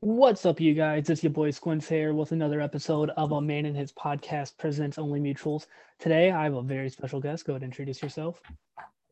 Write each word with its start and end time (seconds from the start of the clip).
What's 0.00 0.44
up, 0.44 0.58
you 0.58 0.74
guys? 0.74 1.08
It's 1.10 1.22
your 1.22 1.30
boy 1.30 1.52
Squints 1.52 1.88
here 1.88 2.12
with 2.12 2.32
another 2.32 2.60
episode 2.60 3.10
of 3.10 3.30
A 3.30 3.40
Man 3.40 3.66
and 3.66 3.76
His 3.76 3.92
Podcast 3.92 4.58
Presidents 4.58 4.98
Only 4.98 5.20
Mutuals. 5.20 5.66
Today, 6.00 6.32
I 6.32 6.42
have 6.42 6.54
a 6.54 6.62
very 6.62 6.90
special 6.90 7.20
guest. 7.20 7.44
Go 7.44 7.52
ahead 7.52 7.62
and 7.62 7.70
introduce 7.70 8.02
yourself. 8.02 8.42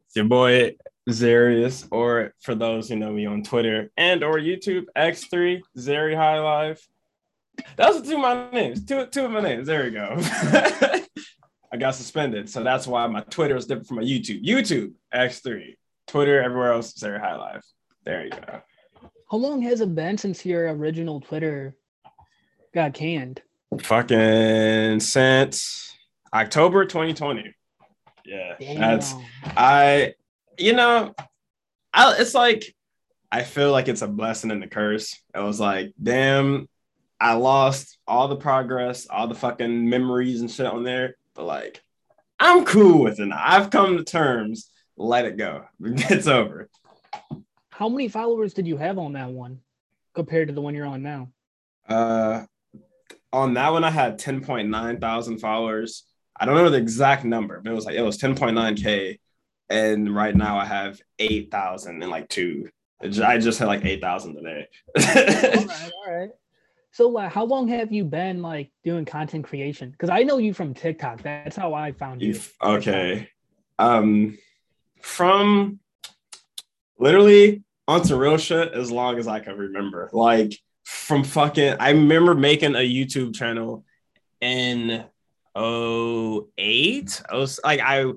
It's 0.06 0.16
your 0.16 0.24
boy 0.24 0.74
Xeryus, 1.08 1.86
or 1.92 2.34
for 2.40 2.56
those 2.56 2.88
who 2.88 2.96
know 2.96 3.12
me 3.12 3.24
on 3.24 3.44
Twitter 3.44 3.92
and 3.96 4.24
or 4.24 4.38
YouTube, 4.38 4.86
X3 4.96 5.60
Xery 5.78 6.16
High 6.16 6.40
Life. 6.40 6.84
Those 7.76 8.00
are 8.00 8.04
two 8.04 8.16
of 8.16 8.22
my 8.22 8.50
names. 8.50 8.84
Two, 8.84 9.06
two 9.06 9.26
of 9.26 9.30
my 9.30 9.42
names. 9.42 9.68
There 9.68 9.84
we 9.84 9.90
go. 9.92 10.16
I 11.72 11.76
got 11.78 11.94
suspended, 11.94 12.50
so 12.50 12.64
that's 12.64 12.88
why 12.88 13.06
my 13.06 13.20
Twitter 13.20 13.54
is 13.54 13.66
different 13.66 13.86
from 13.86 13.98
my 13.98 14.02
YouTube. 14.02 14.44
YouTube 14.44 14.94
X3, 15.14 15.76
Twitter 16.08 16.42
everywhere 16.42 16.72
else 16.72 16.94
Xery 16.94 17.20
High 17.20 17.36
Life. 17.36 17.64
There 18.02 18.24
you 18.24 18.30
go. 18.30 18.60
How 19.34 19.38
long 19.38 19.62
has 19.62 19.80
it 19.80 19.92
been 19.96 20.16
since 20.16 20.46
your 20.46 20.72
original 20.72 21.20
Twitter 21.20 21.74
got 22.72 22.94
canned? 22.94 23.42
Fucking 23.80 25.00
since 25.00 25.92
October 26.32 26.84
2020. 26.84 27.52
Yeah, 28.24 28.54
Damn. 28.60 28.80
that's 28.80 29.12
I. 29.44 30.14
You 30.56 30.74
know, 30.74 31.16
I. 31.92 32.14
It's 32.20 32.32
like 32.32 32.76
I 33.32 33.42
feel 33.42 33.72
like 33.72 33.88
it's 33.88 34.02
a 34.02 34.06
blessing 34.06 34.52
and 34.52 34.62
a 34.62 34.68
curse. 34.68 35.20
It 35.34 35.40
was 35.40 35.58
like, 35.58 35.92
damn, 36.00 36.68
I 37.20 37.32
lost 37.32 37.98
all 38.06 38.28
the 38.28 38.36
progress, 38.36 39.08
all 39.10 39.26
the 39.26 39.34
fucking 39.34 39.90
memories 39.90 40.42
and 40.42 40.50
shit 40.50 40.66
on 40.66 40.84
there. 40.84 41.16
But 41.34 41.46
like, 41.46 41.82
I'm 42.38 42.64
cool 42.64 43.02
with 43.02 43.18
it. 43.18 43.26
now. 43.26 43.42
I've 43.44 43.70
come 43.70 43.96
to 43.96 44.04
terms. 44.04 44.70
Let 44.96 45.24
it 45.24 45.36
go. 45.36 45.64
It's 45.80 46.28
over. 46.28 46.68
How 47.74 47.88
many 47.88 48.06
followers 48.06 48.54
did 48.54 48.68
you 48.68 48.76
have 48.76 48.98
on 48.98 49.14
that 49.14 49.30
one 49.30 49.58
compared 50.14 50.46
to 50.46 50.54
the 50.54 50.60
one 50.60 50.76
you're 50.76 50.86
on 50.86 51.02
now? 51.02 51.30
Uh, 51.88 52.44
on 53.32 53.54
that 53.54 53.72
one, 53.72 53.82
I 53.82 53.90
had 53.90 54.20
10.9 54.20 55.00
thousand 55.00 55.38
followers. 55.38 56.04
I 56.38 56.46
don't 56.46 56.54
know 56.54 56.70
the 56.70 56.78
exact 56.78 57.24
number, 57.24 57.60
but 57.60 57.72
it 57.72 57.74
was 57.74 57.84
like 57.84 57.96
it 57.96 58.02
was 58.02 58.16
10.9k, 58.16 59.18
and 59.70 60.14
right 60.14 60.36
now 60.36 60.56
I 60.56 60.66
have 60.66 61.00
8,000 61.18 62.00
and 62.00 62.10
like 62.12 62.28
two. 62.28 62.68
I 63.02 63.38
just 63.38 63.58
had 63.58 63.66
like 63.66 63.84
8,000 63.84 64.36
today. 64.36 64.68
all 64.96 65.04
right, 65.66 65.92
all 66.06 66.14
right. 66.14 66.30
So, 66.92 67.08
like, 67.08 67.32
how 67.32 67.44
long 67.44 67.66
have 67.68 67.90
you 67.90 68.04
been 68.04 68.40
like 68.40 68.70
doing 68.84 69.04
content 69.04 69.46
creation? 69.46 69.90
Because 69.90 70.10
I 70.10 70.22
know 70.22 70.38
you 70.38 70.54
from 70.54 70.74
TikTok. 70.74 71.22
That's 71.22 71.56
how 71.56 71.74
I 71.74 71.90
found 71.90 72.22
you. 72.22 72.38
Okay, 72.62 73.30
um, 73.80 74.38
from 75.00 75.80
literally 76.98 77.62
on 77.86 78.04
some 78.04 78.18
real 78.18 78.36
shit 78.36 78.72
as 78.72 78.90
long 78.90 79.18
as 79.18 79.26
I 79.26 79.40
can 79.40 79.56
remember. 79.56 80.10
Like 80.12 80.58
from 80.84 81.24
fucking, 81.24 81.76
I 81.80 81.90
remember 81.90 82.34
making 82.34 82.74
a 82.74 82.78
YouTube 82.78 83.34
channel 83.34 83.84
in 84.40 85.04
08. 85.56 87.22
I 87.30 87.36
was 87.36 87.60
like, 87.64 87.80
I 87.80 88.12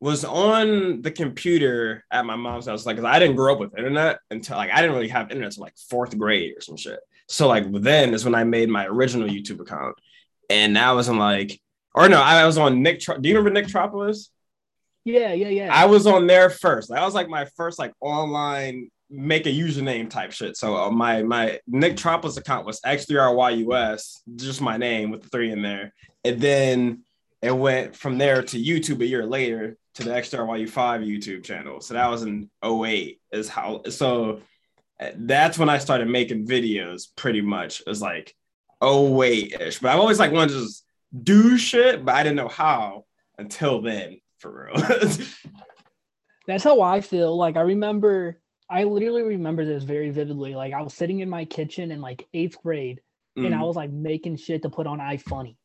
was 0.00 0.24
on 0.24 1.02
the 1.02 1.10
computer 1.10 2.04
at 2.10 2.24
my 2.24 2.36
mom's 2.36 2.66
house, 2.66 2.86
like, 2.86 2.96
cause 2.96 3.04
I 3.04 3.18
didn't 3.18 3.36
grow 3.36 3.54
up 3.54 3.60
with 3.60 3.76
internet 3.76 4.20
until 4.30 4.56
like 4.56 4.70
I 4.70 4.80
didn't 4.80 4.94
really 4.94 5.08
have 5.08 5.30
internet 5.30 5.48
until 5.48 5.64
like 5.64 5.76
fourth 5.90 6.16
grade 6.16 6.54
or 6.56 6.60
some 6.60 6.76
shit. 6.76 7.00
So 7.28 7.48
like 7.48 7.70
then 7.72 8.14
is 8.14 8.24
when 8.24 8.34
I 8.34 8.44
made 8.44 8.68
my 8.68 8.86
original 8.86 9.28
YouTube 9.28 9.60
account, 9.60 9.96
and 10.48 10.76
that 10.76 10.92
was 10.92 11.08
in 11.08 11.18
like, 11.18 11.60
or 11.94 12.08
no, 12.08 12.20
I 12.20 12.46
was 12.46 12.58
on 12.58 12.82
Nick. 12.82 13.00
Tro- 13.00 13.18
Do 13.18 13.28
you 13.28 13.36
remember 13.36 13.60
Nicktropolis? 13.60 14.30
Yeah, 15.08 15.32
yeah, 15.32 15.48
yeah. 15.48 15.74
I 15.74 15.86
was 15.86 16.06
on 16.06 16.26
there 16.26 16.50
first. 16.50 16.90
That 16.90 17.02
was 17.02 17.14
like 17.14 17.28
my 17.28 17.46
first 17.56 17.78
like 17.78 17.94
online 18.00 18.90
make 19.10 19.46
a 19.46 19.50
username 19.50 20.10
type 20.10 20.32
shit. 20.32 20.54
So 20.56 20.76
uh, 20.76 20.90
my 20.90 21.22
my 21.22 21.60
Nicktropolis 21.66 22.36
account 22.36 22.66
was 22.66 22.78
X3RYUS, 22.82 24.18
just 24.36 24.60
my 24.60 24.76
name 24.76 25.10
with 25.10 25.22
the 25.22 25.28
three 25.30 25.50
in 25.50 25.62
there. 25.62 25.94
And 26.24 26.38
then 26.40 27.04
it 27.40 27.56
went 27.56 27.96
from 27.96 28.18
there 28.18 28.42
to 28.42 28.62
YouTube 28.62 29.00
a 29.00 29.06
year 29.06 29.24
later 29.24 29.78
to 29.94 30.02
the 30.02 30.10
X3RYU5 30.10 31.06
YouTube 31.06 31.42
channel. 31.42 31.80
So 31.80 31.94
that 31.94 32.10
was 32.10 32.22
in 32.24 32.50
08 32.62 33.18
is 33.32 33.48
how 33.48 33.84
so 33.88 34.42
uh, 35.00 35.10
that's 35.14 35.58
when 35.58 35.70
I 35.70 35.78
started 35.78 36.08
making 36.08 36.46
videos 36.46 37.08
pretty 37.16 37.40
much. 37.40 37.80
It 37.80 37.88
was 37.88 38.02
like 38.02 38.34
08-ish. 38.82 39.78
But 39.78 39.90
I've 39.90 40.00
always 40.00 40.18
like 40.18 40.32
wanted 40.32 40.52
to 40.52 40.60
just 40.64 40.84
do 41.22 41.56
shit, 41.56 42.04
but 42.04 42.14
I 42.14 42.22
didn't 42.22 42.36
know 42.36 42.48
how 42.48 43.06
until 43.38 43.80
then, 43.80 44.20
for 44.38 44.70
real. 44.72 44.82
That's 46.46 46.64
how 46.64 46.80
I 46.80 47.00
feel. 47.00 47.36
Like 47.36 47.56
I 47.56 47.60
remember, 47.62 48.40
I 48.70 48.84
literally 48.84 49.22
remember 49.22 49.64
this 49.64 49.84
very 49.84 50.10
vividly. 50.10 50.54
Like 50.54 50.72
I 50.72 50.80
was 50.82 50.94
sitting 50.94 51.20
in 51.20 51.28
my 51.28 51.44
kitchen 51.44 51.90
in 51.90 52.00
like 52.00 52.26
eighth 52.34 52.56
grade, 52.62 53.00
and 53.36 53.54
I 53.54 53.58
Mm. 53.58 53.66
was 53.66 53.76
like 53.76 53.90
making 53.90 54.36
shit 54.36 54.62
to 54.62 54.70
put 54.70 54.86
on 54.86 54.98
iFunny. 54.98 55.56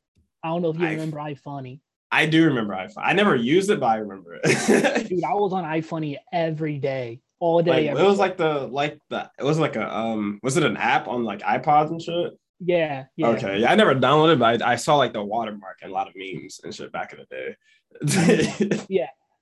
I 0.44 0.50
don't 0.50 0.62
know 0.62 0.70
if 0.72 0.80
you 0.80 0.88
I- 0.88 0.92
remember 0.92 1.18
iFunny, 1.18 1.80
I 2.12 2.26
do 2.28 2.46
remember 2.46 2.74
iFunny. 2.74 2.94
I 3.04 3.14
never 3.14 3.36
used 3.36 3.70
it, 3.72 3.80
but 3.80 3.88
I 3.88 3.96
remember 3.98 4.40
it. 4.44 5.08
dude. 5.10 5.24
I 5.24 5.34
was 5.34 5.54
on 5.54 5.64
iFunny 5.64 6.18
every 6.32 6.78
day, 6.80 7.22
all 7.40 7.62
day. 7.64 7.90
like, 7.90 8.00
it 8.00 8.04
was 8.04 8.18
day. 8.18 8.22
like 8.22 8.38
the 8.38 8.68
like 8.68 9.00
the 9.10 9.30
it 9.40 9.44
was 9.44 9.58
like 9.60 9.76
a 9.78 9.96
um 9.98 10.40
was 10.44 10.58
it 10.58 10.64
an 10.64 10.76
app 10.78 11.08
on 11.08 11.24
like 11.24 11.40
iPods 11.42 11.90
and 11.92 12.02
shit? 12.02 12.34
yeah, 12.60 13.06
yeah. 13.16 13.28
Okay, 13.30 13.60
yeah, 13.60 13.72
I 13.72 13.76
never 13.76 13.96
downloaded, 13.96 14.40
but 14.40 14.62
I, 14.62 14.74
I 14.74 14.76
saw 14.76 14.96
like 14.98 15.14
the 15.14 15.24
watermark 15.24 15.80
and 15.82 15.92
a 15.92 15.94
lot 15.94 16.08
of 16.08 16.14
memes 16.16 16.60
and 16.64 16.74
shit 16.76 16.92
back 16.92 17.14
in 17.14 17.20
the 17.20 17.26
day. 17.26 17.56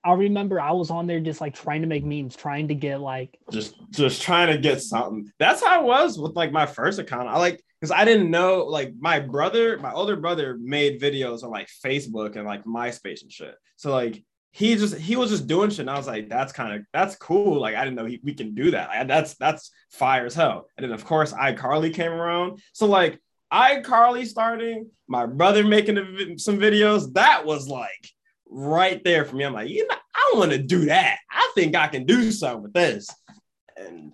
I 0.03 0.13
remember 0.13 0.59
I 0.59 0.71
was 0.71 0.89
on 0.89 1.05
there 1.05 1.19
just 1.19 1.41
like 1.41 1.53
trying 1.53 1.81
to 1.81 1.87
make 1.87 2.03
memes, 2.03 2.35
trying 2.35 2.67
to 2.69 2.75
get 2.75 2.99
like 2.99 3.37
just 3.51 3.75
just 3.91 4.21
trying 4.21 4.47
to 4.47 4.57
get 4.57 4.81
something. 4.81 5.31
That's 5.37 5.63
how 5.63 5.79
I 5.79 5.83
was 5.83 6.17
with 6.17 6.35
like 6.35 6.51
my 6.51 6.65
first 6.65 6.99
account. 6.99 7.27
I 7.27 7.37
like 7.37 7.63
because 7.79 7.91
I 7.91 8.05
didn't 8.05 8.31
know 8.31 8.65
like 8.65 8.93
my 8.99 9.19
brother, 9.19 9.77
my 9.77 9.91
older 9.91 10.15
brother 10.15 10.57
made 10.59 11.01
videos 11.01 11.43
on 11.43 11.51
like 11.51 11.69
Facebook 11.85 12.35
and 12.35 12.45
like 12.45 12.63
MySpace 12.65 13.21
and 13.21 13.31
shit. 13.31 13.55
So 13.75 13.91
like 13.91 14.23
he 14.51 14.75
just 14.75 14.97
he 14.97 15.15
was 15.15 15.29
just 15.29 15.47
doing 15.47 15.69
shit, 15.69 15.79
and 15.81 15.89
I 15.89 15.97
was 15.97 16.07
like, 16.07 16.29
that's 16.29 16.51
kind 16.51 16.73
of 16.73 16.85
that's 16.91 17.15
cool. 17.15 17.59
Like 17.59 17.75
I 17.75 17.83
didn't 17.83 17.95
know 17.95 18.05
he, 18.05 18.19
we 18.23 18.33
can 18.33 18.55
do 18.55 18.71
that. 18.71 18.89
Like, 18.89 19.07
that's 19.07 19.35
that's 19.35 19.71
fire 19.91 20.25
as 20.25 20.33
hell. 20.33 20.67
And 20.77 20.83
then 20.83 20.91
of 20.91 21.05
course 21.05 21.31
iCarly 21.31 21.93
came 21.93 22.11
around. 22.11 22.59
So 22.73 22.87
like 22.87 23.19
iCarly 23.53 24.25
starting, 24.25 24.89
my 25.07 25.27
brother 25.27 25.63
making 25.63 25.97
a 25.99 26.39
some 26.39 26.57
videos. 26.57 27.13
That 27.13 27.45
was 27.45 27.67
like 27.67 28.09
right 28.51 29.03
there 29.03 29.25
for 29.25 29.35
me. 29.35 29.45
I'm 29.45 29.53
like, 29.53 29.69
you 29.69 29.87
know, 29.87 29.95
I 30.13 30.33
want 30.35 30.51
to 30.51 30.57
do 30.57 30.85
that. 30.85 31.17
I 31.31 31.51
think 31.55 31.75
I 31.75 31.87
can 31.87 32.05
do 32.05 32.31
something 32.31 32.63
with 32.63 32.73
this. 32.73 33.09
And 33.77 34.11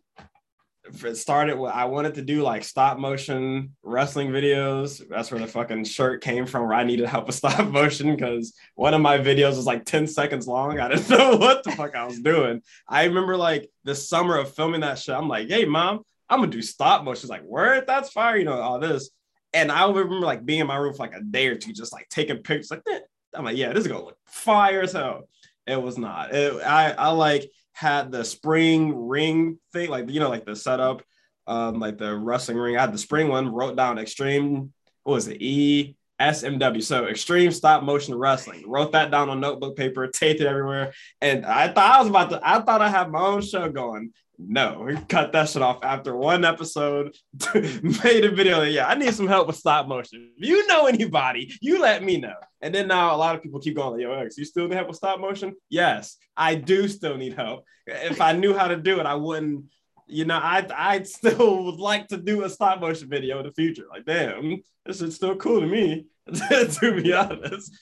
it 1.04 1.18
started 1.18 1.58
with 1.58 1.72
I 1.72 1.86
wanted 1.86 2.16
to 2.16 2.22
do 2.22 2.42
like 2.42 2.64
stop 2.64 2.98
motion 2.98 3.76
wrestling 3.84 4.30
videos. 4.30 5.02
That's 5.10 5.32
where 5.32 5.40
the 5.40 5.48
fucking 5.48 5.84
shirt 5.84 6.24
came 6.24 6.46
from, 6.46 6.64
where 6.64 6.74
I 6.74 6.84
needed 6.84 7.08
help 7.08 7.28
with 7.28 7.36
stop 7.36 7.68
motion 7.68 8.16
because 8.16 8.54
one 8.76 8.94
of 8.94 9.02
my 9.02 9.18
videos 9.18 9.58
was 9.58 9.66
like 9.66 9.86
10 9.86 10.08
seconds 10.08 10.48
long. 10.48 10.80
I 10.80 10.88
didn't 10.90 11.10
know 11.18 11.36
what 11.36 11.64
the 11.64 11.72
fuck 11.72 11.96
I 11.96 12.06
was 12.06 12.20
doing. 12.20 12.62
I 12.88 13.06
remember 13.06 13.36
like 13.36 13.70
the 13.84 13.96
summer 13.96 14.38
of 14.38 14.54
filming 14.54 14.82
that 14.82 15.00
shit. 15.00 15.16
I'm 15.16 15.28
like, 15.28 15.50
hey 15.50 15.66
mom, 15.66 16.04
I'm 16.30 16.40
gonna 16.40 16.52
do 16.52 16.62
stop 16.62 17.04
motion. 17.04 17.22
She's 17.22 17.30
like, 17.30 17.44
word, 17.44 17.86
that's 17.88 18.12
fire, 18.12 18.38
you 18.38 18.46
know, 18.46 18.60
all 18.60 18.80
this. 18.80 19.10
And 19.54 19.72
I 19.72 19.88
remember 19.88 20.20
like 20.20 20.46
being 20.46 20.60
in 20.60 20.68
my 20.68 20.76
room 20.76 20.94
for 20.94 21.04
like 21.04 21.16
a 21.16 21.22
day 21.22 21.48
or 21.48 21.56
two, 21.56 21.74
just 21.74 21.94
like 21.94 22.08
taking 22.10 22.38
pictures, 22.38 22.72
like 22.72 22.84
that. 22.86 23.04
I'm 23.34 23.46
like, 23.46 23.58
yeah, 23.58 23.74
this 23.74 23.82
is 23.82 23.88
gonna 23.88 24.06
look 24.06 24.18
fire 24.26 24.86
hell. 24.88 25.28
It 25.66 25.82
was 25.82 25.98
not. 25.98 26.34
It, 26.34 26.62
I 26.64 26.92
I 26.92 27.10
like 27.10 27.50
had 27.74 28.12
the 28.12 28.24
spring 28.24 29.08
ring 29.08 29.60
thing, 29.74 29.90
like 29.90 30.10
you 30.10 30.20
know, 30.20 30.30
like 30.30 30.46
the 30.46 30.56
setup, 30.56 31.04
um, 31.46 31.80
like 31.80 31.98
the 31.98 32.16
wrestling 32.16 32.58
ring. 32.58 32.78
I 32.78 32.82
had 32.82 32.94
the 32.94 32.98
spring 32.98 33.28
one, 33.28 33.50
wrote 33.50 33.76
down 33.76 34.00
extreme. 34.00 34.74
What 35.04 35.14
was 35.14 35.28
it? 35.28 35.42
E 35.42 35.96
SMW. 36.20 36.82
So 36.84 37.06
extreme 37.06 37.52
stop 37.52 37.84
motion 37.84 38.16
wrestling. 38.16 38.64
Wrote 38.68 38.94
that 38.94 39.12
down 39.12 39.30
on 39.30 39.40
notebook 39.40 39.76
paper, 39.76 40.08
taped 40.08 40.42
it 40.42 40.48
everywhere. 40.48 40.94
And 41.22 41.46
I 41.46 41.68
thought 41.68 41.96
I 41.96 42.00
was 42.00 42.10
about 42.10 42.30
to, 42.32 42.40
I 42.44 42.62
thought 42.62 42.82
I 42.82 42.90
had 42.90 43.12
my 43.12 43.20
own 43.20 43.42
show 43.42 43.70
going. 43.70 44.14
No, 44.40 44.96
cut 45.10 45.32
that 45.32 45.50
shit 45.50 45.64
off 45.64 45.80
after 45.84 46.16
one 46.16 46.46
episode. 46.46 47.16
made 47.56 48.24
a 48.24 48.32
video. 48.32 48.62
Yeah, 48.62 48.88
I 48.88 48.94
need 48.94 49.14
some 49.14 49.28
help 49.28 49.48
with 49.48 49.56
stop 49.56 49.88
motion. 49.88 50.32
If 50.38 50.48
you 50.48 50.68
know 50.68 50.86
anybody, 50.86 51.52
you 51.60 51.82
let 51.82 52.04
me 52.04 52.18
know. 52.18 52.36
And 52.62 52.74
then 52.74 52.88
now 52.88 53.16
a 53.16 53.18
lot 53.18 53.36
of 53.36 53.42
people 53.42 53.60
keep 53.60 53.76
going, 53.76 53.94
like, 53.94 54.02
yo, 54.02 54.14
X, 54.14 54.38
you 54.38 54.46
still 54.46 54.68
need 54.68 54.76
help 54.76 54.90
with 54.90 54.98
stop 54.98 55.20
motion? 55.20 55.56
Yes, 55.70 56.18
I 56.36 56.54
do 56.54 56.88
still 56.88 57.18
need 57.18 57.34
help. 57.34 57.64
If 57.88 58.22
I 58.22 58.34
knew 58.34 58.54
how 58.54 58.68
to 58.68 58.78
do 58.78 59.00
it, 59.00 59.08
I 59.08 59.16
wouldn't, 59.16 59.66
you 60.06 60.26
know, 60.26 60.38
I 60.38 60.68
I 60.76 61.02
still 61.04 61.66
would 61.66 61.80
like 61.80 62.08
to 62.10 62.18
do 62.18 62.44
a 62.44 62.50
stop 62.50 62.80
motion 62.80 63.10
video 63.10 63.40
in 63.40 63.46
the 63.46 63.52
future. 63.54 63.86
Like, 63.90 64.06
damn, 64.06 64.62
this 64.86 65.02
is 65.02 65.16
still 65.16 65.36
cool 65.36 65.62
to 65.62 65.68
me, 65.68 66.06
to 66.28 67.02
be 67.02 67.12
honest. 67.12 67.76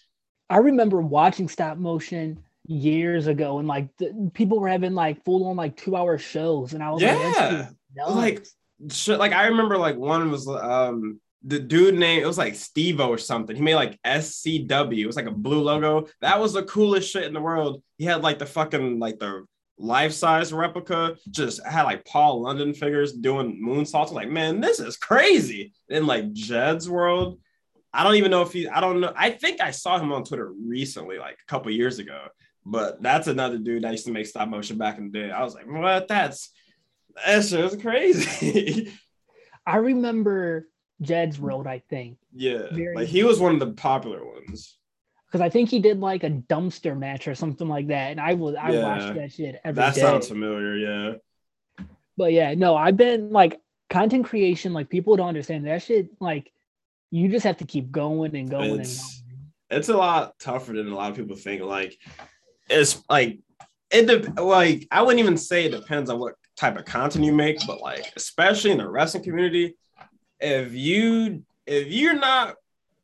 I 0.49 0.57
remember 0.57 1.01
watching 1.01 1.49
stop 1.49 1.77
motion 1.77 2.44
years 2.67 3.27
ago, 3.27 3.59
and 3.59 3.67
like 3.67 3.89
the, 3.97 4.31
people 4.33 4.59
were 4.59 4.67
having 4.67 4.93
like 4.93 5.23
full 5.23 5.47
on 5.47 5.55
like 5.55 5.77
two 5.77 5.95
hour 5.95 6.17
shows, 6.17 6.73
and 6.73 6.83
I 6.83 6.91
was 6.91 7.01
like, 7.01 7.11
Yeah. 7.11 7.67
nuts. 7.95 8.15
Like, 8.15 8.45
shit, 8.91 9.19
like 9.19 9.31
I 9.33 9.47
remember 9.47 9.77
like 9.77 9.97
one 9.97 10.31
was 10.31 10.47
um 10.47 11.19
the 11.47 11.59
dude 11.59 11.93
name 11.95 12.23
it 12.23 12.25
was 12.25 12.37
like 12.39 12.53
Stevo 12.53 13.07
or 13.07 13.17
something. 13.19 13.55
He 13.55 13.61
made 13.61 13.75
like 13.75 13.99
SCW. 14.03 14.97
It 14.97 15.07
was 15.07 15.15
like 15.15 15.27
a 15.27 15.31
blue 15.31 15.61
logo. 15.61 16.07
That 16.21 16.39
was 16.39 16.53
the 16.53 16.63
coolest 16.63 17.11
shit 17.11 17.23
in 17.23 17.33
the 17.33 17.41
world. 17.41 17.83
He 17.97 18.05
had 18.05 18.23
like 18.23 18.39
the 18.39 18.45
fucking 18.47 18.99
like 18.99 19.19
the 19.19 19.45
life 19.77 20.13
size 20.13 20.51
replica 20.53 21.17
just 21.29 21.63
had 21.65 21.83
like 21.83 22.05
Paul 22.05 22.41
London 22.41 22.73
figures 22.73 23.13
doing 23.13 23.61
moonsaults. 23.63 24.09
I'm 24.09 24.15
like, 24.15 24.29
man, 24.29 24.59
this 24.59 24.79
is 24.79 24.97
crazy. 24.97 25.73
In 25.89 26.07
like 26.07 26.33
Jed's 26.33 26.89
world, 26.89 27.39
I 27.93 28.03
don't 28.03 28.15
even 28.15 28.31
know 28.31 28.41
if 28.41 28.51
he. 28.51 28.67
I 28.67 28.81
don't 28.81 28.99
know. 28.99 29.13
I 29.15 29.29
think 29.29 29.61
I 29.61 29.71
saw 29.71 29.99
him 29.99 30.11
on 30.11 30.23
Twitter 30.23 30.51
recently, 30.51 31.17
like 31.19 31.37
a 31.41 31.49
couple 31.49 31.71
years 31.71 31.99
ago. 31.99 32.25
But 32.65 33.01
that's 33.01 33.27
another 33.27 33.57
dude 33.57 33.83
that 33.83 33.91
used 33.91 34.05
to 34.05 34.11
make 34.11 34.25
stop 34.25 34.49
motion 34.49 34.77
back 34.77 34.97
in 34.97 35.11
the 35.11 35.19
day. 35.19 35.31
I 35.31 35.43
was 35.43 35.53
like, 35.53 35.67
what? 35.67 36.07
That's 36.07 36.49
that's 37.23 37.51
just 37.51 37.81
crazy. 37.81 38.91
I 39.67 39.77
remember 39.77 40.67
Jed's 41.01 41.39
Road, 41.39 41.67
I 41.67 41.79
think. 41.89 42.17
Yeah, 42.33 42.67
Very 42.71 42.95
like 42.95 43.07
he 43.07 43.23
was 43.23 43.39
one 43.39 43.53
of 43.53 43.59
the 43.59 43.73
popular 43.73 44.25
ones. 44.25 44.77
Because 45.27 45.41
I 45.41 45.49
think 45.49 45.69
he 45.69 45.79
did 45.79 45.99
like 45.99 46.23
a 46.23 46.29
dumpster 46.29 46.97
match 46.97 47.27
or 47.27 47.35
something 47.35 47.67
like 47.67 47.87
that, 47.87 48.11
and 48.11 48.21
I 48.21 48.33
was 48.33 48.55
I 48.55 48.71
yeah. 48.71 48.83
watched 48.83 49.15
that 49.15 49.31
shit 49.31 49.59
every 49.63 49.81
that 49.81 49.95
day. 49.95 50.01
sounds 50.01 50.27
familiar, 50.27 50.75
yeah. 50.75 51.13
But 52.17 52.31
yeah, 52.31 52.53
no, 52.53 52.75
I've 52.75 52.97
been 52.97 53.31
like 53.31 53.59
content 53.89 54.25
creation. 54.25 54.73
Like 54.73 54.89
people 54.89 55.15
don't 55.17 55.27
understand 55.27 55.67
that 55.67 55.83
shit. 55.83 56.09
Like 56.19 56.51
you 57.11 57.29
just 57.29 57.45
have 57.45 57.57
to 57.57 57.65
keep 57.65 57.91
going 57.91 58.35
and 58.35 58.49
going 58.49 58.79
it's, 58.79 58.99
and 58.99 59.29
going. 59.29 59.79
It's 59.79 59.89
a 59.89 59.97
lot 59.97 60.39
tougher 60.39 60.73
than 60.73 60.87
a 60.87 60.95
lot 60.95 61.11
of 61.11 61.17
people 61.17 61.35
think. 61.35 61.61
Like 61.61 61.97
it's 62.69 63.03
like 63.09 63.39
it 63.91 64.07
de- 64.07 64.41
like 64.41 64.87
I 64.91 65.01
wouldn't 65.01 65.19
even 65.19 65.37
say 65.37 65.65
it 65.65 65.71
depends 65.71 66.09
on 66.09 66.19
what 66.19 66.35
type 66.55 66.77
of 66.77 66.85
content 66.85 67.25
you 67.25 67.33
make, 67.33 67.57
but 67.67 67.81
like 67.81 68.11
especially 68.15 68.71
in 68.71 68.77
the 68.77 68.89
wrestling 68.89 69.23
community, 69.23 69.75
if 70.39 70.73
you 70.73 71.43
if 71.65 71.87
you're 71.87 72.15
not 72.15 72.55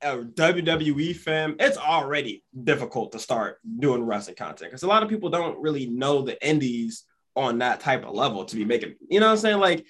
a 0.01 0.17
WWE 0.17 1.15
fan, 1.15 1.55
it's 1.59 1.77
already 1.77 2.43
difficult 2.63 3.11
to 3.11 3.19
start 3.19 3.59
doing 3.79 4.03
wrestling 4.03 4.35
content 4.35 4.71
because 4.71 4.83
a 4.83 4.87
lot 4.87 5.03
of 5.03 5.09
people 5.09 5.29
don't 5.29 5.61
really 5.61 5.87
know 5.87 6.21
the 6.21 6.43
indies 6.45 7.03
on 7.35 7.59
that 7.59 7.79
type 7.79 8.05
of 8.05 8.13
level 8.13 8.45
to 8.45 8.55
be 8.55 8.65
making. 8.65 8.95
You 9.09 9.19
know 9.19 9.27
what 9.27 9.33
I'm 9.33 9.37
saying? 9.37 9.59
Like, 9.59 9.85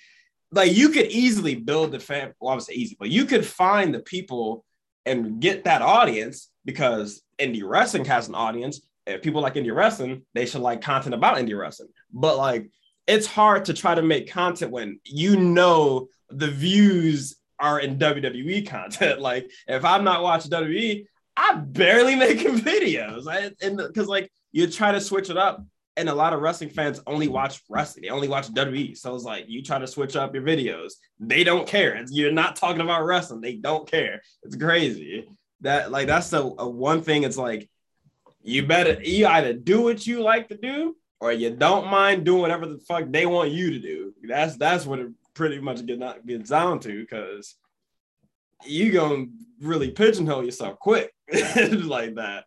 like 0.51 0.73
you 0.73 0.89
could 0.89 1.07
easily 1.07 1.55
build 1.55 1.91
the 1.91 1.99
fan. 1.99 2.33
Well, 2.39 2.51
obviously 2.51 2.75
easy, 2.75 2.97
but 2.99 3.09
you 3.09 3.25
could 3.25 3.45
find 3.45 3.93
the 3.93 3.99
people 3.99 4.65
and 5.05 5.39
get 5.39 5.63
that 5.63 5.81
audience 5.81 6.49
because 6.65 7.21
indie 7.39 7.63
wrestling 7.63 8.05
has 8.05 8.27
an 8.27 8.35
audience. 8.35 8.81
If 9.05 9.21
people 9.21 9.41
like 9.41 9.55
indie 9.55 9.73
wrestling, 9.73 10.23
they 10.33 10.45
should 10.45 10.61
like 10.61 10.81
content 10.81 11.15
about 11.15 11.37
indie 11.37 11.57
wrestling. 11.57 11.89
But 12.13 12.37
like, 12.37 12.69
it's 13.07 13.25
hard 13.25 13.65
to 13.65 13.73
try 13.73 13.95
to 13.95 14.01
make 14.01 14.31
content 14.31 14.71
when 14.71 14.99
you 15.03 15.37
know 15.37 16.07
the 16.29 16.49
views 16.49 17.35
are 17.59 17.79
in 17.79 17.97
WWE 17.97 18.67
content. 18.67 19.21
Like 19.31 19.49
if 19.67 19.85
I'm 19.85 20.03
not 20.03 20.23
watching 20.23 20.51
WWE, 20.51 21.05
I'm 21.37 21.71
barely 21.71 22.15
making 22.15 22.59
videos. 22.59 23.27
I, 23.27 23.51
and 23.65 23.77
because 23.77 24.07
like 24.07 24.31
you 24.51 24.67
try 24.67 24.91
to 24.91 25.01
switch 25.01 25.29
it 25.29 25.37
up, 25.37 25.63
and 25.97 26.09
a 26.09 26.15
lot 26.15 26.33
of 26.33 26.41
wrestling 26.41 26.69
fans 26.69 27.01
only 27.05 27.27
watch 27.27 27.61
wrestling. 27.69 28.03
They 28.03 28.09
only 28.09 28.27
watch 28.27 28.47
WWE. 28.47 28.97
So 28.97 29.13
it's 29.13 29.23
like 29.23 29.45
you 29.47 29.61
try 29.61 29.77
to 29.77 29.87
switch 29.87 30.15
up 30.15 30.33
your 30.33 30.43
videos. 30.43 30.93
They 31.19 31.43
don't 31.43 31.67
care. 31.67 31.95
It's, 31.95 32.11
you're 32.13 32.31
not 32.31 32.55
talking 32.55 32.81
about 32.81 33.05
wrestling. 33.05 33.41
They 33.41 33.55
don't 33.55 33.89
care. 33.89 34.21
It's 34.43 34.55
crazy. 34.55 35.27
That 35.61 35.91
like 35.91 36.07
that's 36.07 36.29
the 36.29 36.43
one 36.43 37.01
thing. 37.01 37.23
It's 37.23 37.37
like 37.37 37.69
you 38.43 38.65
better 38.65 39.01
you 39.03 39.27
either 39.27 39.53
do 39.53 39.81
what 39.81 40.05
you 40.05 40.21
like 40.21 40.47
to 40.49 40.57
do 40.57 40.95
or 41.19 41.31
you 41.31 41.51
don't 41.51 41.87
mind 41.87 42.25
doing 42.25 42.41
whatever 42.41 42.65
the 42.65 42.79
fuck 42.79 43.05
they 43.09 43.25
want 43.25 43.51
you 43.51 43.71
to 43.71 43.79
do. 43.79 44.13
That's 44.23 44.57
that's 44.57 44.85
what 44.85 44.99
it 44.99 45.09
pretty 45.33 45.59
much 45.59 45.85
gets 45.85 46.49
down 46.49 46.79
to 46.79 47.01
because 47.01 47.55
you 48.65 48.91
gonna 48.91 49.25
really 49.59 49.91
pigeonhole 49.91 50.43
yourself 50.43 50.79
quick 50.79 51.13
like 51.31 52.15
that. 52.15 52.45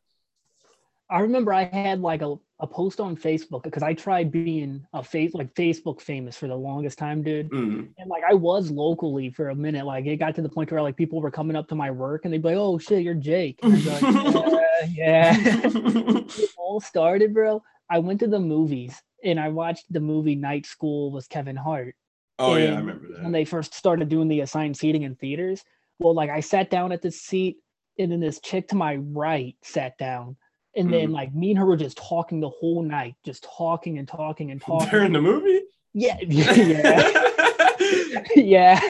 I 1.08 1.20
remember 1.20 1.52
I 1.52 1.64
had 1.64 2.00
like 2.00 2.22
a, 2.22 2.36
a 2.60 2.66
post 2.66 3.00
on 3.00 3.16
Facebook 3.16 3.64
because 3.64 3.82
I 3.82 3.94
tried 3.94 4.30
being 4.30 4.86
a 4.92 5.02
face 5.02 5.34
like 5.34 5.52
Facebook 5.54 6.00
famous 6.00 6.36
for 6.36 6.46
the 6.46 6.54
longest 6.54 6.98
time, 6.98 7.22
dude. 7.22 7.50
Mm. 7.50 7.88
And 7.98 8.08
like 8.08 8.22
I 8.28 8.34
was 8.34 8.70
locally 8.70 9.30
for 9.30 9.50
a 9.50 9.54
minute. 9.54 9.84
Like 9.84 10.06
it 10.06 10.16
got 10.16 10.34
to 10.36 10.42
the 10.42 10.48
point 10.48 10.70
where 10.70 10.82
like 10.82 10.96
people 10.96 11.20
were 11.20 11.30
coming 11.30 11.56
up 11.56 11.68
to 11.68 11.74
my 11.74 11.90
work 11.90 12.24
and 12.24 12.32
they'd 12.32 12.42
be 12.42 12.50
like, 12.50 12.56
"Oh 12.56 12.78
shit, 12.78 13.02
you're 13.02 13.14
Jake." 13.14 13.58
Like, 13.62 13.84
yeah, 14.02 14.86
yeah. 14.88 15.36
it 15.44 16.50
all 16.56 16.80
started, 16.80 17.34
bro. 17.34 17.62
I 17.90 17.98
went 17.98 18.20
to 18.20 18.28
the 18.28 18.40
movies 18.40 19.02
and 19.24 19.40
I 19.40 19.48
watched 19.48 19.92
the 19.92 20.00
movie 20.00 20.36
Night 20.36 20.66
School 20.66 21.10
with 21.10 21.28
Kevin 21.28 21.56
Hart. 21.56 21.96
Oh 22.38 22.54
and 22.54 22.64
yeah, 22.64 22.74
I 22.74 22.76
remember 22.76 23.08
that. 23.12 23.22
When 23.22 23.32
they 23.32 23.44
first 23.44 23.74
started 23.74 24.08
doing 24.08 24.28
the 24.28 24.40
assigned 24.40 24.76
seating 24.76 25.02
in 25.02 25.16
theaters, 25.16 25.64
well, 25.98 26.14
like 26.14 26.30
I 26.30 26.40
sat 26.40 26.70
down 26.70 26.92
at 26.92 27.02
the 27.02 27.10
seat, 27.10 27.56
and 27.98 28.12
then 28.12 28.20
this 28.20 28.40
chick 28.40 28.68
to 28.68 28.76
my 28.76 28.96
right 28.96 29.56
sat 29.62 29.98
down, 29.98 30.36
and 30.76 30.88
mm. 30.88 30.92
then 30.92 31.12
like 31.12 31.34
me 31.34 31.50
and 31.50 31.58
her 31.58 31.66
were 31.66 31.76
just 31.76 31.96
talking 31.96 32.40
the 32.40 32.48
whole 32.48 32.82
night, 32.82 33.14
just 33.24 33.46
talking 33.56 33.98
and 33.98 34.08
talking 34.08 34.50
and 34.50 34.60
talking. 34.60 34.88
During 34.88 35.12
the 35.12 35.20
movie? 35.20 35.62
Yeah, 35.92 36.16
yeah, 36.22 38.20
yeah. 38.36 38.80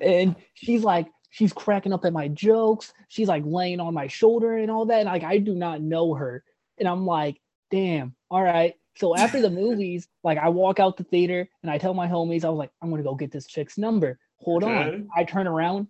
And 0.00 0.36
she's 0.54 0.82
like, 0.82 1.08
she's 1.30 1.52
cracking 1.52 1.92
up 1.92 2.04
at 2.04 2.12
my 2.12 2.28
jokes. 2.28 2.92
She's 3.08 3.28
like 3.28 3.42
laying 3.46 3.80
on 3.80 3.94
my 3.94 4.06
shoulder 4.06 4.56
and 4.56 4.70
all 4.70 4.86
that. 4.86 5.00
And 5.00 5.08
like 5.08 5.24
I 5.24 5.38
do 5.38 5.54
not 5.54 5.80
know 5.80 6.14
her, 6.14 6.42
and 6.78 6.88
I'm 6.88 7.06
like, 7.06 7.40
damn, 7.70 8.14
all 8.30 8.42
right. 8.42 8.74
So 8.96 9.16
after 9.16 9.40
the 9.40 9.50
movies, 9.50 10.08
like 10.24 10.38
I 10.38 10.48
walk 10.48 10.80
out 10.80 10.96
the 10.96 11.04
theater 11.04 11.48
and 11.62 11.70
I 11.70 11.78
tell 11.78 11.94
my 11.94 12.08
homies, 12.08 12.44
I 12.44 12.48
was 12.48 12.58
like, 12.58 12.72
I'm 12.82 12.90
gonna 12.90 13.04
go 13.04 13.14
get 13.14 13.30
this 13.30 13.46
chick's 13.46 13.78
number. 13.78 14.18
Hold 14.38 14.64
okay. 14.64 14.72
on. 14.72 15.08
I 15.16 15.24
turn 15.24 15.46
around, 15.46 15.86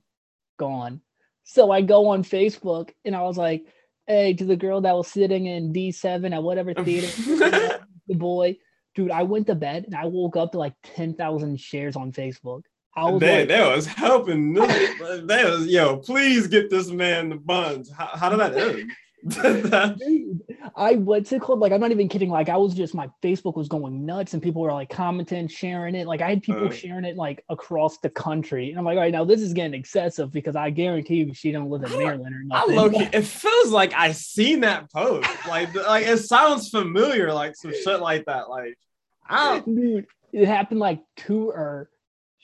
gone. 0.58 1.00
So 1.44 1.70
I 1.70 1.80
go 1.80 2.08
on 2.08 2.22
Facebook 2.22 2.90
and 3.06 3.16
I 3.16 3.22
was 3.22 3.38
like, 3.38 3.64
hey, 4.08 4.34
to 4.34 4.44
the 4.44 4.56
girl 4.56 4.80
that 4.80 4.96
was 4.96 5.06
sitting 5.06 5.46
in 5.46 5.72
D7 5.72 6.34
at 6.34 6.42
whatever 6.42 6.74
theater, 6.84 7.06
the 8.08 8.14
boy, 8.14 8.56
dude, 8.94 9.12
I 9.12 9.22
went 9.22 9.46
to 9.46 9.54
bed 9.54 9.84
and 9.84 9.94
I 9.94 10.06
woke 10.06 10.36
up 10.36 10.52
to 10.52 10.58
like 10.58 10.74
10,000 10.82 11.60
shares 11.60 11.94
on 11.94 12.10
Facebook. 12.10 12.62
I 12.96 13.10
was 13.10 13.20
they, 13.20 13.40
like, 13.40 13.48
that 13.48 13.76
was 13.76 13.86
helping. 13.86 14.54
that 14.54 15.44
was, 15.48 15.66
yo, 15.66 15.98
please 15.98 16.48
get 16.48 16.68
this 16.68 16.90
man 16.90 17.28
the 17.28 17.36
buns. 17.36 17.92
How, 17.92 18.06
how 18.06 18.28
did 18.30 18.40
that 18.40 18.56
end? 18.56 18.90
Dude, 19.26 20.42
I 20.76 20.94
went 20.94 21.26
to 21.26 21.40
club 21.40 21.60
like 21.60 21.72
I'm 21.72 21.80
not 21.80 21.90
even 21.90 22.08
kidding. 22.08 22.30
Like 22.30 22.48
I 22.48 22.56
was 22.56 22.74
just 22.74 22.94
my 22.94 23.10
Facebook 23.22 23.56
was 23.56 23.68
going 23.68 24.06
nuts, 24.06 24.34
and 24.34 24.42
people 24.42 24.62
were 24.62 24.72
like 24.72 24.90
commenting, 24.90 25.48
sharing 25.48 25.94
it. 25.94 26.06
Like 26.06 26.20
I 26.20 26.30
had 26.30 26.42
people 26.42 26.68
uh, 26.68 26.70
sharing 26.70 27.04
it 27.04 27.16
like 27.16 27.44
across 27.48 27.98
the 27.98 28.10
country, 28.10 28.70
and 28.70 28.78
I'm 28.78 28.84
like, 28.84 28.96
all 28.96 29.02
right, 29.02 29.12
now 29.12 29.24
this 29.24 29.40
is 29.40 29.52
getting 29.52 29.74
excessive 29.74 30.32
because 30.32 30.54
I 30.54 30.70
guarantee 30.70 31.16
you 31.16 31.34
she 31.34 31.50
don't 31.50 31.68
live 31.68 31.82
in 31.84 31.98
Maryland 31.98 32.34
or 32.34 32.44
nothing. 32.44 32.78
I 32.78 33.10
it 33.12 33.24
feels 33.24 33.70
like 33.70 33.92
I 33.92 34.12
seen 34.12 34.60
that 34.60 34.90
post. 34.92 35.28
Like 35.48 35.74
like 35.74 36.06
it 36.06 36.18
sounds 36.18 36.68
familiar, 36.68 37.32
like 37.32 37.56
some 37.56 37.72
shit 37.72 38.00
like 38.00 38.26
that. 38.26 38.48
Like 38.48 38.78
I 39.28 39.60
dude, 39.60 40.06
it 40.32 40.46
happened 40.46 40.80
like 40.80 41.00
two 41.16 41.50
or 41.50 41.90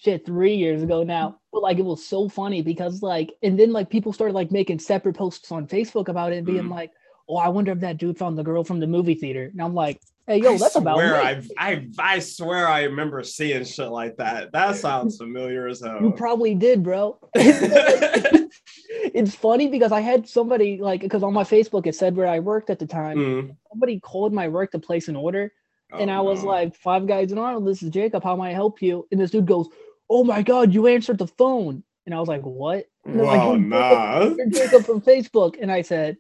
shit 0.05 0.27
three 0.27 0.55
years 0.55 0.83
ago 0.83 1.03
now 1.03 1.39
but 1.53 1.63
like 1.63 1.79
it 1.79 1.85
was 1.85 2.05
so 2.05 2.29
funny 2.29 2.61
because 2.61 3.03
like 3.03 3.33
and 3.43 3.59
then 3.59 3.73
like 3.73 3.89
people 3.89 4.13
started 4.13 4.35
like 4.35 4.51
making 4.51 4.79
separate 4.79 5.17
posts 5.17 5.51
on 5.51 5.67
facebook 5.67 6.09
about 6.09 6.33
it 6.33 6.37
and 6.37 6.47
being 6.47 6.65
mm. 6.65 6.71
like 6.71 6.91
oh 7.29 7.37
i 7.37 7.49
wonder 7.49 7.73
if 7.73 7.81
that 7.81 7.97
dude 7.97 8.19
found 8.19 8.37
the 8.37 8.43
girl 8.43 8.63
from 8.63 8.81
the 8.81 8.87
movie 8.87 9.15
theater 9.15 9.49
and 9.51 9.63
i'm 9.63 9.75
like 9.75 9.99
hey 10.27 10.41
yo 10.41 10.59
that's 10.59 10.77
about 10.77 10.99
me. 10.99 11.05
I, 11.05 11.43
I 11.59 11.89
i 11.99 12.19
swear 12.19 12.69
i 12.69 12.83
remember 12.83 13.23
seeing 13.23 13.65
shit 13.65 13.89
like 13.89 14.17
that 14.19 14.53
that 14.53 14.77
sounds 14.87 15.17
familiar 15.17 15.69
as 15.69 15.81
hell 15.81 16.03
you 16.03 16.13
probably 16.13 16.55
did 16.55 16.83
bro 16.83 17.19
it's 17.35 19.35
funny 19.35 19.69
because 19.69 19.93
i 19.93 20.01
had 20.01 20.29
somebody 20.29 20.79
like 20.79 21.01
because 21.01 21.23
on 21.23 21.33
my 21.33 21.45
facebook 21.45 21.87
it 21.87 21.95
said 21.95 22.15
where 22.15 22.27
i 22.27 22.41
worked 22.41 22.69
at 22.69 22.79
the 22.79 22.87
time 22.87 23.17
mm. 23.17 23.57
somebody 23.71 24.01
called 24.01 24.35
my 24.35 24.49
work 24.49 24.73
to 24.73 24.79
place 24.79 25.09
an 25.09 25.17
order 25.17 25.51
oh, 25.93 25.99
and 25.99 26.11
I 26.11 26.21
was 26.21 26.43
no. 26.43 26.51
like, 26.51 26.75
Five 26.75 27.07
Guys 27.07 27.33
in 27.33 27.39
Arnold, 27.39 27.67
this 27.67 27.83
is 27.83 27.91
Jacob. 27.91 28.25
How 28.25 28.37
may 28.37 28.51
I 28.51 28.53
help 28.53 28.83
you? 28.83 29.07
And 29.11 29.21
this 29.21 29.31
dude 29.31 29.47
goes, 29.47 29.69
oh 30.09 30.25
my 30.25 30.43
god, 30.43 30.73
you 30.73 30.87
answered 30.87 31.19
the 31.19 31.27
phone. 31.27 31.83
And 32.07 32.15
I 32.15 32.21
was 32.21 32.29
like, 32.29 32.43
what? 32.43 32.87
And 33.07 33.21
well, 33.21 33.53
like, 33.53 33.61
nah. 33.61 34.35
Jacob 34.51 34.85
from 34.85 35.01
Facebook. 35.01 35.57
And 35.61 35.73
I 35.73 35.81
said, 35.83 36.19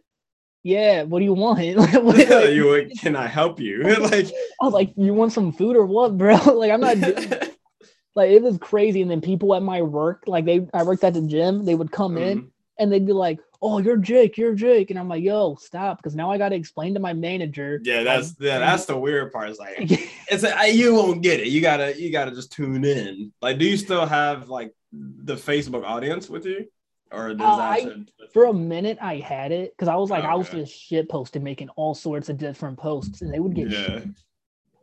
yeah, 0.62 1.02
what 1.02 1.18
do 1.18 1.26
you 1.26 1.34
want? 1.34 1.58
like, 1.76 2.54
you 2.54 2.90
can 3.00 3.14
I 3.14 3.26
help 3.26 3.60
you? 3.60 3.82
like 4.00 4.26
I 4.60 4.64
was 4.64 4.72
like, 4.72 4.92
you 4.96 5.12
want 5.12 5.32
some 5.32 5.52
food 5.52 5.76
or 5.76 5.84
what, 5.84 6.16
bro? 6.16 6.36
like 6.54 6.72
I'm 6.72 6.80
not 6.80 6.96
like 8.16 8.30
it 8.30 8.42
was 8.42 8.58
crazy. 8.58 9.02
And 9.02 9.10
then 9.10 9.20
people 9.20 9.54
at 9.54 9.62
my 9.62 9.82
work, 9.82 10.24
like 10.26 10.46
they 10.46 10.66
I 10.72 10.82
worked 10.82 11.04
at 11.04 11.14
the 11.14 11.22
gym, 11.22 11.64
they 11.64 11.74
would 11.74 11.92
come 11.92 12.14
mm. 12.14 12.22
in 12.22 12.50
and 12.78 12.90
they'd 12.90 13.06
be 13.06 13.12
like, 13.12 13.40
"Oh, 13.64 13.78
you're 13.78 13.96
Jake, 13.96 14.36
you're 14.36 14.54
Jake," 14.54 14.90
and 14.90 14.98
I'm 14.98 15.08
like, 15.08 15.22
"Yo, 15.22 15.54
stop," 15.56 15.96
because 15.96 16.14
now 16.14 16.30
I 16.30 16.36
got 16.36 16.50
to 16.50 16.54
explain 16.54 16.92
to 16.94 17.00
my 17.00 17.14
manager. 17.14 17.80
Yeah, 17.82 18.02
that's 18.02 18.38
like, 18.38 18.46
yeah, 18.46 18.58
that's 18.58 18.84
the 18.84 18.98
weird 18.98 19.32
part. 19.32 19.48
It's 19.48 19.58
like 19.58 19.78
it's 20.28 20.44
a, 20.44 20.70
you 20.70 20.94
won't 20.94 21.22
get 21.22 21.40
it. 21.40 21.48
You 21.48 21.62
gotta 21.62 21.98
you 21.98 22.12
gotta 22.12 22.30
just 22.30 22.52
tune 22.52 22.84
in. 22.84 23.32
Like, 23.40 23.56
do 23.58 23.64
you 23.64 23.78
still 23.78 24.04
have 24.04 24.50
like 24.50 24.74
the 24.92 25.36
Facebook 25.36 25.82
audience 25.82 26.28
with 26.28 26.44
you? 26.44 26.66
Or 27.10 27.32
does 27.32 27.40
uh, 27.40 27.56
that 27.56 28.06
I, 28.20 28.26
for 28.32 28.44
a 28.44 28.52
minute 28.52 28.98
I 29.00 29.16
had 29.16 29.50
it 29.50 29.72
because 29.72 29.88
I 29.88 29.96
was 29.96 30.10
like 30.10 30.24
okay. 30.24 30.32
I 30.32 30.34
was 30.34 30.50
just 30.50 30.72
shit 30.72 31.08
posting, 31.08 31.42
making 31.42 31.70
all 31.70 31.94
sorts 31.94 32.28
of 32.28 32.36
different 32.36 32.78
posts, 32.78 33.22
and 33.22 33.32
they 33.32 33.38
would 33.38 33.54
get 33.54 33.70
yeah. 33.70 33.86
Shit. 33.86 34.08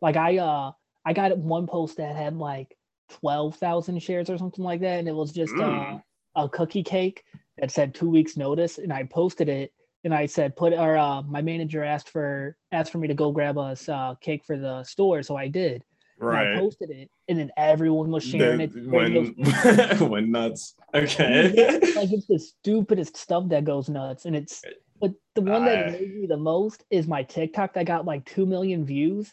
like 0.01 0.17
I 0.17 0.37
uh 0.39 0.71
I 1.05 1.13
got 1.13 1.37
one 1.37 1.67
post 1.67 1.97
that 1.97 2.15
had 2.15 2.35
like 2.35 2.75
twelve 3.09 3.57
thousand 3.57 4.01
shares 4.01 4.29
or 4.29 4.39
something 4.39 4.63
like 4.63 4.81
that, 4.81 4.99
and 4.99 5.07
it 5.07 5.15
was 5.15 5.31
just 5.31 5.53
mm. 5.53 5.97
uh, 5.97 5.99
a 6.35 6.49
cookie 6.49 6.83
cake 6.83 7.23
that 7.61 7.71
said 7.71 7.93
two 7.95 8.09
weeks 8.09 8.35
notice 8.35 8.77
and 8.79 8.91
I 8.91 9.03
posted 9.03 9.47
it 9.47 9.71
and 10.03 10.13
I 10.13 10.25
said, 10.25 10.55
put 10.55 10.73
or 10.73 10.97
uh, 10.97 11.21
my 11.21 11.41
manager 11.43 11.83
asked 11.83 12.09
for 12.09 12.57
asked 12.71 12.91
for 12.91 12.97
me 12.97 13.07
to 13.07 13.13
go 13.13 13.31
grab 13.31 13.57
us 13.59 13.87
uh, 13.87 14.15
cake 14.19 14.43
for 14.45 14.57
the 14.57 14.83
store, 14.83 15.21
so 15.23 15.37
I 15.37 15.47
did. 15.47 15.83
And 16.19 16.29
I 16.29 16.33
Right. 16.33 16.59
posted 16.59 16.89
it, 16.91 17.09
and 17.29 17.39
then 17.39 17.51
everyone 17.57 18.09
was 18.11 18.23
sharing 18.23 18.57
The- 18.59 18.63
it. 18.65 19.99
when 19.99 20.09
when 20.09 20.31
nuts. 20.31 20.75
Okay. 20.93 21.51
like 21.95 22.11
it's 22.11 22.25
the 22.27 22.39
stupidest 22.39 23.15
stuff 23.15 23.47
that 23.49 23.63
goes 23.63 23.89
nuts, 23.89 24.25
and 24.25 24.35
it's. 24.35 24.61
But 24.99 25.13
the 25.35 25.41
one 25.41 25.65
that 25.65 25.87
I- 25.87 25.91
made 25.91 26.15
me 26.15 26.25
the 26.27 26.37
most 26.37 26.83
is 26.89 27.07
my 27.07 27.21
TikTok 27.23 27.73
that 27.73 27.85
got 27.85 28.05
like 28.05 28.25
two 28.25 28.45
million 28.47 28.83
views. 28.85 29.31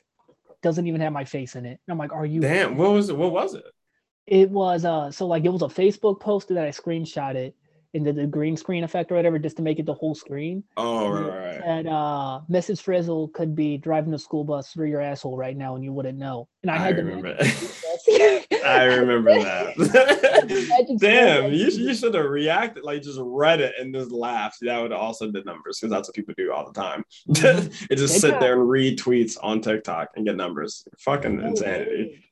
Doesn't 0.62 0.86
even 0.86 1.00
have 1.00 1.12
my 1.12 1.24
face 1.24 1.56
in 1.56 1.64
it. 1.64 1.78
And 1.86 1.92
I'm 1.92 1.98
like, 1.98 2.12
are 2.12 2.26
you? 2.26 2.40
Damn. 2.40 2.76
What 2.76 2.92
was 2.92 3.08
it? 3.10 3.16
What 3.16 3.32
was 3.32 3.54
it? 3.54 3.64
It 4.26 4.50
was 4.50 4.84
uh 4.84 5.10
so 5.10 5.26
like 5.26 5.44
it 5.46 5.50
was 5.50 5.62
a 5.62 5.66
Facebook 5.66 6.20
post 6.20 6.48
that 6.48 6.58
I 6.64 6.68
screenshot 6.70 7.34
it 7.36 7.54
into 7.94 8.12
the 8.12 8.26
green 8.26 8.56
screen 8.56 8.84
effect 8.84 9.10
or 9.10 9.14
whatever 9.14 9.38
just 9.38 9.56
to 9.56 9.62
make 9.62 9.78
it 9.78 9.86
the 9.86 9.94
whole 9.94 10.14
screen. 10.14 10.62
Oh, 10.76 11.10
right, 11.10 11.36
right. 11.36 11.60
said 11.64 11.86
uh 11.86 12.40
Mrs. 12.50 12.82
Frizzle 12.82 13.28
could 13.28 13.54
be 13.54 13.78
driving 13.78 14.10
the 14.10 14.18
school 14.18 14.44
bus 14.44 14.72
through 14.72 14.88
your 14.88 15.00
asshole 15.00 15.36
right 15.36 15.56
now 15.56 15.74
and 15.74 15.84
you 15.84 15.92
wouldn't 15.92 16.18
know. 16.18 16.48
And 16.62 16.70
I, 16.70 16.74
I 16.74 16.78
had 16.78 16.96
to 16.96 17.02
remember. 17.02 17.36
I 17.40 18.44
I 18.64 18.84
remember 18.84 19.32
that. 19.34 20.98
Damn, 21.00 21.52
you, 21.52 21.66
you 21.66 21.94
should 21.94 22.14
have 22.14 22.24
reacted 22.26 22.84
like 22.84 23.02
just 23.02 23.18
read 23.22 23.60
it 23.60 23.74
and 23.78 23.94
just 23.94 24.10
laughed. 24.10 24.58
That 24.62 24.80
would 24.80 24.90
have 24.90 25.00
also 25.00 25.30
did 25.30 25.46
numbers 25.46 25.78
because 25.78 25.90
that's 25.90 26.08
what 26.08 26.14
people 26.14 26.34
do 26.36 26.52
all 26.52 26.70
the 26.70 26.78
time. 26.78 27.04
It 27.90 27.96
just 27.96 28.20
sit 28.20 28.38
there 28.40 28.60
and 28.60 28.68
read 28.68 28.98
tweets 28.98 29.36
on 29.42 29.60
TikTok 29.60 30.10
and 30.16 30.26
get 30.26 30.36
numbers. 30.36 30.86
Fucking 30.98 31.40
insanity. 31.40 32.22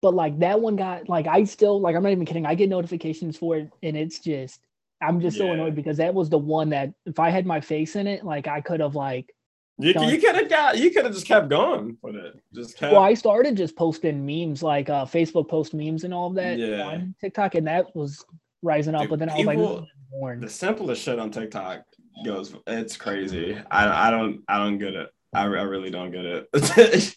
But 0.00 0.14
like 0.14 0.38
that 0.40 0.60
one 0.60 0.76
got 0.76 1.08
like 1.08 1.26
I 1.26 1.44
still 1.44 1.80
like 1.80 1.96
I'm 1.96 2.02
not 2.02 2.12
even 2.12 2.24
kidding. 2.24 2.46
I 2.46 2.54
get 2.54 2.68
notifications 2.68 3.36
for 3.36 3.56
it 3.56 3.70
and 3.82 3.96
it's 3.96 4.18
just 4.18 4.60
I'm 5.02 5.20
just 5.20 5.36
so 5.36 5.50
annoyed 5.50 5.74
because 5.74 5.96
that 5.98 6.14
was 6.14 6.30
the 6.30 6.38
one 6.38 6.70
that 6.70 6.92
if 7.06 7.18
I 7.18 7.30
had 7.30 7.44
my 7.46 7.60
face 7.60 7.96
in 7.96 8.06
it, 8.06 8.24
like 8.24 8.46
I 8.46 8.60
could 8.60 8.80
have 8.80 8.94
like 8.94 9.34
You, 9.78 9.94
you 10.00 10.18
could 10.18 10.34
have 10.36 10.48
got 10.48 10.78
you 10.78 10.90
could 10.90 11.04
have 11.04 11.14
just 11.14 11.26
kept 11.26 11.48
going 11.48 11.98
with 12.02 12.14
it. 12.16 12.34
Just 12.54 12.78
kept 12.78 12.92
well, 12.92 13.02
I 13.02 13.14
started 13.14 13.56
just 13.56 13.74
posting 13.76 14.24
memes 14.24 14.62
like 14.62 14.88
uh 14.88 15.04
Facebook 15.04 15.48
post 15.48 15.74
memes 15.74 16.04
and 16.04 16.14
all 16.14 16.28
of 16.28 16.34
that 16.36 16.58
Yeah. 16.58 16.82
on 16.86 17.14
TikTok, 17.20 17.54
and 17.56 17.66
that 17.66 17.94
was 17.96 18.24
rising 18.62 18.94
up. 18.94 19.02
Dude, 19.02 19.10
but 19.10 19.18
then 19.18 19.30
I 19.30 19.36
was 19.38 19.46
like, 19.46 19.58
people- 19.58 19.86
born. 20.10 20.40
the 20.40 20.48
simplest 20.48 21.02
shit 21.02 21.18
on 21.18 21.30
TikTok 21.30 21.82
goes 22.24 22.54
it's 22.66 22.96
crazy. 22.96 23.58
I 23.70 24.08
I 24.08 24.10
don't 24.10 24.42
I 24.46 24.58
don't 24.58 24.78
get 24.78 24.94
it. 24.94 25.08
I, 25.34 25.42
I 25.44 25.62
really 25.62 25.90
don't 25.90 26.10
get 26.12 26.24
it. 26.26 27.16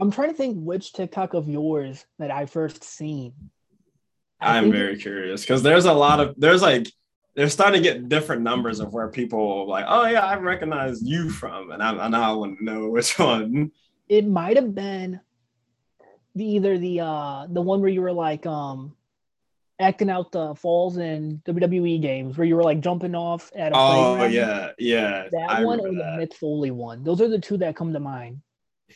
I'm 0.00 0.10
trying 0.10 0.30
to 0.30 0.34
think 0.34 0.56
which 0.58 0.92
TikTok 0.92 1.34
of 1.34 1.48
yours 1.48 2.04
that 2.18 2.30
I 2.30 2.46
first 2.46 2.82
seen. 2.82 3.32
I 4.44 4.58
I'm 4.58 4.70
very 4.70 4.96
curious 4.98 5.42
because 5.42 5.62
there's 5.62 5.84
a 5.86 5.92
lot 5.92 6.20
of 6.20 6.34
there's 6.38 6.62
like 6.62 6.88
they're 7.34 7.48
starting 7.48 7.82
to 7.82 7.88
get 7.88 8.08
different 8.08 8.42
numbers 8.42 8.80
of 8.80 8.92
where 8.92 9.08
people 9.08 9.68
like, 9.68 9.84
oh 9.88 10.06
yeah, 10.06 10.24
I 10.24 10.36
recognize 10.36 11.02
you 11.02 11.30
from, 11.30 11.70
and 11.72 11.82
I, 11.82 11.90
I 11.96 12.08
now 12.08 12.32
I 12.32 12.36
want 12.36 12.58
to 12.58 12.64
know 12.64 12.88
which 12.96 13.18
one. 13.18 13.72
it 14.08 14.26
might 14.26 14.56
have 14.56 14.74
been 14.74 15.20
the 16.34 16.44
either 16.44 16.78
the 16.78 17.00
uh 17.00 17.46
the 17.48 17.62
one 17.62 17.80
where 17.80 17.90
you 17.90 18.02
were 18.02 18.12
like 18.12 18.44
um 18.46 18.96
acting 19.80 20.10
out 20.10 20.30
the 20.32 20.54
falls 20.54 20.96
in 20.98 21.42
WWE 21.46 22.00
games 22.00 22.36
where 22.38 22.46
you 22.46 22.56
were 22.56 22.62
like 22.62 22.80
jumping 22.80 23.14
off 23.14 23.50
at 23.56 23.72
a 23.72 23.76
Oh 23.76 24.16
playground. 24.16 24.32
yeah, 24.32 24.70
yeah, 24.78 25.28
I 25.48 25.56
That 25.58 25.64
one 25.64 25.80
or 25.80 25.92
the 25.92 25.96
that. 25.98 26.18
Mick 26.18 26.34
Foley 26.34 26.70
one. 26.70 27.02
Those 27.04 27.20
are 27.20 27.28
the 27.28 27.38
two 27.40 27.56
that 27.58 27.76
come 27.76 27.92
to 27.92 28.00
mind. 28.00 28.40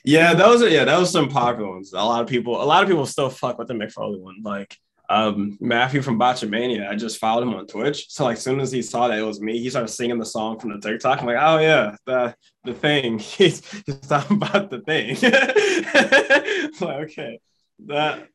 Yeah, 0.04 0.34
those 0.34 0.62
are 0.62 0.68
yeah, 0.68 0.84
those 0.84 1.08
are 1.08 1.12
some 1.12 1.28
popular 1.28 1.70
ones. 1.70 1.92
A 1.92 1.96
lot 1.96 2.22
of 2.22 2.28
people, 2.28 2.60
a 2.62 2.64
lot 2.64 2.82
of 2.82 2.88
people 2.88 3.06
still 3.06 3.30
fuck 3.30 3.58
with 3.58 3.68
the 3.68 3.74
Mick 3.74 3.92
Foley 3.92 4.20
one. 4.20 4.36
Like 4.42 4.76
um 5.08 5.56
Matthew 5.60 6.02
from 6.02 6.18
Botchamania, 6.18 6.88
I 6.88 6.94
just 6.94 7.18
followed 7.18 7.42
him 7.42 7.54
on 7.54 7.66
Twitch. 7.66 8.10
So 8.10 8.24
like 8.24 8.36
as 8.36 8.42
soon 8.42 8.60
as 8.60 8.70
he 8.70 8.82
saw 8.82 9.08
that 9.08 9.18
it 9.18 9.22
was 9.22 9.40
me, 9.40 9.58
he 9.58 9.70
started 9.70 9.88
singing 9.88 10.18
the 10.18 10.26
song 10.26 10.58
from 10.58 10.70
the 10.70 10.80
TikTok. 10.80 11.20
I'm 11.20 11.26
like, 11.26 11.38
oh 11.40 11.58
yeah, 11.58 11.96
the 12.04 12.34
the 12.64 12.74
thing. 12.74 13.18
He's, 13.38 13.62
he's 13.86 14.00
talking 14.00 14.36
about 14.36 14.70
the 14.70 14.80
thing. 14.80 15.16
like, 16.80 17.10
okay. 17.10 17.40
That 17.86 18.28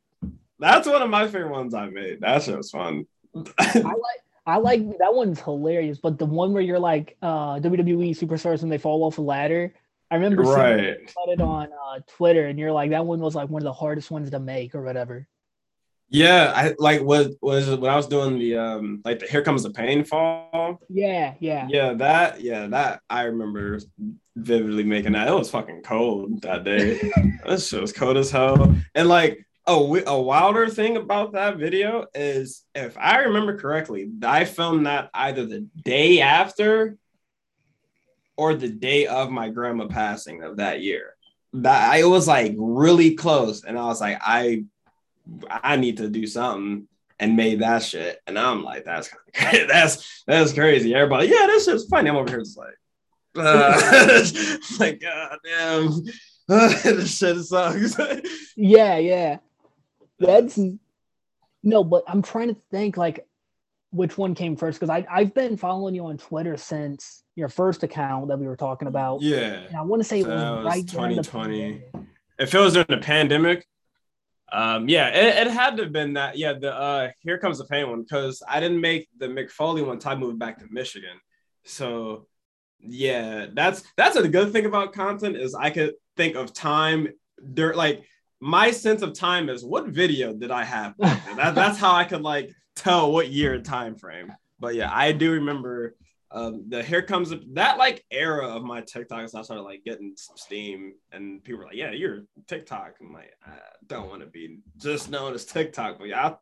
that's 0.59 0.87
one 0.87 1.01
of 1.01 1.09
my 1.09 1.25
favorite 1.27 1.51
ones 1.51 1.73
I 1.73 1.89
made. 1.89 2.21
That 2.21 2.41
shit 2.41 2.57
was 2.57 2.71
fun. 2.71 3.05
I 3.35 3.79
like 3.79 4.21
I 4.45 4.57
like 4.57 4.97
that 4.99 5.13
one's 5.13 5.39
hilarious, 5.39 5.99
but 5.99 6.17
the 6.17 6.25
one 6.25 6.53
where 6.53 6.61
you're 6.61 6.79
like 6.79 7.17
uh 7.21 7.59
WWE 7.59 8.17
superstars 8.17 8.61
when 8.61 8.69
they 8.69 8.77
fall 8.77 9.03
off 9.03 9.17
a 9.17 9.21
ladder. 9.21 9.73
I 10.09 10.15
remember 10.15 10.43
seeing 10.43 10.57
right. 10.57 10.79
it 10.79 11.13
it 11.27 11.41
on 11.41 11.69
uh, 11.71 11.99
Twitter, 12.07 12.45
and 12.45 12.59
you're 12.59 12.71
like, 12.71 12.91
that 12.91 13.05
one 13.05 13.19
was 13.19 13.33
like 13.35 13.49
one 13.49 13.61
of 13.61 13.65
the 13.65 13.73
hardest 13.73 14.11
ones 14.11 14.29
to 14.29 14.39
make 14.39 14.75
or 14.75 14.83
whatever. 14.83 15.27
Yeah, 16.13 16.53
I 16.55 16.75
like 16.77 17.01
was 17.01 17.35
was 17.41 17.67
when 17.67 17.91
I 17.91 17.95
was 17.95 18.05
doing 18.05 18.37
the 18.37 18.55
um 18.55 19.01
like 19.03 19.17
the 19.17 19.25
Here 19.25 19.41
Comes 19.41 19.63
the 19.63 19.71
Pain 19.71 20.03
fall. 20.03 20.79
Yeah, 20.87 21.33
yeah. 21.39 21.67
Yeah, 21.67 21.93
that 21.95 22.39
yeah, 22.39 22.67
that 22.67 23.01
I 23.09 23.23
remember 23.23 23.79
vividly 24.35 24.83
making 24.83 25.13
that. 25.13 25.27
It 25.27 25.33
was 25.33 25.49
fucking 25.49 25.81
cold 25.81 26.43
that 26.43 26.63
day. 26.63 26.99
that 27.45 27.59
shit 27.61 27.81
was 27.81 27.91
cold 27.91 28.17
as 28.17 28.29
hell. 28.29 28.75
And 28.93 29.09
like 29.09 29.43
a, 29.65 29.73
a 29.73 30.21
wilder 30.21 30.69
thing 30.69 30.97
about 30.97 31.33
that 31.33 31.57
video 31.57 32.05
is 32.13 32.63
if 32.75 32.95
I 32.95 33.21
remember 33.21 33.57
correctly, 33.57 34.11
I 34.21 34.45
filmed 34.45 34.85
that 34.85 35.09
either 35.15 35.47
the 35.47 35.67
day 35.83 36.21
after 36.21 36.95
or 38.37 38.53
the 38.53 38.69
day 38.69 39.07
of 39.07 39.31
my 39.31 39.49
grandma 39.49 39.87
passing 39.87 40.43
of 40.43 40.57
that 40.57 40.81
year. 40.81 41.15
That 41.53 41.91
I 41.91 42.03
was 42.03 42.27
like 42.27 42.53
really 42.57 43.15
close, 43.15 43.63
and 43.63 43.79
I 43.79 43.85
was 43.85 44.01
like, 44.01 44.19
I 44.21 44.65
I 45.49 45.75
need 45.77 45.97
to 45.97 46.09
do 46.09 46.27
something 46.27 46.87
and 47.19 47.37
made 47.37 47.59
that 47.59 47.83
shit. 47.83 48.19
And 48.27 48.37
I'm 48.37 48.63
like, 48.63 48.85
that's 48.85 49.07
kind 49.07 49.21
of 49.27 49.33
crazy. 49.49 49.65
That's 49.65 50.23
that's 50.27 50.53
crazy. 50.53 50.95
Everybody, 50.95 51.27
yeah, 51.27 51.45
this 51.47 51.65
shit's 51.65 51.85
funny. 51.85 52.09
I'm 52.09 52.15
over 52.15 52.29
here 52.29 52.39
just 52.39 52.57
like, 52.57 52.77
uh, 53.37 54.23
like, 54.79 55.01
god 55.01 55.37
damn, 55.43 56.03
this 56.47 57.17
shit 57.17 57.37
sucks. 57.37 57.95
Yeah, 58.55 58.97
yeah. 58.97 59.37
That's 60.19 60.59
no, 61.63 61.83
but 61.83 62.03
I'm 62.07 62.21
trying 62.21 62.49
to 62.49 62.61
think 62.71 62.97
like 62.97 63.25
which 63.91 64.17
one 64.17 64.35
came 64.35 64.55
first 64.55 64.79
because 64.79 64.89
I 64.89 65.05
I've 65.09 65.33
been 65.33 65.57
following 65.57 65.95
you 65.95 66.05
on 66.05 66.17
Twitter 66.17 66.57
since 66.57 67.23
your 67.35 67.49
first 67.49 67.83
account 67.83 68.27
that 68.27 68.37
we 68.37 68.47
were 68.47 68.57
talking 68.57 68.87
about. 68.87 69.21
yeah. 69.21 69.63
And 69.67 69.75
I 69.75 69.81
want 69.81 70.01
to 70.01 70.07
say 70.07 70.19
it 70.19 70.27
was, 70.27 70.41
was 70.41 70.65
right 70.65 70.85
during 70.85 71.15
the 71.15 71.23
2020. 71.23 71.83
If 72.39 72.53
it 72.53 72.59
was 72.59 72.73
during 72.73 72.87
the 72.89 72.97
pandemic, 72.97 73.65
um, 74.53 74.87
yeah, 74.87 75.07
it, 75.09 75.47
it 75.47 75.51
had 75.51 75.77
to 75.77 75.83
have 75.83 75.91
been 75.91 76.13
that. 76.13 76.37
Yeah, 76.37 76.53
the 76.53 76.73
uh, 76.73 77.09
here 77.21 77.39
comes 77.39 77.57
the 77.57 77.65
pain 77.65 77.89
one 77.89 78.03
because 78.03 78.43
I 78.47 78.59
didn't 78.59 78.81
make 78.81 79.09
the 79.17 79.27
Mick 79.27 79.49
Foley 79.49 79.81
one 79.81 79.99
I 80.05 80.15
moved 80.15 80.37
back 80.37 80.59
to 80.59 80.65
Michigan. 80.69 81.17
So 81.65 82.27
yeah, 82.79 83.47
that's 83.51 83.83
that's 83.97 84.15
a 84.15 84.27
good 84.27 84.51
thing 84.51 84.67
about 84.67 84.93
content 84.93 85.37
is 85.37 85.55
I 85.55 85.71
could 85.71 85.95
think 86.15 86.35
of 86.35 86.53
time. 86.53 87.07
There, 87.39 87.73
like 87.73 88.03
my 88.39 88.69
sense 88.69 89.01
of 89.01 89.13
time 89.13 89.49
is 89.49 89.65
what 89.65 89.87
video 89.87 90.33
did 90.33 90.51
I 90.51 90.65
have? 90.65 90.93
that, 90.99 91.55
that's 91.55 91.79
how 91.79 91.95
I 91.95 92.03
could 92.03 92.21
like 92.21 92.53
tell 92.75 93.11
what 93.11 93.31
year 93.31 93.55
and 93.55 93.65
time 93.65 93.95
frame. 93.95 94.31
But 94.59 94.75
yeah, 94.75 94.89
I 94.93 95.13
do 95.13 95.31
remember 95.31 95.95
um, 96.33 96.65
the 96.67 96.81
here 96.81 97.03
comes 97.03 97.29
the, 97.29 97.43
that 97.53 97.77
like 97.77 98.03
era 98.09 98.47
of 98.47 98.63
my 98.63 98.81
TikTok 98.81 99.19
TikToks. 99.19 99.35
I 99.35 99.43
started 99.43 99.61
like 99.61 99.83
getting 99.83 100.13
some 100.17 100.35
steam, 100.35 100.93
and 101.11 101.43
people 101.43 101.59
were 101.59 101.65
like, 101.65 101.75
"Yeah, 101.75 101.91
you're 101.91 102.23
TikTok." 102.47 102.95
I'm 102.99 103.13
like, 103.13 103.31
I 103.45 103.51
don't 103.85 104.09
want 104.09 104.21
to 104.21 104.27
be 104.27 104.57
just 104.77 105.11
known 105.11 105.33
as 105.33 105.45
TikTok, 105.45 105.99
but 105.99 106.07
yeah. 106.07 106.35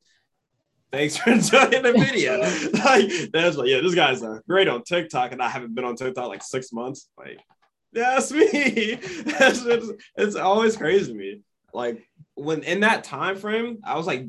Thanks 0.93 1.17
for 1.17 1.29
enjoying 1.31 1.83
the 1.83 1.93
video. 1.93 2.39
like 2.85 3.31
that's 3.31 3.57
like, 3.57 3.67
yeah, 3.67 3.81
this 3.81 3.95
guy's 3.95 4.23
uh, 4.23 4.39
great 4.47 4.69
on 4.69 4.83
TikTok, 4.83 5.33
and 5.33 5.41
I 5.41 5.49
haven't 5.49 5.75
been 5.75 5.85
on 5.85 5.95
TikTok 5.95 6.27
like 6.27 6.43
six 6.43 6.71
months. 6.71 7.09
Like, 7.17 7.39
yeah, 7.91 8.15
that's 8.15 8.31
me. 8.31 8.95
That's- 8.95 9.65
it's, 9.65 9.91
it's 10.15 10.35
always 10.35 10.77
crazy 10.77 11.11
to 11.11 11.17
me. 11.17 11.41
Like 11.73 12.07
when 12.35 12.63
in 12.63 12.79
that 12.81 13.03
time 13.03 13.35
frame, 13.35 13.79
I 13.83 13.97
was 13.97 14.07
like 14.07 14.25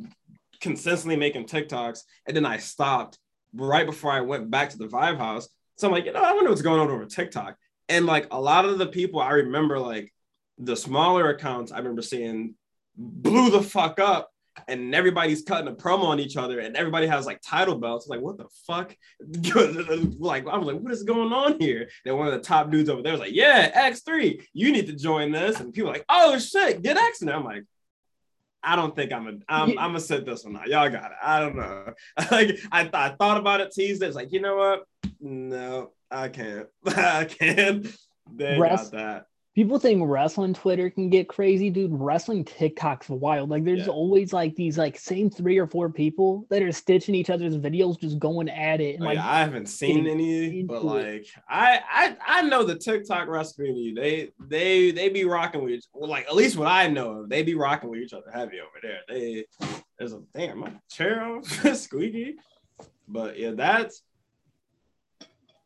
consistently 0.61 1.17
making 1.17 1.47
TikToks, 1.47 2.01
and 2.27 2.37
then 2.37 2.47
I 2.47 2.59
stopped 2.59 3.19
right 3.55 3.87
before 3.87 4.11
I 4.11 4.21
went 4.21 4.51
back 4.51 4.71
to 4.71 4.79
the 4.79 4.87
Vibe 4.87 5.19
House. 5.19 5.49
So 5.77 5.89
I'm 5.89 5.93
like, 5.93 6.07
you 6.07 6.13
know, 6.13 6.23
I 6.23 6.33
wonder 6.33 6.51
what's 6.51 6.63
going 6.63 6.81
on 6.81 6.91
over 6.91 7.05
TikTok. 7.05 7.57
And 7.89 8.07
like 8.07 8.29
a 8.31 8.41
lot 8.41 8.65
of 8.65 8.79
the 8.79 8.87
people 8.87 9.21
I 9.21 9.33
remember, 9.33 9.79
like 9.79 10.13
the 10.59 10.77
smaller 10.77 11.31
accounts, 11.31 11.73
I 11.73 11.79
remember 11.79 12.03
seeing 12.03 12.55
blew 12.97 13.51
the 13.51 13.63
fuck 13.63 13.99
up. 13.99 14.29
And 14.69 14.95
everybody's 14.95 15.43
cutting 15.43 15.69
a 15.69 15.75
promo 15.75 16.05
on 16.05 16.21
each 16.21 16.37
other, 16.37 16.59
and 16.59 16.77
everybody 16.77 17.07
has 17.07 17.25
like 17.25 17.41
title 17.41 17.79
belts. 17.79 18.07
Like, 18.07 18.21
what 18.21 18.37
the 18.37 18.45
fuck? 18.67 18.95
like, 20.19 20.47
I 20.47 20.59
was 20.59 20.67
like, 20.67 20.79
what 20.79 20.93
is 20.93 21.05
going 21.05 21.33
on 21.33 21.59
here? 21.59 21.89
Then 22.05 22.19
one 22.19 22.27
of 22.27 22.35
the 22.35 22.41
top 22.41 22.71
dudes 22.71 22.91
over 22.91 23.01
there 23.01 23.13
was 23.13 23.21
like, 23.23 23.33
yeah, 23.33 23.89
X3, 23.91 24.45
you 24.53 24.71
need 24.71 24.89
to 24.89 24.93
join 24.93 25.33
this. 25.33 25.59
And 25.59 25.73
people 25.73 25.91
like, 25.91 26.05
oh 26.07 26.39
shit, 26.39 26.83
get 26.83 26.99
X. 26.99 27.23
And 27.23 27.31
I'm 27.31 27.45
like, 27.45 27.65
I 28.65 28.77
don't 28.77 28.95
think 28.95 29.13
I'm 29.13 29.27
a 29.27 29.33
I'm, 29.49 29.71
I'm 29.71 29.77
gonna 29.77 30.01
sit 30.01 30.25
this 30.25 30.45
one 30.45 30.57
out. 30.57 30.69
Y'all 30.69 30.89
got 30.89 31.11
it. 31.11 31.17
I 31.23 31.41
don't 31.41 31.57
know. 31.57 31.93
like 32.31 32.59
I, 32.71 32.83
th- 32.83 32.95
I 32.95 33.11
thought 33.19 33.39
about 33.39 33.61
it, 33.61 33.73
teased 33.73 34.03
it. 34.03 34.07
It's 34.07 34.17
like, 34.17 34.33
you 34.33 34.41
know 34.41 34.57
what? 34.57 34.85
No, 35.21 35.91
I 36.11 36.29
can't. 36.29 36.67
I 36.87 37.25
can't. 37.25 37.87
They 38.35 38.59
Rest- 38.59 38.93
got 38.93 38.99
that. 38.99 39.27
People 39.55 39.79
think 39.79 40.01
wrestling 40.05 40.55
Twitter 40.55 40.89
can 40.89 41.11
get 41.11 41.29
crazy, 41.29 41.69
dude. 41.69 41.91
Wrestling 41.93 42.45
TikTok's 42.45 43.09
wild. 43.11 43.51
Like 43.51 43.65
there's 43.65 43.87
Yeah. 43.87 43.93
always 43.93 44.33
like 44.33 44.55
these 44.57 44.79
like 44.79 44.99
same 44.99 45.29
three 45.29 45.59
or 45.59 45.67
four 45.67 45.91
people 45.91 46.47
that 46.49 46.63
are 46.63 46.73
stitching 46.73 47.15
each 47.15 47.29
other's 47.29 47.57
videos, 47.59 48.01
just 48.01 48.19
going 48.19 48.49
at 48.49 48.81
it. 48.81 48.95
And 48.97 49.05
Like, 49.05 49.19
like 49.19 49.25
I 49.27 49.41
haven't 49.41 49.67
seen 49.67 50.07
any, 50.07 50.63
but 50.63 50.77
it. 50.77 50.85
like 50.85 51.27
I, 51.49 51.81
I 51.91 52.17
I 52.27 52.43
know 52.43 52.65
the 52.65 52.77
TikTok 52.77 53.29
wrestling 53.29 53.67
community. 53.75 54.33
They 54.41 54.47
they 54.49 54.91
they 54.91 55.09
be 55.11 55.25
rocking 55.25 55.63
with 55.65 55.85
well, 55.93 56.09
like 56.09 56.27
at 56.27 56.35
least 56.35 56.57
what 56.57 56.69
I 56.69 56.89
know 56.89 57.21
of, 57.21 57.29
they 57.29 57.43
be 57.43 57.55
rocking 57.55 57.91
with 57.91 58.01
each 58.01 58.15
other 58.15 58.31
heavy 58.33 58.59
over 58.61 58.79
there. 58.83 59.01
They 59.09 59.45
there's 59.99 60.15
a 60.15 60.23
damn 60.35 60.61
my 60.61 60.73
chair 60.91 61.41
squeaky, 61.75 62.37
but 63.07 63.39
yeah, 63.39 63.51
that's 63.51 64.03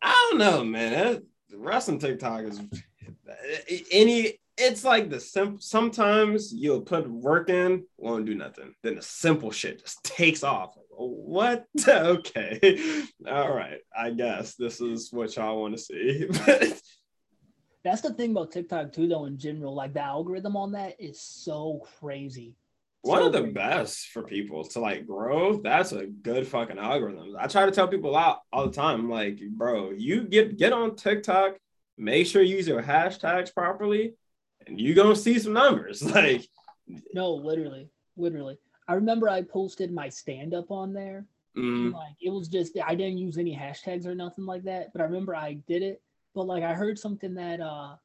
I 0.02 0.28
don't 0.31 0.38
know, 0.38 0.64
man. 0.64 0.93
That, 0.93 1.23
wrestling 1.59 1.99
TikTok 1.99 2.43
is 2.45 2.61
any. 3.91 4.39
It's 4.59 4.85
like 4.85 5.11
the 5.11 5.21
simple. 5.21 5.61
Sometimes 5.61 6.53
you'll 6.53 6.81
put 6.81 7.09
work 7.11 7.51
in, 7.51 7.85
won't 7.99 8.25
do 8.25 8.35
nothing. 8.35 8.75
Then 8.83 8.95
the 8.97 9.03
simple 9.03 9.51
shit 9.51 9.81
just 9.83 10.03
takes 10.03 10.43
off. 10.43 10.75
What? 10.91 11.67
okay, 11.89 12.79
all 13.29 13.55
right. 13.55 13.81
I 13.97 14.11
guess 14.11 14.55
this 14.55 14.81
is 14.81 15.13
what 15.13 15.37
y'all 15.37 15.61
want 15.61 15.77
to 15.77 15.79
see. 15.83 16.27
that's 17.85 18.01
the 18.01 18.15
thing 18.15 18.33
about 18.33 18.51
TikTok 18.53 18.93
too, 18.93 19.07
though, 19.09 19.27
in 19.27 19.39
general. 19.39 19.75
Like 19.75 19.95
the 19.95 20.01
algorithm 20.03 20.57
on 20.57 20.73
that 20.73 20.95
is 20.99 21.21
so 21.21 21.81
crazy. 22.01 22.55
One 23.03 23.23
So 23.23 23.27
of 23.27 23.33
the 23.33 23.43
crazy. 23.43 23.53
best 23.53 24.09
for 24.09 24.23
people 24.25 24.65
to 24.65 24.81
like 24.81 25.07
grow. 25.07 25.59
That's 25.61 25.93
a 25.93 26.07
good 26.07 26.47
fucking 26.49 26.79
algorithm. 26.79 27.37
I 27.39 27.47
try 27.47 27.67
to 27.67 27.71
tell 27.73 27.89
people 27.89 28.17
out 28.17 28.41
all 28.53 28.67
the 28.67 28.73
time, 28.73 29.09
like, 29.09 29.39
bro, 29.51 29.93
you 29.93 30.25
get 30.25 30.57
get 30.59 30.73
on 30.73 30.97
TikTok, 30.97 31.57
make 31.97 32.26
sure 32.26 32.43
you 32.43 32.57
use 32.57 32.69
your 32.69 32.83
hashtags 32.83 33.53
properly, 33.55 34.15
and 34.67 34.81
you're 34.81 34.95
gonna 34.95 35.17
see 35.17 35.38
some 35.38 35.53
numbers. 35.55 36.03
Like, 36.15 36.47
No, 37.12 37.35
literally, 37.35 37.88
literally. 38.17 38.59
I 38.88 38.95
remember 38.95 39.29
I 39.29 39.43
posted 39.43 39.93
my 39.93 40.09
stand 40.09 40.55
up 40.55 40.71
on 40.71 40.93
there. 40.93 41.26
mm, 41.57 41.93
Like 41.93 42.15
it 42.21 42.31
was 42.31 42.49
just 42.49 42.76
I 42.85 42.95
didn't 42.95 43.19
use 43.19 43.38
any 43.38 43.55
hashtags 43.57 44.07
or 44.07 44.15
nothing 44.15 44.47
like 44.47 44.62
that. 44.65 44.93
But 44.93 45.00
I 45.00 45.05
remember 45.05 45.35
I 45.35 45.55
did 45.67 45.83
it. 45.83 46.00
But 46.35 46.47
like 46.47 46.62
I 46.62 46.75
heard 46.75 46.99
something 46.99 47.35
that 47.35 47.61
uh 47.61 47.97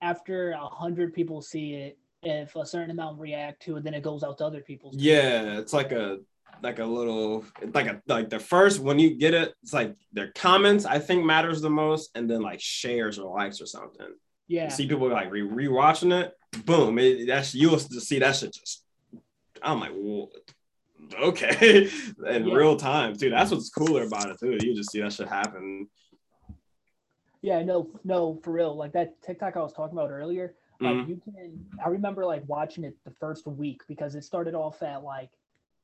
after 0.00 0.52
a 0.52 0.66
hundred 0.66 1.12
people 1.12 1.42
see 1.42 1.74
it, 1.74 1.98
if 2.22 2.56
a 2.56 2.64
certain 2.64 2.90
amount 2.90 3.20
react 3.20 3.62
to 3.62 3.76
it, 3.76 3.84
then 3.84 3.94
it 3.94 4.02
goes 4.02 4.22
out 4.24 4.38
to 4.38 4.46
other 4.46 4.60
people. 4.60 4.90
yeah, 4.94 5.58
it's 5.58 5.72
like 5.72 5.92
a 5.92 6.18
like 6.62 6.78
a 6.78 6.84
little 6.84 7.44
like 7.74 7.86
a 7.86 8.02
like 8.06 8.28
the 8.30 8.38
first 8.38 8.80
when 8.80 8.98
you 8.98 9.16
get 9.16 9.34
it, 9.34 9.54
it's 9.62 9.72
like 9.72 9.94
their 10.12 10.32
comments 10.32 10.84
I 10.84 10.98
think 10.98 11.24
matters 11.24 11.60
the 11.60 11.70
most, 11.70 12.10
and 12.14 12.28
then 12.30 12.40
like 12.42 12.60
shares 12.60 13.18
or 13.18 13.34
likes 13.34 13.60
or 13.60 13.66
something. 13.66 14.06
Yeah. 14.48 14.64
You 14.64 14.70
see 14.70 14.86
people 14.88 15.08
like 15.08 15.30
re 15.30 15.42
rewatching 15.42 16.12
it, 16.20 16.32
boom, 16.66 16.98
it, 16.98 17.26
that's 17.26 17.54
you'll 17.54 17.76
just 17.76 18.02
see 18.02 18.18
that 18.18 18.36
shit 18.36 18.52
just. 18.54 18.84
I'm 19.62 19.78
like, 19.80 19.92
"Whoa, 19.92 20.28
okay, 21.22 21.88
in 22.28 22.46
Yeah. 22.46 22.54
real 22.54 22.76
time, 22.76 23.16
too. 23.16 23.30
That's 23.30 23.50
what's 23.52 23.70
cooler 23.70 24.02
about 24.04 24.28
it 24.30 24.38
too. 24.40 24.58
You 24.60 24.74
just 24.74 24.90
see 24.90 25.00
that 25.00 25.12
shit 25.12 25.28
happen. 25.28 25.88
Yeah, 27.42 27.62
no, 27.64 27.90
no, 28.04 28.40
for 28.44 28.52
real. 28.52 28.76
Like 28.76 28.92
that 28.92 29.20
TikTok 29.22 29.56
I 29.56 29.60
was 29.60 29.72
talking 29.72 29.96
about 29.98 30.10
earlier. 30.10 30.54
Like 30.80 30.96
Mhm. 30.96 31.08
you 31.08 31.16
can 31.24 31.64
I 31.84 31.88
remember 31.88 32.24
like 32.24 32.42
watching 32.48 32.84
it 32.84 32.96
the 33.04 33.10
first 33.12 33.46
week 33.46 33.82
because 33.88 34.14
it 34.14 34.24
started 34.24 34.54
off 34.54 34.82
at 34.82 35.02
like 35.04 35.30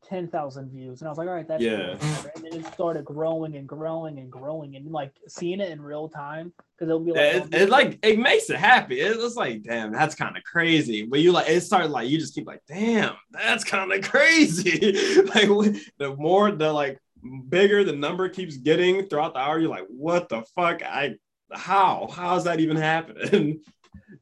ten 0.05 0.29
thousand 0.29 0.71
views. 0.71 1.01
And 1.01 1.09
I 1.09 1.11
was 1.11 1.19
like, 1.19 1.29
all 1.29 1.35
right, 1.35 1.47
that's 1.49 1.63
cool, 1.63 1.73
Yeah. 1.73 1.93
whatever. 1.95 2.33
And 2.37 2.45
then 2.45 2.61
it 2.61 2.67
started 2.73 3.05
growing 3.05 3.57
and 3.57 3.69
growing 3.69 4.19
and 4.19 4.31
growing 4.31 4.77
and 4.77 4.91
like 4.91 5.13
seeing 5.29 5.61
it 5.61 5.71
in 5.71 5.81
real 5.81 6.09
time 6.09 6.53
because 6.77 6.89
it'll 6.89 7.01
be 7.01 7.13
like 7.13 7.21
It, 7.53 7.55
it 7.55 7.69
like 7.71 7.99
it 8.03 8.19
makes 8.19 8.49
it 8.51 8.57
happy. 8.57 9.01
It 9.01 9.17
was 9.19 9.37
like, 9.37 9.63
damn, 9.63 9.93
that's 9.93 10.15
kind 10.15 10.37
of 10.37 10.45
crazy. 10.45 11.05
But 11.05 11.21
you 11.21 11.33
like 11.33 11.49
it 11.49 11.61
started 11.63 11.91
like 11.91 12.09
you 12.09 12.19
just 12.19 12.35
keep 12.35 12.47
like, 12.47 12.63
damn, 12.69 13.15
that's 13.31 13.65
kind 13.65 13.93
of 13.93 14.03
crazy. 14.11 14.93
like 15.35 15.49
the 15.99 16.15
more 16.17 16.51
the 16.53 16.73
like 16.73 16.99
bigger 17.49 17.83
the 17.85 17.93
number 17.93 18.29
keeps 18.29 18.57
getting 18.57 19.07
throughout 19.09 19.35
the 19.35 19.41
hour, 19.41 19.59
you're 19.59 19.69
like, 19.71 19.87
what 19.89 20.29
the 20.29 20.43
fuck? 20.55 20.83
I 20.83 21.17
how 21.53 22.09
how's 22.13 22.45
that 22.45 22.61
even 22.61 22.77
happening? 22.93 23.61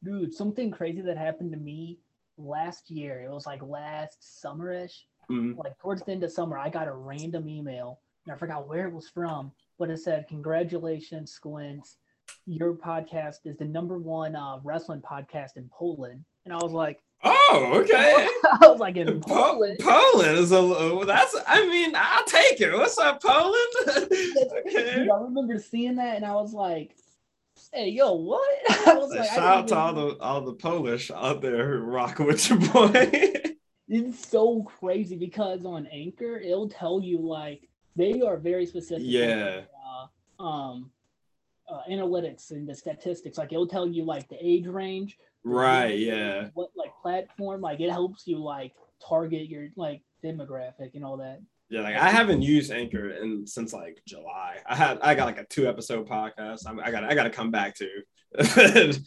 dude, 0.03 0.33
something 0.33 0.71
crazy 0.71 1.01
that 1.01 1.17
happened 1.17 1.51
to 1.51 1.57
me 1.57 1.99
last 2.37 2.89
year. 2.89 3.21
It 3.21 3.29
was 3.31 3.45
like 3.45 3.61
last 3.63 4.17
summerish. 4.43 4.93
Mm, 5.31 5.57
Like 5.57 5.77
towards 5.79 6.03
the 6.03 6.11
end 6.11 6.23
of 6.23 6.31
summer, 6.31 6.57
I 6.57 6.69
got 6.69 6.87
a 6.87 6.93
random 6.93 7.47
email 7.49 7.99
and 8.25 8.33
I 8.33 8.37
forgot 8.37 8.67
where 8.67 8.87
it 8.87 8.93
was 8.93 9.09
from, 9.09 9.51
but 9.77 9.89
it 9.89 9.97
said, 9.99 10.27
Congratulations, 10.27 11.31
Squints. 11.31 11.97
Your 12.45 12.73
podcast 12.73 13.37
is 13.45 13.57
the 13.57 13.65
number 13.65 13.97
one 13.97 14.35
uh, 14.35 14.59
wrestling 14.63 15.01
podcast 15.01 15.55
in 15.57 15.69
Poland. 15.71 16.23
And 16.45 16.53
I 16.53 16.57
was 16.57 16.71
like, 16.73 16.99
Oh, 17.23 17.71
okay. 17.73 18.27
I 18.61 18.67
was 18.67 18.79
like 18.79 18.95
in 18.95 19.19
Po- 19.21 19.53
Poland. 19.53 19.79
Poland 19.79 20.37
is 20.37 20.51
a 20.51 20.61
little- 20.61 21.03
that's 21.05 21.35
I 21.47 21.65
mean 21.67 21.93
I'll 21.95 22.23
take 22.25 22.61
it. 22.61 22.73
What's 22.73 22.97
up, 22.97 23.21
Poland? 23.21 23.73
okay. 23.87 24.95
Dude, 24.95 25.09
I 25.09 25.19
remember 25.21 25.57
seeing 25.59 25.95
that 25.95 26.17
and 26.17 26.25
I 26.25 26.33
was 26.35 26.53
like, 26.53 26.95
hey, 27.73 27.89
yo, 27.89 28.13
what? 28.13 28.47
I 28.87 28.93
was 28.93 29.09
like, 29.13 29.29
Shout 29.29 29.39
out 29.39 29.67
to 29.69 29.75
all 29.77 29.93
the 29.93 30.17
all 30.19 30.41
the 30.41 30.53
Polish 30.53 31.09
out 31.11 31.41
there 31.41 31.67
who 31.67 31.77
rock 31.85 32.19
with 32.19 32.49
your 32.49 32.59
boy. 32.59 33.11
It's 33.87 34.27
so 34.27 34.63
crazy 34.63 35.15
because 35.15 35.65
on 35.65 35.87
Anchor, 35.87 36.37
it'll 36.37 36.69
tell 36.69 36.99
you 37.01 37.19
like 37.19 37.67
they 37.95 38.21
are 38.21 38.37
very 38.37 38.65
specific. 38.65 39.03
Yeah. 39.07 39.61
Uh, 40.39 40.43
um, 40.43 40.91
uh, 41.69 41.81
analytics 41.89 42.51
and 42.51 42.67
the 42.67 42.75
statistics. 42.75 43.37
Like 43.37 43.51
it'll 43.51 43.67
tell 43.67 43.87
you 43.87 44.03
like 44.03 44.27
the 44.29 44.37
age 44.41 44.67
range. 44.67 45.17
right, 45.43 45.89
gender, 45.97 46.15
yeah. 46.15 46.49
What 46.53 46.69
like 46.75 46.91
platform? 47.01 47.61
Like 47.61 47.79
it 47.79 47.89
helps 47.89 48.27
you 48.27 48.37
like 48.37 48.73
target 49.05 49.47
your 49.49 49.67
like 49.75 50.01
demographic 50.23 50.95
and 50.95 51.03
all 51.03 51.17
that. 51.17 51.39
Yeah, 51.69 51.81
like 51.81 51.95
I 51.97 52.09
haven't 52.09 52.41
used 52.43 52.71
Anchor 52.71 53.09
in 53.11 53.45
since 53.45 53.73
like 53.73 54.01
July. 54.07 54.57
I 54.65 54.75
had 54.75 54.99
I 55.01 55.15
got 55.15 55.25
like 55.25 55.37
a 55.39 55.45
two 55.45 55.67
episode 55.67 56.07
podcast. 56.07 56.61
I'm, 56.65 56.79
I 56.79 56.91
got 56.91 57.03
I 57.03 57.13
got 57.15 57.23
to 57.23 57.29
come 57.29 57.51
back 57.51 57.75
to. 57.75 57.89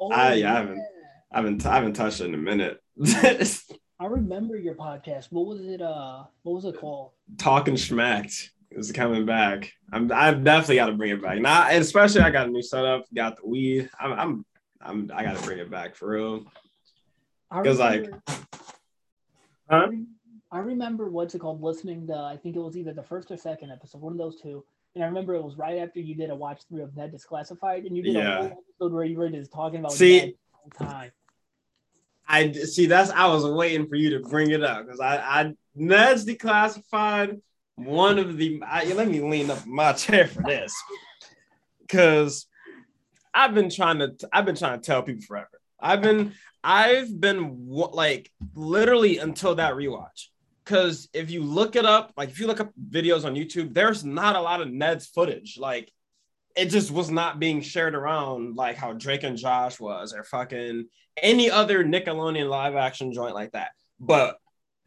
Oh, 0.00 0.10
I- 0.12 0.34
yeah, 0.34 0.52
I 0.52 0.56
haven't- 0.56 0.86
I 1.32 1.36
haven't 1.38 1.66
I 1.66 1.74
haven't 1.74 1.92
touched 1.94 2.20
it 2.20 2.26
in 2.26 2.34
a 2.34 2.38
minute. 2.38 2.78
I 4.00 4.06
remember 4.06 4.56
your 4.56 4.74
podcast. 4.74 5.28
What 5.30 5.46
was 5.46 5.60
it? 5.60 5.80
Uh, 5.80 6.24
what 6.42 6.54
was 6.54 6.64
it 6.64 6.76
called? 6.78 7.12
Talking 7.38 7.74
schmacked 7.74 8.50
is 8.72 8.90
coming 8.92 9.24
back. 9.24 9.72
I'm 9.92 10.10
I've 10.12 10.42
definitely 10.42 10.76
got 10.76 10.86
to 10.86 10.92
bring 10.94 11.12
it 11.12 11.22
back. 11.22 11.38
Now, 11.38 11.68
especially 11.70 12.22
I 12.22 12.30
got 12.30 12.48
a 12.48 12.50
new 12.50 12.62
setup, 12.62 13.04
got 13.14 13.36
the 13.40 13.46
weed. 13.48 13.88
I'm 14.00 14.12
I'm, 14.12 14.46
I'm 14.80 15.10
I 15.14 15.22
got 15.22 15.36
to 15.36 15.42
bring 15.44 15.58
it 15.58 15.70
back 15.70 15.94
for 15.94 16.08
real. 16.10 16.44
I 17.50 17.62
'Cause, 17.62 17.78
like- 17.78 18.00
remember- 18.06 18.22
Huh? 19.70 19.90
I 20.52 20.58
remember 20.58 21.08
what's 21.10 21.34
it 21.34 21.38
called? 21.40 21.62
Listening 21.62 22.06
to 22.08 22.14
I 22.16 22.36
think 22.36 22.54
it 22.56 22.60
was 22.60 22.76
either 22.76 22.92
the 22.92 23.02
first 23.02 23.30
or 23.30 23.36
second 23.36 23.70
episode, 23.72 24.00
one 24.02 24.12
of 24.12 24.18
those 24.18 24.40
two. 24.40 24.64
And 24.94 25.02
I 25.02 25.06
remember 25.08 25.34
it 25.34 25.42
was 25.42 25.56
right 25.56 25.78
after 25.78 25.98
you 26.00 26.14
did 26.14 26.30
a 26.30 26.34
watch 26.34 26.62
through 26.68 26.82
of 26.84 26.96
Ned 26.96 27.12
Declassified, 27.12 27.86
and 27.86 27.96
you 27.96 28.02
did 28.02 28.14
Yeah. 28.14 28.34
a 28.34 28.36
whole 28.42 28.46
episode 28.78 28.92
where 28.92 29.04
you 29.04 29.16
were 29.18 29.28
just 29.30 29.50
talking 29.52 29.80
about 29.80 29.92
See- 29.92 30.18
Ned 30.20 30.28
the 30.28 30.36
whole 30.84 30.90
time. 30.90 31.10
I 32.26 32.52
see 32.52 32.86
that's 32.86 33.10
I 33.10 33.26
was 33.26 33.44
waiting 33.44 33.86
for 33.86 33.96
you 33.96 34.18
to 34.18 34.28
bring 34.28 34.50
it 34.50 34.62
up 34.62 34.84
because 34.84 35.00
I 35.00 35.16
I 35.16 35.54
Ned's 35.74 36.24
declassified 36.24 37.40
one 37.76 38.18
of 38.18 38.36
the 38.36 38.62
I, 38.66 38.84
let 38.92 39.08
me 39.08 39.20
lean 39.20 39.50
up 39.50 39.66
my 39.66 39.92
chair 39.94 40.26
for 40.26 40.42
this. 40.42 40.74
Because 41.80 42.46
I've 43.32 43.54
been 43.54 43.70
trying 43.70 43.98
to 43.98 44.14
I've 44.32 44.46
been 44.46 44.56
trying 44.56 44.80
to 44.80 44.86
tell 44.86 45.02
people 45.02 45.22
forever. 45.22 45.48
I've 45.80 46.00
been 46.00 46.32
I've 46.62 47.20
been 47.20 47.66
like 47.68 48.30
literally 48.54 49.18
until 49.18 49.56
that 49.56 49.74
rewatch. 49.74 50.28
Because 50.64 51.08
if 51.12 51.30
you 51.30 51.42
look 51.42 51.76
it 51.76 51.84
up 51.84 52.12
like 52.16 52.30
if 52.30 52.40
you 52.40 52.46
look 52.46 52.60
up 52.60 52.72
videos 52.90 53.24
on 53.24 53.34
YouTube 53.34 53.74
there's 53.74 54.04
not 54.04 54.36
a 54.36 54.40
lot 54.40 54.60
of 54.62 54.70
Ned's 54.70 55.06
footage. 55.06 55.58
Like 55.58 55.92
it 56.56 56.66
just 56.66 56.90
was 56.90 57.10
not 57.10 57.40
being 57.40 57.60
shared 57.60 57.94
around 57.94 58.56
like 58.56 58.76
how 58.76 58.92
Drake 58.92 59.24
and 59.24 59.36
Josh 59.36 59.80
was 59.80 60.12
or 60.12 60.24
fucking 60.24 60.86
any 61.20 61.50
other 61.50 61.84
Nickelodeon 61.84 62.48
live 62.48 62.76
action 62.76 63.12
joint 63.12 63.34
like 63.34 63.52
that. 63.52 63.70
But 63.98 64.38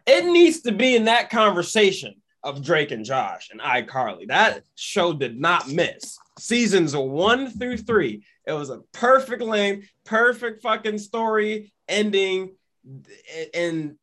it 0.05 0.25
needs 0.25 0.61
to 0.61 0.71
be 0.71 0.95
in 0.95 1.05
that 1.05 1.29
conversation 1.29 2.15
of 2.43 2.63
Drake 2.63 2.91
and 2.91 3.03
Josh 3.03 3.49
and 3.51 3.59
iCarly. 3.59 4.27
That 4.27 4.63
show 4.75 5.13
did 5.13 5.39
not 5.39 5.67
miss. 5.67 6.17
Seasons 6.39 6.95
one 6.95 7.49
through 7.49 7.77
three. 7.77 8.23
It 8.45 8.53
was 8.53 8.69
a 8.69 8.81
perfect 8.93 9.41
length, 9.41 9.89
perfect 10.05 10.61
fucking 10.61 10.99
story 10.99 11.73
ending. 11.89 12.55
And 13.53 13.97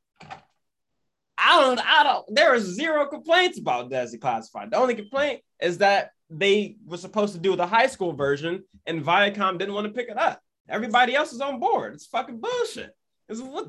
I 1.39 1.61
don't, 1.61 1.81
I 1.81 2.03
don't, 2.03 2.35
there 2.35 2.53
are 2.53 2.61
zero 2.61 3.07
complaints 3.07 3.59
about 3.59 3.91
Desi 3.91 4.21
Classified. 4.21 4.71
The 4.71 4.77
only 4.77 4.95
complaint 4.95 5.41
is 5.61 5.79
that 5.79 6.11
they 6.31 6.77
were 6.87 6.97
supposed 6.97 7.35
to 7.35 7.41
do 7.41 7.55
the 7.57 7.67
high 7.67 7.87
school 7.87 8.13
version 8.13 8.65
and 8.87 9.05
Viacom 9.05 9.59
didn't 9.59 9.75
want 9.75 9.87
to 9.87 9.93
pick 9.93 10.09
it 10.09 10.19
up. 10.19 10.41
Everybody 10.69 11.15
else 11.15 11.33
is 11.33 11.41
on 11.41 11.61
board. 11.61 11.95
It's 11.95 12.07
fucking 12.07 12.41
bullshit. 12.41 12.95
It's 13.29 13.41
what 13.41 13.69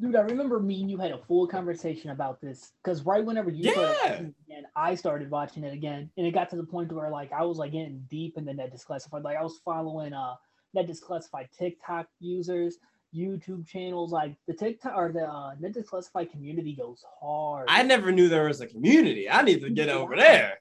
Dude, 0.00 0.16
I 0.16 0.22
remember 0.22 0.58
me 0.58 0.80
and 0.80 0.90
you 0.90 0.98
had 0.98 1.12
a 1.12 1.18
full 1.18 1.46
conversation 1.46 2.10
about 2.10 2.40
this 2.40 2.72
because 2.82 3.02
right 3.06 3.24
whenever 3.24 3.50
you 3.50 3.70
started 3.70 3.96
Yeah. 4.02 4.12
it 4.14 4.34
again, 4.48 4.64
I 4.74 4.96
started 4.96 5.30
watching 5.30 5.62
it 5.62 5.72
again, 5.72 6.10
and 6.16 6.26
it 6.26 6.32
got 6.32 6.50
to 6.50 6.56
the 6.56 6.64
point 6.64 6.90
where 6.90 7.08
like 7.08 7.32
I 7.32 7.44
was 7.44 7.58
like 7.58 7.70
getting 7.70 8.04
deep 8.10 8.36
in 8.36 8.44
the 8.44 8.52
Ned 8.52 8.72
Declassified. 8.72 9.22
Like 9.22 9.36
I 9.36 9.42
was 9.44 9.60
following 9.64 10.12
uh 10.12 10.34
Ned 10.74 10.88
Declassified 10.88 11.50
TikTok 11.56 12.08
users, 12.18 12.78
YouTube 13.14 13.64
channels. 13.64 14.10
Like 14.10 14.34
the 14.48 14.54
TikTok 14.54 14.92
or 14.96 15.12
the 15.12 15.24
uh, 15.24 15.54
Ned 15.60 15.74
Declassified 15.74 16.32
community 16.32 16.74
goes 16.74 17.04
hard. 17.20 17.66
I 17.68 17.84
never 17.84 18.10
knew 18.10 18.28
there 18.28 18.48
was 18.48 18.60
a 18.60 18.66
community. 18.66 19.30
I 19.30 19.42
need 19.42 19.60
to 19.60 19.70
get 19.70 19.88
over 19.88 20.16
there. 20.16 20.58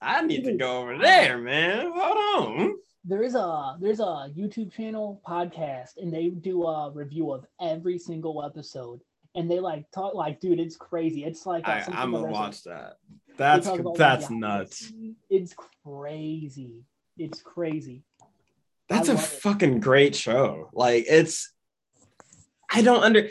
I 0.00 0.22
need 0.22 0.44
to 0.44 0.52
go 0.52 0.78
over 0.78 0.98
there, 0.98 1.38
man. 1.38 1.92
Hold 1.94 2.52
on. 2.52 2.76
there 3.04 3.22
is 3.22 3.34
a 3.34 3.76
there's 3.80 4.00
a 4.00 4.30
YouTube 4.36 4.72
channel 4.72 5.20
podcast, 5.26 5.96
and 5.98 6.12
they 6.12 6.28
do 6.28 6.64
a 6.64 6.90
review 6.90 7.32
of 7.32 7.46
every 7.60 7.98
single 7.98 8.44
episode. 8.44 9.00
And 9.36 9.50
they 9.50 9.58
like 9.58 9.90
talk 9.90 10.14
like, 10.14 10.40
dude, 10.40 10.60
it's 10.60 10.76
crazy. 10.76 11.24
It's 11.24 11.44
like 11.44 11.66
I, 11.66 11.84
I'm 11.92 12.12
gonna 12.12 12.26
watch 12.26 12.62
that. 12.64 12.98
That's 13.36 13.66
about, 13.66 13.96
that's 13.96 14.30
like, 14.30 14.38
nuts. 14.38 14.92
It's 15.28 15.54
crazy. 15.84 16.84
It's 17.18 17.42
crazy. 17.42 18.04
That's 18.88 19.08
I 19.08 19.12
a 19.12 19.16
love 19.16 19.24
it. 19.24 19.28
fucking 19.28 19.80
great 19.80 20.14
show. 20.14 20.70
Like 20.72 21.06
it's 21.08 21.52
I 22.70 22.82
don't 22.82 23.02
under 23.02 23.28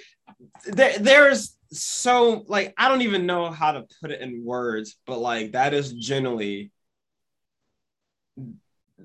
there 0.65 0.97
there's 0.99 1.58
so 1.73 2.43
like 2.47 2.73
I 2.77 2.88
don't 2.88 3.01
even 3.01 3.25
know 3.25 3.51
how 3.51 3.73
to 3.73 3.86
put 4.01 4.12
it 4.12 4.21
in 4.21 4.43
words, 4.43 4.97
but 5.05 5.19
like 5.19 5.53
that 5.53 5.73
is 5.73 5.93
generally 5.93 6.71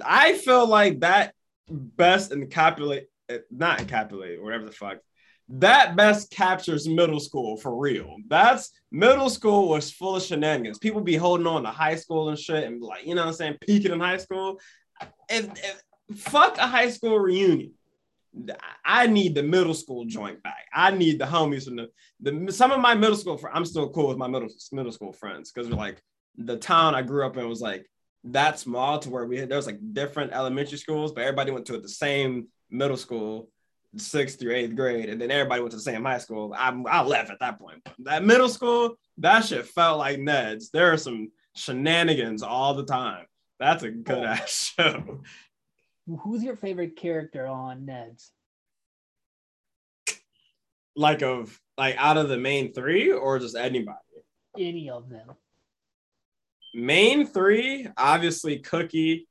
I 0.05 0.35
feel 0.35 0.67
like 0.67 1.01
that 1.01 1.35
best 1.69 2.31
encapsulate 2.31 3.07
not 3.51 3.79
encapsulate 3.79 4.43
whatever 4.43 4.65
the 4.65 4.73
fuck 4.73 4.99
that 5.49 5.97
best 5.97 6.31
captures 6.31 6.89
middle 6.89 7.21
school 7.21 7.57
for 7.57 7.75
real. 7.75 8.17
That's 8.29 8.71
middle 8.91 9.31
school 9.31 9.69
was 9.69 9.91
full 9.91 10.17
of 10.17 10.23
shenanigans. 10.23 10.79
People 10.79 11.01
be 11.01 11.17
holding 11.17 11.47
on 11.47 11.63
to 11.63 11.71
high 11.71 11.95
school 11.95 12.29
and 12.29 12.39
shit 12.39 12.65
and 12.65 12.83
like, 12.83 13.07
you 13.07 13.15
know 13.15 13.23
what 13.23 13.29
I'm 13.29 13.35
saying, 13.35 13.57
peaking 13.67 13.93
in 13.93 14.01
high 14.01 14.19
school. 14.19 14.61
If, 15.29 15.47
if 15.47 15.83
fuck 16.19 16.59
a 16.59 16.67
high 16.67 16.91
school 16.91 17.19
reunion. 17.19 17.73
I 18.85 19.07
need 19.07 19.35
the 19.35 19.43
middle 19.43 19.75
school 19.75 20.05
joint 20.05 20.43
back. 20.43 20.67
I 20.73 20.91
need 20.91 21.19
the 21.19 21.25
homies 21.25 21.65
from 21.65 21.77
the, 21.77 21.89
the 22.21 22.53
some 22.53 22.73
of 22.73 22.81
my 22.81 22.95
middle 22.95 23.17
school. 23.17 23.37
fr- 23.37 23.49
I'm 23.53 23.65
still 23.65 23.89
cool 23.91 24.09
with 24.09 24.19
my 24.19 24.29
middle 24.29 24.49
middle 24.73 24.93
school 24.93 25.13
friends 25.13 25.51
because 25.51 25.69
we're 25.69 25.77
like 25.77 26.03
the 26.37 26.57
town 26.57 26.95
I 26.95 27.03
grew 27.03 27.27
up 27.27 27.37
in 27.37 27.49
was 27.49 27.61
like 27.61 27.87
that 28.25 28.59
small 28.59 28.99
to 29.01 29.11
where 29.11 29.27
we 29.27 29.39
had 29.39 29.49
there 29.49 29.57
was 29.57 29.67
like 29.67 29.81
different 29.93 30.33
elementary 30.33 30.79
schools, 30.79 31.13
but 31.13 31.23
everybody 31.23 31.51
went 31.51 31.67
to 31.67 31.79
the 31.79 31.89
same 31.89 32.49
middle 32.71 32.97
school, 32.97 33.51
sixth 33.97 34.39
through 34.39 34.55
eighth 34.55 34.77
grade, 34.77 35.09
and 35.09 35.21
then 35.21 35.31
everybody 35.31 35.61
went 35.61 35.71
to 35.73 35.77
the 35.77 35.83
same 35.83 36.05
high 36.05 36.19
school. 36.19 36.55
I 36.57 36.71
I 36.89 37.03
left 37.03 37.31
at 37.31 37.41
that 37.41 37.59
point. 37.59 37.87
That 38.01 38.25
middle 38.25 38.49
school, 38.49 38.97
that 39.19 39.45
shit 39.45 39.67
felt 39.67 39.99
like 39.99 40.19
Ned's. 40.19 40.71
There 40.71 40.93
are 40.93 40.99
some 40.99 41.31
shenanigans 41.55 42.43
all 42.43 42.75
the 42.75 42.85
time. 42.85 43.27
That's 43.59 43.83
a 43.83 43.91
good 43.91 44.25
ass 44.25 44.75
show. 44.79 45.23
Who's 46.17 46.43
your 46.43 46.57
favorite 46.57 46.97
character 46.97 47.47
on 47.47 47.85
Ned's? 47.85 48.33
Like 50.97 51.23
of 51.23 51.61
like 51.77 51.97
out 51.99 52.17
of 52.17 52.29
the 52.29 52.39
main 52.39 52.73
three 52.73 53.13
or 53.13 53.39
just 53.39 53.57
anybody. 53.57 53.99
Any 54.59 54.91
of 54.91 55.09
them? 55.09 55.29
Main 56.75 57.27
three, 57.27 57.87
obviously 57.97 58.59
Cookie, 58.59 59.29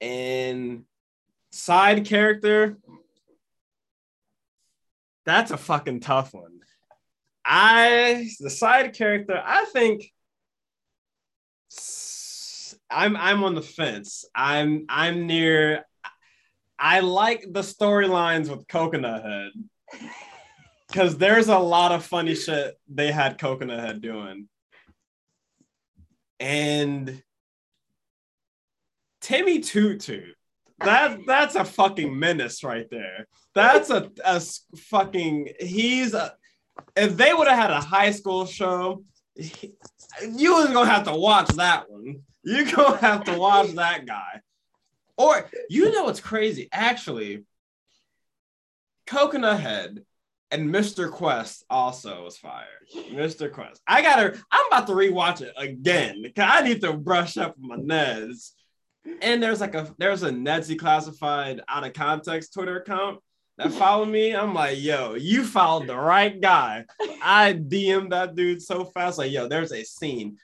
and 0.00 0.84
side 1.52 2.06
character. 2.06 2.78
That's 5.24 5.50
a 5.50 5.56
fucking 5.56 6.00
tough 6.00 6.34
one. 6.34 6.60
I 7.44 8.28
the 8.40 8.50
side 8.50 8.94
character, 8.94 9.40
I 9.44 9.66
think 9.66 10.12
I'm 12.90 13.16
I'm 13.16 13.44
on 13.44 13.54
the 13.54 13.62
fence. 13.62 14.24
I'm 14.34 14.86
I'm 14.88 15.26
near 15.26 15.84
I 16.78 17.00
like 17.00 17.46
the 17.50 17.60
storylines 17.60 18.48
with 18.48 18.68
Coconut 18.68 19.22
Head. 19.24 19.52
Cause 20.92 21.18
there's 21.18 21.48
a 21.48 21.58
lot 21.58 21.92
of 21.92 22.04
funny 22.04 22.34
shit 22.34 22.78
they 22.88 23.10
had 23.10 23.38
Coconut 23.38 23.80
Head 23.80 24.00
doing. 24.00 24.48
And 26.38 27.22
Timmy 29.20 29.60
Tutu, 29.60 30.32
that 30.78 31.18
that's 31.26 31.54
a 31.56 31.64
fucking 31.64 32.16
menace 32.16 32.62
right 32.62 32.86
there. 32.90 33.26
That's 33.54 33.90
a, 33.90 34.10
a 34.24 34.40
fucking 34.76 35.54
he's 35.58 36.14
a 36.14 36.34
if 36.94 37.16
they 37.16 37.32
would 37.32 37.48
have 37.48 37.58
had 37.58 37.70
a 37.70 37.80
high 37.80 38.10
school 38.10 38.46
show, 38.46 39.02
he- 39.34 39.74
you 40.36 40.54
was 40.54 40.66
gonna 40.72 40.90
have 40.90 41.04
to 41.04 41.14
watch 41.16 41.48
that 41.56 41.90
one. 41.90 42.22
You're 42.46 42.64
gonna 42.64 42.96
have 42.98 43.24
to 43.24 43.36
watch 43.36 43.72
that 43.72 44.06
guy. 44.06 44.40
Or 45.18 45.50
you 45.68 45.92
know 45.92 46.04
what's 46.04 46.20
crazy? 46.20 46.68
Actually, 46.70 47.44
Coconut 49.06 49.58
Head 49.58 50.04
and 50.52 50.72
Mr. 50.72 51.10
Quest 51.10 51.64
also 51.68 52.22
was 52.22 52.36
fire. 52.36 52.64
Mr. 53.10 53.52
Quest. 53.52 53.82
I 53.86 54.00
gotta, 54.00 54.40
I'm 54.52 54.66
about 54.68 54.86
to 54.86 54.92
rewatch 54.92 55.40
it 55.40 55.54
again. 55.56 56.22
Cause 56.36 56.48
I 56.48 56.62
need 56.62 56.80
to 56.82 56.92
brush 56.92 57.36
up 57.36 57.56
my 57.58 57.76
Neds. 57.76 58.52
And 59.22 59.42
there's 59.42 59.60
like 59.60 59.74
a 59.74 59.92
there's 59.98 60.22
a 60.22 60.30
Ned's 60.30 60.70
Declassified 60.70 61.60
out 61.68 61.84
of 61.84 61.94
context 61.94 62.54
Twitter 62.54 62.78
account 62.78 63.18
that 63.58 63.72
followed 63.72 64.08
me. 64.08 64.34
I'm 64.34 64.52
like, 64.52 64.78
yo, 64.78 65.14
you 65.14 65.44
followed 65.44 65.86
the 65.86 65.96
right 65.96 66.38
guy. 66.40 66.84
I 67.22 67.54
DM'd 67.54 68.12
that 68.12 68.34
dude 68.34 68.62
so 68.62 68.84
fast. 68.84 69.18
Like, 69.18 69.32
yo, 69.32 69.48
there's 69.48 69.72
a 69.72 69.82
scene. 69.82 70.36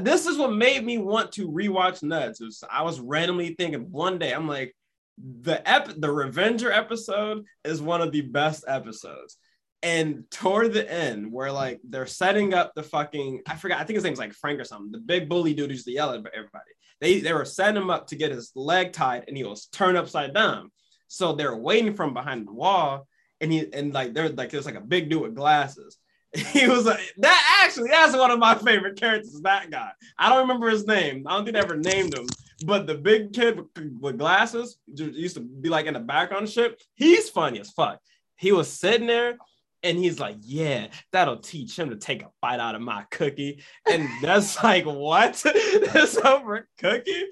This 0.00 0.26
is 0.26 0.38
what 0.38 0.52
made 0.52 0.84
me 0.84 0.98
want 0.98 1.32
to 1.32 1.48
rewatch. 1.48 2.02
It 2.02 2.44
was- 2.44 2.64
I 2.70 2.82
was 2.82 3.00
randomly 3.00 3.54
thinking 3.54 3.90
one 3.90 4.18
day, 4.18 4.32
I'm 4.32 4.48
like, 4.48 4.74
the 5.18 5.66
ep 5.68 5.90
the 5.98 6.10
Revenger 6.10 6.72
episode 6.72 7.44
is 7.64 7.82
one 7.82 8.00
of 8.00 8.12
the 8.12 8.22
best 8.22 8.64
episodes. 8.66 9.36
And 9.82 10.24
toward 10.30 10.72
the 10.72 10.90
end, 10.90 11.32
where 11.32 11.52
like 11.52 11.80
they're 11.84 12.06
setting 12.06 12.54
up 12.54 12.72
the 12.74 12.82
fucking 12.82 13.42
I 13.46 13.56
forgot, 13.56 13.80
I 13.80 13.84
think 13.84 13.96
his 13.96 14.04
name's 14.04 14.18
like 14.18 14.32
Frank 14.32 14.60
or 14.60 14.64
something, 14.64 14.90
the 14.90 14.98
big 14.98 15.28
bully 15.28 15.54
dude 15.54 15.70
who's 15.70 15.84
to 15.84 15.92
yell 15.92 16.10
at 16.12 16.24
everybody. 16.34 16.70
They 17.00 17.20
they 17.20 17.32
were 17.32 17.44
setting 17.44 17.80
him 17.80 17.90
up 17.90 18.06
to 18.08 18.16
get 18.16 18.32
his 18.32 18.52
leg 18.54 18.92
tied 18.92 19.24
and 19.28 19.36
he 19.36 19.44
was 19.44 19.66
turned 19.66 19.96
upside 19.98 20.34
down. 20.34 20.70
So 21.12 21.34
they're 21.34 21.54
waiting 21.54 21.92
from 21.92 22.14
behind 22.14 22.48
the 22.48 22.54
wall, 22.54 23.06
and 23.38 23.52
he 23.52 23.70
and 23.70 23.92
like 23.92 24.14
there's 24.14 24.32
like 24.32 24.48
there's 24.48 24.64
like 24.64 24.76
a 24.76 24.80
big 24.80 25.10
dude 25.10 25.20
with 25.20 25.34
glasses. 25.34 25.98
He 26.34 26.66
was 26.66 26.86
like 26.86 27.00
that 27.18 27.60
actually 27.62 27.90
that's 27.90 28.16
one 28.16 28.30
of 28.30 28.38
my 28.38 28.54
favorite 28.54 28.98
characters, 28.98 29.38
that 29.42 29.70
guy. 29.70 29.90
I 30.18 30.30
don't 30.30 30.40
remember 30.40 30.70
his 30.70 30.86
name. 30.86 31.26
I 31.26 31.32
don't 31.32 31.44
think 31.44 31.54
they 31.54 31.60
ever 31.60 31.76
named 31.76 32.16
him, 32.16 32.26
but 32.64 32.86
the 32.86 32.94
big 32.94 33.34
kid 33.34 33.60
with, 34.00 34.16
glasses 34.16 34.78
used 34.86 35.34
to 35.34 35.42
be 35.42 35.68
like 35.68 35.84
in 35.84 35.92
the 35.92 36.00
background 36.00 36.48
shit. 36.48 36.82
He's 36.94 37.28
funny 37.28 37.60
as 37.60 37.70
fuck. 37.70 38.00
He 38.36 38.50
was 38.50 38.72
sitting 38.72 39.06
there 39.06 39.36
and 39.82 39.98
he's 39.98 40.18
like, 40.18 40.36
Yeah, 40.40 40.86
that'll 41.12 41.40
teach 41.40 41.78
him 41.78 41.90
to 41.90 41.96
take 41.96 42.22
a 42.22 42.30
bite 42.40 42.58
out 42.58 42.74
of 42.74 42.80
my 42.80 43.04
cookie. 43.10 43.62
And 43.86 44.08
that's 44.22 44.64
like, 44.64 44.86
What? 44.86 45.44
That's 45.92 46.16
over 46.16 46.66
cookie? 46.78 47.26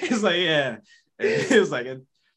He's 0.00 0.22
like, 0.22 0.36
Yeah. 0.36 0.76
He 1.18 1.58
was 1.58 1.70
like, 1.70 1.86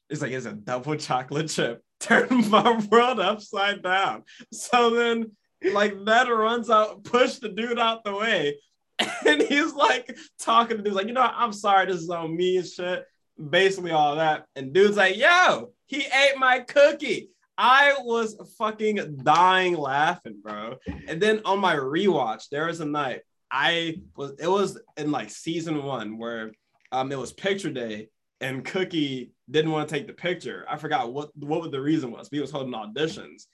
It's 0.10 0.22
like, 0.22 0.32
It's 0.32 0.46
a 0.46 0.54
double 0.54 0.96
chocolate 0.96 1.50
chip. 1.50 1.82
Turn 2.00 2.28
my 2.50 2.78
world 2.92 3.20
upside 3.20 3.82
down. 3.82 4.24
So 4.52 4.92
then, 4.92 5.32
like, 5.64 5.98
Ned 5.98 6.30
runs 6.30 6.70
out, 6.70 7.04
push 7.04 7.36
the 7.36 7.50
dude 7.50 7.80
out 7.80 8.04
the 8.04 8.16
way. 8.16 8.60
And 9.26 9.42
he's 9.42 9.74
like 9.74 10.16
talking 10.40 10.78
to 10.78 10.84
dudes, 10.84 10.96
like, 10.96 11.08
you 11.08 11.14
know, 11.14 11.22
I'm 11.22 11.52
sorry, 11.52 11.88
this 11.88 11.98
is 11.98 12.10
on 12.10 12.36
me 12.36 12.58
and 12.58 12.66
shit. 12.66 13.04
Basically, 13.50 13.92
all 13.92 14.16
that. 14.16 14.46
And 14.56 14.72
dude's 14.72 14.96
like, 14.96 15.18
yo, 15.18 15.74
he 15.86 16.06
ate 16.06 16.38
my 16.38 16.60
cookie. 16.60 17.30
I 17.58 17.96
was 18.00 18.38
fucking 18.58 19.18
dying 19.24 19.76
laughing, 19.76 20.40
bro. 20.42 20.76
And 21.08 21.22
then 21.22 21.42
on 21.44 21.60
my 21.60 21.76
rewatch, 21.76 22.48
there 22.50 22.68
was 22.68 22.80
a 22.80 22.86
night 22.86 23.22
I 23.52 24.02
was, 24.16 24.34
it 24.40 24.48
was 24.48 24.80
in 24.98 25.12
like 25.12 25.30
season 25.30 25.84
one 25.84 26.18
where 26.18 26.52
um 26.92 27.12
it 27.12 27.18
was 27.18 27.32
picture 27.32 27.72
day 27.72 28.10
and 28.42 28.66
Cookie 28.66 29.32
didn't 29.50 29.72
want 29.72 29.88
to 29.88 29.96
take 29.96 30.08
the 30.08 30.14
picture. 30.14 30.66
I 30.70 30.78
forgot 30.78 31.14
what 31.14 31.36
what 31.38 31.72
the 31.72 31.82
reason 31.82 32.12
was. 32.12 32.28
He 32.30 32.40
was 32.40 32.52
holding 32.52 32.74
auditions. 32.74 33.46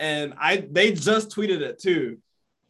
And 0.00 0.34
I 0.38 0.66
they 0.70 0.92
just 0.92 1.30
tweeted 1.30 1.60
it 1.60 1.80
too, 1.80 2.18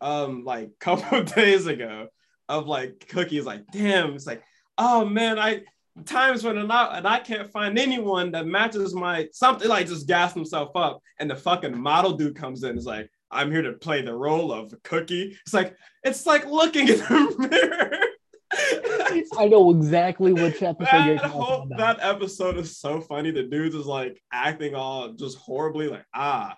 um, 0.00 0.44
like 0.44 0.68
a 0.68 0.70
couple 0.80 1.18
of 1.18 1.34
days 1.34 1.66
ago 1.66 2.08
of 2.48 2.66
like 2.66 3.06
Cookie's 3.08 3.46
like, 3.46 3.64
damn, 3.72 4.14
it's 4.14 4.26
like, 4.26 4.42
oh 4.78 5.04
man, 5.04 5.38
I 5.38 5.62
times 6.06 6.42
when 6.42 6.58
and 6.58 6.72
I, 6.72 6.98
and 6.98 7.06
I 7.06 7.18
can't 7.18 7.50
find 7.50 7.78
anyone 7.78 8.32
that 8.32 8.46
matches 8.46 8.94
my 8.94 9.28
something 9.32 9.68
like 9.68 9.86
just 9.86 10.06
gas 10.06 10.32
himself 10.32 10.70
up 10.74 11.00
and 11.18 11.30
the 11.30 11.36
fucking 11.36 11.78
model 11.78 12.12
dude 12.12 12.34
comes 12.34 12.64
in 12.64 12.78
is 12.78 12.86
like 12.86 13.10
I'm 13.30 13.50
here 13.50 13.62
to 13.62 13.72
play 13.72 14.02
the 14.02 14.14
role 14.14 14.52
of 14.52 14.74
Cookie. 14.82 15.38
It's 15.42 15.54
like 15.54 15.76
it's 16.02 16.26
like 16.26 16.46
looking 16.46 16.88
in 16.88 16.98
the 16.98 17.34
mirror. 17.50 18.91
I 19.38 19.48
know 19.48 19.70
exactly 19.70 20.32
which 20.32 20.62
episode 20.62 21.04
you're 21.04 21.14
that, 21.16 21.22
talking 21.22 21.40
whole, 21.40 21.62
about. 21.62 21.78
that 21.78 21.98
episode 22.00 22.56
is 22.58 22.76
so 22.78 23.00
funny. 23.00 23.30
The 23.30 23.44
dude 23.44 23.74
is 23.74 23.86
like 23.86 24.22
acting 24.32 24.74
all 24.74 25.12
just 25.12 25.38
horribly, 25.38 25.88
like 25.88 26.06
ah, 26.14 26.56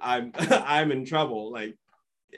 I'm 0.00 0.32
I'm 0.38 0.92
in 0.92 1.04
trouble. 1.04 1.50
Like 1.52 1.76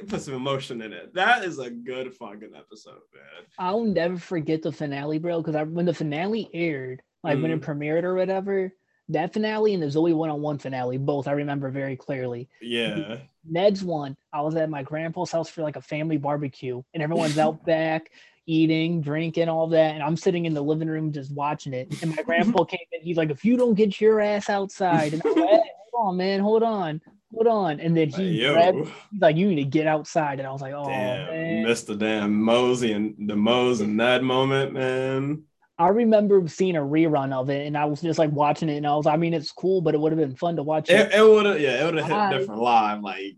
put 0.09 0.23
some 0.23 0.35
emotion 0.35 0.81
in 0.83 0.93
it. 0.93 1.15
That 1.15 1.45
is 1.45 1.59
a 1.59 1.71
good 1.71 2.15
fucking 2.15 2.53
episode, 2.57 3.01
man. 3.15 3.45
I'll 3.59 3.85
never 3.85 4.17
forget 4.19 4.63
the 4.63 4.73
finale, 4.73 5.19
bro. 5.19 5.41
Because 5.41 5.55
I 5.55 5.63
when 5.65 5.87
the 5.87 5.95
finale 5.95 6.49
aired, 6.55 7.03
like 7.23 7.41
when 7.41 7.51
it 7.51 7.61
Mm-hmm. 7.61 7.71
premiered 7.83 8.05
or 8.05 8.15
whatever, 8.15 8.73
that 9.11 9.33
finale 9.33 9.75
and 9.75 9.83
the 9.83 9.89
Zoey 9.89 10.15
101 10.15 10.59
finale, 10.59 10.97
both 10.97 11.29
I 11.29 11.33
remember 11.33 11.71
very 11.71 11.97
clearly. 11.97 12.49
Yeah. 12.61 13.19
Ned's 13.45 13.83
one, 13.85 14.17
I 14.33 14.41
was 14.41 14.55
at 14.55 14.71
my 14.71 14.83
grandpa's 14.85 15.33
house 15.33 15.49
for 15.49 15.63
like 15.63 15.77
a 15.77 15.81
family 15.83 16.17
barbecue, 16.17 16.81
and 16.95 17.03
everyone's 17.03 17.37
out 17.39 17.65
back 17.67 18.11
eating, 18.47 19.01
drinking, 19.01 19.49
all 19.49 19.69
that, 19.69 19.95
and 19.95 20.03
I'm 20.03 20.17
sitting 20.17 20.47
in 20.47 20.55
the 20.55 20.63
living 20.63 20.89
room 20.89 21.13
just 21.13 21.33
watching 21.33 21.73
it. 21.73 22.03
And 22.03 22.15
my 22.15 22.23
grandpa 22.23 22.65
came 22.65 22.81
in, 22.93 23.03
he's 23.03 23.17
like, 23.17 23.31
"If 23.31 23.45
you 23.45 23.57
don't 23.57 23.75
get 23.75 24.01
your 24.01 24.21
ass 24.21 24.49
outside," 24.51 25.15
and 25.15 25.23
I'm 25.25 25.35
like, 25.35 25.51
hey, 25.51 25.71
"Hold 25.93 26.09
on, 26.09 26.17
man, 26.17 26.41
hold 26.41 26.63
on." 26.63 27.01
Hold 27.35 27.47
on, 27.47 27.81
and 27.81 27.97
then 27.97 28.11
he 28.11 28.47
Like, 28.47 28.53
grabbed, 28.55 28.89
he's 29.11 29.21
like, 29.21 29.37
"You 29.37 29.49
need 29.49 29.55
to 29.57 29.65
get 29.65 29.87
outside," 29.87 30.39
and 30.39 30.47
I 30.47 30.53
was 30.53 30.61
like, 30.61 30.75
"Oh 30.75 30.85
damn, 30.85 31.31
man!" 31.31 31.63
missed 31.65 31.87
the 31.87 31.97
damn 31.97 32.43
Mosey 32.43 32.93
and 32.93 33.15
the 33.27 33.37
Mose 33.37 33.81
and 33.81 33.99
that 34.01 34.23
moment, 34.23 34.75
man. 34.75 35.45
I 35.79 35.89
remember 35.89 36.47
seeing 36.49 36.77
a 36.77 36.81
rerun 36.81 37.33
of 37.33 37.49
it, 37.49 37.67
and 37.67 37.77
I 37.77 37.87
was 37.87 38.03
just 38.03 38.19
like 38.19 38.31
watching 38.31 38.69
it, 38.69 38.77
and 38.77 38.87
I 38.87 38.95
was, 38.95 39.07
I 39.07 39.17
mean, 39.17 39.33
it's 39.33 39.51
cool, 39.51 39.81
but 39.81 39.95
it 39.95 40.01
would 40.01 40.13
have 40.13 40.19
been 40.19 40.37
fun 40.37 40.57
to 40.57 40.63
watch 40.63 40.91
it. 40.91 40.95
It, 40.95 41.13
it 41.15 41.23
would 41.23 41.47
have, 41.47 41.61
yeah, 41.61 41.83
it 41.83 41.85
would 41.87 42.03
have 42.03 42.33
hit 42.33 42.39
different 42.39 42.61
live. 42.61 43.01
Like 43.01 43.37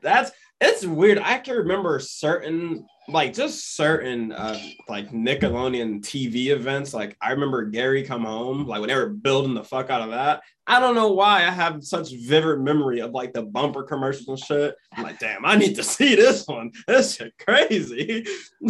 that's 0.00 0.30
it's 0.60 0.84
weird. 0.84 1.18
I 1.18 1.38
can 1.38 1.56
remember 1.56 1.98
certain, 2.00 2.86
like 3.12 3.34
just 3.34 3.76
certain, 3.76 4.32
uh, 4.32 4.58
like 4.88 5.10
Nickelodeon 5.10 6.00
TV 6.00 6.48
events. 6.48 6.94
Like 6.94 7.16
I 7.20 7.32
remember 7.32 7.64
Gary 7.64 8.04
Come 8.04 8.24
Home, 8.24 8.66
like 8.66 8.80
when 8.80 8.88
they 8.88 8.96
were 8.96 9.08
building 9.08 9.54
the 9.54 9.64
fuck 9.64 9.90
out 9.90 10.02
of 10.02 10.10
that. 10.10 10.42
I 10.66 10.78
don't 10.78 10.94
know 10.94 11.12
why 11.12 11.38
I 11.38 11.50
have 11.50 11.82
such 11.82 12.12
vivid 12.12 12.60
memory 12.60 13.00
of 13.00 13.10
like 13.10 13.32
the 13.32 13.42
bumper 13.42 13.82
commercials 13.82 14.28
and 14.28 14.38
shit. 14.38 14.76
I'm 14.92 15.02
like, 15.02 15.18
damn, 15.18 15.44
I 15.44 15.56
need 15.56 15.74
to 15.76 15.82
see 15.84 16.14
this 16.14 16.46
one. 16.46 16.72
This 16.86 17.16
shit 17.16 17.34
crazy. 17.38 18.26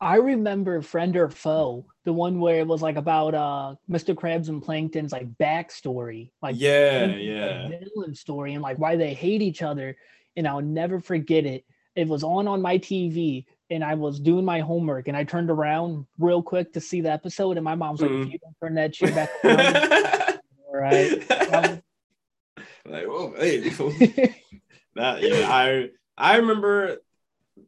I 0.00 0.16
remember 0.16 0.80
Friend 0.82 1.16
or 1.16 1.28
Foe, 1.28 1.86
the 2.04 2.12
one 2.12 2.40
where 2.40 2.60
it 2.60 2.66
was 2.66 2.82
like 2.82 2.96
about 2.96 3.34
uh 3.34 3.74
Mr. 3.90 4.14
Krabs 4.14 4.48
and 4.48 4.62
Plankton's 4.62 5.12
like 5.12 5.28
backstory, 5.34 6.30
like 6.42 6.56
yeah, 6.58 7.06
yeah. 7.06 7.68
villain 7.68 8.14
story, 8.14 8.54
and 8.54 8.62
like 8.62 8.78
why 8.78 8.96
they 8.96 9.14
hate 9.14 9.42
each 9.42 9.62
other. 9.62 9.96
And 10.36 10.46
I'll 10.46 10.62
never 10.62 11.00
forget 11.00 11.46
it. 11.46 11.64
It 11.96 12.06
was 12.06 12.22
on 12.22 12.46
on 12.46 12.60
my 12.62 12.76
TV, 12.78 13.46
and 13.70 13.82
I 13.82 13.94
was 13.94 14.20
doing 14.20 14.44
my 14.44 14.60
homework, 14.60 15.08
and 15.08 15.16
I 15.16 15.24
turned 15.24 15.50
around 15.50 16.06
real 16.18 16.42
quick 16.42 16.72
to 16.74 16.80
see 16.80 17.00
the 17.00 17.10
episode, 17.10 17.56
and 17.56 17.64
my 17.64 17.74
mom's 17.74 18.02
like, 18.02 18.10
Mhm. 18.10 18.26
"If 18.26 18.32
you 18.34 18.38
don't 18.38 18.56
turn 18.62 18.74
that 18.74 18.94
shit 18.94 19.14
back 19.14 19.30
on, 19.44 20.38
all 20.68 20.80
right." 20.80 21.82
Like, 22.88 23.06
whoa, 23.06 23.34
hey, 23.36 23.58
that 24.94 25.20
yeah, 25.22 25.48
I 25.50 25.88
I 26.16 26.36
remember 26.36 26.98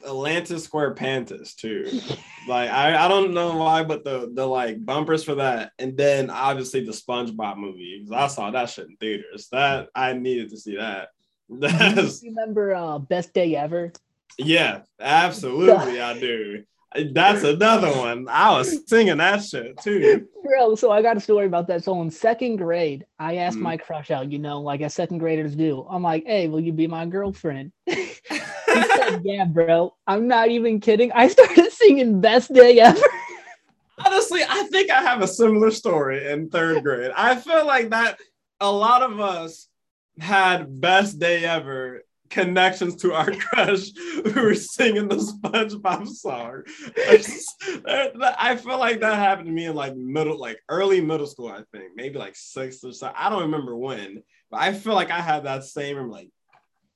Atlantis 0.06 0.62
Square 0.64 0.94
Pantis 0.94 1.56
too. 1.56 1.90
Like 2.46 2.70
I, 2.70 3.04
I 3.04 3.08
don't 3.08 3.34
know 3.34 3.56
why, 3.56 3.82
but 3.82 4.04
the 4.04 4.30
the 4.32 4.46
like 4.46 4.84
bumpers 4.84 5.24
for 5.24 5.34
that, 5.36 5.72
and 5.78 5.96
then 5.96 6.30
obviously 6.30 6.84
the 6.84 6.92
SpongeBob 6.92 7.56
movie. 7.58 8.04
'cause 8.04 8.12
I 8.12 8.26
saw 8.28 8.50
that 8.52 8.70
shit 8.70 8.86
in 8.88 8.96
theaters. 8.96 9.48
That 9.50 9.88
I 9.94 10.12
needed 10.12 10.50
to 10.50 10.56
see 10.56 10.76
that. 10.76 11.08
That's 11.50 12.22
remember 12.22 12.74
uh, 12.74 12.98
Best 12.98 13.34
Day 13.34 13.56
Ever? 13.56 13.92
Yeah, 14.38 14.82
absolutely, 15.00 16.00
I 16.00 16.18
do. 16.18 16.64
That's 17.12 17.44
another 17.44 17.90
one. 17.92 18.28
I 18.30 18.56
was 18.56 18.88
singing 18.88 19.18
that 19.18 19.44
shit 19.44 19.76
too. 19.82 20.26
Bro, 20.42 20.76
so 20.76 20.90
I 20.90 21.02
got 21.02 21.18
a 21.18 21.20
story 21.20 21.44
about 21.44 21.66
that. 21.68 21.84
So 21.84 22.00
in 22.00 22.10
second 22.10 22.56
grade, 22.56 23.04
I 23.18 23.36
asked 23.36 23.58
Mm. 23.58 23.62
my 23.62 23.76
crush 23.76 24.10
out, 24.10 24.32
you 24.32 24.38
know, 24.38 24.62
like 24.62 24.80
as 24.80 24.94
second 24.94 25.18
graders 25.18 25.54
do. 25.54 25.86
I'm 25.88 26.02
like, 26.02 26.24
hey, 26.24 26.48
will 26.48 26.60
you 26.60 26.72
be 26.72 26.86
my 26.86 27.04
girlfriend? 27.04 27.72
he 27.86 28.14
said, 28.26 29.20
yeah, 29.24 29.44
bro. 29.44 29.94
I'm 30.06 30.26
not 30.28 30.48
even 30.48 30.80
kidding. 30.80 31.12
I 31.12 31.28
started 31.28 31.70
singing 31.72 32.22
Best 32.22 32.54
Day 32.54 32.80
Ever. 32.80 33.00
Honestly, 34.04 34.40
I 34.48 34.62
think 34.72 34.90
I 34.90 35.02
have 35.02 35.20
a 35.22 35.28
similar 35.28 35.70
story 35.70 36.30
in 36.30 36.48
third 36.48 36.82
grade. 36.84 37.10
I 37.14 37.36
feel 37.36 37.66
like 37.66 37.90
that 37.90 38.18
a 38.60 38.70
lot 38.72 39.02
of 39.02 39.20
us 39.20 39.68
had 40.18 40.80
best 40.80 41.18
day 41.18 41.44
ever 41.44 42.02
connections 42.30 42.96
to 42.96 43.12
our 43.14 43.30
crush 43.30 43.92
who 43.94 44.42
were 44.42 44.54
singing 44.54 45.08
the 45.08 45.16
SpongeBob 45.16 46.08
song. 46.08 46.62
I 48.38 48.56
feel 48.56 48.78
like 48.78 49.00
that 49.00 49.18
happened 49.18 49.46
to 49.46 49.52
me 49.52 49.66
in 49.66 49.74
like 49.74 49.96
middle, 49.96 50.38
like 50.38 50.58
early 50.68 51.00
middle 51.00 51.26
school, 51.26 51.48
I 51.48 51.62
think, 51.72 51.92
maybe 51.94 52.18
like 52.18 52.36
sixth 52.36 52.84
or 52.84 52.92
so. 52.92 53.12
I 53.14 53.30
don't 53.30 53.42
remember 53.42 53.76
when, 53.76 54.22
but 54.50 54.60
I 54.60 54.72
feel 54.72 54.94
like 54.94 55.10
I 55.10 55.20
had 55.20 55.44
that 55.44 55.64
same 55.64 55.96
I'm 55.96 56.10
like 56.10 56.30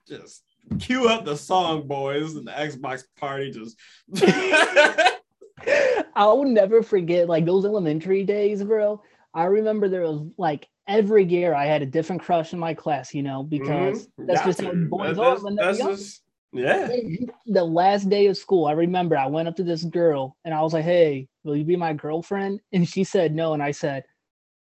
just 0.06 0.42
cue 0.78 1.08
up 1.08 1.24
the 1.24 1.36
song, 1.36 1.86
boys, 1.86 2.34
and 2.34 2.46
the 2.46 2.52
Xbox 2.52 3.04
party 3.16 3.50
just 3.50 3.76
I'll 6.14 6.44
never 6.44 6.82
forget 6.82 7.28
like 7.28 7.44
those 7.44 7.64
elementary 7.64 8.24
days, 8.24 8.62
bro. 8.62 9.02
I 9.34 9.44
remember 9.44 9.88
there 9.88 10.02
was 10.02 10.22
like 10.36 10.68
every 10.86 11.24
year 11.24 11.54
I 11.54 11.64
had 11.66 11.82
a 11.82 11.86
different 11.86 12.22
crush 12.22 12.52
in 12.52 12.58
my 12.58 12.74
class, 12.74 13.14
you 13.14 13.22
know, 13.22 13.42
because 13.42 14.08
Mhm. 14.18 14.26
that's 14.26 14.42
just 14.44 14.60
how 14.60 14.72
boys 14.74 15.18
are 15.18 15.38
when 15.40 15.54
they're 15.54 15.66
that's 15.66 15.78
young. 15.78 15.90
just- 15.96 16.22
yeah. 16.54 16.86
the 17.46 17.64
last 17.64 18.10
day 18.10 18.26
of 18.26 18.36
school, 18.36 18.66
I 18.66 18.72
remember 18.72 19.16
I 19.16 19.26
went 19.26 19.48
up 19.48 19.56
to 19.56 19.62
this 19.62 19.84
girl 19.84 20.36
and 20.44 20.52
I 20.52 20.60
was 20.60 20.74
like, 20.74 20.84
"Hey, 20.84 21.28
will 21.44 21.56
you 21.56 21.64
be 21.64 21.76
my 21.76 21.94
girlfriend?" 21.94 22.60
And 22.72 22.86
she 22.86 23.04
said 23.04 23.34
no, 23.34 23.54
and 23.54 23.62
I 23.62 23.70
said, 23.70 24.04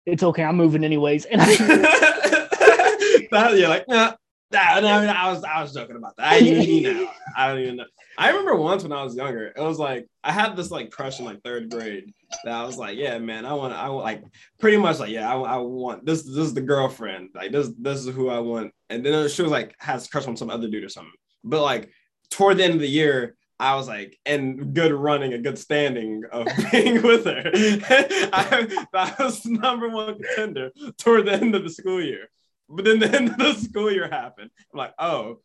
"It's 0.05 0.21
okay, 0.23 0.43
I'm 0.43 0.57
moving 0.57 0.83
anyways." 0.83 1.25
And 1.31 1.41
I 1.41 1.45
that, 3.31 3.55
you're 3.57 3.69
like, 3.69 3.87
nah, 3.87 4.15
nah, 4.51 4.79
no, 4.79 4.87
I 4.87 5.31
was, 5.31 5.43
I 5.43 5.61
was 5.61 5.73
joking 5.73 5.95
about 5.95 6.15
that. 6.17 6.33
I 6.33 6.39
even 6.39 6.97
know. 6.97 7.09
I 7.35 7.47
don't 7.47 7.59
even 7.59 7.75
know. 7.77 7.85
I 8.17 8.29
remember 8.29 8.55
once 8.55 8.83
when 8.83 8.91
I 8.91 9.03
was 9.03 9.15
younger, 9.15 9.53
it 9.55 9.61
was 9.61 9.77
like 9.77 10.07
I 10.23 10.31
had 10.31 10.55
this 10.55 10.71
like 10.71 10.89
crush 10.89 11.19
in 11.19 11.25
like 11.25 11.43
third 11.43 11.69
grade 11.69 12.13
that 12.43 12.53
I 12.53 12.63
was 12.63 12.77
like, 12.77 12.97
yeah, 12.97 13.17
man, 13.19 13.45
I 13.45 13.53
want, 13.53 13.73
I 13.73 13.89
want 13.89 14.05
like 14.05 14.23
pretty 14.59 14.77
much 14.77 14.99
like, 14.99 15.11
yeah, 15.11 15.31
I, 15.31 15.37
I 15.37 15.57
want 15.57 16.05
this. 16.05 16.23
This 16.23 16.37
is 16.37 16.53
the 16.53 16.61
girlfriend. 16.61 17.29
Like 17.35 17.51
this, 17.51 17.71
this 17.77 18.05
is 18.05 18.15
who 18.15 18.29
I 18.29 18.39
want. 18.39 18.73
And 18.89 19.05
then 19.05 19.29
she 19.29 19.43
was 19.43 19.51
like 19.51 19.75
has 19.79 20.07
crush 20.07 20.27
on 20.27 20.35
some 20.35 20.49
other 20.49 20.67
dude 20.67 20.83
or 20.83 20.89
something. 20.89 21.13
But 21.43 21.61
like 21.61 21.91
toward 22.31 22.57
the 22.57 22.63
end 22.63 22.73
of 22.73 22.79
the 22.79 22.87
year, 22.87 23.35
I 23.59 23.75
was 23.75 23.87
like 23.87 24.17
in 24.25 24.73
good 24.73 24.91
running 24.91 25.33
a 25.33 25.39
good 25.39 25.57
standing 25.57 26.23
of 26.31 26.47
being 26.71 27.01
with 27.01 27.25
her. 27.25 27.43
I, 27.53 28.85
that 28.93 29.19
was 29.19 29.45
number 29.45 29.89
one 29.89 30.19
contender 30.19 30.71
toward 30.97 31.25
the 31.25 31.33
end 31.33 31.55
of 31.55 31.63
the 31.63 31.69
school 31.69 32.01
year. 32.01 32.29
But 32.69 32.85
then 32.85 32.99
the 32.99 33.07
end 33.15 33.29
of 33.29 33.37
the 33.37 33.53
school 33.53 33.91
year 33.91 34.07
happened. 34.07 34.49
I'm 34.73 34.77
like, 34.77 34.93
oh, 34.99 35.39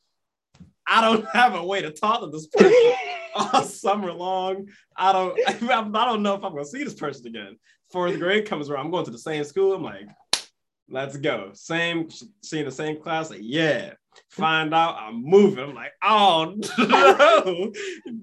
I 0.86 1.00
don't 1.00 1.26
have 1.32 1.54
a 1.54 1.64
way 1.64 1.82
to 1.82 1.90
talk 1.90 2.20
to 2.20 2.26
this 2.28 2.46
person 2.46 2.92
all 3.34 3.62
summer 3.62 4.12
long. 4.12 4.68
I 4.96 5.12
don't, 5.12 5.38
I, 5.48 5.54
don't 6.04 6.22
know 6.22 6.34
if 6.34 6.44
I'm 6.44 6.52
gonna 6.52 6.64
see 6.64 6.84
this 6.84 6.94
person 6.94 7.26
again. 7.26 7.56
Fourth 7.90 8.18
grade 8.18 8.48
comes 8.48 8.70
around. 8.70 8.86
I'm 8.86 8.92
going 8.92 9.04
to 9.04 9.10
the 9.10 9.18
same 9.18 9.44
school. 9.44 9.74
I'm 9.74 9.82
like, 9.82 10.08
let's 10.88 11.16
go. 11.16 11.50
Same, 11.52 12.08
seeing 12.42 12.64
the 12.64 12.70
same 12.70 13.00
class. 13.00 13.30
Like, 13.30 13.40
yeah. 13.42 13.92
Find 14.28 14.74
out 14.74 14.96
I'm 14.98 15.22
moving. 15.22 15.64
I'm 15.64 15.74
like, 15.74 15.92
oh 16.02 16.54
no, 16.78 17.72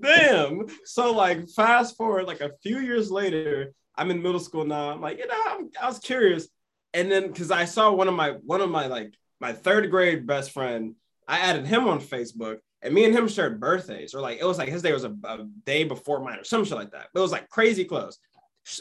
damn. 0.01 0.67
So 0.85 1.12
like, 1.12 1.49
fast 1.49 1.97
forward 1.97 2.27
like 2.27 2.41
a 2.41 2.51
few 2.62 2.79
years 2.79 3.09
later, 3.09 3.73
I'm 3.95 4.12
in 4.12 4.21
middle 4.21 4.39
school 4.39 4.65
now. 4.65 4.91
I'm 4.91 5.01
like, 5.01 5.17
you 5.17 5.25
know, 5.25 5.41
I'm, 5.47 5.69
I 5.81 5.88
was 5.88 5.97
curious, 5.97 6.47
and 6.93 7.12
then 7.12 7.28
because 7.28 7.52
I 7.52 7.65
saw 7.65 7.91
one 7.91 8.08
of 8.08 8.13
my 8.13 8.32
one 8.43 8.62
of 8.62 8.69
my 8.69 8.88
like 8.88 9.13
my 9.39 9.54
third 9.54 9.89
grade 9.89 10.28
best 10.28 10.52
friend, 10.52 10.95
I 11.28 11.39
added 11.39 11.65
him 11.65 11.88
on 11.88 12.02
Facebook, 12.02 12.58
and 12.82 12.93
me 12.93 13.06
and 13.06 13.15
him 13.15 13.28
shared 13.28 13.60
birthdays, 13.60 14.13
or 14.13 14.21
like 14.21 14.39
it 14.39 14.45
was 14.45 14.58
like 14.58 14.69
his 14.69 14.82
day 14.82 14.93
was 14.93 15.04
a, 15.04 15.15
a 15.23 15.45
day 15.65 15.84
before 15.84 16.21
mine, 16.21 16.39
or 16.39 16.43
some 16.43 16.65
shit 16.65 16.78
like 16.78 16.91
that. 16.91 17.08
It 17.13 17.19
was 17.19 17.32
like 17.32 17.49
crazy 17.49 17.86
close. 17.86 18.17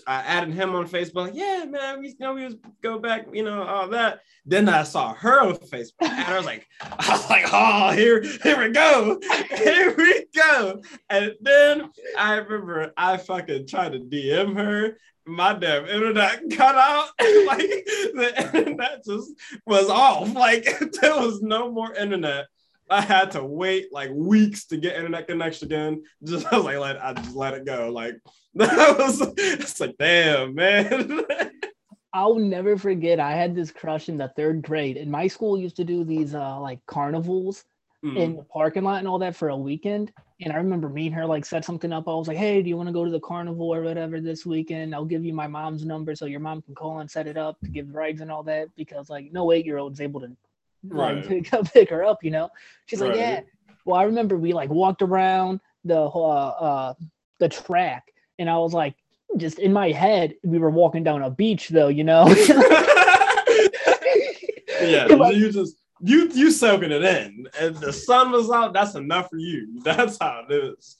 I 0.06 0.16
added 0.16 0.52
him 0.52 0.74
on 0.74 0.86
Facebook. 0.86 1.30
Yeah, 1.34 1.64
man, 1.64 2.00
we 2.00 2.08
you 2.08 2.14
know 2.20 2.34
we 2.34 2.44
was 2.44 2.56
go 2.82 2.98
back, 2.98 3.26
you 3.32 3.42
know, 3.42 3.62
all 3.62 3.88
that. 3.88 4.20
Then 4.44 4.68
I 4.68 4.82
saw 4.82 5.14
her 5.14 5.40
on 5.40 5.54
Facebook, 5.54 5.92
and 6.02 6.24
I 6.24 6.36
was 6.36 6.46
like, 6.46 6.66
I 6.82 7.12
was 7.12 7.30
like, 7.30 7.46
oh, 7.52 7.92
here, 7.92 8.22
here 8.22 8.58
we 8.58 8.70
go, 8.70 9.20
here 9.56 9.94
we 9.96 10.26
go. 10.34 10.82
And 11.08 11.34
then 11.40 11.90
I 12.18 12.34
remember 12.36 12.92
I 12.96 13.16
fucking 13.16 13.66
tried 13.66 13.92
to 13.92 14.00
DM 14.00 14.56
her. 14.56 14.98
My 15.28 15.52
damn 15.52 15.86
internet 15.86 16.42
cut 16.52 16.74
out. 16.74 17.08
like 17.46 17.58
the 17.60 18.50
internet 18.54 19.04
just 19.04 19.30
was 19.66 19.88
off. 19.90 20.34
Like 20.34 20.64
there 21.00 21.14
was 21.14 21.42
no 21.42 21.70
more 21.70 21.94
internet. 21.94 22.46
I 22.90 23.02
had 23.02 23.32
to 23.32 23.44
wait 23.44 23.92
like 23.92 24.10
weeks 24.10 24.64
to 24.66 24.78
get 24.78 24.96
internet 24.96 25.28
connection 25.28 25.66
again. 25.68 26.02
Just 26.24 26.46
I 26.52 26.56
was 26.56 26.64
like, 26.64 26.78
let 26.78 27.04
I 27.04 27.12
just 27.12 27.36
let 27.36 27.54
it 27.54 27.66
go. 27.66 27.90
Like 27.90 28.16
that 28.54 28.98
was 28.98 29.20
it's 29.36 29.80
like 29.80 29.96
damn 29.98 30.54
man. 30.54 31.20
I'll 32.14 32.36
never 32.36 32.78
forget. 32.78 33.20
I 33.20 33.32
had 33.32 33.54
this 33.54 33.70
crush 33.70 34.08
in 34.08 34.16
the 34.16 34.32
third 34.34 34.62
grade, 34.62 34.96
and 34.96 35.10
my 35.12 35.26
school 35.28 35.58
used 35.58 35.76
to 35.76 35.84
do 35.84 36.04
these 36.04 36.34
uh 36.34 36.58
like 36.60 36.80
carnivals 36.86 37.64
Mm. 38.04 38.16
in 38.16 38.36
the 38.36 38.44
parking 38.44 38.84
lot 38.84 39.00
and 39.00 39.08
all 39.08 39.18
that 39.18 39.34
for 39.34 39.48
a 39.48 39.56
weekend. 39.56 40.12
And 40.40 40.52
I 40.52 40.56
remember 40.56 40.88
me 40.88 41.06
and 41.06 41.14
her 41.16 41.26
like 41.26 41.44
set 41.44 41.64
something 41.64 41.92
up. 41.92 42.06
I 42.08 42.14
was 42.14 42.28
like, 42.28 42.36
"Hey, 42.36 42.62
do 42.62 42.68
you 42.68 42.76
want 42.76 42.88
to 42.88 42.92
go 42.92 43.04
to 43.04 43.10
the 43.10 43.18
carnival 43.20 43.74
or 43.74 43.82
whatever 43.82 44.20
this 44.20 44.46
weekend? 44.46 44.94
I'll 44.94 45.04
give 45.04 45.24
you 45.24 45.32
my 45.34 45.48
mom's 45.48 45.84
number 45.84 46.14
so 46.14 46.26
your 46.26 46.38
mom 46.40 46.62
can 46.62 46.74
call 46.76 47.00
and 47.00 47.10
set 47.10 47.26
it 47.26 47.36
up 47.36 47.58
to 47.60 47.68
give 47.68 47.92
rides 47.92 48.20
and 48.20 48.30
all 48.30 48.44
that 48.44 48.68
because 48.76 49.10
like 49.10 49.32
no 49.32 49.50
eight 49.52 49.66
year 49.66 49.78
old 49.78 49.94
is 49.94 50.00
able 50.00 50.20
to 50.20 50.28
like 50.88 51.16
Right. 51.16 51.26
pick 51.26 51.52
up 51.52 51.64
pick 51.72 51.90
her 51.90 52.04
up. 52.04 52.22
You 52.22 52.30
know? 52.30 52.50
She's 52.86 53.00
like, 53.00 53.16
"Yeah." 53.16 53.40
Well, 53.84 53.96
I 53.98 54.04
remember 54.04 54.36
we 54.36 54.52
like 54.52 54.70
walked 54.70 55.02
around 55.02 55.60
the 55.84 55.98
uh, 56.00 56.48
uh 56.48 56.94
the 57.40 57.48
track, 57.48 58.12
and 58.38 58.48
I 58.48 58.58
was 58.58 58.72
like, 58.72 58.94
just 59.36 59.58
in 59.58 59.72
my 59.72 59.90
head, 59.90 60.34
we 60.44 60.58
were 60.58 60.70
walking 60.70 61.02
down 61.02 61.22
a 61.22 61.30
beach 61.30 61.68
though, 61.68 61.88
you 61.88 62.04
know. 62.04 62.28
yeah, 64.82 65.06
Like- 65.06 65.36
you 65.36 65.50
just 65.50 65.76
you 66.00 66.28
you 66.32 66.50
soaking 66.50 66.92
it 66.92 67.02
in, 67.04 67.46
and 67.60 67.76
the 67.76 67.92
sun 67.92 68.30
was 68.32 68.50
out. 68.50 68.72
That's 68.72 68.94
enough 68.94 69.28
for 69.30 69.38
you. 69.38 69.80
That's 69.84 70.18
how 70.20 70.44
it 70.48 70.52
is. 70.52 70.96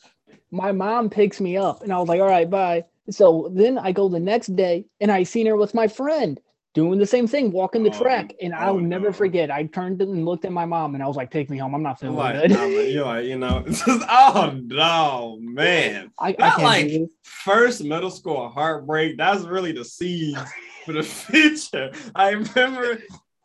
my 0.51 0.73
mom 0.73 1.11
picks 1.11 1.41
me 1.41 1.57
up 1.57 1.83
and 1.83 1.93
I 1.93 1.99
was 1.99 2.09
like, 2.09 2.21
all 2.21 2.29
right, 2.29 2.49
bye. 2.49 2.85
So 3.11 3.51
then 3.55 3.79
I 3.79 3.93
go 3.93 4.09
the 4.09 4.21
next 4.21 4.55
day 4.57 4.85
and 5.01 5.11
I 5.11 5.23
seen 5.23 5.47
her 5.47 5.57
with 5.57 5.73
my 5.75 5.89
friend 5.89 6.39
doing 6.75 6.99
the 6.99 7.07
same 7.07 7.27
thing, 7.27 7.51
walking 7.51 7.83
the 7.83 7.91
Oh, 7.91 8.03
track. 8.03 8.35
And 8.43 8.53
oh, 8.53 8.57
I'll 8.59 8.75
oh, 8.75 8.79
never 8.79 9.07
no. 9.07 9.13
forget. 9.13 9.51
I 9.51 9.65
turned 9.65 10.01
and 10.03 10.25
looked 10.27 10.45
at 10.45 10.53
my 10.53 10.67
mom 10.67 10.95
and 10.95 11.03
I 11.03 11.07
was 11.07 11.17
like, 11.17 11.31
take 11.31 11.49
me 11.49 11.57
home. 11.59 11.75
I'm 11.75 11.83
not 11.83 11.99
feeling 11.99 12.17
Like, 12.17 12.49
good. 12.49 12.93
you're 12.93 13.07
like, 13.07 13.25
you 13.25 13.39
know, 13.39 13.65
it's 13.67 13.85
just, 13.85 14.05
oh 14.11 14.53
no, 14.63 15.39
man. 15.41 16.11
I, 16.19 16.29
I 16.29 16.33
can't 16.33 16.63
like- 16.63 17.11
First 17.23 17.83
middle 17.83 18.11
school 18.11 18.49
heartbreak. 18.51 19.17
That's 19.17 19.43
really 19.45 19.73
the 19.73 19.85
seeds 19.85 20.39
for 20.85 20.93
the 20.93 21.03
future. 21.03 21.91
I 22.15 22.31
remember 22.31 22.99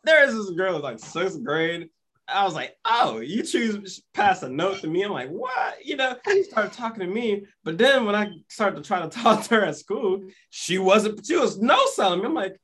there 0.04 0.26
was 0.26 0.34
this 0.34 0.50
girl 0.50 0.78
like 0.80 0.98
sixth 0.98 1.42
grade. 1.42 1.88
I 2.26 2.44
was 2.44 2.54
like, 2.54 2.74
oh, 2.86 3.20
you 3.20 3.42
choose 3.42 4.02
pass 4.14 4.42
a 4.42 4.48
note 4.48 4.80
to 4.80 4.86
me. 4.86 5.02
I'm 5.02 5.12
like, 5.12 5.28
what? 5.28 5.84
You 5.84 5.96
know, 5.96 6.16
she 6.26 6.42
started 6.44 6.72
talking 6.72 7.00
to 7.00 7.06
me. 7.06 7.44
But 7.64 7.76
then 7.76 8.06
when 8.06 8.14
I 8.14 8.30
started 8.48 8.76
to 8.76 8.82
try 8.82 9.02
to 9.02 9.08
talk 9.22 9.42
to 9.44 9.54
her 9.56 9.64
at 9.66 9.76
school, 9.76 10.22
she 10.50 10.78
wasn't, 10.78 11.26
she 11.26 11.36
was 11.36 11.58
no 11.58 11.78
selling 11.88 12.20
me. 12.20 12.26
I'm 12.26 12.34
like, 12.34 12.56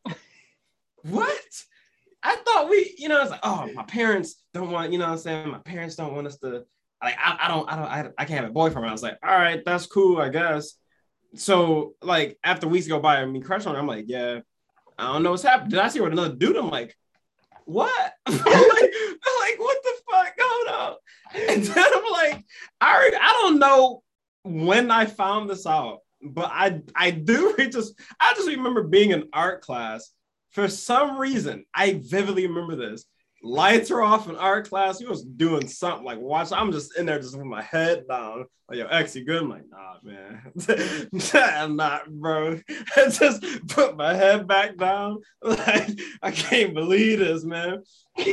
what? 1.03 1.65
I 2.23 2.37
thought 2.37 2.69
we, 2.69 2.95
you 2.99 3.09
know, 3.09 3.21
it's 3.21 3.31
like, 3.31 3.41
oh, 3.43 3.71
my 3.75 3.85
parents 3.85 4.43
don't 4.53 4.71
want, 4.71 4.93
you 4.93 4.99
know 4.99 5.07
what 5.07 5.13
I'm 5.13 5.19
saying? 5.19 5.51
My 5.51 5.59
parents 5.59 5.97
don't 5.97 6.15
want 6.15 6.27
us 6.27 6.39
to, 6.39 6.65
like, 7.03 7.17
I, 7.19 7.39
I 7.43 7.49
don't, 7.49 7.71
I 7.71 7.77
don't, 7.77 7.87
I, 7.87 8.11
I 8.19 8.25
can't 8.25 8.41
have 8.41 8.51
a 8.51 8.53
boyfriend. 8.53 8.87
I 8.87 8.93
was 8.93 9.03
like, 9.03 9.19
all 9.23 9.37
right, 9.37 9.63
that's 9.65 9.87
cool, 9.87 10.19
I 10.19 10.29
guess. 10.29 10.75
So, 11.35 11.95
like, 12.03 12.39
after 12.45 12.69
weeks 12.69 12.89
go 12.89 13.01
by 13.01 13.21
and 13.21 13.33
me 13.33 13.41
crush 13.41 13.65
on 13.65 13.75
her, 13.75 13.81
I'm 13.81 13.87
like, 13.87 14.05
yeah, 14.09 14.41
I 14.99 15.13
don't 15.13 15.23
know 15.23 15.31
what's 15.31 15.43
happened. 15.43 15.71
Did 15.71 15.79
I 15.79 15.89
see 15.89 15.99
her 16.01 16.05
with 16.05 16.13
another 16.13 16.35
dude? 16.35 16.57
I'm 16.57 16.69
like, 16.69 16.95
what? 17.71 18.13
I'm 18.27 18.35
like, 18.37 18.45
I'm 18.47 19.41
like, 19.41 19.59
what 19.59 19.79
the 19.83 19.93
fuck 20.11 20.37
going 20.37 20.75
on? 20.75 20.95
And 21.35 21.65
then 21.65 21.85
I'm 21.95 22.13
like, 22.13 22.45
I, 22.81 22.97
already- 22.97 23.17
I 23.17 23.29
don't 23.43 23.59
know 23.59 24.03
when 24.45 24.91
I 24.91 25.07
found 25.07 25.49
this 25.49 25.67
out, 25.67 25.99
but 26.23 26.51
I, 26.53 26.81
I 26.95 27.11
do 27.11 27.55
just, 27.71 27.95
I 28.21 28.35
just 28.35 28.49
remember 28.49 28.85
being 28.85 29.11
in 29.11 29.29
art 29.33 29.63
class 29.63 30.13
for 30.53 30.69
some 30.69 31.17
reason, 31.19 31.65
I 31.75 32.01
vividly 32.05 32.47
remember 32.47 32.75
this. 32.77 33.05
Lights 33.43 33.91
are 33.91 34.03
off 34.03 34.29
in 34.29 34.37
art 34.37 34.69
class. 34.69 34.99
He 34.99 35.07
was 35.07 35.25
doing 35.25 35.67
something 35.67 36.05
like 36.05 36.19
watch. 36.19 36.53
I'm 36.53 36.73
just 36.73 36.99
in 36.99 37.07
there, 37.07 37.19
just 37.19 37.37
with 37.37 37.47
my 37.47 37.63
head 37.63 38.05
down. 38.07 38.45
Like, 38.69 38.79
yo, 38.79 38.87
X, 38.87 39.17
you 39.17 39.25
good? 39.25 39.43
I'm 39.43 39.49
like, 39.49 39.65
nah, 39.71 39.95
man. 40.03 41.11
I'm 41.35 41.75
not, 41.75 42.11
bro. 42.11 42.61
I 42.97 43.09
just 43.09 43.43
put 43.69 43.97
my 43.97 44.15
head 44.15 44.47
back 44.47 44.77
down. 44.77 45.21
Like, 45.43 45.99
I 46.23 46.31
can't 46.31 46.75
believe 46.75 47.21
this, 47.21 47.45
man. 47.45 47.83
and 48.19 48.29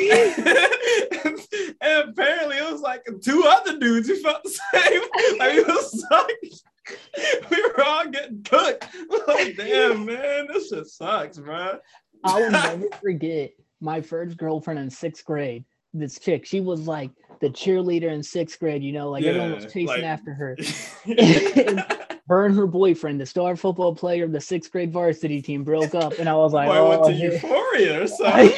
apparently, 2.09 2.57
it 2.57 2.71
was 2.71 2.81
like 2.81 3.03
two 3.23 3.45
other 3.47 3.79
dudes 3.79 4.09
who 4.09 4.17
felt 4.17 4.43
the 4.43 4.49
same. 4.49 5.01
Like, 5.39 5.55
it 5.55 5.67
was 5.67 6.05
like, 6.11 7.49
we 7.49 7.61
were 7.61 7.83
all 7.83 8.07
getting 8.09 8.43
cooked. 8.43 8.87
Like, 9.27 9.55
damn, 9.55 10.05
man, 10.05 10.47
this 10.51 10.69
just 10.69 10.97
sucks, 10.97 11.37
bro. 11.37 11.79
I 12.23 12.41
will 12.41 12.51
never 12.51 12.89
forget 13.01 13.51
my 13.81 14.01
first 14.01 14.37
girlfriend 14.37 14.79
in 14.79 14.89
sixth 14.89 15.25
grade. 15.25 15.65
This 15.93 16.19
chick, 16.19 16.45
she 16.45 16.61
was 16.61 16.87
like 16.87 17.11
the 17.39 17.49
cheerleader 17.49 18.11
in 18.11 18.21
sixth 18.21 18.59
grade, 18.59 18.83
you 18.83 18.91
know, 18.91 19.09
like 19.09 19.23
everyone 19.23 19.53
was 19.53 19.65
chasing 19.65 19.87
like- 19.87 20.03
after 20.03 20.33
her. 20.33 20.57
And 22.29 22.55
her 22.55 22.67
boyfriend, 22.67 23.21
the 23.21 23.25
star 23.25 23.55
football 23.55 23.95
player 23.95 24.25
of 24.25 24.33
the 24.33 24.41
sixth 24.41 24.71
grade 24.71 24.91
varsity 24.91 25.41
team, 25.41 25.63
broke 25.63 25.95
up, 25.95 26.19
and 26.19 26.27
I 26.27 26.35
was 26.35 26.51
like, 26.51 26.67
Boy, 26.67 26.75
I 26.75 26.81
went 26.81 27.01
oh, 27.03 27.07
to 27.07 27.13
hey." 27.13 27.33
Euphoria 27.33 28.03
or 28.03 28.07
something. 28.07 28.51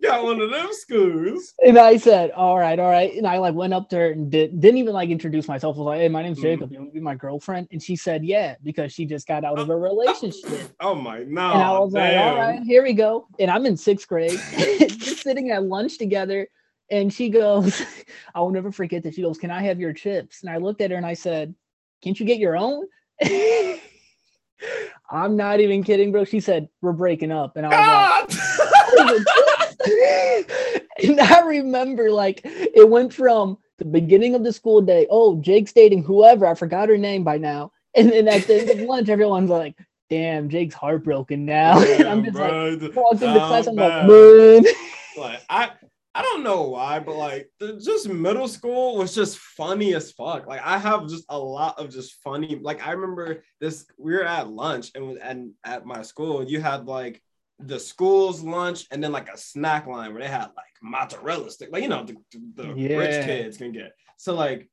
Got 0.02 0.24
one 0.24 0.40
of 0.40 0.50
them 0.50 0.68
schools. 0.72 1.52
And 1.64 1.78
I 1.78 1.96
said, 1.98 2.30
all 2.30 2.58
right, 2.58 2.78
all 2.78 2.90
right. 2.90 3.14
And 3.14 3.26
I 3.26 3.38
like 3.38 3.54
went 3.54 3.74
up 3.74 3.88
to 3.90 3.96
her 3.96 4.10
and 4.12 4.30
did, 4.30 4.58
didn't 4.60 4.78
even 4.78 4.94
like 4.94 5.10
introduce 5.10 5.46
myself. 5.46 5.76
I 5.76 5.78
was 5.78 5.86
like, 5.86 6.00
hey, 6.00 6.08
my 6.08 6.22
name's 6.22 6.38
Mhm. 6.38 6.42
Jacob. 6.42 6.72
You 6.72 6.78
want 6.78 6.90
to 6.90 6.94
be 6.94 7.00
my 7.00 7.14
girlfriend? 7.14 7.68
And 7.70 7.82
she 7.82 7.96
said, 7.96 8.24
yeah, 8.24 8.54
because 8.62 8.92
she 8.92 9.04
just 9.04 9.26
got 9.26 9.44
out 9.44 9.58
of 9.58 9.68
a 9.68 9.76
relationship. 9.90 10.70
Oh 10.80 10.94
my 10.94 11.18
no. 11.18 11.52
and 11.52 11.62
I 11.62 11.78
was 11.78 11.92
like, 11.92 12.16
all 12.16 12.36
right, 12.36 12.62
here 12.62 12.82
we 12.82 12.94
go. 12.94 13.26
And 13.38 13.50
I'm 13.50 13.66
in 13.66 13.76
sixth 13.76 14.08
grade, 14.08 14.40
just 14.58 15.22
sitting 15.22 15.50
at 15.50 15.64
lunch 15.64 15.98
together. 15.98 16.48
And 16.90 17.12
she 17.12 17.28
goes, 17.28 17.82
I 18.34 18.40
will 18.40 18.50
never 18.50 18.72
forget 18.72 19.02
that. 19.04 19.14
She 19.14 19.22
goes, 19.22 19.38
Can 19.38 19.50
I 19.50 19.62
have 19.62 19.78
your 19.78 19.92
chips? 19.92 20.40
And 20.42 20.50
I 20.50 20.56
looked 20.56 20.80
at 20.80 20.90
her 20.90 20.96
and 20.96 21.06
I 21.06 21.14
said, 21.14 21.54
Can't 22.02 22.18
you 22.18 22.26
get 22.26 22.38
your 22.38 22.56
own? 22.56 22.86
I'm 25.10 25.36
not 25.36 25.60
even 25.60 25.82
kidding, 25.84 26.10
bro. 26.10 26.24
She 26.24 26.40
said, 26.40 26.68
We're 26.80 26.92
breaking 26.92 27.30
up. 27.32 27.56
And 27.56 27.66
I 27.66 28.24
was 28.26 29.26
like! 29.26 29.26
and 31.08 31.20
I 31.20 31.40
remember 31.40 32.10
like 32.10 32.40
it 32.44 32.88
went 32.88 33.12
from 33.12 33.58
the 33.78 33.84
beginning 33.84 34.34
of 34.34 34.44
the 34.44 34.52
school 34.52 34.80
day, 34.80 35.06
oh, 35.10 35.40
Jake's 35.40 35.72
dating 35.72 36.04
whoever, 36.04 36.46
I 36.46 36.54
forgot 36.54 36.88
her 36.88 36.98
name 36.98 37.24
by 37.24 37.38
now. 37.38 37.72
And 37.94 38.10
then 38.10 38.28
at 38.28 38.46
the 38.46 38.60
end 38.60 38.70
of 38.70 38.80
lunch, 38.80 39.08
everyone's 39.08 39.50
like, 39.50 39.76
damn, 40.10 40.48
Jake's 40.48 40.74
heartbroken 40.74 41.44
now. 41.44 41.80
and 41.84 42.06
I'm 42.06 42.24
just 42.24 42.36
like, 42.36 42.50
Bro, 42.50 42.90
walked 42.94 43.22
into 43.22 43.38
class, 43.38 43.66
I'm 43.66 43.76
down 43.76 44.08
like, 44.08 44.08
bad. 44.08 44.64
man. 44.64 44.74
like 45.16 45.42
I 45.48 45.70
I 46.14 46.22
don't 46.22 46.42
know 46.42 46.62
why, 46.62 46.98
but 46.98 47.16
like 47.16 47.50
just 47.60 48.08
middle 48.08 48.48
school 48.48 48.96
was 48.96 49.14
just 49.14 49.38
funny 49.38 49.94
as 49.94 50.10
fuck. 50.10 50.46
Like 50.46 50.60
I 50.62 50.76
have 50.76 51.08
just 51.08 51.24
a 51.28 51.38
lot 51.38 51.78
of 51.78 51.90
just 51.90 52.14
funny. 52.22 52.58
Like 52.60 52.86
I 52.86 52.92
remember 52.92 53.44
this. 53.60 53.86
We 53.96 54.14
were 54.14 54.24
at 54.24 54.48
lunch 54.48 54.90
and 54.94 55.18
and 55.18 55.52
at 55.64 55.86
my 55.86 56.02
school, 56.02 56.44
you 56.44 56.60
had 56.60 56.86
like 56.86 57.22
the 57.66 57.78
school's 57.78 58.42
lunch 58.42 58.86
and 58.90 59.02
then 59.02 59.12
like 59.12 59.28
a 59.28 59.36
snack 59.36 59.86
line 59.86 60.12
where 60.12 60.22
they 60.22 60.28
had 60.28 60.48
like 60.56 60.74
mozzarella 60.82 61.50
stick, 61.50 61.68
like 61.72 61.82
you 61.82 61.88
know 61.88 62.04
the, 62.04 62.16
the 62.54 62.74
Yeah. 62.74 62.96
rich 62.96 63.24
kids 63.24 63.56
can 63.56 63.72
get. 63.72 63.92
So 64.16 64.34
like 64.34 64.68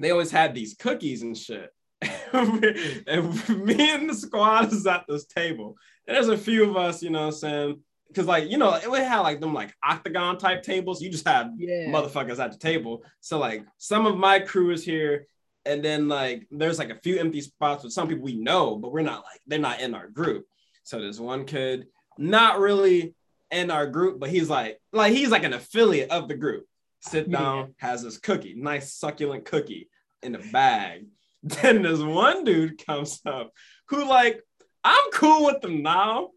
they 0.00 0.10
always 0.10 0.30
had 0.30 0.54
these 0.54 0.74
cookies 0.74 1.22
and 1.22 1.36
shit. 1.36 1.70
and 2.32 3.48
me 3.64 3.90
and 3.90 4.08
the 4.10 4.14
squad 4.14 4.72
is 4.72 4.86
at 4.86 5.04
this 5.08 5.24
table. 5.26 5.76
And 6.06 6.16
there's 6.16 6.28
a 6.28 6.36
few 6.36 6.68
of 6.68 6.76
us, 6.76 7.02
you 7.02 7.10
know 7.10 7.20
what 7.20 7.26
I'm 7.26 7.32
saying? 7.32 7.80
Because 8.08 8.26
like, 8.26 8.50
you 8.50 8.58
know, 8.58 8.74
it 8.74 8.90
would 8.90 9.02
have 9.02 9.22
like 9.22 9.40
them 9.40 9.54
like 9.54 9.72
octagon 9.84 10.38
type 10.38 10.62
tables. 10.62 11.00
You 11.00 11.10
just 11.10 11.26
have 11.28 11.50
Yeah. 11.56 11.86
motherfuckers 11.88 12.38
at 12.38 12.52
the 12.52 12.58
table. 12.58 13.04
So 13.20 13.38
like 13.38 13.64
some 13.78 14.06
of 14.06 14.16
my 14.16 14.40
crew 14.40 14.70
is 14.70 14.84
here. 14.84 15.26
And 15.64 15.84
then 15.84 16.08
like 16.08 16.46
there's 16.50 16.78
like 16.78 16.90
a 16.90 16.98
few 17.00 17.18
empty 17.20 17.40
spots 17.40 17.84
with 17.84 17.92
some 17.92 18.08
people 18.08 18.24
we 18.24 18.34
know, 18.36 18.76
but 18.76 18.92
we're 18.92 19.02
not 19.02 19.22
like 19.22 19.40
they're 19.46 19.58
not 19.60 19.80
in 19.80 19.94
our 19.94 20.08
group. 20.08 20.46
So 20.82 21.00
there's 21.00 21.20
one 21.20 21.44
kid, 21.44 21.86
not 22.18 22.58
really 22.60 23.14
in 23.50 23.70
our 23.70 23.86
group, 23.86 24.18
but 24.20 24.30
he's 24.30 24.48
like 24.50 24.78
like 24.92 25.12
he's 25.12 25.30
like 25.30 25.44
an 25.44 25.52
affiliate 25.52 26.10
of 26.10 26.28
the 26.28 26.34
group. 26.36 26.64
Sit 27.00 27.28
Yeah. 27.28 27.38
down, 27.38 27.74
has 27.78 28.02
this 28.02 28.18
cookie, 28.18 28.54
nice 28.56 28.92
succulent 28.94 29.44
cookie 29.44 29.88
in 30.22 30.34
a 30.34 30.38
bag. 30.38 31.06
Then 31.44 31.82
this 31.82 31.98
one 32.00 32.44
dude 32.44 32.84
comes 32.86 33.20
up 33.26 33.50
who 33.88 34.04
like 34.04 34.40
I'm 34.84 35.10
cool 35.12 35.44
with 35.46 35.64
him 35.64 35.82
now, 35.82 36.30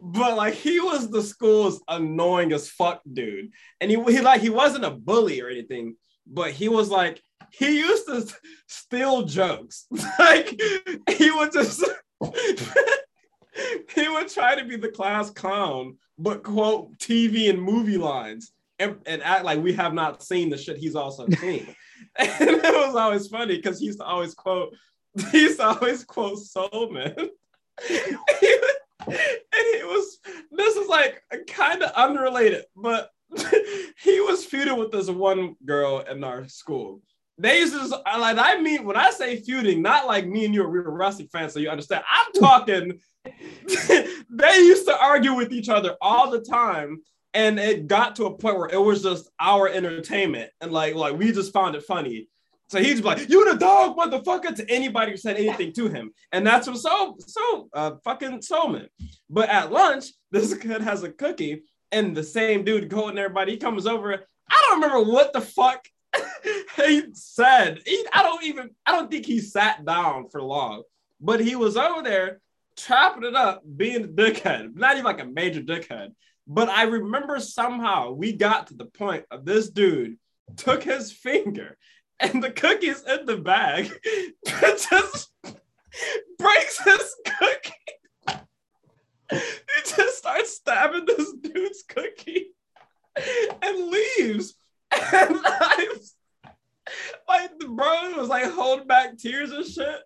but 0.00 0.34
like 0.36 0.54
he 0.54 0.80
was 0.80 1.10
the 1.10 1.22
school's 1.22 1.82
annoying 1.88 2.52
as 2.52 2.68
fuck 2.70 3.02
dude, 3.10 3.50
and 3.80 3.90
he 3.90 4.02
he 4.04 4.20
like 4.20 4.40
he 4.40 4.48
wasn't 4.50 4.84
a 4.86 4.90
bully 4.90 5.40
or 5.42 5.48
anything, 5.50 5.96
but 6.26 6.52
he 6.52 6.68
was 6.68 6.88
like 6.90 7.22
he 7.52 7.78
used 7.78 8.06
to 8.06 8.26
steal 8.66 9.22
jokes. 9.24 9.86
like 10.18 10.58
he 11.10 11.30
would 11.30 11.52
just 11.52 11.84
he 13.94 14.08
would 14.08 14.28
try 14.28 14.54
to 14.54 14.64
be 14.64 14.76
the 14.76 14.88
class 14.88 15.30
clown, 15.30 15.96
but 16.18 16.42
quote 16.42 16.96
TV 16.98 17.50
and 17.50 17.60
movie 17.60 17.98
lines 17.98 18.52
and, 18.78 18.96
and 19.06 19.22
act 19.22 19.44
like 19.44 19.62
we 19.62 19.72
have 19.74 19.94
not 19.94 20.22
seen 20.22 20.50
the 20.50 20.58
shit 20.58 20.76
he's 20.76 20.94
also 20.94 21.26
seen. 21.40 21.74
and 22.16 22.30
it 22.30 22.86
was 22.86 22.94
always 22.94 23.28
funny 23.28 23.56
because 23.56 23.80
he 23.80 23.86
used 23.86 24.00
to 24.00 24.04
always 24.04 24.34
quote, 24.34 24.74
he 25.32 25.42
used 25.42 25.58
to 25.58 25.66
always 25.66 26.04
quote 26.04 26.38
Soul 26.38 26.90
Man. 26.90 27.14
and 29.06 29.66
he 29.72 29.82
was 29.82 30.18
this 30.50 30.76
is 30.76 30.88
like 30.88 31.22
kind 31.48 31.82
of 31.82 31.92
unrelated, 31.92 32.64
but 32.74 33.10
he 34.02 34.20
was 34.20 34.44
feuding 34.44 34.78
with 34.78 34.92
this 34.92 35.10
one 35.10 35.56
girl 35.64 36.00
in 36.00 36.24
our 36.24 36.48
school. 36.48 37.02
They 37.38 37.58
used 37.58 37.74
to 37.74 37.80
just, 37.80 37.90
like 37.92 38.38
I 38.38 38.60
mean 38.60 38.84
when 38.84 38.96
I 38.96 39.10
say 39.10 39.36
feuding, 39.36 39.82
not 39.82 40.06
like 40.06 40.26
me 40.26 40.46
and 40.46 40.54
you 40.54 40.66
we 40.66 40.80
were 40.80 40.96
wrestling 40.96 41.28
fans, 41.28 41.52
so 41.52 41.60
you 41.60 41.68
understand. 41.68 42.04
I'm 42.10 42.32
talking. 42.32 42.98
they 44.30 44.56
used 44.56 44.86
to 44.86 44.98
argue 44.98 45.34
with 45.34 45.52
each 45.52 45.68
other 45.68 45.96
all 46.00 46.30
the 46.30 46.40
time, 46.40 47.02
and 47.34 47.58
it 47.58 47.86
got 47.86 48.16
to 48.16 48.26
a 48.26 48.36
point 48.36 48.58
where 48.58 48.70
it 48.70 48.80
was 48.80 49.02
just 49.02 49.28
our 49.40 49.68
entertainment, 49.68 50.50
and 50.60 50.72
like 50.72 50.94
like 50.94 51.16
we 51.16 51.32
just 51.32 51.52
found 51.52 51.74
it 51.74 51.84
funny. 51.84 52.28
So 52.68 52.80
he's 52.80 53.02
like, 53.02 53.28
"You 53.28 53.52
the 53.52 53.58
dog, 53.58 53.96
motherfucker!" 53.96 54.54
to 54.56 54.70
anybody 54.70 55.12
who 55.12 55.16
said 55.16 55.36
anything 55.36 55.72
to 55.74 55.88
him, 55.88 56.12
and 56.32 56.46
that's 56.46 56.66
what 56.66 56.78
so 56.78 57.16
so 57.18 57.68
uh 57.72 57.92
fucking 58.04 58.40
Soulman. 58.40 58.88
But 59.30 59.48
at 59.48 59.70
lunch, 59.70 60.06
this 60.30 60.52
kid 60.56 60.82
has 60.82 61.02
a 61.02 61.10
cookie, 61.10 61.62
and 61.92 62.16
the 62.16 62.24
same 62.24 62.64
dude 62.64 62.88
going 62.88 63.18
everybody. 63.18 63.52
He 63.52 63.58
comes 63.58 63.86
over. 63.86 64.26
I 64.48 64.66
don't 64.68 64.80
remember 64.80 65.10
what 65.10 65.32
the 65.32 65.40
fuck 65.40 65.84
he 66.76 67.02
said. 67.12 67.80
He, 67.84 68.04
I 68.12 68.22
don't 68.22 68.44
even. 68.44 68.70
I 68.84 68.92
don't 68.92 69.10
think 69.10 69.26
he 69.26 69.40
sat 69.40 69.84
down 69.84 70.28
for 70.30 70.42
long. 70.42 70.82
but 71.20 71.40
he 71.40 71.56
was 71.56 71.76
over 71.76 72.02
there 72.02 72.40
chopping 72.76 73.24
it 73.24 73.34
up, 73.34 73.62
being 73.76 74.04
a 74.04 74.08
dickhead, 74.08 74.74
not 74.76 74.94
even 74.94 75.04
like 75.04 75.20
a 75.20 75.24
major 75.24 75.62
dickhead. 75.62 76.10
But 76.46 76.68
I 76.68 76.84
remember 76.84 77.40
somehow 77.40 78.12
we 78.12 78.32
got 78.32 78.68
to 78.68 78.74
the 78.74 78.84
point 78.84 79.24
of 79.30 79.44
this 79.44 79.68
dude 79.68 80.18
took 80.56 80.82
his 80.82 81.10
finger 81.10 81.76
and 82.20 82.42
the 82.42 82.50
cookies 82.50 83.02
in 83.02 83.26
the 83.26 83.36
bag 83.36 83.92
just 84.46 85.32
breaks 86.38 86.84
his 86.84 87.14
cookie. 87.38 88.42
he 89.30 89.82
just 89.84 90.18
starts 90.18 90.54
stabbing 90.54 91.04
this 91.06 91.32
dude's 91.42 91.82
cookie 91.88 92.48
and 93.62 93.90
leaves. 93.90 94.54
And 94.92 95.02
I 95.44 95.88
like 97.28 97.58
the 97.58 97.68
bro 97.68 98.16
was 98.16 98.28
like 98.28 98.50
holding 98.52 98.86
back 98.86 99.18
tears 99.18 99.50
and 99.50 99.66
shit. 99.66 100.00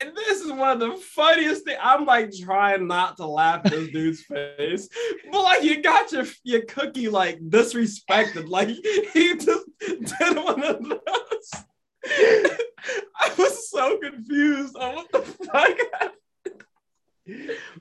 And 0.00 0.16
this 0.16 0.40
is 0.40 0.52
one 0.52 0.70
of 0.70 0.80
the 0.80 0.96
funniest 0.96 1.64
things. 1.64 1.78
I'm 1.82 2.04
like 2.04 2.30
trying 2.32 2.86
not 2.86 3.16
to 3.16 3.26
laugh 3.26 3.62
at 3.64 3.72
this 3.72 3.88
dude's 3.90 4.22
face, 4.22 4.88
but 5.30 5.42
like 5.42 5.64
you 5.64 5.82
got 5.82 6.12
your 6.12 6.24
your 6.44 6.62
cookie 6.62 7.08
like 7.08 7.40
disrespected. 7.40 8.48
Like 8.48 8.68
he 8.68 9.36
just 9.36 9.66
did 9.80 10.36
one 10.36 10.62
of 10.62 10.88
those. 10.88 11.64
I 12.06 13.34
was 13.36 13.68
so 13.70 13.98
confused 13.98 14.76
on 14.76 14.94
what 14.94 15.10
the 15.10 15.20
fuck 15.20 15.78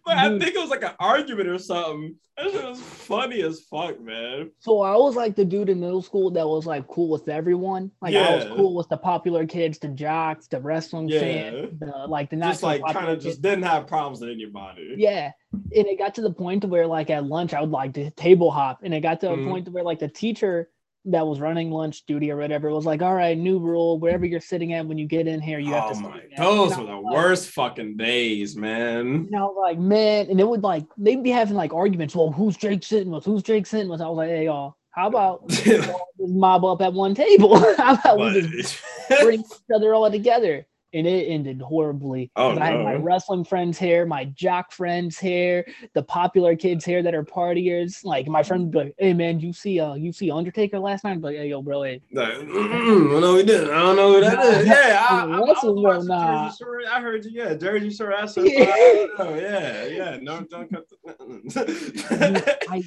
but 0.06 0.18
I 0.18 0.30
think 0.38 0.56
it 0.56 0.60
was 0.60 0.70
like 0.70 0.84
an 0.84 0.96
argument 1.00 1.48
or 1.48 1.60
something. 1.60 2.16
That 2.38 2.52
shit 2.52 2.64
was 2.64 2.82
funny 3.08 3.42
as 3.42 3.62
fuck, 3.62 4.00
man. 4.00 4.52
So 4.60 4.82
I 4.82 4.96
was 4.96 5.16
like 5.16 5.36
the 5.36 5.46
dude 5.46 5.70
in 5.70 5.80
middle 5.80 6.02
school 6.02 6.30
that 6.32 6.48
was 6.48 6.66
like 6.66 6.88
cool 6.88 7.10
with 7.10 7.28
everyone. 7.30 7.92
Like 8.02 8.14
yeah. 8.14 8.28
I 8.28 8.36
was 8.36 8.46
cool 8.46 8.76
with 8.76 8.90
the 8.90 8.98
popular 8.98 9.46
kids, 9.46 9.80
the 9.80 9.88
jocks, 9.88 10.48
the 10.48 10.60
wrestling 10.60 11.10
yeah. 11.10 11.20
fans, 11.20 11.80
the 11.80 12.06
like 12.08 12.30
the 12.30 12.36
not 12.36 12.52
just 12.52 12.64
like 12.64 12.82
kind 12.94 13.10
of 13.10 13.22
just 13.22 13.42
didn't 13.42 13.64
have 13.64 13.88
problems 13.88 14.22
with 14.22 14.30
anybody. 14.30 14.96
Yeah, 14.98 15.32
and 15.54 15.88
it 15.88 15.98
got 15.98 16.16
to 16.16 16.22
the 16.22 16.34
point 16.34 16.66
where 16.66 16.86
like 16.86 17.10
at 17.10 17.26
lunch 17.26 17.54
I 17.54 17.62
would 17.62 17.72
like 17.72 17.94
to 17.94 18.12
table 18.12 18.52
hop, 18.52 18.80
and 18.84 18.94
it 18.94 19.02
got 19.02 19.22
to 19.22 19.32
a 19.32 19.38
mm-hmm. 19.38 19.50
point 19.50 19.70
where 19.70 19.84
like 19.84 20.00
the 20.00 20.10
teacher 20.10 20.70
that 21.08 21.26
was 21.26 21.40
running 21.40 21.72
lunch 21.72 22.06
duty 22.06 22.32
or 22.32 22.38
whatever 22.38 22.70
was 22.72 22.86
like, 22.86 23.02
all 23.02 23.16
right, 23.16 23.38
new 23.38 23.60
rule, 23.60 24.00
wherever 24.00 24.26
you're 24.26 24.40
sitting 24.40 24.74
at 24.74 24.86
when 24.86 24.98
you 24.98 25.06
get 25.06 25.28
in 25.28 25.42
here, 25.42 25.60
you 25.60 25.74
have 25.74 25.86
oh 25.86 25.94
to. 25.94 26.00
My, 26.02 26.22
those 26.38 26.78
were 26.78 26.86
the 26.86 26.96
like, 26.96 27.14
worst 27.14 27.50
fucking 27.50 27.98
days, 27.98 28.56
man. 28.56 29.26
You 29.26 29.32
know, 29.32 29.56
like 29.60 29.80
man, 29.80 30.30
and 30.30 30.40
it 30.40 30.48
would 30.48 30.64
like 30.64 30.86
they'd 30.98 31.24
be 31.24 31.32
having 31.32 31.56
like 31.56 31.74
arguments. 31.74 32.16
Well, 32.16 32.32
who's 32.32 32.58
Jake 32.58 32.84
sitting 32.84 33.12
with? 33.12 33.26
Who's 33.26 33.44
Jake 33.44 33.66
sitting 33.66 33.90
with? 33.90 34.02
I 34.02 34.08
was 34.08 34.18
like, 34.18 34.30
hey 34.30 34.46
y'all, 34.46 34.76
how 34.92 35.08
about 35.08 35.50
mob 36.20 36.66
up 36.66 36.82
at 36.82 36.94
one 36.94 37.16
table? 37.16 37.58
how 37.78 37.94
about 37.96 38.20
we 38.20 38.42
just 38.42 38.82
bring 39.22 39.42
each 39.42 39.46
other 39.74 39.94
all 39.94 40.10
together? 40.12 40.66
And 40.94 41.06
it 41.06 41.26
ended 41.28 41.62
horribly. 41.62 42.32
Oh, 42.36 42.54
no. 42.54 42.62
I 42.62 42.66
had 42.68 42.84
my 42.84 42.94
wrestling 42.96 43.44
friends 43.44 43.78
here, 43.78 44.06
my 44.06 44.26
jock 44.26 44.72
friends 44.72 45.18
here, 45.18 45.66
the 45.94 46.04
popular 46.04 46.56
kids 46.56 46.86
here 46.86 47.04
that 47.04 47.14
are 47.14 47.24
partiers. 47.24 48.04
Like 48.06 48.28
my 48.28 48.44
friend 48.44 48.64
would 48.64 48.72
be 48.72 48.78
like, 48.80 48.96
"Hey 48.98 49.14
man, 49.14 49.40
you 49.40 49.54
see 49.54 49.80
uh 49.80 49.96
you 49.96 50.12
see 50.12 50.32
Undertaker 50.32 50.80
last 50.80 51.04
night?" 51.04 51.12
I'm 51.12 51.22
like, 51.22 51.36
"Hey 51.36 51.50
yo, 51.50 51.62
bro, 51.62 51.84
hey." 51.84 52.02
Like, 52.12 52.42
no, 52.48 53.36
we 53.36 53.44
didn't. 53.44 53.70
I 53.70 53.80
don't 53.80 53.96
know 53.96 54.14
who 54.14 54.22
that 54.22 54.40
is. 54.46 54.68
Yeah, 54.68 55.06
I, 55.10 55.16
I, 55.16 55.40
I, 55.40 55.98
I, 55.98 56.02
nah. 56.04 56.52
Shore, 56.52 56.82
I 56.90 57.02
heard 57.02 57.26
you. 57.26 57.32
Yeah, 57.32 57.54
Jersey 57.54 57.90
Shore. 57.90 58.14
I 58.14 58.26
said, 58.26 58.46
yeah. 58.48 58.74
Oh, 59.20 59.36
yeah, 59.40 59.86
yeah. 59.86 60.18
No, 60.22 60.42
don't 60.42 60.70
cut. 60.72 60.88
The, 60.90 62.58
I 62.70 62.84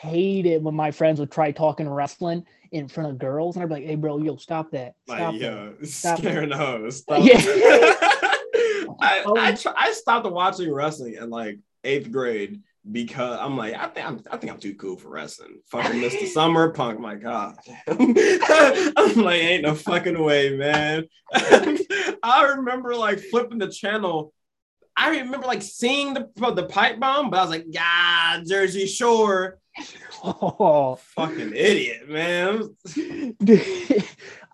hate 0.00 0.46
it 0.46 0.62
when 0.62 0.74
my 0.74 0.90
friends 0.90 1.20
would 1.20 1.30
try 1.30 1.52
talking 1.52 1.88
wrestling 1.88 2.44
in 2.72 2.88
front 2.88 3.10
of 3.10 3.18
girls, 3.18 3.56
and 3.56 3.62
I'd 3.62 3.68
be 3.68 3.74
like, 3.74 3.84
"Hey, 3.84 3.94
bro, 3.94 4.18
yo, 4.18 4.36
stop 4.36 4.70
that! 4.72 4.94
Stop 5.06 5.32
like, 5.32 5.40
yo, 5.40 5.74
that. 5.80 5.86
Stop 5.86 6.18
scaring 6.18 6.50
hoes. 6.50 6.98
Stop 6.98 7.24
yeah. 7.24 7.34
I 9.00 9.22
oh. 9.24 9.36
I, 9.36 9.52
try, 9.54 9.72
I 9.76 9.92
stopped 9.92 10.30
watching 10.30 10.72
wrestling 10.72 11.14
in 11.14 11.30
like 11.30 11.58
eighth 11.84 12.10
grade 12.10 12.62
because 12.90 13.38
I'm 13.40 13.56
like, 13.56 13.74
I 13.74 13.86
think 13.88 14.06
I'm 14.06 14.20
I 14.30 14.36
think 14.36 14.52
I'm 14.52 14.58
too 14.58 14.74
cool 14.74 14.96
for 14.96 15.08
wrestling. 15.08 15.60
Fucking 15.66 16.00
Mr. 16.00 16.26
Summer 16.32 16.70
Punk, 16.72 17.00
my 17.00 17.14
God. 17.14 17.56
I'm 17.88 19.14
like, 19.16 19.42
ain't 19.42 19.62
no 19.62 19.74
fucking 19.74 20.22
way, 20.22 20.56
man. 20.56 21.06
I 21.32 22.54
remember 22.56 22.94
like 22.94 23.20
flipping 23.20 23.58
the 23.58 23.68
channel. 23.68 24.32
I 24.96 25.20
remember 25.20 25.46
like 25.46 25.62
seeing 25.62 26.14
the 26.14 26.28
the 26.36 26.66
pipe 26.66 26.98
bomb, 26.98 27.30
but 27.30 27.38
I 27.38 27.42
was 27.42 27.50
like, 27.50 27.66
God, 27.72 28.44
Jersey 28.48 28.86
Shore. 28.86 29.58
Oh, 30.22 30.96
fucking 31.00 31.52
idiot, 31.54 32.08
man. 32.08 32.74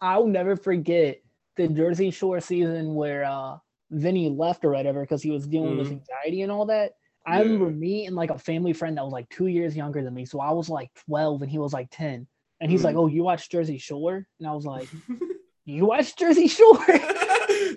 I'll 0.01 0.27
never 0.27 0.57
forget 0.57 1.21
the 1.57 1.69
Jersey 1.69 2.11
Shore 2.11 2.41
season 2.41 2.95
where 2.95 3.25
uh 3.25 3.59
Vinny 3.91 4.29
left 4.29 4.65
or 4.65 4.71
whatever 4.71 5.03
because 5.03 5.23
he 5.23 5.31
was 5.31 5.47
dealing 5.47 5.75
mm. 5.75 5.79
with 5.79 5.87
mm-hmm. 5.89 5.99
anxiety 5.99 6.43
and 6.43 6.53
all 6.53 6.67
that. 6.67 6.93
I 7.27 7.37
yeah. 7.37 7.43
remember 7.45 7.71
me 7.71 8.07
and 8.07 8.17
like 8.17 8.31
a 8.31 8.39
family 8.39 8.73
friend 8.73 8.97
that 8.97 9.05
was 9.05 9.13
like 9.13 9.29
two 9.31 9.47
years 9.47 9.77
younger 9.77 10.03
than 10.03 10.13
me. 10.13 10.27
So 10.27 10.41
I 10.41 10.51
was 10.51 10.69
like 10.69 10.91
12 11.07 11.43
and 11.43 11.51
he 11.51 11.59
was 11.59 11.73
like 11.73 11.89
10. 11.91 12.27
And 12.61 12.71
he's 12.71 12.83
mm. 12.83 12.85
like, 12.85 12.97
Oh, 12.97 13.07
you 13.07 13.23
watch 13.23 13.49
Jersey 13.49 13.79
Shore? 13.79 14.27
And 14.39 14.49
I 14.49 14.53
was 14.53 14.67
like, 14.67 14.89
You 15.65 15.87
watch 15.87 16.17
Jersey 16.17 16.49
Shore? 16.49 16.85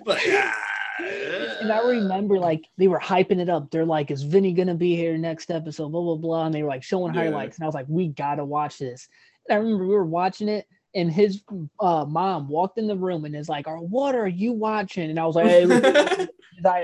but, 0.04 0.26
yeah 0.26 0.52
and 1.60 1.72
I 1.72 1.80
remember 1.80 2.38
like 2.38 2.64
they 2.76 2.88
were 2.88 3.00
hyping 3.00 3.40
it 3.40 3.48
up. 3.48 3.70
They're 3.70 3.84
like, 3.84 4.10
"Is 4.10 4.22
Vinny 4.22 4.52
gonna 4.52 4.74
be 4.74 4.96
here 4.96 5.16
next 5.16 5.50
episode?" 5.50 5.90
Blah 5.90 6.02
blah 6.02 6.16
blah, 6.16 6.46
and 6.46 6.54
they 6.54 6.62
were 6.62 6.68
like 6.68 6.82
showing 6.82 7.14
yeah. 7.14 7.24
highlights, 7.24 7.56
and 7.56 7.64
I 7.64 7.66
was 7.66 7.74
like, 7.74 7.86
"We 7.88 8.08
gotta 8.08 8.44
watch 8.44 8.78
this." 8.78 9.08
And 9.48 9.56
I 9.56 9.60
remember 9.60 9.86
we 9.86 9.94
were 9.94 10.04
watching 10.04 10.48
it, 10.48 10.66
and 10.94 11.12
his 11.12 11.42
uh, 11.80 12.04
mom 12.06 12.48
walked 12.48 12.78
in 12.78 12.86
the 12.86 12.96
room 12.96 13.24
and 13.24 13.36
is 13.36 13.48
like, 13.48 13.66
"Oh, 13.68 13.80
what 13.80 14.14
are 14.14 14.28
you 14.28 14.52
watching?" 14.52 15.10
And 15.10 15.18
I 15.18 15.26
was 15.26 15.36
like, 15.36 15.46
hey, 15.46 15.62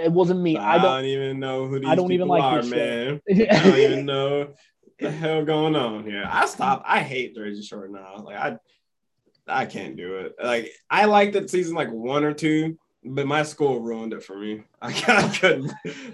"It 0.04 0.12
wasn't 0.12 0.40
me. 0.40 0.56
I 0.56 0.76
don't, 0.76 0.84
I 0.84 1.00
don't, 1.00 1.04
even 1.06 1.40
know 1.40 1.66
who 1.66 1.80
these 1.80 1.88
I 1.88 1.94
don't 1.94 2.12
even 2.12 2.28
like 2.28 2.42
are, 2.42 2.62
man. 2.62 3.20
I 3.30 3.64
don't 3.64 3.78
even 3.78 4.06
know 4.06 4.54
the 4.98 5.10
hell 5.10 5.44
going 5.44 5.76
on 5.76 6.04
here. 6.04 6.24
I 6.26 6.46
stopped. 6.46 6.84
I 6.86 7.00
hate 7.00 7.34
Jersey 7.34 7.62
Shore 7.62 7.88
now. 7.88 8.22
Like 8.22 8.36
I, 8.36 8.58
I 9.46 9.66
can't 9.66 9.96
do 9.96 10.16
it. 10.18 10.34
Like 10.42 10.72
I 10.90 11.06
liked 11.06 11.34
it 11.36 11.50
season 11.50 11.74
like 11.74 11.90
one 11.90 12.24
or 12.24 12.34
two, 12.34 12.78
but 13.04 13.26
my 13.26 13.42
school 13.42 13.80
ruined 13.80 14.12
it 14.12 14.22
for 14.22 14.38
me. 14.38 14.62
I, 14.80 14.88
I 15.08 15.28
couldn't. 15.36 15.72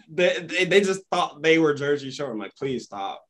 They, 0.09 0.41
they, 0.41 0.64
they 0.64 0.80
just 0.80 1.03
thought 1.11 1.43
they 1.43 1.59
were 1.59 1.74
Jersey 1.74 2.11
Shore. 2.11 2.32
I'm 2.32 2.38
like, 2.38 2.57
please 2.57 2.84
stop, 2.84 3.24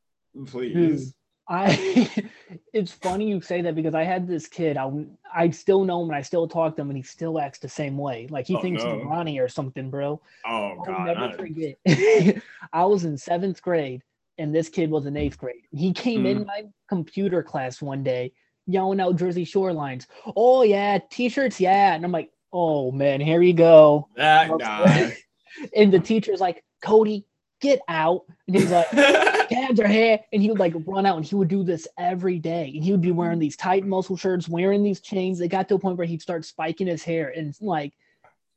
please. 0.47 0.73
Dude, 1.05 1.13
I. 1.47 2.09
it's 2.73 2.91
funny 2.91 3.29
you 3.29 3.41
say 3.41 3.61
that 3.61 3.75
because 3.75 3.95
I 3.95 4.03
had 4.03 4.27
this 4.27 4.47
kid. 4.47 4.77
I 4.77 4.89
I 5.33 5.49
still 5.49 5.83
know 5.83 6.01
him 6.01 6.09
and 6.09 6.15
I 6.15 6.21
still 6.21 6.47
talk 6.47 6.75
to 6.75 6.81
him 6.81 6.89
and 6.89 6.97
he 6.97 7.03
still 7.03 7.39
acts 7.39 7.59
the 7.59 7.69
same 7.69 7.97
way. 7.97 8.27
Like 8.29 8.47
he 8.47 8.55
oh, 8.55 8.61
thinks 8.61 8.83
no. 8.83 8.97
he's 8.97 9.05
Ronnie 9.05 9.39
or 9.39 9.47
something, 9.47 9.89
bro. 9.89 10.21
Oh 10.45 10.49
I'll 10.49 10.83
God! 10.83 11.05
Never 11.05 11.37
forget. 11.37 11.77
I 12.73 12.85
was 12.85 13.05
in 13.05 13.17
seventh 13.17 13.61
grade 13.61 14.01
and 14.37 14.55
this 14.55 14.69
kid 14.69 14.89
was 14.89 15.05
in 15.05 15.17
eighth 15.17 15.37
grade. 15.37 15.63
He 15.71 15.93
came 15.93 16.23
mm. 16.23 16.31
in 16.31 16.45
my 16.45 16.63
computer 16.87 17.43
class 17.43 17.81
one 17.81 18.03
day 18.03 18.33
yelling 18.67 18.99
out 18.99 19.17
Jersey 19.17 19.43
Shore 19.43 19.73
lines. 19.73 20.07
Oh 20.35 20.63
yeah, 20.63 20.99
t-shirts, 21.09 21.59
yeah. 21.59 21.93
And 21.93 22.05
I'm 22.05 22.11
like, 22.11 22.31
oh 22.53 22.91
man, 22.91 23.21
here 23.21 23.41
you 23.41 23.53
go. 23.53 24.07
That 24.15 24.51
guy. 24.59 25.17
and 25.75 25.91
the 25.91 25.99
teacher's 25.99 26.39
like, 26.39 26.63
Cody, 26.81 27.25
get 27.61 27.79
out. 27.87 28.23
And 28.47 28.55
he's 28.55 28.71
like, 28.71 28.87
hands 28.87 29.79
are 29.79 29.87
here. 29.87 30.19
And 30.33 30.41
he 30.41 30.49
would 30.49 30.59
like 30.59 30.73
run 30.85 31.05
out 31.05 31.17
and 31.17 31.25
he 31.25 31.35
would 31.35 31.47
do 31.47 31.63
this 31.63 31.87
every 31.97 32.39
day. 32.39 32.71
And 32.75 32.83
he 32.83 32.91
would 32.91 33.01
be 33.01 33.11
wearing 33.11 33.39
these 33.39 33.55
tight 33.55 33.85
muscle 33.85 34.17
shirts, 34.17 34.49
wearing 34.49 34.83
these 34.83 34.99
chains. 34.99 35.39
It 35.39 35.49
got 35.49 35.69
to 35.69 35.75
a 35.75 35.79
point 35.79 35.97
where 35.97 36.07
he'd 36.07 36.21
start 36.21 36.45
spiking 36.45 36.87
his 36.87 37.03
hair 37.03 37.31
and 37.35 37.55
like 37.61 37.93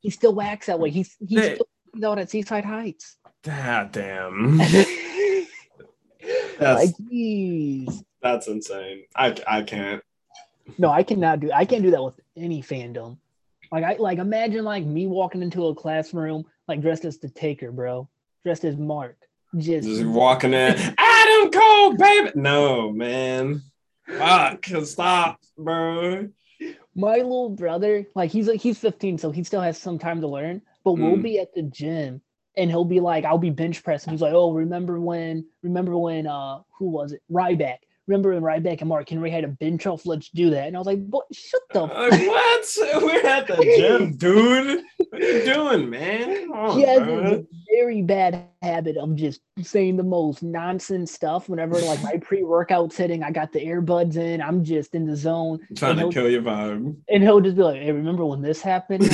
he 0.01 0.11
still 0.11 0.40
acts 0.40 0.66
that 0.66 0.78
way. 0.78 0.90
He's 0.90 1.16
he's 1.26 1.40
hey. 1.40 1.55
still 1.55 2.11
out 2.11 2.18
at 2.18 2.30
Seaside 2.30 2.64
Heights. 2.64 3.16
God 3.42 3.92
damn. 3.92 4.59
that's, 6.59 6.61
like, 6.61 6.90
geez. 7.09 8.03
That's 8.22 8.49
insane. 8.49 9.05
I 9.14 9.36
I 9.47 9.62
can't. 9.62 10.03
No, 10.78 10.90
I 10.90 11.03
cannot 11.03 11.40
do 11.40 11.53
I 11.53 11.66
can't 11.66 11.82
do 11.82 11.90
that 11.90 12.03
with 12.03 12.14
any 12.36 12.62
fandom. 12.62 13.18
Like 13.75 13.83
I 13.83 13.97
like 13.99 14.18
imagine 14.18 14.64
like 14.64 14.85
me 14.85 15.09
walking 15.09 15.43
into 15.43 15.66
a 15.66 15.75
classroom 15.75 16.45
like 16.68 16.81
dressed 16.81 17.05
as 17.05 17.18
the 17.18 17.29
taker, 17.29 17.72
bro. 17.72 18.09
Dressed 18.45 18.64
as 18.64 18.77
Mark. 18.77 19.16
Just, 19.57 19.89
just 19.89 20.05
walking 20.05 20.53
in. 20.53 20.77
Adam 20.97 21.51
Cole, 21.51 21.97
baby. 21.97 22.31
No, 22.37 22.93
man. 22.93 23.62
Fuck, 24.07 24.66
stop, 24.85 25.41
bro. 25.59 26.29
My 26.95 27.16
little 27.16 27.51
brother, 27.51 28.07
like 28.14 28.31
he's 28.31 28.47
like 28.47 28.61
he's 28.61 28.79
15, 28.79 29.18
so 29.18 29.33
he 29.33 29.43
still 29.43 29.61
has 29.61 29.77
some 29.77 29.99
time 29.99 30.20
to 30.20 30.29
learn. 30.29 30.62
But 30.85 30.93
mm. 30.93 30.99
we'll 31.01 31.16
be 31.16 31.41
at 31.41 31.53
the 31.53 31.62
gym 31.62 32.20
and 32.57 32.70
he'll 32.70 32.85
be 32.85 33.01
like, 33.01 33.25
I'll 33.25 33.39
be 33.39 33.51
bench 33.51 33.83
pressing. 33.83 34.12
He's 34.12 34.22
like, 34.22 34.35
Oh, 34.35 34.53
remember 34.53 35.01
when 35.01 35.47
remember 35.64 35.99
when 35.99 36.29
uh 36.29 36.61
who 36.79 36.91
was 36.91 37.11
it? 37.11 37.22
Ryback 37.29 37.79
remember 38.07 38.34
when 38.34 38.42
Ryback 38.42 38.80
and 38.80 38.88
Mark 38.88 39.09
Henry 39.09 39.30
had 39.30 39.44
a 39.44 39.48
bench 39.48 39.86
off? 39.86 40.07
Let's 40.07 40.28
do 40.28 40.50
that. 40.50 40.66
And 40.66 40.76
I 40.76 40.78
was 40.78 40.86
like, 40.86 41.05
"What? 41.07 41.26
Shut 41.32 41.62
the 41.72 41.82
uh, 41.82 42.11
what? 42.11 42.78
We're 43.02 43.26
at 43.26 43.46
the 43.46 43.57
gym, 43.76 44.16
dude. 44.16 44.82
What 45.11 45.22
are 45.22 45.24
you 45.24 45.44
doing, 45.44 45.90
man? 45.90 46.50
On, 46.55 46.78
he 46.78 46.84
has 46.84 47.00
a 47.00 47.44
very 47.74 48.02
bad 48.02 48.46
habit 48.62 48.96
of 48.96 49.14
just 49.16 49.40
saying 49.62 49.96
the 49.96 50.02
most 50.02 50.42
nonsense 50.42 51.12
stuff. 51.12 51.48
Whenever 51.48 51.78
like 51.80 52.02
my 52.02 52.16
pre-workout 52.22 52.92
setting, 52.92 53.22
I 53.22 53.30
got 53.30 53.52
the 53.52 53.64
earbuds 53.64 54.16
in. 54.16 54.42
I'm 54.42 54.64
just 54.64 54.94
in 54.94 55.07
the 55.07 55.16
zone. 55.16 55.61
I'm 55.70 55.76
trying 55.76 55.96
to 55.96 56.11
kill 56.11 56.28
your 56.28 56.42
vibe. 56.42 56.96
And 57.09 57.22
he'll 57.22 57.40
just 57.40 57.57
be 57.57 57.62
like, 57.62 57.80
"Hey, 57.80 57.92
remember 57.92 58.24
when 58.24 58.42
this 58.42 58.61
happened?" 58.61 59.09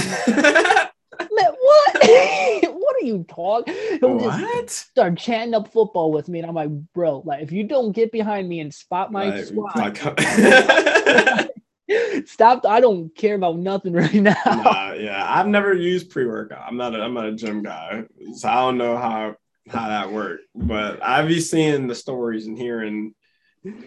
Like, 1.30 1.52
what? 1.60 2.59
Are 3.00 3.06
you 3.06 3.24
talking? 3.28 3.74
He'll 4.00 4.18
just 4.20 4.40
What? 4.40 4.70
start 4.70 5.16
chanting 5.18 5.54
up 5.54 5.72
football 5.72 6.12
with 6.12 6.28
me, 6.28 6.38
and 6.40 6.48
I'm 6.48 6.54
like, 6.54 6.70
bro, 6.94 7.22
like 7.24 7.42
if 7.42 7.52
you 7.52 7.64
don't 7.64 7.92
get 7.92 8.12
behind 8.12 8.48
me 8.48 8.60
and 8.60 8.72
spot 8.72 9.12
my 9.12 9.40
Like, 9.40 9.96
like- 9.98 11.50
stop. 12.26 12.64
I 12.66 12.80
don't 12.80 13.14
care 13.16 13.34
about 13.34 13.58
nothing 13.58 13.92
right 14.02 14.12
now. 14.14 14.36
nah, 14.46 14.92
yeah, 14.92 15.24
I've 15.28 15.46
never 15.48 15.74
used 15.74 16.10
pre 16.10 16.26
workout. 16.26 16.64
I'm 16.66 16.76
not. 16.76 16.94
A, 16.94 17.02
I'm 17.02 17.14
not 17.14 17.26
a 17.26 17.34
gym 17.34 17.62
guy, 17.62 18.04
so 18.34 18.48
I 18.48 18.54
don't 18.62 18.78
know 18.78 18.96
how 18.96 19.34
how 19.68 19.88
that 19.88 20.12
worked. 20.12 20.44
But 20.54 21.02
I've 21.02 21.28
been 21.28 21.40
seeing 21.40 21.86
the 21.86 21.94
stories 21.94 22.46
and 22.46 22.56
hearing. 22.56 23.14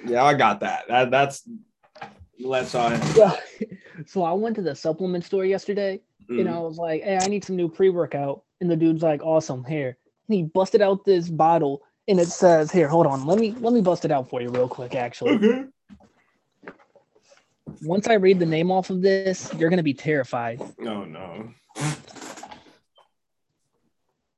Yeah, 0.06 0.24
I 0.24 0.34
got 0.34 0.60
that. 0.62 0.88
That 0.88 1.12
that's. 1.12 1.48
Let's 2.40 2.74
uh, 2.76 3.00
Yeah. 3.16 3.36
so 4.08 4.24
I 4.24 4.34
went 4.34 4.56
to 4.56 4.64
the 4.64 4.76
supplement 4.76 5.24
store 5.24 5.46
yesterday, 5.46 6.02
mm, 6.30 6.40
and 6.40 6.50
I 6.50 6.60
was 6.60 6.78
like, 6.78 7.04
hey, 7.04 7.18
I 7.22 7.28
need 7.28 7.44
some 7.44 7.56
new 7.56 7.70
pre 7.70 7.90
workout, 7.90 8.44
and 8.62 8.70
the 8.70 8.76
dude's 8.76 9.04
like, 9.04 9.24
awesome, 9.24 9.64
here. 9.64 9.98
And 10.28 10.36
he 10.36 10.44
busted 10.44 10.82
out 10.82 11.06
this 11.06 11.30
bottle, 11.30 11.82
and 12.08 12.20
it 12.20 12.28
says, 12.28 12.72
here, 12.72 12.88
hold 12.88 13.08
on, 13.08 13.26
let 13.26 13.40
me 13.40 13.52
let 13.60 13.74
me 13.74 13.82
bust 13.82 14.06
it 14.06 14.12
out 14.12 14.30
for 14.30 14.42
you 14.42 14.50
real 14.50 14.68
quick. 14.68 14.96
Actually, 14.96 15.36
okay. 15.36 15.66
once 17.82 18.08
I 18.08 18.14
read 18.14 18.40
the 18.40 18.46
name 18.46 18.72
off 18.72 18.90
of 18.90 19.02
this, 19.02 19.54
you're 19.58 19.70
gonna 19.70 19.84
be 19.84 19.94
terrified. 19.94 20.62
Oh 20.80 21.06
no. 21.06 21.54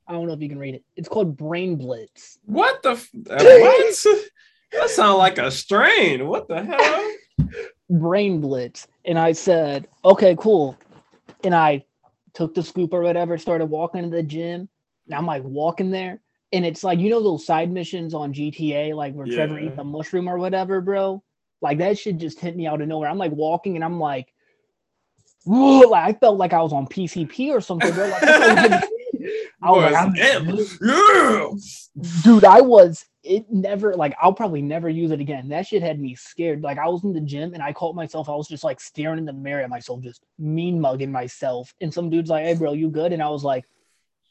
I 0.08 0.14
don't 0.14 0.28
know 0.28 0.34
if 0.34 0.42
you 0.42 0.50
can 0.50 0.60
read 0.60 0.76
it. 0.76 0.84
It's 0.96 1.10
called 1.10 1.36
Brain 1.36 1.78
Blitz. 1.78 2.38
What 2.46 2.84
the 2.84 2.92
f- 2.92 3.10
uh, 3.30 3.38
what? 3.44 4.06
that 4.72 4.90
sounds 4.90 5.18
like 5.18 5.38
a 5.38 5.50
strain. 5.50 6.28
What 6.28 6.48
the 6.48 6.64
hell? 6.64 7.12
Brain 7.90 8.42
Blitz. 8.42 8.88
And 9.04 9.18
I 9.18 9.32
said, 9.32 9.88
okay, 10.04 10.36
cool. 10.38 10.78
And 11.44 11.56
I 11.56 11.86
took 12.34 12.54
the 12.54 12.64
scoop 12.64 12.94
or 12.94 13.02
whatever, 13.02 13.38
started 13.38 13.68
walking 13.68 14.04
to 14.04 14.10
the 14.10 14.24
gym. 14.24 14.70
And 15.08 15.16
I'm 15.16 15.26
like 15.26 15.44
walking 15.44 15.92
there. 15.92 16.22
And 16.52 16.66
it's 16.66 16.84
like, 16.84 17.00
you 17.00 17.10
know, 17.10 17.22
those 17.22 17.46
side 17.46 17.72
missions 17.72 18.14
on 18.14 18.34
GTA, 18.34 18.96
like 18.96 19.14
where 19.14 19.28
Trevor 19.28 19.60
Yeah. 19.60 19.70
eats 19.70 19.78
a 19.78 19.84
mushroom 19.84 20.28
or 20.28 20.38
whatever, 20.38 20.82
bro? 20.82 21.24
Like 21.62 21.80
that 21.80 21.98
shit 21.98 22.18
just 22.18 22.40
hit 22.40 22.56
me 22.56 22.68
out 22.68 22.82
of 22.82 22.88
nowhere. 22.88 23.10
I'm 23.10 23.18
like 23.18 23.32
walking 23.32 23.76
and 23.76 23.84
I'm 23.84 24.00
like, 24.00 24.34
whoa, 25.46 25.90
like 25.90 26.16
I 26.16 26.18
felt 26.20 26.38
like 26.38 26.54
I 26.54 26.62
was 26.62 26.74
on 26.74 26.88
PCP 26.88 27.52
or 27.52 27.62
something, 27.62 27.94
bro. 27.94 28.08
Like, 28.08 28.24
I, 28.24 28.82
I 29.62 29.72
was 29.72 29.92
like, 29.92 29.96
I'm- 29.96 30.14
yeah. 30.16 31.50
dude, 32.24 32.46
I 32.46 32.62
was 32.62 33.06
it 33.24 33.46
never 33.52 33.96
like 33.96 34.16
I'll 34.22 34.34
probably 34.34 34.62
never 34.62 34.88
use 34.88 35.12
it 35.12 35.20
again. 35.20 35.50
That 35.50 35.66
shit 35.68 35.82
had 35.82 36.00
me 36.00 36.16
scared. 36.16 36.62
Like 36.62 36.78
I 36.78 36.88
was 36.88 37.04
in 37.04 37.14
the 37.14 37.22
gym 37.22 37.54
and 37.54 37.64
I 37.64 37.74
caught 37.74 37.96
myself, 37.96 38.30
I 38.30 38.36
was 38.36 38.48
just 38.48 38.64
like 38.64 38.80
staring 38.80 39.18
in 39.18 39.26
the 39.26 39.34
mirror 39.34 39.62
at 39.62 39.70
myself, 39.70 40.02
just 40.02 40.24
mean 40.38 40.80
mugging 40.80 41.12
myself. 41.12 41.74
And 41.82 41.94
some 41.94 42.10
dude's 42.10 42.30
like, 42.30 42.46
Hey 42.46 42.54
bro, 42.54 42.74
you 42.74 42.90
good? 42.90 43.14
And 43.14 43.24
I 43.24 43.30
was 43.30 43.44
like, 43.44 43.66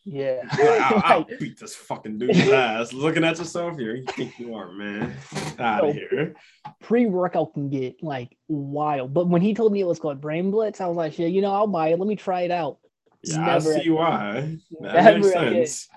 Yeah. 0.04 0.42
Like, 0.52 0.80
I'll, 0.80 1.02
I'll 1.04 1.26
beat 1.40 1.58
this 1.58 1.74
fucking 1.74 2.18
dude's 2.18 2.38
ass. 2.48 2.92
Looking 2.92 3.24
at 3.24 3.38
yourself 3.38 3.76
here, 3.76 3.96
you 3.96 4.04
think 4.06 4.38
you 4.38 4.54
are, 4.54 4.70
man. 4.72 5.16
Out 5.58 5.82
Yo. 5.82 5.90
of 5.90 5.96
here. 5.96 6.34
pre-workout 6.80 7.54
can 7.54 7.70
get 7.70 8.00
like 8.02 8.36
wild. 8.46 9.12
But 9.12 9.28
when 9.28 9.42
he 9.42 9.54
told 9.54 9.72
me 9.72 9.80
it 9.80 9.86
was 9.86 9.98
called 9.98 10.20
Brain 10.20 10.52
Blitz, 10.52 10.80
I 10.80 10.86
was 10.86 10.96
like, 10.96 11.14
shit, 11.14 11.32
you 11.32 11.42
know, 11.42 11.52
I'll 11.52 11.66
buy 11.66 11.88
it. 11.88 11.98
Let 11.98 12.06
me 12.06 12.14
try 12.16 12.42
it 12.42 12.52
out. 12.52 12.78
Yeah, 13.26 13.56
I 13.56 13.58
see 13.58 13.90
why. 13.90 14.56
That 14.80 14.94
Never 14.94 15.18
makes 15.18 15.30
again. 15.30 15.52
sense. 15.54 15.88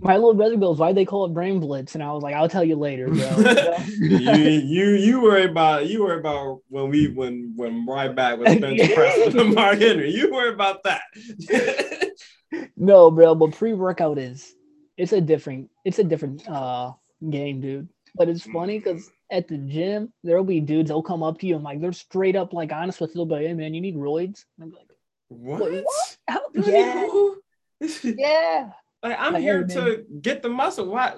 My 0.00 0.14
little 0.16 0.34
brother 0.34 0.56
goes, 0.56 0.78
Why'd 0.78 0.96
they 0.96 1.04
call 1.04 1.26
it 1.26 1.34
Brain 1.34 1.60
Blitz? 1.60 1.94
And 1.94 2.02
I 2.02 2.12
was 2.12 2.22
like, 2.22 2.34
I'll 2.34 2.48
tell 2.48 2.64
you 2.64 2.76
later, 2.76 3.06
bro. 3.08 3.16
you 4.00 4.18
you 4.18 4.90
you 4.90 5.22
worry 5.22 5.44
about 5.44 5.86
you 5.86 6.02
worry 6.02 6.18
about 6.18 6.60
when 6.68 6.90
we 6.90 7.08
when 7.08 7.52
when 7.56 7.86
Ryback 7.86 8.38
with 8.40 8.60
bench 8.60 8.94
press 8.94 9.32
with 9.34 9.54
Mark 9.54 9.78
Henry. 9.78 10.10
You 10.10 10.32
worry 10.32 10.52
about 10.52 10.82
that. 10.84 11.02
No, 12.76 13.10
bro, 13.10 13.34
but 13.34 13.52
pre-workout 13.52 14.18
is 14.18 14.54
it's 14.98 15.12
a 15.12 15.20
different 15.20 15.70
it's 15.86 15.98
a 15.98 16.04
different 16.04 16.46
uh 16.48 16.92
game, 17.30 17.60
dude. 17.60 17.88
But 18.14 18.28
it's 18.28 18.42
funny 18.42 18.78
because 18.78 19.08
at 19.30 19.48
the 19.48 19.56
gym 19.56 20.12
there'll 20.22 20.44
be 20.44 20.60
dudes 20.60 20.88
they'll 20.88 21.02
come 21.02 21.22
up 21.22 21.38
to 21.38 21.46
you 21.46 21.54
and 21.54 21.64
like 21.64 21.80
they're 21.80 21.92
straight 21.92 22.36
up 22.36 22.52
like 22.52 22.70
honest 22.72 23.00
with 23.00 23.10
you. 23.10 23.14
They'll 23.14 23.24
be 23.26 23.34
like, 23.36 23.46
"Hey 23.46 23.54
man, 23.54 23.72
you 23.72 23.80
need 23.80 23.96
roids?" 23.96 24.44
And 24.58 24.64
I'm 24.64 24.70
like, 24.72 24.88
what? 25.28 25.60
What? 25.60 26.11
"How- 26.28 26.40
Like, 26.54 26.66
"Yeah, 26.66 27.08
yeah." 28.04 28.70
Like 29.04 29.16
I'm 29.18 29.32
Like, 29.32 29.42
here 29.42 29.66
hey, 29.66 29.74
to 29.74 30.04
get 30.20 30.42
the 30.42 30.48
muscle. 30.48 30.86
Why? 30.86 31.14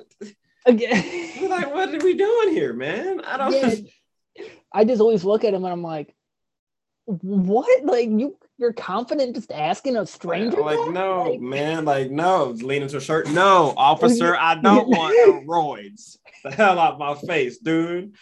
Again, 0.65 1.49
Like, 1.51 1.75
what 1.75 1.95
are 1.95 1.99
we 2.03 2.15
doing 2.15 2.55
here, 2.55 2.73
man? 2.73 3.21
I 3.21 3.37
don't. 3.37 3.53
yeah. 3.53 4.45
I 4.73 4.85
just 4.87 5.03
always 5.03 5.23
look 5.23 5.45
at 5.45 5.53
him 5.53 5.65
and 5.65 5.73
I'm 5.73 5.83
like, 5.83 6.15
"What? 7.05 7.85
Like 7.85 8.09
you 8.09 8.39
you're 8.57 8.73
confident 8.73 9.35
just 9.35 9.53
asking 9.53 9.97
a 9.99 10.07
stranger?" 10.07 10.63
Like, 10.63 10.79
that? 10.79 10.93
no, 10.93 11.31
Like, 11.33 11.41
man. 11.41 11.85
Like, 11.85 12.11
no. 12.11 12.47
Lean 12.47 12.83
into 12.83 12.97
a 12.97 13.01
shirt. 13.03 13.29
No, 13.29 13.75
officer, 13.77 14.35
I 14.41 14.55
don't 14.55 14.89
want 14.89 15.47
roids. 15.47 16.17
The 16.43 16.53
hell 16.53 16.79
out 16.79 16.99
my 16.99 17.15
face, 17.15 17.59
dude. 17.59 18.15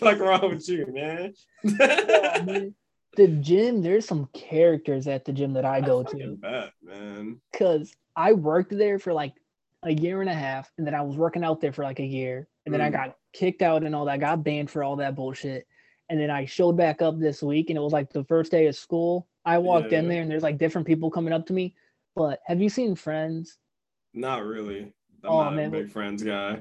What's 0.00 0.18
wrong 0.20 0.50
with 0.50 0.68
you, 0.68 0.86
man? 0.92 1.34
yeah, 1.62 2.42
man. 2.44 2.74
The 3.16 3.28
gym, 3.28 3.82
there's 3.82 4.06
some 4.06 4.28
characters 4.34 5.06
at 5.06 5.24
the 5.24 5.32
gym 5.32 5.52
that 5.54 5.64
I 5.64 5.80
go 5.80 6.02
to. 6.02 6.36
bet, 6.40 6.72
man. 6.82 7.40
because 7.52 7.92
I 8.16 8.32
worked 8.32 8.76
there 8.76 8.98
for 8.98 9.12
like 9.12 9.34
a 9.84 9.92
year 9.92 10.20
and 10.20 10.30
a 10.30 10.34
half, 10.34 10.70
and 10.78 10.86
then 10.86 10.94
I 10.94 11.02
was 11.02 11.16
working 11.16 11.44
out 11.44 11.60
there 11.60 11.72
for 11.72 11.84
like 11.84 12.00
a 12.00 12.04
year, 12.04 12.48
and 12.64 12.74
then 12.74 12.80
I 12.80 12.88
Mm. 12.88 12.92
got 12.92 13.16
kicked 13.32 13.62
out 13.62 13.84
and 13.84 13.94
all 13.94 14.04
that, 14.06 14.20
got 14.20 14.42
banned 14.44 14.70
for 14.70 14.82
all 14.82 14.96
that 14.96 15.14
bullshit. 15.14 15.66
And 16.08 16.20
then 16.20 16.30
I 16.30 16.44
showed 16.44 16.76
back 16.76 17.02
up 17.02 17.18
this 17.18 17.42
week, 17.42 17.70
and 17.70 17.76
it 17.76 17.80
was 17.82 17.92
like 17.92 18.12
the 18.12 18.24
first 18.24 18.50
day 18.50 18.66
of 18.66 18.76
school. 18.76 19.28
I 19.44 19.58
walked 19.58 19.92
in 19.92 20.04
Yeah. 20.04 20.10
there, 20.10 20.22
and 20.22 20.30
there's 20.30 20.42
like 20.42 20.58
different 20.58 20.86
people 20.86 21.10
coming 21.10 21.32
up 21.32 21.46
to 21.46 21.52
me. 21.52 21.74
But 22.16 22.40
have 22.46 22.60
you 22.60 22.68
seen 22.68 22.94
Friends? 22.94 23.58
Not 24.12 24.44
really. 24.44 24.92
I'm 25.22 25.32
Oh, 25.32 25.38
not 25.38 25.54
man, 25.54 25.68
a 25.68 25.70
big 25.70 25.90
friends 25.90 26.22
guy. 26.22 26.60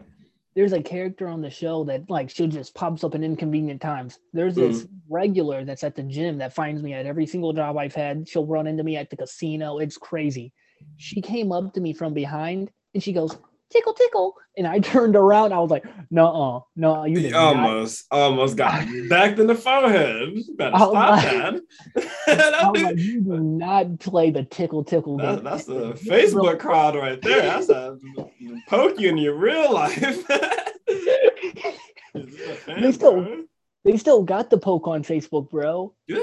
There's 0.56 0.74
a 0.74 0.82
character 0.82 1.28
on 1.28 1.42
the 1.42 1.50
show 1.50 1.84
that 1.86 2.10
like 2.10 2.30
she 2.30 2.48
just 2.48 2.76
pops 2.76 3.04
up 3.04 3.16
in 3.16 3.24
inconvenient 3.24 3.82
times. 3.82 4.20
There's 4.34 4.56
Mm. 4.56 4.68
this 4.68 4.88
regular 5.10 5.66
that's 5.66 5.84
at 5.84 5.96
the 5.96 6.04
gym 6.04 6.38
that 6.38 6.54
finds 6.54 6.84
me 6.84 6.94
at 6.94 7.06
every 7.06 7.26
single 7.26 7.54
job 7.54 7.78
I've 7.78 7.96
had. 7.96 8.28
She'll 8.28 8.46
run 8.46 8.68
into 8.68 8.84
me 8.84 8.96
at 8.98 9.10
the 9.10 9.18
casino. 9.18 9.80
It's 9.80 9.98
crazy. 9.98 10.54
She 10.98 11.22
came 11.22 11.52
up 11.52 11.74
to 11.74 11.82
me 11.82 11.94
from 11.94 12.14
behind 12.14 12.72
and 12.94 13.02
she 13.02 13.14
goes, 13.14 13.38
tickle, 13.74 13.94
tickle. 13.94 14.36
And 14.56 14.68
I 14.68 14.80
turned 14.94 15.16
around. 15.16 15.52
I 15.52 15.60
was 15.60 15.72
like, 15.72 15.84
no, 16.12 16.28
uh, 16.28 16.60
no, 16.76 17.04
you 17.06 17.16
You 17.16 17.22
did 17.24 17.32
not. 17.34 17.56
almost, 17.58 18.06
almost 18.12 18.56
got 18.56 18.88
backed 19.10 19.40
in 19.40 19.48
the 19.48 19.56
forehead. 19.56 20.30
Better 20.58 20.78
stop 20.78 20.94
my- 20.94 21.22
that. 21.22 22.54
I 22.54 22.70
was 22.72 22.82
like, 22.84 22.98
you 22.98 23.22
do 23.22 23.40
not 23.40 24.00
play 24.00 24.30
the 24.32 24.44
tickle, 24.44 24.84
tickle 24.84 25.18
that- 25.18 25.36
game. 25.38 25.44
that's 25.44 25.66
the 25.66 25.94
Facebook 25.94 26.60
crowd 26.60 26.96
right 26.96 27.22
there. 27.22 27.42
That's 27.42 27.70
a 27.70 27.98
poke 28.70 29.00
you 29.00 29.10
in 29.10 29.18
your 29.18 29.36
real 29.36 29.74
life. 29.74 29.98
Is 29.98 30.24
this 32.14 32.50
a 32.50 32.54
fan, 32.54 32.82
They 32.82 32.92
still- 32.92 33.22
bro? 33.24 33.44
They 33.86 33.98
still 33.98 34.24
got 34.24 34.50
the 34.50 34.58
poke 34.58 34.88
on 34.88 35.04
Facebook, 35.04 35.50
bro. 35.50 35.94
Do 36.08 36.16
they? 36.16 36.22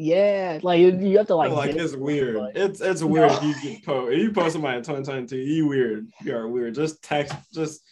Yeah, 0.00 0.60
like 0.62 0.78
you- 0.80 1.18
have 1.18 1.26
to 1.26 1.34
Like, 1.34 1.50
like. 1.50 1.74
like 1.74 1.76
it's 1.76 1.96
weird. 1.96 2.36
but- 2.36 2.56
It's 2.56 2.80
it's 2.80 3.02
weird 3.02 3.30
No. 3.30 3.36
if 3.36 3.42
you 3.42 3.54
get 3.60 3.84
post. 3.84 4.12
If 4.12 4.18
you 4.22 4.32
post 4.32 4.52
somebody 4.52 4.78
in 4.78 4.84
2022, 4.84 5.36
you 5.36 5.66
weird. 5.66 6.08
You 6.22 6.36
are 6.36 6.46
weird. 6.48 6.76
Just 6.76 7.02
text. 7.02 7.34
Just 7.52 7.82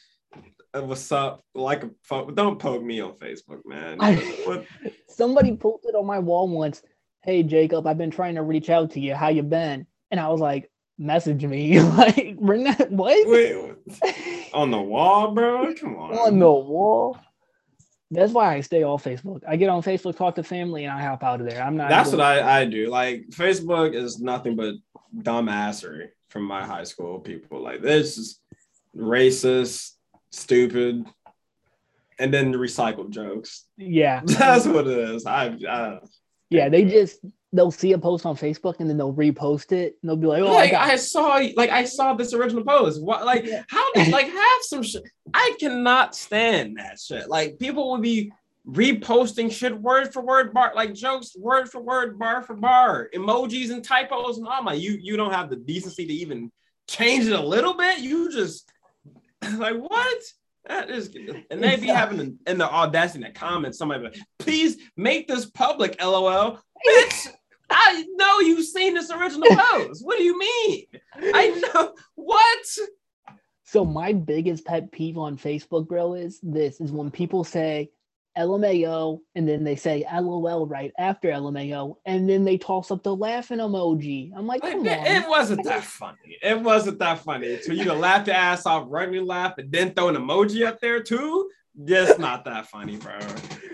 what's 0.73 1.11
up? 1.11 1.45
Like 1.55 1.83
a 1.83 1.91
don't 2.33 2.59
poke 2.61 2.83
me 2.85 3.01
on 3.01 3.15
Facebook, 3.15 3.67
man. 3.67 3.97
I- 4.01 4.15
What- 4.47 4.65
somebody 5.09 5.57
posted 5.57 5.97
on 5.97 6.07
my 6.07 6.21
wall 6.21 6.47
once, 6.49 6.81
"Hey 7.25 7.43
Jacob, 7.43 7.89
I've 7.89 7.99
been 7.99 8.11
trying 8.13 8.37
to 8.37 8.43
reach 8.43 8.71
out 8.71 8.93
to 8.93 9.01
you. 9.01 9.15
How 9.15 9.29
you 9.29 9.43
been?" 9.43 9.85
And 10.13 10.21
I 10.21 10.29
was 10.29 10.41
like, 10.41 10.71
"Message 10.99 11.45
me." 11.45 11.81
like, 11.81 12.37
what 12.39 13.27
wait, 13.27 13.75
on 14.55 14.71
the 14.71 14.81
wall, 14.81 15.33
bro. 15.35 15.75
Come 15.75 15.97
on. 15.97 16.15
on 16.17 16.39
the 16.39 16.53
wall. 16.53 17.19
That's 18.11 18.33
why 18.33 18.55
I 18.55 18.61
stay 18.61 18.85
off 18.85 19.05
Facebook. 19.05 19.43
I 19.49 19.57
get 19.57 19.69
on 19.69 19.83
Facebook, 19.83 20.17
talk 20.17 20.37
to 20.37 20.43
family, 20.43 20.85
and 20.85 20.93
I 20.93 21.03
hop 21.03 21.25
out 21.25 21.41
of 21.41 21.49
there. 21.49 21.63
I'm 21.63 21.77
not. 21.77 21.89
That's 21.89 22.13
what 22.13 22.21
I, 22.21 22.61
I 22.61 22.65
do. 22.65 22.89
Like 22.89 23.29
Facebook 23.31 23.95
is 23.95 24.21
nothing 24.21 24.55
but 24.55 24.75
dumbassery 25.17 26.09
from 26.29 26.45
my 26.45 26.65
high 26.65 26.85
school 26.85 27.19
people. 27.19 27.63
Like 27.63 27.83
this 27.83 28.17
is 28.17 28.41
racist, 28.97 29.93
stupid, 30.31 31.05
and 32.19 32.33
then 32.33 32.53
recycled 32.53 33.11
jokes. 33.11 33.65
Yeah, 33.77 34.23
That's 34.25 34.67
what 34.67 34.87
it 34.87 34.99
is. 34.99 35.27
I, 35.27 35.57
I 35.69 35.99
yeah. 36.49 36.69
They 36.69 36.85
just 36.85 37.19
they'll 37.57 37.71
see 37.71 37.93
a 37.93 37.99
post 37.99 38.27
on 38.27 38.37
Facebook 38.37 38.77
and 38.81 38.89
then 38.89 38.97
they'll 38.97 39.15
repost 39.15 39.73
it. 39.73 39.97
And 40.01 40.09
they'll 40.09 40.17
be 40.17 40.27
like, 40.27 40.43
"Oh, 40.43 40.53
like 40.53 40.71
I 40.71 40.73
got." 40.73 40.91
I 40.91 40.97
saw 40.97 41.41
like 41.57 41.71
I 41.71 41.85
saw 41.85 42.15
this 42.15 42.33
original 42.33 42.65
post. 42.65 43.03
What 43.03 43.25
like 43.25 43.47
Yeah. 43.47 43.63
how 43.69 43.93
did 43.93 44.09
like 44.09 44.29
have 44.29 44.63
some 44.63 44.83
shit? 44.83 45.03
I 45.35 45.57
cannot 45.59 46.15
stand 46.15 46.77
that 46.79 47.01
shit. 47.01 47.29
Like 47.29 47.59
people 47.59 47.91
would 47.93 48.03
be 48.03 48.33
reposting 48.69 49.51
shit 49.51 49.81
word 49.81 50.13
for 50.13 50.23
word 50.23 50.53
bar 50.53 50.73
like 50.75 50.93
jokes 50.93 51.37
word 51.39 51.71
for 51.71 51.81
word 51.81 52.19
bar 52.19 52.43
for 52.43 52.55
bar 52.55 53.09
emojis 53.15 53.71
and 53.71 53.85
typos 53.85 54.39
and 54.39 54.49
all 54.49 54.61
my 54.61 54.73
you 54.73 54.99
you 55.01 55.17
don't 55.17 55.33
have 55.33 55.49
the 55.49 55.55
decency 55.55 56.05
to 56.05 56.13
even 56.13 56.51
change 56.89 57.27
it 57.27 57.33
a 57.33 57.41
little 57.41 57.75
bit 57.75 58.01
you 58.01 58.29
just 58.29 58.69
like 59.57 59.77
what 59.77 60.23
that 60.67 60.91
is 60.91 61.15
and 61.49 61.63
they 61.63 61.77
be 61.77 61.87
having 61.87 62.39
in, 62.45 62.59
the 62.59 62.69
audacity 62.69 63.23
to 63.23 63.31
comment 63.31 63.77
somebody 63.77 64.03
like, 64.03 64.19
please 64.41 64.77
make 64.97 65.29
this 65.29 65.47
public 65.47 66.03
lol 66.03 66.59
bitch 66.89 67.29
I 67.71 68.05
know 68.15 68.41
you've 68.41 68.67
seen 68.67 68.95
this 68.95 69.11
original 69.11 69.49
post. 69.57 70.05
What 70.05 70.19
do 70.19 70.25
you 70.25 70.39
mean? 70.39 70.85
I 71.35 71.49
know 71.49 71.95
what? 72.15 72.67
So 73.65 73.85
my 73.85 74.13
biggest 74.13 74.65
pet 74.65 74.93
peeve 74.93 75.19
on 75.19 75.37
Facebook, 75.37 75.89
bro, 75.89 76.15
is 76.15 76.39
this: 76.43 76.81
is 76.81 76.93
when 76.93 77.11
people 77.11 77.45
say 77.45 77.91
LMAO 78.37 79.21
and 79.35 79.49
then 79.49 79.65
they 79.65 79.77
say 79.77 80.05
LOL 80.13 80.67
right 80.67 80.93
after 80.99 81.31
LMAO, 81.31 81.97
and 82.05 82.29
then 82.29 82.45
they 82.45 82.59
toss 82.59 82.91
up 82.91 83.03
the 83.03 83.15
laughing 83.15 83.59
emoji. 83.59 84.31
I'm 84.37 84.47
like, 84.47 84.63
come 84.63 84.87
it, 84.87 84.99
on. 84.99 85.07
it 85.07 85.29
wasn't 85.29 85.65
that 85.65 85.85
funny. 85.85 86.39
It 86.43 86.61
wasn't 86.61 86.99
that 86.99 87.21
funny. 87.21 87.47
It's 87.47 87.67
for 87.67 87.73
you 87.73 87.85
to 87.85 87.95
laugh 87.95 88.27
your 88.27 88.37
ass 88.37 88.67
off, 88.67 88.87
run 88.89 89.13
your 89.13 89.25
laugh, 89.25 89.55
and 89.59 89.73
then 89.73 89.95
throw 89.95 90.09
an 90.09 90.17
emoji 90.17 90.67
up 90.67 90.81
there 90.81 91.03
too. 91.03 91.51
Just 91.85 92.19
not 92.19 92.45
that 92.45 92.67
funny, 92.67 92.97
bro. 92.97 93.19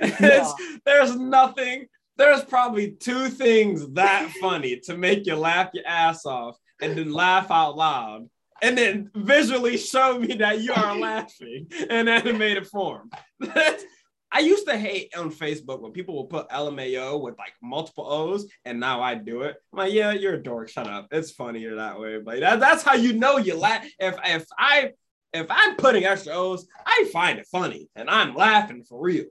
It's, 0.05 0.81
there's 0.85 1.17
nothing. 1.17 1.87
There's 2.23 2.45
probably 2.45 2.93
two 2.93 3.31
things 3.31 3.85
that 3.95 4.31
funny 4.41 4.79
to 4.85 4.97
make 4.97 5.27
you 5.27 5.35
laugh 5.35 5.71
your 5.75 5.85
ass 5.85 6.25
off 6.25 6.57
and 6.81 6.97
then 6.97 7.13
laugh 7.13 7.51
out 7.51 7.77
loud. 7.77 8.29
And 8.63 8.79
then 8.79 9.11
visually 9.13 9.77
show 9.77 10.21
me 10.21 10.37
that 10.37 10.61
you 10.61 10.73
are 10.73 10.97
laughing 10.97 11.67
in 11.91 12.07
animated 12.07 12.69
form. 12.69 13.11
I 13.43 14.39
used 14.39 14.69
to 14.69 14.77
hate 14.79 15.13
on 15.17 15.33
Facebook 15.33 15.81
when 15.81 15.91
people 15.91 16.17
would 16.17 16.31
put 16.31 16.49
LMAO 16.51 17.21
with 17.21 17.37
like 17.39 17.55
multiple 17.61 18.07
O's, 18.09 18.47
and 18.65 18.79
now 18.79 19.03
I 19.03 19.17
do 19.17 19.43
it. 19.43 19.57
I'm 19.73 19.81
like, 19.81 19.93
yeah, 19.93 20.13
you're 20.13 20.35
a 20.35 20.43
dork. 20.43 20.69
Shut 20.69 20.87
up. 20.87 21.09
It's 21.11 21.33
funnier 21.33 21.75
that 21.75 21.99
way. 21.99 22.21
But 22.21 22.39
that, 22.39 22.61
that's 22.61 22.85
how 22.85 22.95
you 22.95 23.15
know 23.15 23.39
you 23.39 23.59
laugh. 23.59 23.85
If 23.99 24.15
if 24.25 24.47
I 24.57 24.93
if 25.33 25.49
I'm 25.51 25.75
putting 25.75 26.05
extra 26.05 26.35
O's, 26.35 26.69
I 26.87 27.11
find 27.13 27.41
it 27.41 27.49
funny, 27.51 27.89
and 27.97 28.09
I'm 28.09 28.37
laughing 28.37 28.85
for 28.85 29.03
real. 29.03 29.25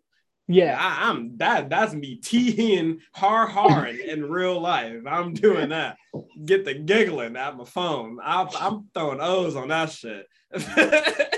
Yeah, 0.53 0.77
I, 0.79 1.09
am 1.09 1.37
that. 1.37 1.69
That's 1.69 1.93
me 1.93 2.15
teeing 2.15 2.99
har 3.13 3.47
har 3.47 3.85
in, 4.07 4.25
real 4.25 4.59
life. 4.59 5.03
I'm 5.07 5.33
doing 5.33 5.69
that. 5.69 5.97
Get 6.45 6.65
the 6.65 6.73
giggling 6.73 7.35
at 7.35 7.57
my 7.57 7.65
phone. 7.65 8.19
I, 8.23 8.47
I'm 8.59 8.89
throwing 8.93 9.21
O's 9.21 9.55
on 9.55 9.69
that 9.69 9.91
shit. 9.91 10.27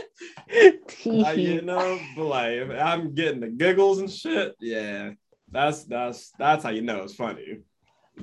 Uh, 1.06 1.32
you 1.32 1.62
know, 1.62 2.00
but 2.16 2.26
like 2.26 2.70
I'm 2.70 3.14
getting 3.14 3.40
the 3.40 3.48
giggles 3.48 4.00
and 4.00 4.10
shit, 4.10 4.56
yeah, 4.62 5.12
that's 5.52 5.84
that's 5.86 6.32
that's 6.38 6.64
how 6.64 6.70
you 6.70 6.82
know 6.82 7.04
it's 7.04 7.16
funny. 7.16 7.60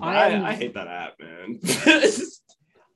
I, 0.00 0.32
I- 0.34 0.48
I, 0.50 0.54
hate 0.54 0.74
that 0.74 0.86
app, 0.86 1.18
man. 1.18 1.58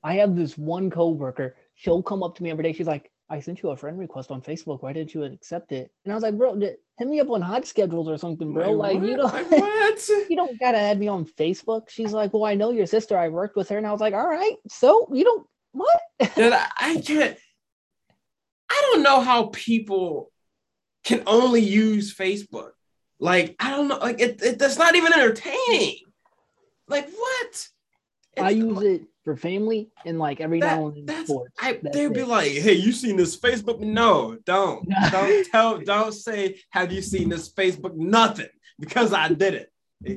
I 0.03 0.15
have 0.15 0.35
this 0.35 0.57
one 0.57 0.89
coworker. 0.89 1.55
She'll 1.75 2.01
come 2.01 2.23
up 2.23 2.35
to 2.35 2.43
me 2.43 2.51
every 2.51 2.63
day. 2.63 2.73
She's 2.73 2.87
like, 2.87 3.11
"I 3.29 3.39
sent 3.41 3.61
you 3.61 3.71
a 3.71 3.77
friend 3.77 3.99
request 3.99 4.31
on 4.31 4.41
Facebook. 4.41 4.81
Why 4.81 4.93
didn't 4.93 5.13
you 5.13 5.23
accept 5.23 5.71
it?" 5.71 5.91
And 6.05 6.13
I 6.13 6.15
was 6.15 6.23
like, 6.23 6.37
"Bro, 6.37 6.61
hit 6.97 7.07
me 7.07 7.19
up 7.19 7.29
on 7.29 7.41
HotSchedules 7.41 8.07
or 8.07 8.17
something, 8.17 8.53
bro. 8.53 8.71
Like, 8.71 9.01
you 9.01 9.17
don't, 9.17 9.33
Like, 9.33 9.51
what? 9.51 10.09
you 10.29 10.35
don't 10.35 10.59
gotta 10.59 10.77
add 10.77 10.99
me 10.99 11.07
on 11.07 11.25
Facebook." 11.25 11.89
She's 11.89 12.13
like, 12.13 12.33
"Well, 12.33 12.45
I 12.45 12.55
know 12.55 12.71
your 12.71 12.85
sister. 12.85 13.17
I 13.17 13.29
worked 13.29 13.55
with 13.55 13.69
her." 13.69 13.77
And 13.77 13.87
I 13.87 13.91
was 13.91 14.01
like, 14.01 14.13
"All 14.13 14.27
right, 14.27 14.55
so 14.67 15.07
you 15.11 15.23
don't 15.23 15.47
what?" 15.71 16.35
Dude, 16.35 16.53
I, 16.53 16.67
I 16.77 17.01
can't. 17.01 17.37
I 18.69 18.89
don't 18.91 19.03
know 19.03 19.21
how 19.21 19.47
people 19.47 20.31
can 21.03 21.23
only 21.27 21.61
use 21.61 22.15
Facebook. 22.15 22.71
Like, 23.19 23.55
I 23.59 23.71
don't 23.71 23.87
know. 23.87 23.97
Like, 23.97 24.19
it, 24.19 24.41
it 24.41 24.59
that's 24.59 24.77
not 24.77 24.95
even 24.95 25.13
entertaining. 25.13 25.97
Like, 26.87 27.09
what? 27.11 27.67
I 28.37 28.49
use 28.49 28.81
it 28.81 29.01
for 29.25 29.35
family 29.35 29.89
and 30.05 30.17
like 30.17 30.39
every 30.39 30.61
that, 30.61 30.79
now 30.79 30.87
and 30.87 31.05
then 31.05 31.25
sports. 31.25 31.53
I, 31.59 31.79
they'd 31.91 32.13
be 32.13 32.23
like, 32.23 32.51
"Hey, 32.51 32.73
you 32.73 32.93
seen 32.93 33.17
this 33.17 33.37
Facebook?" 33.37 33.81
No, 33.81 34.37
don't, 34.45 34.87
don't 35.11 35.45
tell, 35.51 35.79
don't 35.79 36.13
say, 36.13 36.61
"Have 36.69 36.93
you 36.93 37.01
seen 37.01 37.27
this 37.27 37.51
Facebook?" 37.51 37.95
Nothing, 37.95 38.47
because 38.79 39.11
I 39.11 39.27
did 39.27 39.55
it. 39.55 39.71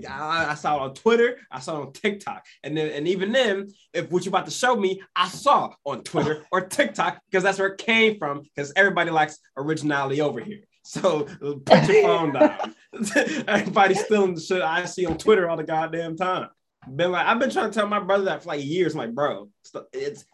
I, 0.09 0.49
I 0.51 0.55
saw 0.55 0.77
it 0.77 0.83
on 0.83 0.95
Twitter, 0.95 1.39
I 1.51 1.61
saw 1.61 1.79
it 1.79 1.87
on 1.87 1.93
TikTok, 1.93 2.45
and 2.63 2.77
then 2.77 2.91
and 2.91 3.09
even 3.09 3.33
then, 3.33 3.69
if 3.93 4.11
what 4.11 4.25
you're 4.25 4.31
about 4.31 4.45
to 4.45 4.53
show 4.53 4.77
me, 4.77 5.03
I 5.17 5.29
saw 5.29 5.73
on 5.85 6.03
Twitter 6.03 6.45
or 6.53 6.61
TikTok 6.61 7.21
because 7.29 7.43
that's 7.43 7.59
where 7.59 7.69
it 7.69 7.79
came 7.79 8.19
from. 8.19 8.43
Because 8.43 8.73
everybody 8.77 9.11
likes 9.11 9.39
originality 9.57 10.21
over 10.21 10.41
here. 10.41 10.61
So 10.85 11.25
put 11.67 11.87
your 11.87 12.03
phone 12.03 12.33
down. 12.33 12.75
Everybody's 13.47 14.05
stealing 14.05 14.35
the 14.35 14.41
shit 14.41 14.63
I 14.63 14.87
see 14.87 15.05
on 15.05 15.19
Twitter 15.19 15.49
all 15.49 15.57
the 15.59 15.65
goddamn 15.65 16.17
time. 16.17 16.49
Been 16.87 17.13
like, 17.13 17.27
I've 17.27 17.39
been 17.39 17.51
trying 17.51 17.71
to 17.71 17.75
tell 17.79 17.89
my 17.89 18.01
brother 18.01 18.27
that 18.27 18.43
for 18.43 18.49
like 18.49 18.65
years. 18.65 18.95
I'm 18.95 18.99
like, 18.99 19.15
bro, 19.15 19.49
it's 19.93 20.25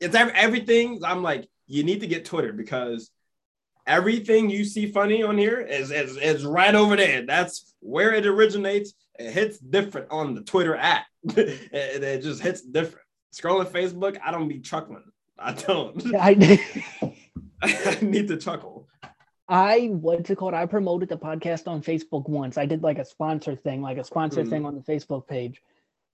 it's 0.00 0.14
ev- 0.14 0.32
everything. 0.34 1.00
I'm 1.04 1.22
like, 1.22 1.48
you 1.66 1.82
need 1.84 2.00
to 2.00 2.06
get 2.06 2.24
Twitter 2.24 2.52
because 2.52 3.10
everything 3.86 4.50
you 4.50 4.64
see 4.64 4.90
funny 4.92 5.22
on 5.22 5.38
here 5.38 5.60
is, 5.60 5.90
is, 5.90 6.16
is 6.16 6.44
right 6.44 6.74
over 6.74 6.96
there. 6.96 7.24
That's 7.24 7.74
where 7.80 8.12
it 8.12 8.26
originates. 8.26 8.92
It 9.18 9.32
hits 9.32 9.58
different 9.58 10.08
on 10.10 10.34
the 10.34 10.42
Twitter 10.42 10.76
app. 10.76 11.06
it, 11.24 11.70
it 11.72 12.22
just 12.22 12.42
hits 12.42 12.60
different. 12.60 13.04
Scrolling 13.34 13.66
Facebook, 13.66 14.18
I 14.24 14.30
don't 14.30 14.48
be 14.48 14.60
chuckling. 14.60 15.04
I 15.38 15.52
don't. 15.52 16.14
I, 16.14 16.60
I 17.62 17.98
need 18.02 18.28
to 18.28 18.36
chuckle. 18.36 18.88
I 19.48 19.88
what's 19.92 20.28
it 20.28 20.36
called? 20.36 20.54
I 20.54 20.66
promoted 20.66 21.08
the 21.08 21.16
podcast 21.16 21.68
on 21.68 21.80
Facebook 21.80 22.28
once. 22.28 22.58
I 22.58 22.66
did 22.66 22.82
like 22.82 22.98
a 22.98 23.04
sponsor 23.04 23.54
thing, 23.54 23.80
like 23.80 23.96
a 23.96 24.04
sponsor 24.04 24.42
Mhm. 24.42 24.50
thing 24.50 24.66
on 24.66 24.74
the 24.74 24.80
Facebook 24.80 25.26
page. 25.28 25.62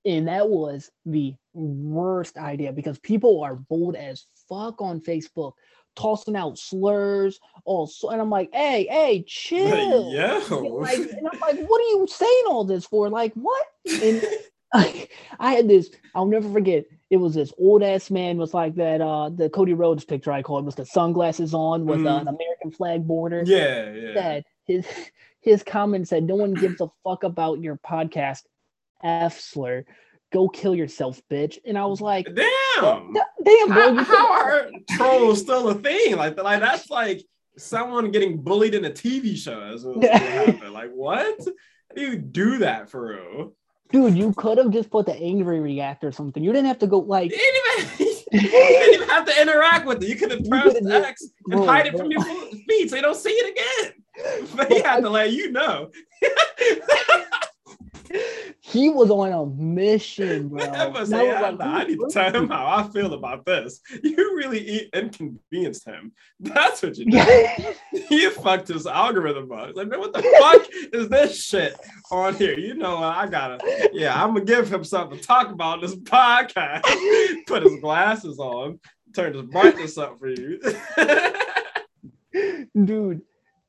And 0.05 0.29
that 0.29 0.49
was 0.49 0.91
the 1.07 1.35
worst 1.55 2.37
idea 2.39 2.73
because 2.73 2.99
people 2.99 3.43
are 3.43 3.55
bold 3.55 3.95
as 3.95 4.27
fuck 4.49 4.81
on 4.83 5.01
Facebook, 5.01 5.53
tossing 5.95 6.35
out 6.37 6.59
slurs, 6.59 7.39
all 7.65 7.87
so 7.87 8.11
and 8.11 8.21
I'm 8.21 8.31
like, 8.31 8.51
hey, 8.53 8.87
hey, 8.91 9.23
chill. 9.29 10.13
Yo. 10.13 10.41
Like, 10.81 10.99
and 10.99 11.29
I'm 11.33 11.39
like, 11.41 11.67
what 11.69 11.81
are 11.81 11.91
you 11.91 12.07
saying 12.11 12.45
all 12.49 12.65
this 12.65 12.85
for? 12.85 13.09
Like, 13.11 13.33
what? 13.35 13.65
And 14.03 14.25
I 14.75 15.53
had 15.53 15.69
this, 15.69 15.91
I'll 16.15 16.27
never 16.27 16.51
forget. 16.51 16.85
It 17.11 17.19
was 17.19 17.35
this 17.35 17.53
old 17.59 17.83
ass 17.83 18.11
man 18.11 18.39
was 18.39 18.55
like 18.55 18.75
that, 18.77 19.03
uh, 19.03 19.29
the 19.29 19.51
Cody 19.51 19.75
Rhodes 19.75 20.03
picture 20.05 20.33
I 20.33 20.41
called 20.43 20.65
was 20.65 20.75
the 20.77 20.87
sunglasses 20.87 21.53
on 21.53 21.85
with 21.85 22.01
uh, 22.01 22.05
Mhm. 22.05 22.21
an 22.23 22.29
American 22.29 22.71
flag 22.73 23.07
border. 23.07 23.43
yeah, 23.47 23.93
yeah. 23.93 24.15
Said 24.15 24.45
his 24.65 24.87
his 25.41 25.63
comment 25.63 26.09
said, 26.09 26.25
No 26.25 26.37
one 26.37 26.55
gives 26.55 26.81
a 26.81 26.89
fuck 27.05 27.23
about 27.23 27.61
your 27.61 27.77
podcast, 27.87 28.45
F 29.03 29.41
slur. 29.41 29.85
Go 30.33 30.49
kill 30.49 30.75
yourself, 30.75 31.21
bitch. 31.31 31.59
And 31.67 31.77
I 31.77 31.85
was 31.87 32.01
like, 32.01 32.27
Damn. 32.27 33.15
Damn, 33.45 33.69
bro. 33.69 33.95
How, 33.97 34.05
how 34.05 34.33
are 34.33 34.71
trolls 34.91 35.41
still 35.41 35.69
a 35.69 35.75
thing? 35.75 36.17
Like, 36.17 36.43
like 36.43 36.61
that's 36.61 36.91
like 36.91 37.23
someone 37.59 38.11
getting 38.11 38.41
bullied 38.41 38.75
in 38.75 38.85
a 38.85 38.91
TV 38.91 39.37
show. 39.37 39.77
What, 39.83 40.05
happened. 40.11 40.73
Like, 40.73 40.91
what? 40.93 41.39
How 41.45 41.95
do 41.97 42.03
you 42.03 42.17
do 42.17 42.59
that 42.59 42.91
for 42.91 43.09
real? 43.09 43.53
dude, 43.93 44.17
you 44.17 44.33
could 44.33 44.59
have 44.59 44.71
just 44.71 44.91
put 44.91 45.07
the 45.07 45.15
angry 45.15 45.61
react 45.61 46.03
or 46.03 46.11
something. 46.11 46.43
You 46.43 46.53
didn't 46.53 46.67
have 46.67 46.79
to 46.81 46.87
go 46.87 46.99
like 46.99 47.31
You 47.31 47.37
didn't 47.37 48.01
even, 48.01 48.07
you 48.33 48.51
didn't 48.51 48.95
even 48.95 49.09
have 49.09 49.27
to 49.27 49.41
interact 49.41 49.87
with 49.87 50.03
it. 50.03 50.09
You 50.09 50.17
could 50.17 50.31
have 50.33 50.45
pressed 50.49 50.77
X 50.77 51.23
and 51.23 51.31
scrolled, 51.53 51.69
hide 51.69 51.87
it 51.87 51.93
bro. 51.93 52.01
from 52.01 52.11
your 52.11 52.23
feet 52.23 52.91
so 52.91 52.97
you 52.97 53.03
don't 53.03 53.17
see 53.17 53.31
it 53.31 53.51
again. 53.53 54.49
But 54.57 54.73
he 54.73 54.81
had 54.81 55.01
to 55.03 55.11
let 55.11 55.33
you 55.33 55.53
know. 55.53 55.91
He 58.61 58.89
was 58.89 59.11
on 59.11 59.33
a 59.33 59.47
mission, 59.61 60.49
bro. 60.49 60.61
I 60.63 60.67
And 60.67 60.77
I 60.77 60.87
was 60.89 61.13
I, 61.13 61.51
like, 61.51 61.61
I 61.61 61.85
need 61.85 61.99
to 61.99 62.09
tell 62.11 62.35
him 62.35 62.49
how 62.49 62.67
I 62.67 62.89
feel 62.89 63.15
about 63.15 63.45
this. 63.45 63.81
You 64.03 64.37
really 64.37 64.89
inconvenienced 64.93 65.87
him. 65.87 66.13
That's 66.41 66.83
what 66.83 66.97
you 66.97 67.07
did. 67.07 67.77
You 68.11 68.31
fucked 68.31 68.69
his 68.69 68.87
algorithm 68.87 69.53
up. 69.53 69.75
Like, 69.75 69.89
man, 69.89 70.01
what 70.01 70.13
the 70.13 70.23
fuck 70.23 70.67
is 70.93 71.09
this 71.09 71.45
shit 71.45 71.75
on 72.11 72.35
here? 72.35 72.59
You 72.59 72.75
know, 72.75 72.97
I 72.97 73.27
gotta, 73.27 73.59
yeah, 73.93 74.23
I'm 74.23 74.35
gonna 74.35 74.45
give 74.45 74.73
him 74.73 74.85
something 74.85 75.19
to 75.19 75.25
talk 75.25 75.51
about 75.51 75.81
this 75.81 75.95
podcast. 75.95 76.83
Put 77.47 77.63
his 77.63 77.81
glasses 77.81 78.39
on, 78.39 78.81
turn 79.15 79.35
his 79.35 79.43
brightness 79.43 79.99
up 79.99 80.19
for 80.19 80.29
you. 80.29 80.61
dude 82.85 83.23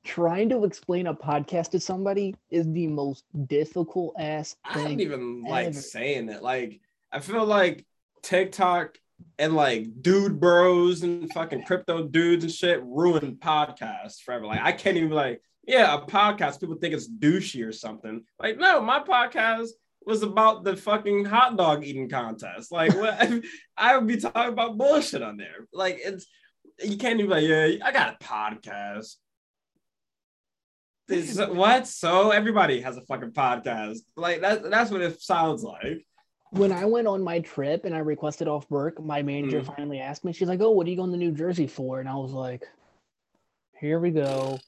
trying 0.03 0.49
to 0.49 0.65
explain 0.65 1.07
a 1.07 1.13
podcast 1.13 1.71
to 1.71 1.79
somebody 1.79 2.35
is 2.49 2.71
the 2.71 2.87
most 2.87 3.23
difficult 3.47 4.15
ass 4.19 4.55
I 4.63 4.75
don't 4.75 4.99
even 4.99 5.43
like 5.43 5.67
ever. 5.67 5.79
saying 5.79 6.29
it. 6.29 6.43
Like, 6.43 6.81
I 7.11 7.19
feel 7.19 7.45
like 7.45 7.85
TikTok 8.21 8.97
and 9.39 9.55
like 9.55 10.01
dude 10.01 10.39
bros 10.39 11.03
and 11.03 11.31
fucking 11.31 11.63
crypto 11.63 12.07
dudes 12.07 12.43
and 12.43 12.53
shit 12.53 12.83
ruin 12.83 13.37
podcasts 13.37 14.21
forever. 14.21 14.45
Like, 14.45 14.61
I 14.61 14.71
can't 14.73 14.97
even 14.97 15.11
like, 15.11 15.41
yeah, 15.65 15.93
a 15.93 15.99
podcast. 15.99 16.59
People 16.59 16.75
think 16.75 16.93
it's 16.93 17.09
douchey 17.09 17.65
or 17.65 17.71
something. 17.71 18.23
Like, 18.39 18.57
no, 18.57 18.81
my 18.81 18.99
podcast 18.99 19.69
was 20.05 20.21
about 20.21 20.65
the 20.65 20.75
fucking 20.75 21.23
hot 21.23 21.55
dog 21.57 21.85
eating 21.85 22.09
contest. 22.09 22.71
Like, 22.71 22.93
what? 22.95 23.31
I 23.77 23.97
would 23.97 24.07
be 24.07 24.17
talking 24.17 24.51
about 24.51 24.77
bullshit 24.77 25.21
on 25.21 25.37
there. 25.37 25.67
Like, 25.71 25.99
it's 26.03 26.25
you 26.83 26.97
can't 26.97 27.19
even 27.19 27.31
like, 27.31 27.45
yeah, 27.45 27.69
I 27.83 27.91
got 27.91 28.17
a 28.19 28.23
podcast. 28.23 29.15
This- 31.07 31.37
what? 31.37 31.87
So 31.87 32.31
everybody 32.31 32.81
has 32.81 32.97
a 32.97 33.01
fucking 33.01 33.31
podcast. 33.31 33.99
Like 34.15 34.41
that. 34.41 34.69
That's 34.69 34.89
what 34.91 35.01
it 35.01 35.21
sounds 35.21 35.63
like. 35.63 36.05
when 36.51 36.71
i 36.71 36.85
went 36.85 37.07
on 37.07 37.23
my 37.23 37.39
trip 37.39 37.83
and 37.83 37.95
i 37.95 37.97
requested 37.97 38.47
off 38.47 38.69
work 38.69 39.01
my 39.03 39.23
manager 39.23 39.61
Mm. 39.61 39.75
finally 39.75 39.99
asked 39.99 40.23
me 40.23 40.31
she's 40.33 40.47
like 40.47 40.61
oh 40.61 40.69
what 40.69 40.85
are 40.85 40.89
you 40.91 40.95
going 40.95 41.11
to 41.11 41.17
new 41.17 41.31
jersey 41.31 41.65
for 41.65 41.99
and 41.99 42.07
i 42.07 42.13
was 42.13 42.31
like 42.31 42.61
here 43.81 43.99
we 43.99 44.11
go 44.11 44.59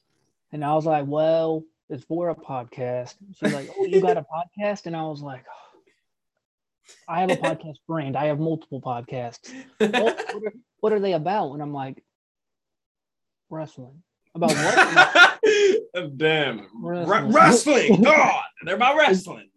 and 0.51 0.65
i 0.65 0.73
was 0.73 0.87
like 0.87 1.05
well 1.05 1.63
it's 1.91 2.03
for 2.05 2.29
a 2.29 2.35
podcast 2.35 3.13
she's 3.35 3.53
like 3.53 3.69
oh 3.77 3.85
you 3.85 4.01
got 4.01 4.17
a 4.17 4.25
podcast 4.57 4.87
and 4.87 4.95
i 4.95 5.03
was 5.03 5.21
like 5.21 5.45
I 7.07 7.21
have 7.21 7.31
a 7.31 7.35
podcast 7.35 7.77
brand. 7.87 8.15
I 8.15 8.25
have 8.25 8.39
multiple 8.39 8.79
podcasts. 8.79 9.51
Well, 9.79 9.89
what, 9.89 10.43
are, 10.45 10.53
what 10.81 10.93
are 10.93 10.99
they 10.99 11.13
about? 11.13 11.53
And 11.53 11.61
I'm 11.63 11.73
like, 11.73 12.03
wrestling. 13.49 14.03
About 14.35 14.51
what? 14.51 15.39
Damn. 16.17 16.67
Wrestling. 16.81 17.31
Wrestling. 17.31 18.01
God. 18.03 18.43
They're 18.63 18.75
about 18.75 18.97
wrestling. 18.97 19.49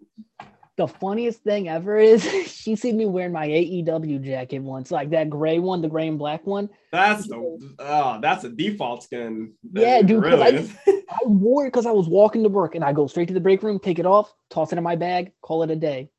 the 0.77 0.87
funniest 0.87 1.43
thing 1.43 1.69
ever 1.69 1.97
is 1.99 2.23
she 2.47 2.77
seen 2.77 2.97
me 2.97 3.07
wearing 3.07 3.33
my 3.33 3.49
AEW 3.49 4.23
jacket 4.25 4.61
once, 4.61 4.91
like 4.91 5.11
that 5.11 5.29
gray 5.31 5.59
one, 5.59 5.83
the 5.83 5.89
gray 5.89 6.07
and 6.09 6.19
black 6.19 6.47
one. 6.47 6.69
That's 6.93 7.27
the 7.29 7.59
oh, 7.81 8.19
that's 8.23 8.45
a 8.45 8.51
default 8.51 9.03
skin. 9.03 9.53
Yeah, 9.73 10.03
dude, 10.03 10.23
'cause 10.23 10.41
I- 10.41 10.93
I 11.11 11.19
wore 11.27 11.65
it 11.67 11.69
because 11.73 11.87
I 11.87 11.91
was 11.91 12.07
walking 12.07 12.43
to 12.45 12.49
work 12.49 12.75
and 12.75 12.85
I 12.85 12.93
go 12.93 13.07
straight 13.07 13.29
to 13.29 13.35
the 13.35 13.41
break 13.41 13.63
room, 13.63 13.79
take 13.81 13.99
it 13.99 14.07
off, 14.07 14.33
toss 14.51 14.73
it 14.73 14.79
in 14.79 14.85
my 14.85 14.95
bag, 14.97 15.33
call 15.43 15.63
it 15.63 15.71
a 15.71 15.77
day. 15.77 16.11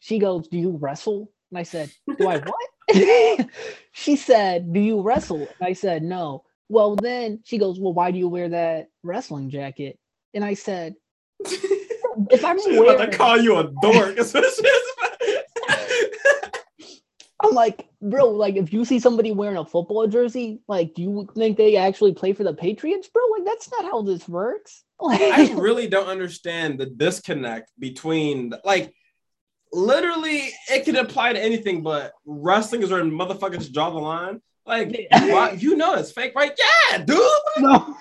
She 0.00 0.18
goes, 0.18 0.48
Do 0.48 0.58
you 0.58 0.76
wrestle? 0.80 1.32
And 1.50 1.58
I 1.58 1.62
said, 1.62 1.90
Do 2.18 2.28
I 2.28 2.38
what? 2.38 3.48
she 3.92 4.16
said, 4.16 4.72
Do 4.72 4.80
you 4.80 5.00
wrestle? 5.00 5.38
And 5.58 5.68
I 5.68 5.72
said, 5.72 6.02
No. 6.02 6.44
Well, 6.74 6.96
then 6.96 7.38
she 7.44 7.58
goes, 7.58 7.78
Well, 7.78 7.92
why 7.92 8.10
do 8.10 8.18
you 8.18 8.28
wear 8.28 8.48
that 8.48 8.88
wrestling 9.04 9.48
jacket? 9.48 9.96
And 10.34 10.44
I 10.44 10.54
said, 10.54 10.96
If 11.38 12.44
I'm 12.44 12.58
She's 12.64 12.76
about 12.76 12.96
to 12.96 13.16
call 13.16 13.40
you 13.40 13.58
a 13.58 13.70
dork. 13.80 14.16
That's 14.16 14.34
what 14.34 14.44
she's 14.44 14.66
I'm 17.40 17.52
like, 17.52 17.86
bro, 18.02 18.30
like 18.30 18.56
if 18.56 18.72
you 18.72 18.84
see 18.84 18.98
somebody 18.98 19.30
wearing 19.30 19.56
a 19.56 19.64
football 19.64 20.08
jersey, 20.08 20.62
like 20.66 20.94
do 20.94 21.02
you 21.02 21.28
think 21.36 21.56
they 21.56 21.76
actually 21.76 22.12
play 22.12 22.32
for 22.32 22.42
the 22.42 22.54
Patriots, 22.54 23.08
bro? 23.08 23.22
Like 23.30 23.44
that's 23.44 23.70
not 23.70 23.84
how 23.84 24.02
this 24.02 24.28
works. 24.28 24.82
Like, 25.00 25.20
I 25.20 25.52
really 25.54 25.86
don't 25.86 26.06
understand 26.06 26.78
the 26.78 26.86
disconnect 26.86 27.70
between 27.78 28.54
like 28.64 28.94
literally 29.72 30.50
it 30.70 30.84
could 30.84 30.96
apply 30.96 31.34
to 31.34 31.42
anything, 31.42 31.82
but 31.82 32.12
wrestling 32.24 32.82
is 32.82 32.90
where 32.90 33.04
motherfuckers 33.04 33.72
draw 33.72 33.90
the 33.90 33.98
line. 33.98 34.40
Like, 34.66 35.06
why, 35.10 35.52
you 35.58 35.76
know 35.76 35.94
it's 35.94 36.12
fake, 36.12 36.32
right? 36.34 36.52
Yeah, 36.90 36.98
dude. 36.98 37.18
What 37.18 37.60
no. 37.60 37.96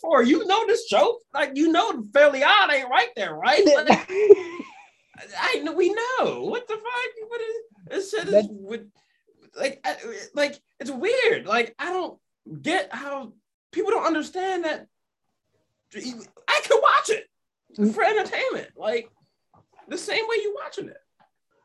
for? 0.00 0.22
You 0.22 0.46
know 0.46 0.66
this 0.66 0.84
joke. 0.84 1.20
Like, 1.32 1.52
you 1.54 1.72
know, 1.72 2.04
Fairly 2.12 2.42
Odd 2.42 2.72
ain't 2.72 2.88
right 2.88 3.08
there, 3.16 3.34
right? 3.34 3.64
Like, 3.64 3.88
I 5.40 5.60
know 5.62 5.72
we 5.72 5.88
know. 5.88 6.42
What 6.42 6.68
the 6.68 6.74
fuck? 6.74 7.28
What 7.28 7.40
is 7.40 7.56
this 7.88 8.10
shit 8.10 8.28
is 8.28 8.30
That- 8.30 8.48
with 8.50 8.88
like 9.56 9.80
I- 9.84 9.96
like 10.34 10.60
it's 10.78 10.90
weird. 10.90 11.46
Like 11.46 11.74
I 11.78 11.90
don't 11.90 12.18
get 12.62 12.92
how 12.92 13.32
people 13.72 13.90
don't 13.90 14.06
understand 14.06 14.64
that 14.64 14.86
I 15.94 16.60
could 16.66 16.80
watch 16.82 17.10
it 17.10 17.28
mm. 17.76 17.92
for 17.92 18.04
entertainment. 18.04 18.68
Like 18.76 19.10
the 19.88 19.98
same 19.98 20.24
way 20.28 20.36
you 20.36 20.56
watching 20.62 20.88
it. 20.88 20.98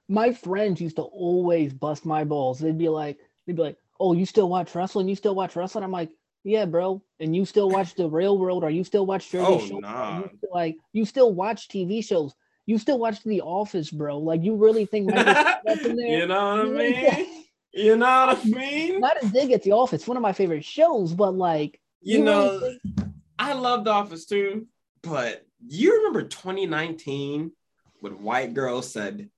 My 0.08 0.34
friends 0.34 0.82
used 0.82 0.96
to 0.96 1.04
always 1.04 1.74
bust 1.74 2.06
my 2.06 2.24
balls. 2.24 2.60
They'd 2.60 2.78
be 2.78 2.90
like, 2.90 3.20
they'd 3.46 3.56
be 3.56 3.62
like, 3.62 3.78
Oh, 4.00 4.14
you 4.14 4.26
still 4.26 4.50
watch 4.50 4.74
wrestling? 4.76 5.08
You 5.08 5.16
still 5.16 5.36
watch 5.36 5.56
wrestling? 5.56 5.84
I'm 5.84 5.92
like, 5.92 6.12
Yeah, 6.44 6.66
bro. 6.66 7.02
And 7.20 7.36
you 7.36 7.46
still 7.46 7.70
watch 7.70 7.96
the 7.96 8.10
railroad 8.10 8.64
or 8.64 8.70
you 8.70 8.84
still 8.84 9.06
watch 9.06 9.30
Jersey 9.32 9.46
Oh, 9.48 9.60
Shore? 9.68 9.82
nah. 9.82 10.20
You 10.20 10.30
still, 10.38 10.50
like 10.54 10.78
you 10.92 11.06
still 11.06 11.34
watch 11.34 11.68
TV 11.70 12.04
shows. 12.04 12.34
You 12.66 12.78
still 12.78 12.98
watch 13.00 13.22
The 13.24 13.42
Office, 13.42 13.92
bro. 13.92 14.18
Like 14.20 14.44
you 14.44 14.56
really 14.56 14.86
think 14.86 15.08
Michael 15.14 15.34
Scott's 15.34 15.86
in 15.86 15.96
there? 15.98 16.20
you 16.20 16.28
know 16.28 16.56
what 16.56 16.60
I 16.60 16.64
You 16.64 16.72
really 16.74 16.94
mean? 17.24 17.44
You 17.74 17.98
know 17.98 18.26
what 18.28 18.40
I 18.40 18.44
mean? 18.50 19.00
Not 19.00 19.24
a 19.24 19.28
dig 19.28 19.52
at 19.52 19.64
The 19.64 19.72
Office, 19.74 20.08
one 20.08 20.18
of 20.18 20.24
my 20.24 20.34
favorite 20.34 20.64
shows, 20.66 21.14
but 21.14 21.32
like 21.36 21.80
You 22.02 22.24
really 22.24 22.26
know, 22.26 22.60
think- 22.60 23.08
I 23.40 23.54
love 23.54 23.84
The 23.84 23.92
Office 23.92 24.26
too, 24.26 24.68
but 25.02 25.46
you 25.66 25.98
remember 25.98 26.24
2019 26.24 27.52
when 28.00 28.22
white 28.24 28.54
girls 28.54 28.92
said, 28.92 29.30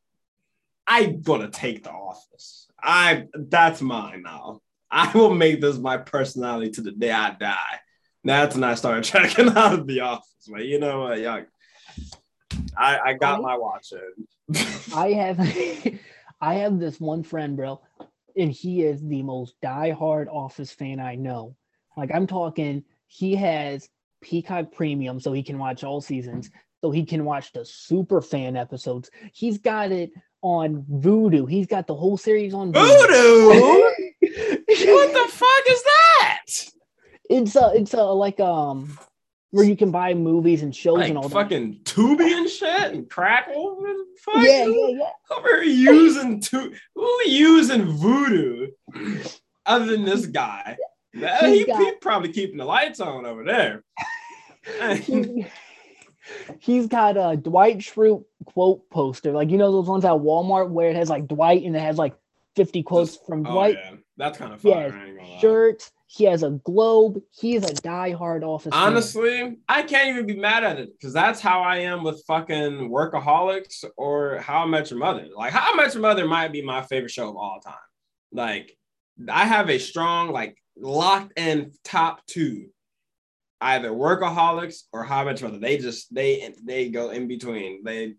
I'm 0.88 1.22
gonna 1.22 1.50
take 1.50 1.84
The 1.84 1.92
Office. 1.92 2.68
I 2.86 3.26
that's 3.34 3.82
mine 3.82 4.22
now. 4.24 4.62
I 4.92 5.12
will 5.14 5.34
make 5.34 5.60
this 5.60 5.78
my 5.78 5.98
personality 5.98 6.72
to 6.72 6.82
the 6.82 6.92
day 6.92 7.12
I 7.12 7.32
die. 7.32 7.80
That's 8.24 8.56
when 8.56 8.64
I 8.64 8.76
started 8.76 9.04
checking 9.04 9.50
out 9.50 9.74
of 9.74 9.88
The 9.88 10.02
Office. 10.02 10.48
But 10.48 10.66
you 10.66 10.80
know 10.80 11.02
what, 11.02 11.20
young. 11.20 11.46
I, 12.78 13.00
I 13.00 13.14
got 13.14 13.42
my 13.42 13.58
watch 13.58 13.92
in. 13.92 14.56
I 14.96 15.14
have 15.14 15.40
I 16.42 16.56
have 16.56 16.80
this 16.80 17.00
one 17.00 17.24
friend, 17.24 17.58
bro, 17.58 17.82
and 18.38 18.52
he 18.52 18.84
is 18.84 19.02
the 19.02 19.24
most 19.24 19.56
diehard 19.64 20.28
Office 20.28 20.72
fan 20.72 21.00
I 21.00 21.16
know. 21.16 21.56
Like 21.98 22.12
I'm 22.14 22.28
talking, 22.28 22.84
he 23.08 23.36
has 23.36 23.90
Peacock 24.22 24.72
Premium, 24.72 25.20
so 25.20 25.34
he 25.34 25.44
can 25.44 25.58
watch 25.58 25.84
all 25.84 26.02
seasons, 26.02 26.52
so 26.82 26.92
he 26.92 27.06
can 27.06 27.26
watch 27.26 27.52
the 27.54 27.66
super 27.66 28.22
fan 28.22 28.56
episodes. 28.56 29.10
He's 29.34 29.58
got 29.58 29.92
it 29.92 30.12
on 30.46 30.84
Vudu. 30.84 31.50
He's 31.50 31.66
got 31.66 31.88
the 31.88 31.96
whole 31.96 32.18
series 32.18 32.54
on 32.54 32.72
Vudu? 32.72 33.50
what 34.22 34.22
the 34.22 35.26
fuck 35.32 35.64
is 35.70 35.84
that? 35.84 36.46
It's 37.32 37.56
a 37.56 37.72
it's 37.76 37.94
a 37.96 38.04
like 38.04 38.40
um 38.40 38.96
where 39.50 39.66
you 39.66 39.76
can 39.76 39.90
buy 39.90 40.14
movies 40.14 40.62
and 40.62 40.76
shows 40.76 41.00
Like 41.00 41.10
and 41.10 41.18
all 41.18 41.30
that. 41.30 41.34
fucking 41.34 41.80
Tubi 41.84 42.32
and 42.32 42.48
shit 42.48 42.92
and 42.94 43.10
Crackle? 43.10 43.78
The 43.82 44.06
fuck? 44.20 44.36
Yeah, 44.44 44.66
yeah, 44.68 44.88
yeah. 45.00 45.10
We're 45.44 45.64
using 45.64 46.40
to 46.42 46.72
who 46.94 47.20
using 47.26 47.88
Vudu 47.98 48.68
other 49.66 49.86
than 49.88 50.06
this 50.06 50.28
guy. 50.28 50.78
He, 51.12 51.66
got- 51.66 51.80
he 51.82 51.92
probably 52.02 52.32
keeping 52.34 52.58
the 52.58 52.66
lights 52.66 53.00
on 53.00 53.26
over 53.26 53.44
there. 53.44 53.84
He- 56.60 56.74
He's 56.74 56.88
got 56.88 57.18
a 57.18 57.38
Dwight 57.38 57.78
Schrute 57.80 58.24
quote 58.46 58.90
poster, 58.90 59.32
like 59.32 59.50
you 59.50 59.58
know 59.58 59.72
those 59.72 59.88
ones 59.88 60.06
at 60.06 60.12
Walmart 60.12 60.70
where 60.70 60.90
it 60.90 60.96
has 60.96 61.10
like 61.10 61.28
Dwight 61.28 61.64
and 61.64 61.76
it 61.76 61.80
has 61.80 61.98
like 61.98 62.16
50 62.56 62.84
quotes 62.84 63.18
from 63.18 63.46
oh 63.46 63.52
Dwight. 63.52 63.76
yeah, 63.76 63.92
that's 64.18 64.38
kind 64.38 64.54
of 64.54 64.62
fun. 64.62 64.72
Yeah, 64.72 64.78
I 64.78 64.84
ain't 65.08 65.18
gonna 65.18 65.30
lie. 65.30 65.40
Shirts. 65.40 65.92
He 66.08 66.24
has 66.26 66.44
a 66.44 66.52
globe. 66.52 67.20
He 67.32 67.56
is 67.56 67.64
a 67.64 67.74
diehard 67.74 68.44
office. 68.44 68.72
fan. 68.74 68.82
Honestly, 68.88 69.58
I 69.68 69.82
can't 69.84 70.10
even 70.10 70.26
be 70.28 70.38
mad 70.38 70.64
at 70.64 70.80
it 70.80 70.94
because 70.94 71.12
that's 71.14 71.42
how 71.42 71.62
I 71.62 71.78
am 71.78 72.04
with 72.04 72.24
fucking 72.26 72.90
workaholics 72.90 73.84
or 73.98 74.38
How 74.38 74.60
I 74.64 74.66
Met 74.66 74.92
Your 74.92 75.00
Mother. 75.00 75.28
Like 75.36 75.52
How 75.52 75.74
I 75.74 75.76
Met 75.76 75.94
Your 75.94 76.02
Mother 76.02 76.26
might 76.28 76.52
be 76.52 76.62
my 76.62 76.84
favorite 76.84 77.12
show 77.12 77.30
of 77.30 77.36
all 77.36 77.60
time. 77.60 77.74
Like 78.32 78.78
I 79.30 79.46
have 79.46 79.70
a 79.70 79.78
strong, 79.80 80.32
like 80.32 80.58
locked 80.78 81.38
in 81.38 81.72
top 81.84 82.26
two, 82.28 82.68
either 83.66 83.90
workaholics 83.90 84.84
or 84.94 85.04
How 85.04 85.24
Met 85.24 85.42
Mother. 85.42 85.60
They 85.60 85.78
just 85.78 86.14
they 86.14 86.54
they 86.64 86.90
go 86.90 87.10
in 87.10 87.28
between. 87.28 87.84
They 87.84 88.16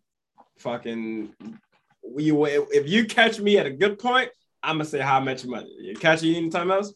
fucking 0.59 1.35
you 2.17 2.45
if 2.47 2.89
you 2.89 3.07
catch 3.07 3.39
me 3.41 3.59
at 3.59 3.67
a 3.67 3.71
good 3.71 3.99
point, 3.99 4.31
I'm 4.63 4.77
gonna 4.77 4.85
say 4.85 5.01
How 5.01 5.23
Your 5.23 5.51
Mother. 5.51 5.67
You 5.81 5.95
catch 5.95 6.23
you 6.23 6.37
anytime 6.37 6.71
else, 6.71 6.93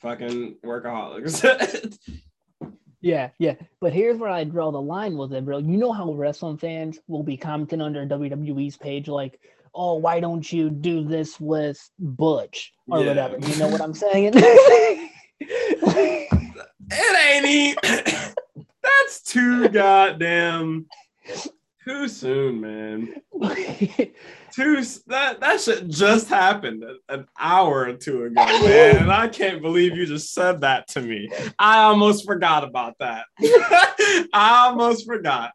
fucking 0.00 0.56
workaholics. 0.64 1.98
Yeah, 3.00 3.30
yeah. 3.38 3.54
But 3.80 3.92
here's 3.92 4.18
where 4.18 4.28
I 4.28 4.42
draw 4.42 4.72
the 4.72 4.80
line 4.80 5.16
with 5.16 5.32
it, 5.32 5.44
bro. 5.44 5.58
You 5.58 5.76
know 5.76 5.92
how 5.92 6.12
wrestling 6.12 6.58
fans 6.58 6.98
will 7.06 7.22
be 7.22 7.36
commenting 7.36 7.80
under 7.80 8.04
WWE's 8.04 8.76
page, 8.76 9.06
like, 9.06 9.38
oh, 9.72 9.94
why 9.94 10.18
don't 10.18 10.52
you 10.52 10.68
do 10.68 11.04
this 11.04 11.38
with 11.38 11.78
Butch 12.00 12.72
or 12.88 13.00
Yeah. 13.00 13.06
whatever? 13.06 13.38
You 13.38 13.56
know 13.56 13.68
what 13.68 13.80
I'm 13.80 13.94
saying? 13.94 14.32
It 16.90 17.44
ain't 17.44 17.46
even. 17.46 18.24
That's 18.82 19.22
too 19.22 19.68
goddamn 19.68 20.86
too 21.88 22.08
soon, 22.08 22.60
man. 22.60 23.14
Too 24.52 24.82
that 25.06 25.40
that 25.40 25.60
shit 25.60 25.88
just 25.88 26.28
happened 26.28 26.84
an 27.08 27.26
hour 27.38 27.86
or 27.86 27.92
two 27.94 28.24
ago, 28.24 28.44
man. 28.44 28.96
And 28.96 29.12
I 29.12 29.28
can't 29.28 29.62
believe 29.62 29.96
you 29.96 30.04
just 30.04 30.32
said 30.32 30.60
that 30.62 30.88
to 30.88 31.00
me. 31.00 31.30
I 31.58 31.82
almost 31.82 32.26
forgot 32.26 32.64
about 32.64 32.94
that. 32.98 33.26
I 34.32 34.66
almost 34.66 35.06
forgot. 35.06 35.52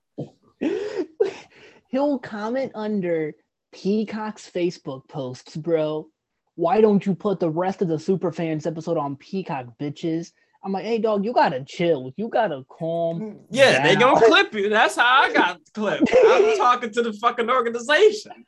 He'll 1.90 2.20
comment 2.20 2.72
under 2.76 3.34
Peacock's 3.72 4.50
Facebook 4.50 5.08
posts, 5.08 5.56
bro. 5.56 6.08
Why 6.56 6.82
don't 6.82 7.06
you 7.06 7.14
put 7.16 7.40
the 7.40 7.50
rest 7.50 7.82
of 7.82 7.88
the 7.88 7.98
Superfans 7.98 8.66
episode 8.66 8.98
on 8.98 9.18
Peacock, 9.18 9.78
bitches? 9.80 10.32
I'm 10.64 10.72
like, 10.72 10.86
hey, 10.86 10.98
dog, 10.98 11.26
you 11.26 11.34
gotta 11.34 11.64
chill. 11.64 12.14
You 12.16 12.30
gotta 12.30 12.64
calm. 12.70 13.20
Mm, 13.20 13.40
yeah, 13.50 13.84
they 13.84 13.96
gonna 13.96 14.20
clip 14.28 14.54
you. 14.54 14.70
That's 14.70 14.96
how 14.96 15.24
I 15.24 15.34
got 15.34 15.60
clipped. 15.74 16.10
I'm 16.26 16.58
talking 16.58 16.92
to 16.92 17.02
the 17.02 17.14
fucking 17.14 17.50
organization. 17.50 18.46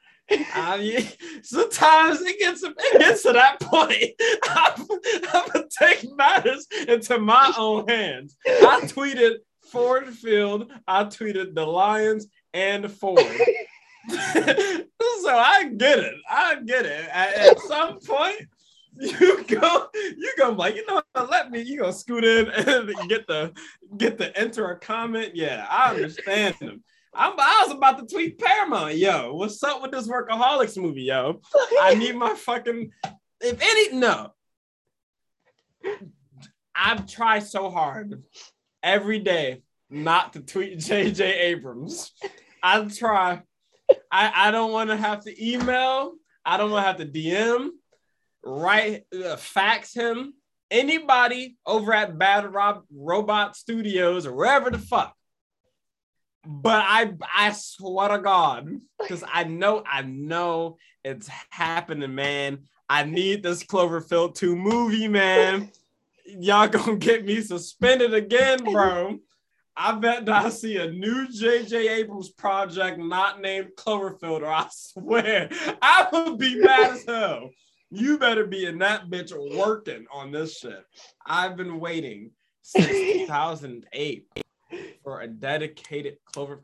I 0.55 0.77
mean, 0.77 1.07
sometimes 1.43 2.21
it 2.21 2.39
gets 2.39 2.63
it 2.63 2.99
gets 2.99 3.23
to 3.23 3.33
that 3.33 3.59
point. 3.59 4.03
I'm, 4.49 4.87
I'm 5.33 5.49
gonna 5.51 5.65
take 5.77 6.07
matters 6.15 6.65
into 6.87 7.19
my 7.19 7.53
own 7.57 7.87
hands. 7.87 8.37
I 8.47 8.81
tweeted 8.83 9.35
Ford 9.71 10.07
Field. 10.07 10.71
I 10.87 11.03
tweeted 11.03 11.53
the 11.53 11.65
Lions 11.65 12.27
and 12.53 12.89
Ford. 12.89 13.19
so 14.09 14.17
I 15.27 15.69
get 15.75 15.99
it. 15.99 16.15
I 16.29 16.61
get 16.65 16.85
it. 16.85 17.09
At, 17.11 17.33
at 17.35 17.59
some 17.59 17.99
point, 17.99 18.47
you 18.99 19.43
go, 19.45 19.87
you 19.93 20.33
go 20.37 20.51
like, 20.51 20.75
you 20.75 20.85
know, 20.87 21.01
let 21.29 21.51
me. 21.51 21.61
You 21.61 21.79
gonna 21.79 21.93
scoot 21.93 22.23
in 22.23 22.49
and 22.49 23.09
get 23.09 23.27
the 23.27 23.53
get 23.97 24.17
the 24.17 24.35
enter 24.37 24.69
a 24.71 24.79
comment. 24.79 25.35
Yeah, 25.35 25.65
I 25.69 25.93
understand 25.93 26.55
them. 26.59 26.83
I'm, 27.13 27.33
I 27.37 27.63
was 27.65 27.75
about 27.75 27.97
to 27.99 28.13
tweet 28.13 28.39
Paramount, 28.39 28.97
yo. 28.97 29.33
What's 29.33 29.61
up 29.63 29.81
with 29.81 29.91
this 29.91 30.07
workaholics 30.07 30.77
movie, 30.81 31.03
yo? 31.03 31.41
I 31.81 31.95
need 31.95 32.15
my 32.15 32.35
fucking. 32.35 32.91
If 33.41 33.61
any, 33.61 33.97
no. 33.97 34.31
I've 36.75 37.07
tried 37.07 37.43
so 37.43 37.69
hard 37.69 38.21
every 38.83 39.19
day 39.19 39.63
not 39.89 40.33
to 40.33 40.41
tweet 40.41 40.79
JJ 40.79 41.21
Abrams. 41.21 42.11
I 42.61 42.83
try. 42.85 43.41
I, 44.11 44.47
I 44.47 44.51
don't 44.51 44.71
want 44.71 44.89
to 44.89 44.97
have 44.97 45.23
to 45.25 45.51
email. 45.53 46.13
I 46.43 46.57
don't 46.57 46.71
want 46.71 46.83
to 46.83 46.87
have 46.87 46.97
to 46.97 47.05
DM, 47.05 47.69
write, 48.45 49.03
uh, 49.13 49.35
fax 49.35 49.93
him. 49.93 50.33
Anybody 50.71 51.57
over 51.65 51.93
at 51.93 52.17
Bad 52.17 52.51
Rob 52.51 52.83
Robot 52.91 53.55
Studios 53.55 54.25
or 54.25 54.33
wherever 54.33 54.71
the 54.71 54.79
fuck. 54.79 55.15
But 56.45 56.83
I 56.85 57.13
I 57.35 57.51
swear 57.53 58.09
to 58.09 58.19
God, 58.19 58.69
because 58.99 59.23
I 59.31 59.43
know 59.45 59.83
I 59.85 60.03
know 60.03 60.77
it's 61.03 61.29
happening, 61.49 62.13
man. 62.13 62.59
I 62.87 63.03
need 63.03 63.41
this 63.41 63.63
Cloverfield 63.63 64.35
2 64.35 64.55
movie, 64.55 65.07
man. 65.07 65.71
Y'all 66.25 66.67
gonna 66.67 66.97
get 66.97 67.25
me 67.25 67.41
suspended 67.41 68.13
again, 68.13 68.63
bro. 68.63 69.19
I 69.77 69.91
bet 69.93 70.29
I 70.29 70.49
see 70.49 70.77
a 70.77 70.89
new 70.89 71.27
J.J. 71.29 71.89
Abrams 71.99 72.29
project 72.29 72.97
not 72.97 73.41
named 73.41 73.71
Cloverfield, 73.75 74.41
or 74.41 74.47
I 74.51 74.67
swear 74.71 75.49
I 75.81 76.07
would 76.11 76.37
be 76.37 76.55
mad 76.55 76.91
as 76.91 77.05
hell. 77.05 77.49
You 77.95 78.17
better 78.17 78.45
be 78.45 78.65
in 78.65 78.77
that 78.79 79.09
bitch 79.09 79.31
working 79.57 80.05
on 80.11 80.31
this 80.31 80.57
shit. 80.57 80.83
I've 81.25 81.55
been 81.55 81.79
waiting 81.79 82.31
since 82.61 82.87
2008 83.27 84.27
for 85.03 85.21
a 85.21 85.27
dedicated 85.27 86.17
Clover. 86.25 86.61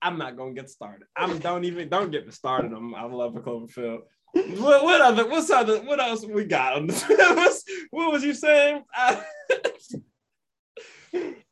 I'm 0.00 0.18
not 0.18 0.36
gonna 0.36 0.52
get 0.52 0.70
started. 0.70 1.06
I'm 1.16 1.38
don't 1.38 1.64
even 1.64 1.88
don't 1.88 2.10
get 2.10 2.26
me 2.26 2.32
started. 2.32 2.72
I'm, 2.72 2.94
I 2.94 3.02
love 3.02 3.36
a 3.36 3.40
Cloverfield. 3.40 4.00
What, 4.32 4.84
what 4.84 5.00
other? 5.00 5.28
What's 5.28 5.50
other? 5.50 5.78
What 5.82 6.00
else 6.00 6.24
we 6.24 6.44
got 6.44 6.74
on 6.74 6.86
this? 6.86 7.04
what 7.90 8.12
was 8.12 8.22
you 8.22 8.34
saying? 8.34 8.84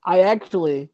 I 0.04 0.20
actually, 0.20 0.90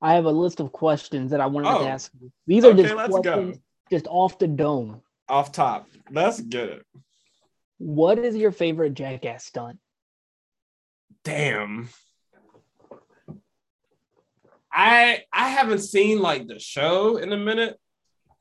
I 0.00 0.14
have 0.14 0.24
a 0.24 0.30
list 0.30 0.60
of 0.60 0.72
questions 0.72 1.30
that 1.32 1.40
I 1.40 1.46
wanted 1.46 1.68
oh, 1.68 1.82
to 1.84 1.88
ask 1.88 2.10
you. 2.20 2.32
These 2.46 2.64
are 2.64 2.72
okay, 2.72 2.82
just 2.82 2.94
questions 2.94 3.56
go. 3.56 3.62
just 3.90 4.06
off 4.08 4.38
the 4.38 4.48
dome. 4.48 5.02
Off 5.28 5.52
top. 5.52 5.88
Let's 6.10 6.40
get 6.40 6.68
it. 6.68 6.86
What 7.78 8.18
is 8.18 8.36
your 8.36 8.50
favorite 8.50 8.94
jackass 8.94 9.44
stunt? 9.44 9.78
Damn. 11.24 11.88
I 14.72 15.24
I 15.32 15.48
haven't 15.48 15.80
seen 15.80 16.20
like 16.20 16.46
the 16.46 16.58
show 16.58 17.16
in 17.16 17.32
a 17.32 17.36
minute. 17.36 17.78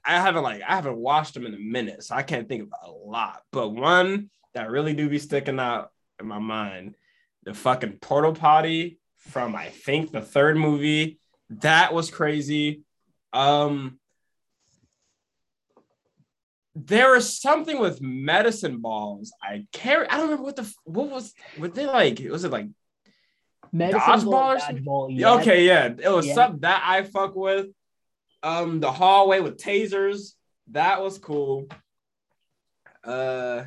I 0.06 0.22
haven't 0.22 0.44
like 0.44 0.62
I 0.62 0.76
haven't 0.76 0.98
watched 0.98 1.34
them 1.34 1.46
in 1.46 1.54
a 1.54 1.60
minute, 1.60 2.04
so 2.04 2.16
I 2.16 2.24
can't 2.24 2.48
think 2.48 2.64
of 2.64 2.70
a 2.84 2.92
lot. 2.92 3.42
But 3.52 3.70
one 3.70 4.30
that 4.54 4.70
really 4.70 4.94
do 4.94 5.10
be 5.10 5.20
sticking 5.20 5.60
out 5.60 5.92
in 6.20 6.28
my 6.28 6.40
mind, 6.40 6.96
the 7.44 7.54
fucking 7.54 8.00
portal 8.02 8.34
potty 8.34 9.00
from 9.18 9.56
I 9.56 9.70
think 9.70 10.12
the 10.12 10.22
third 10.22 10.58
movie. 10.58 11.20
That 11.50 11.94
was 11.94 12.10
crazy. 12.10 12.84
Um 13.34 14.00
there 16.86 17.12
was 17.12 17.40
something 17.40 17.80
with 17.80 18.02
medicine 18.02 18.80
balls. 18.80 19.34
I 19.42 19.66
carry. 19.72 20.08
I 20.08 20.18
don't 20.18 20.26
remember 20.26 20.44
what 20.44 20.56
the 20.56 20.74
what 20.84 21.10
was. 21.10 21.34
What 21.58 21.74
they 21.74 21.88
like? 21.88 22.20
Was 22.30 22.44
it 22.44 22.52
like 22.52 22.68
medicine 23.72 24.02
dodgeball 24.02 24.56
or 24.56 24.60
something? 24.60 24.86
Dodgeball, 24.86 25.08
yeah. 25.12 25.34
Okay, 25.36 25.66
yeah, 25.66 25.86
it 25.88 26.10
was 26.10 26.28
yeah. 26.28 26.34
something 26.36 26.62
that 26.62 26.84
I 26.86 27.04
fuck 27.04 27.36
with. 27.36 27.68
Um, 28.44 28.80
the 28.80 28.92
hallway 28.92 29.40
with 29.40 29.58
tasers. 29.58 30.34
That 30.72 31.02
was 31.02 31.18
cool. 31.18 31.68
Uh, 33.04 33.64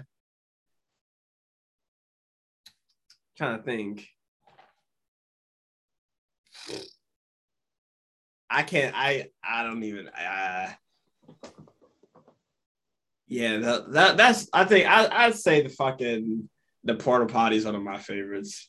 trying 3.36 3.56
to 3.56 3.62
think. 3.64 4.06
I 8.48 8.62
can't. 8.62 8.94
I 8.96 9.30
I 9.42 9.64
don't 9.64 9.82
even. 9.82 10.08
Uh, 10.08 10.70
yeah, 13.30 13.58
that, 13.58 13.92
that 13.92 14.16
that's. 14.16 14.48
I 14.52 14.64
think 14.64 14.86
I 14.86 15.08
I'd 15.10 15.36
say 15.36 15.62
the 15.62 15.68
fucking 15.68 16.48
the 16.82 16.96
porta 16.96 17.32
potties 17.32 17.64
one 17.64 17.76
of 17.76 17.82
my 17.82 17.96
favorites. 17.96 18.66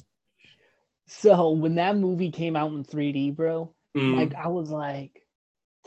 So 1.08 1.50
when 1.50 1.76
that 1.76 1.98
movie 1.98 2.30
came 2.30 2.56
out 2.56 2.72
in 2.72 2.86
3D, 2.86 3.36
bro, 3.36 3.74
mm. 3.98 4.16
like 4.16 4.36
I 4.36 4.50
was 4.50 4.70
like 4.70 5.24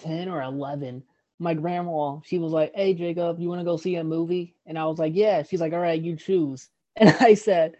10 0.00 0.28
or 0.28 0.42
11. 0.42 1.04
My 1.38 1.54
grandma, 1.54 2.18
she 2.24 2.38
was 2.38 2.52
like, 2.52 2.72
Hey 2.74 2.94
Jacob, 2.94 3.38
you 3.38 3.48
want 3.48 3.60
to 3.60 3.64
go 3.64 3.76
see 3.76 3.94
a 3.94 4.04
movie? 4.04 4.56
And 4.66 4.76
I 4.76 4.86
was 4.86 4.98
like, 4.98 5.12
Yeah. 5.14 5.44
She's 5.44 5.60
like, 5.60 5.72
All 5.72 5.78
right, 5.78 6.00
you 6.00 6.16
choose. 6.16 6.68
And 6.96 7.10
I 7.20 7.34
said, 7.34 7.74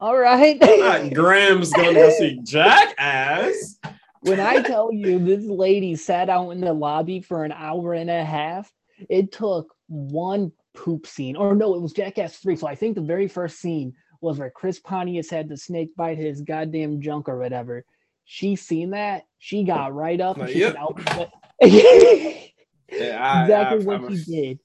All 0.00 0.16
right. 0.16 0.58
Graham's 1.14 1.72
gonna 1.72 1.94
go 1.94 2.10
see 2.10 2.40
Jackass. 2.44 3.78
when 4.20 4.40
I 4.40 4.62
tell 4.62 4.92
you 4.92 5.18
this 5.18 5.44
lady 5.44 5.94
sat 5.96 6.28
out 6.28 6.50
in 6.50 6.60
the 6.60 6.72
lobby 6.72 7.20
for 7.20 7.44
an 7.44 7.52
hour 7.52 7.94
and 7.94 8.10
a 8.10 8.24
half, 8.24 8.72
it 9.08 9.32
took 9.32 9.71
one 9.92 10.52
poop 10.74 11.06
scene, 11.06 11.36
or 11.36 11.54
no, 11.54 11.74
it 11.74 11.82
was 11.82 11.92
Jackass 11.92 12.36
3. 12.38 12.56
So 12.56 12.66
I 12.66 12.74
think 12.74 12.94
the 12.94 13.02
very 13.02 13.28
first 13.28 13.60
scene 13.60 13.94
was 14.20 14.38
where 14.38 14.50
Chris 14.50 14.78
Pontius 14.78 15.30
had 15.30 15.48
the 15.48 15.56
snake 15.56 15.94
bite 15.96 16.18
his 16.18 16.40
goddamn 16.40 17.00
junk 17.00 17.28
or 17.28 17.38
whatever. 17.38 17.84
She 18.24 18.56
seen 18.56 18.90
that, 18.90 19.24
she 19.38 19.64
got 19.64 19.94
right 19.94 20.20
up 20.20 20.38
and 20.38 20.48
she 20.48 20.60
yep. 20.60 20.76
said, 21.08 21.30
yeah, 21.60 23.42
exactly 23.42 23.82
I, 23.82 23.84
what 23.84 23.96
I'm 23.96 24.16
she 24.16 24.22
a, 24.22 24.42
did. 24.42 24.58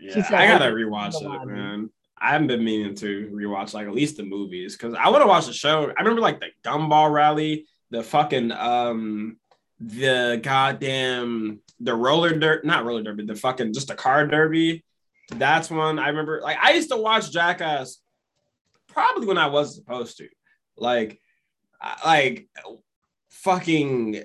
Yeah, 0.00 0.14
she 0.14 0.22
said, 0.22 0.34
I 0.34 0.46
gotta 0.46 0.72
rewatch 0.72 1.14
it, 1.20 1.46
man. 1.46 1.90
I 2.18 2.30
haven't 2.30 2.46
been 2.46 2.64
meaning 2.64 2.94
to 2.96 3.30
rewatch 3.32 3.74
like 3.74 3.86
at 3.86 3.94
least 3.94 4.16
the 4.16 4.22
movies 4.22 4.76
because 4.76 4.94
I 4.94 5.08
want 5.10 5.22
to 5.22 5.26
watch 5.26 5.46
the 5.46 5.52
show. 5.52 5.92
I 5.96 6.00
remember 6.00 6.20
like 6.20 6.40
the 6.40 6.48
Gumball 6.64 7.12
Rally, 7.12 7.66
the 7.90 8.02
fucking 8.02 8.52
um, 8.52 9.38
the 9.80 10.40
goddamn 10.42 11.60
the 11.82 11.94
roller 11.94 12.38
dirt, 12.38 12.64
not 12.64 12.84
roller 12.84 13.02
derby, 13.02 13.26
the 13.26 13.34
fucking 13.34 13.72
just 13.72 13.90
a 13.90 13.94
car 13.94 14.26
derby. 14.26 14.84
That's 15.30 15.70
one 15.70 15.98
I 15.98 16.08
remember. 16.08 16.40
Like 16.42 16.58
I 16.60 16.72
used 16.72 16.90
to 16.90 16.96
watch 16.96 17.32
Jackass 17.32 17.98
probably 18.88 19.26
when 19.26 19.38
I 19.38 19.48
was 19.48 19.74
supposed 19.74 20.18
to. 20.18 20.28
Like, 20.76 21.20
like 22.04 22.48
fucking. 23.30 24.22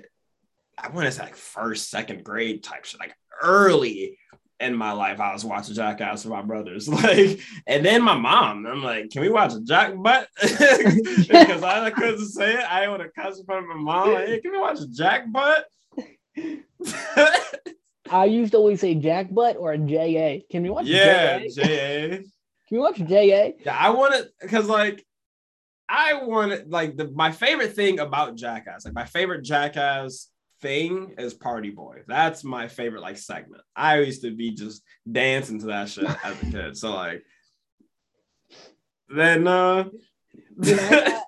I 0.80 0.88
want 0.90 1.06
to 1.06 1.12
say 1.12 1.24
like 1.24 1.36
first, 1.36 1.90
second 1.90 2.22
grade 2.22 2.62
type 2.62 2.84
shit, 2.84 3.00
like 3.00 3.14
early 3.42 4.16
in 4.60 4.76
my 4.76 4.92
life. 4.92 5.18
I 5.18 5.32
was 5.32 5.44
watching 5.44 5.74
Jackass 5.74 6.24
with 6.24 6.32
my 6.32 6.42
brothers, 6.42 6.88
like, 6.88 7.40
and 7.66 7.84
then 7.84 8.02
my 8.02 8.14
mom. 8.14 8.66
I'm 8.66 8.82
like, 8.82 9.10
"Can 9.10 9.22
we 9.22 9.28
watch 9.28 9.52
Jack 9.64 9.94
Butt?" 10.00 10.28
because 10.40 11.62
I 11.62 11.90
couldn't 11.90 12.28
say 12.28 12.54
it. 12.54 12.64
I 12.70 12.88
would 12.88 13.00
have 13.00 13.14
cussed 13.14 13.40
in 13.40 13.46
front 13.46 13.64
of 13.64 13.76
my 13.76 13.82
mom. 13.82 14.14
Like, 14.14 14.26
hey, 14.26 14.40
can 14.40 14.52
we 14.52 14.58
watch 14.58 14.78
Jack 14.92 15.30
Butt? 15.32 15.66
I 18.10 18.24
used 18.24 18.52
to 18.52 18.58
always 18.58 18.80
say 18.80 18.94
Jack 18.94 19.32
Butt 19.32 19.56
or 19.56 19.76
J 19.76 20.16
A. 20.16 20.46
Can 20.50 20.62
we 20.62 20.70
watch? 20.70 20.86
Yeah, 20.86 21.40
J 21.54 21.62
A. 21.62 22.08
Can 22.18 22.26
you 22.70 22.80
watch 22.80 22.96
J 22.96 23.32
A? 23.32 23.54
Yeah, 23.64 23.76
I 23.78 23.90
want 23.90 24.14
it 24.14 24.32
because 24.40 24.68
like 24.68 25.04
I 25.88 26.24
want 26.24 26.52
it 26.52 26.70
like 26.70 26.96
the 26.96 27.10
my 27.10 27.32
favorite 27.32 27.74
thing 27.74 28.00
about 28.00 28.36
Jackass, 28.36 28.84
like 28.84 28.94
my 28.94 29.04
favorite 29.04 29.42
Jackass 29.42 30.28
thing 30.60 31.14
is 31.18 31.34
Party 31.34 31.70
Boy. 31.70 32.02
That's 32.06 32.44
my 32.44 32.68
favorite 32.68 33.02
like 33.02 33.18
segment. 33.18 33.62
I 33.74 34.00
used 34.00 34.22
to 34.22 34.34
be 34.34 34.52
just 34.52 34.82
dancing 35.10 35.60
to 35.60 35.66
that 35.66 35.88
shit 35.88 36.04
as 36.24 36.42
a 36.42 36.46
kid. 36.50 36.76
So 36.76 36.94
like 36.94 37.22
then 39.08 39.46
uh 39.46 39.88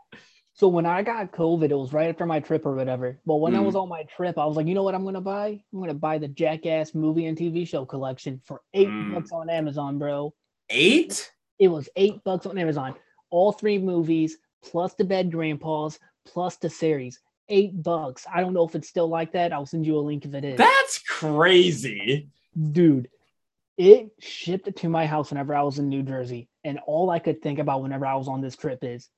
So 0.61 0.69
when 0.69 0.85
I 0.85 1.01
got 1.01 1.33
COVID, 1.33 1.71
it 1.71 1.75
was 1.75 1.95
right 1.95 2.11
after 2.11 2.27
my 2.27 2.39
trip 2.39 2.67
or 2.67 2.75
whatever. 2.75 3.19
But 3.25 3.37
when 3.37 3.55
mm. 3.55 3.57
I 3.57 3.61
was 3.61 3.75
on 3.75 3.89
my 3.89 4.03
trip, 4.03 4.37
I 4.37 4.45
was 4.45 4.59
like, 4.59 4.67
you 4.67 4.75
know 4.75 4.83
what 4.83 4.95
I'm 4.95 5.07
gonna 5.07 5.19
buy? 5.19 5.59
I'm 5.73 5.81
gonna 5.81 5.95
buy 5.95 6.19
the 6.19 6.29
Jackass 6.29 6.95
movie 6.95 7.25
and 7.29 7.39
TV 7.39 7.67
show 7.67 7.87
collection 7.87 8.43
for 8.45 8.61
eight 8.75 8.89
mm. 8.89 9.15
bucks 9.15 9.33
on 9.33 9.49
Amazon, 9.49 9.99
bro. 9.99 10.35
Eight? 10.69 11.33
It 11.59 11.69
was 11.69 11.89
eight 11.97 12.23
bucks 12.25 12.45
on 12.45 12.59
Amazon. 12.59 12.95
All 13.31 13.53
three 13.53 13.79
movies, 13.79 14.37
plus 14.63 14.93
the 14.93 15.05
Bad 15.05 15.33
Grandpas, 15.33 15.99
plus 16.27 16.57
the 16.57 16.69
series. 16.69 17.19
Eight 17.49 17.83
bucks. 17.83 18.27
I 18.31 18.43
don't 18.43 18.53
know 18.53 18.69
if 18.69 18.75
it's 18.75 18.87
still 18.87 19.09
like 19.09 19.33
that. 19.33 19.55
I'll 19.55 19.65
send 19.65 19.87
you 19.87 19.97
a 19.97 20.01
link 20.01 20.27
if 20.27 20.35
it 20.35 20.45
is. 20.45 20.59
That's 20.59 20.99
crazy. 21.09 22.29
Dude, 22.73 23.09
it 23.79 24.11
shipped 24.19 24.77
to 24.77 24.89
my 24.91 25.07
house 25.07 25.31
whenever 25.31 25.55
I 25.55 25.63
was 25.63 25.79
in 25.79 25.89
New 25.89 26.03
Jersey. 26.03 26.51
And 26.65 26.79
all 26.87 27.09
I 27.09 27.19
could 27.19 27.41
think 27.41 27.61
about 27.61 27.81
whenever 27.81 28.05
I 28.05 28.17
was 28.17 28.29
on 28.29 28.43
this 28.43 28.57
trip 28.57 28.81
is 28.83 29.09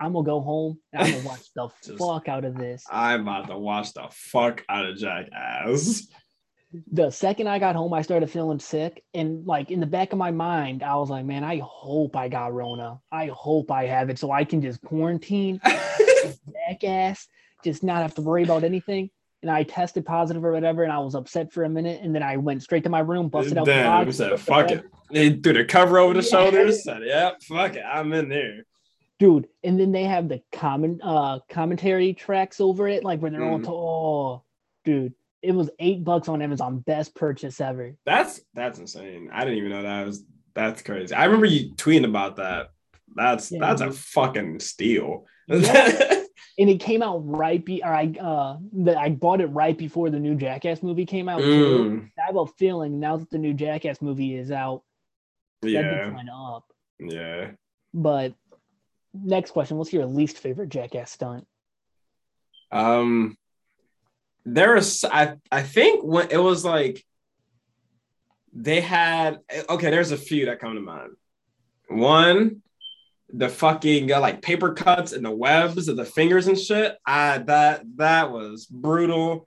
I'm 0.00 0.12
gonna 0.12 0.24
go 0.24 0.40
home 0.40 0.78
and 0.92 1.02
I'm 1.02 1.12
gonna 1.12 1.24
watch 1.28 1.42
the 1.54 1.68
Just, 1.84 1.98
fuck 1.98 2.28
out 2.28 2.44
of 2.44 2.56
this. 2.56 2.84
I'm 2.90 3.22
about 3.22 3.48
to 3.48 3.58
watch 3.58 3.92
the 3.92 4.06
fuck 4.10 4.64
out 4.68 4.86
of 4.86 4.96
Jackass. 4.96 6.06
The 6.90 7.10
second 7.10 7.46
I 7.48 7.60
got 7.60 7.76
home, 7.76 7.92
I 7.94 8.02
started 8.02 8.28
feeling 8.30 8.58
sick, 8.58 9.04
and 9.14 9.46
like 9.46 9.70
in 9.70 9.78
the 9.78 9.86
back 9.86 10.12
of 10.12 10.18
my 10.18 10.32
mind, 10.32 10.82
I 10.82 10.96
was 10.96 11.08
like, 11.08 11.24
"Man, 11.24 11.44
I 11.44 11.60
hope 11.64 12.16
I 12.16 12.28
got 12.28 12.52
Rona. 12.52 12.98
I 13.12 13.26
hope 13.26 13.70
I 13.70 13.86
have 13.86 14.10
it, 14.10 14.18
so 14.18 14.32
I 14.32 14.42
can 14.44 14.60
just 14.60 14.82
quarantine, 14.82 15.60
jackass, 16.68 17.28
just 17.62 17.82
not 17.82 18.02
have 18.02 18.14
to 18.16 18.22
worry 18.22 18.42
about 18.42 18.64
anything." 18.64 19.10
and 19.42 19.50
I 19.50 19.62
tested 19.62 20.06
positive 20.06 20.42
or 20.42 20.52
whatever, 20.52 20.84
and 20.84 20.92
I 20.92 20.98
was 21.00 21.14
upset 21.14 21.52
for 21.52 21.64
a 21.64 21.68
minute, 21.68 22.00
and 22.02 22.14
then 22.14 22.22
I 22.22 22.38
went 22.38 22.62
straight 22.62 22.82
to 22.84 22.88
my 22.88 23.00
room, 23.00 23.28
busted 23.28 23.58
out 23.58 23.66
the 23.66 23.72
Damn, 23.72 24.06
box, 24.06 24.16
said, 24.16 24.32
the 24.32 24.38
fuck 24.38 24.70
it. 24.70 24.86
They 25.10 25.34
threw 25.34 25.52
the 25.52 25.66
cover 25.66 25.98
over 25.98 26.14
the 26.14 26.22
Yeah. 26.22 26.30
shoulders. 26.30 26.82
Said, 26.82 27.02
yep, 27.04 27.42
fuck 27.42 27.74
it. 27.76 27.82
I'm 27.86 28.10
in 28.14 28.30
there. 28.30 28.64
Dude. 29.24 29.48
And 29.62 29.78
then 29.80 29.92
they 29.92 30.04
have 30.04 30.28
the 30.28 30.42
comment 30.52 31.00
uh 31.02 31.40
commentary 31.48 32.14
tracks 32.14 32.60
over 32.60 32.88
it, 32.88 33.04
like 33.04 33.20
where 33.20 33.30
they're 33.30 33.44
all 33.44 33.58
Mhm. 33.58 33.64
to 33.64 33.70
oh, 33.70 34.44
dude. 34.84 35.14
It 35.42 35.52
was 35.52 35.70
eight 35.78 36.04
bucks 36.04 36.28
on 36.28 36.40
Amazon, 36.42 36.78
best 36.78 37.14
purchase 37.14 37.60
ever. 37.60 37.96
That's 38.06 38.40
that's 38.54 38.78
insane. 38.78 39.30
I 39.32 39.44
didn't 39.44 39.58
even 39.58 39.70
know 39.70 39.82
that 39.82 40.06
was 40.06 40.24
that's 40.54 40.82
crazy. 40.82 41.14
I 41.14 41.24
remember 41.24 41.46
you 41.46 41.74
tweeting 41.74 42.04
about 42.04 42.36
that. 42.36 42.70
That's 43.14 43.50
Yeah, 43.50 43.60
that's 43.60 43.80
a 43.80 43.92
fucking 43.92 44.60
steal. 44.60 45.26
Yeah. 45.48 46.20
And 46.56 46.70
it 46.70 46.78
came 46.78 47.02
out 47.02 47.18
right 47.26 47.64
be 47.64 47.82
or 47.82 47.92
I 47.92 48.14
uh 48.20 48.58
the, 48.72 48.96
I 48.96 49.08
bought 49.10 49.40
it 49.40 49.46
right 49.48 49.76
before 49.76 50.08
the 50.08 50.20
new 50.20 50.36
Jackass 50.36 50.84
movie 50.84 51.04
came 51.04 51.28
out. 51.28 51.40
Mm, 51.40 52.10
I 52.16 52.26
have 52.26 52.36
a 52.36 52.46
feeling 52.46 53.00
now 53.00 53.16
that 53.16 53.28
the 53.30 53.38
new 53.38 53.54
Jackass 53.54 54.00
movie 54.00 54.36
is 54.36 54.52
out, 54.52 54.82
that 55.62 55.70
yeah, 55.70 55.82
bitch 56.10 56.28
up. 56.32 56.64
yeah. 57.00 57.50
But 57.92 58.34
next 59.14 59.52
question: 59.52 59.76
What's 59.76 59.92
your 59.92 60.06
least 60.06 60.38
favorite 60.38 60.68
Jackass 60.68 61.10
stunt? 61.10 61.46
Um, 62.70 63.36
there 64.44 64.76
is 64.76 65.04
I 65.04 65.36
I 65.50 65.62
think 65.62 66.02
when 66.04 66.30
it 66.30 66.38
was 66.38 66.64
like 66.64 67.04
they 68.52 68.80
had 68.80 69.40
okay. 69.68 69.90
There's 69.90 70.12
a 70.12 70.16
few 70.16 70.46
that 70.46 70.60
come 70.60 70.74
to 70.74 70.80
mind. 70.80 71.12
One, 71.88 72.62
the 73.32 73.48
fucking 73.48 74.12
uh, 74.12 74.20
like 74.20 74.42
paper 74.42 74.74
cuts 74.74 75.12
and 75.12 75.24
the 75.24 75.30
webs 75.30 75.88
of 75.88 75.96
the 75.96 76.04
fingers 76.04 76.46
and 76.46 76.58
shit. 76.58 76.96
I 77.06 77.38
that 77.38 77.82
that 77.96 78.30
was 78.30 78.66
brutal. 78.66 79.46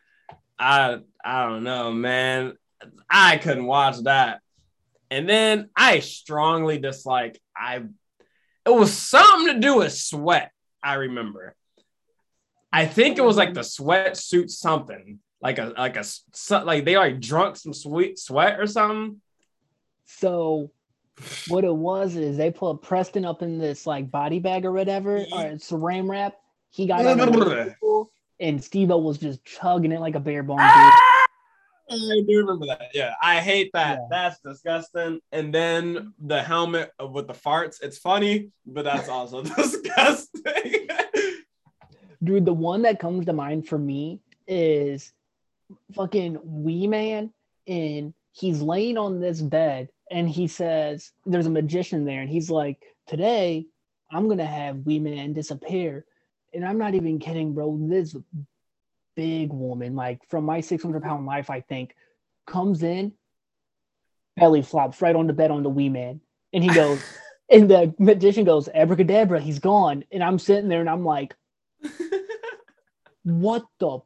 I 0.60 1.00
I 1.24 1.46
don't 1.46 1.64
know, 1.64 1.92
man. 1.92 2.58
I 3.10 3.38
couldn't 3.38 3.66
watch 3.66 3.98
that. 4.04 4.42
And 5.10 5.28
then 5.28 5.70
I 5.76 6.00
strongly 6.00 6.80
dislike. 6.80 7.40
I 7.56 7.84
it 8.68 8.74
was 8.74 8.92
something 8.92 9.56
to 9.56 9.60
do 9.60 9.78
with 9.78 9.94
sweat. 9.94 10.52
I 10.84 10.96
remember. 10.96 11.56
I 12.72 12.86
think 12.86 13.18
it 13.18 13.24
was 13.24 13.38
like 13.38 13.54
the 13.54 13.62
sweatsuit 13.62 14.50
something, 14.50 15.20
like 15.42 15.58
a 15.58 15.74
like 15.78 15.96
a 15.96 16.04
like 16.64 16.84
they 16.86 16.98
like 16.98 17.22
drunk 17.22 17.56
some 17.56 17.74
sweet 17.74 18.20
sweat 18.20 18.60
or 18.60 18.68
something. 18.68 19.22
So 20.06 20.72
what 21.48 21.64
it 21.64 21.74
was 21.74 22.16
is 22.16 22.38
they 22.38 22.52
put 22.52 22.82
Preston 22.82 23.26
up 23.26 23.42
in 23.42 23.58
this 23.58 23.88
like 23.88 24.12
body 24.12 24.40
bag 24.40 24.66
or 24.66 24.74
whatever, 24.74 25.18
or 25.32 25.42
it's 25.46 25.72
a 25.72 25.76
saran 25.76 26.10
wrap. 26.10 26.36
He 26.70 26.88
got 26.88 27.06
on 27.06 27.20
a 27.20 27.26
motorcycle, 27.26 28.12
and 28.40 28.62
Steve 28.64 28.90
was 28.90 29.18
just 29.18 29.44
chugging 29.46 29.94
it 29.94 30.02
like 30.02 30.16
a 30.16 30.20
bare 30.20 30.44
bone. 30.44 30.58
Dude. 30.58 30.66
Ah! 30.68 31.07
I 31.90 32.22
do 32.28 32.38
remember 32.38 32.66
that. 32.68 32.90
Yeah, 32.94 33.14
I 33.22 33.40
hate 33.40 33.72
that. 33.74 34.00
Yeah. 34.00 34.08
That's 34.10 34.40
disgusting. 34.40 35.22
And 35.32 35.54
then 35.54 36.14
the 36.20 36.42
helmet 36.42 36.92
with 37.00 37.28
the 37.28 37.34
farts. 37.34 37.82
It's 37.82 37.98
funny, 37.98 38.50
but 38.66 38.86
that's 38.86 39.10
also 39.10 39.42
disgusting. 39.56 40.88
Dude, 42.24 42.46
the 42.46 42.54
one 42.54 42.82
that 42.82 43.00
comes 43.00 43.26
to 43.26 43.34
mind 43.34 43.68
for 43.68 43.78
me 43.78 44.20
is 44.48 45.14
fucking 45.94 46.40
Wee 46.44 46.88
Man, 46.88 47.32
and 47.68 48.14
he's 48.32 48.62
laying 48.62 48.98
on 48.98 49.20
this 49.20 49.42
bed, 49.42 49.90
and 50.10 50.28
he 50.28 50.48
says, 50.48 51.12
"There's 51.26 51.46
a 51.46 51.52
magician 51.52 52.06
there," 52.06 52.22
and 52.22 52.30
he's 52.30 52.50
like, 52.50 52.84
"Today, 53.06 53.68
I'm 54.12 54.28
gonna 54.28 54.46
have 54.46 54.86
Wee 54.86 55.00
Man 55.00 55.34
disappear," 55.34 56.06
and 56.54 56.66
I'm 56.66 56.78
not 56.78 56.96
even 56.96 57.20
kidding, 57.20 57.54
bro. 57.54 57.78
This 57.82 58.16
big 59.18 59.52
woman, 59.52 59.96
like 59.96 60.22
from 60.30 60.46
my 60.46 60.62
600 60.62 61.04
pound 61.04 61.26
life, 61.26 61.50
I 61.50 61.60
think, 61.60 61.96
comes 62.46 62.84
in, 62.84 63.12
belly 64.38 64.62
flops 64.62 65.02
right 65.02 65.16
on 65.16 65.28
the 65.28 65.34
bed 65.34 65.52
on 65.52 65.64
the 65.64 65.70
Wee 65.70 65.90
Man, 65.90 66.22
and 66.54 66.64
he 66.64 66.70
goes. 66.70 67.04
And 67.50 67.70
the 67.70 67.96
magician 67.98 68.44
goes, 68.44 68.68
Abracadabra, 68.68 69.40
he's 69.40 69.60
gone. 69.60 70.04
And 70.12 70.22
I'm 70.22 70.38
sitting 70.38 70.68
there 70.68 70.82
and 70.82 70.90
I'm 70.90 71.06
like, 71.06 71.34
what 73.24 73.66
the 73.80 74.00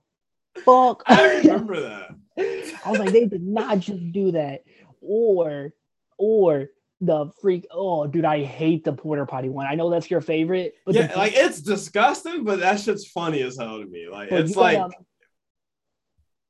fuck? 0.64 1.02
I 1.08 1.38
remember 1.38 1.82
that. 1.82 2.16
I 2.86 2.92
was 2.92 3.00
like, 3.00 3.12
they 3.12 3.26
did 3.26 3.42
not 3.42 3.80
just 3.80 4.12
do 4.12 4.34
that. 4.34 4.64
Or, 5.02 5.74
or 6.20 6.70
the 7.02 7.32
freak. 7.42 7.68
Oh, 7.72 8.08
dude, 8.08 8.26
I 8.26 8.44
hate 8.44 8.84
the 8.84 8.94
porter 8.94 9.26
potty 9.26 9.50
one. 9.50 9.66
I 9.66 9.76
know 9.76 9.90
that's 9.90 10.10
your 10.10 10.22
favorite, 10.22 10.76
but 10.86 10.96
yeah, 10.96 11.08
the, 11.08 11.18
like 11.18 11.34
it's 11.36 11.60
disgusting, 11.60 12.44
but 12.44 12.60
that 12.60 12.80
shit's 12.80 13.08
funny 13.08 13.42
as 13.42 13.58
hell 13.58 13.80
to 13.80 13.86
me. 13.86 14.08
Like 14.10 14.32
it's 14.32 14.56
like 14.56 14.78
gotta, 14.78 14.94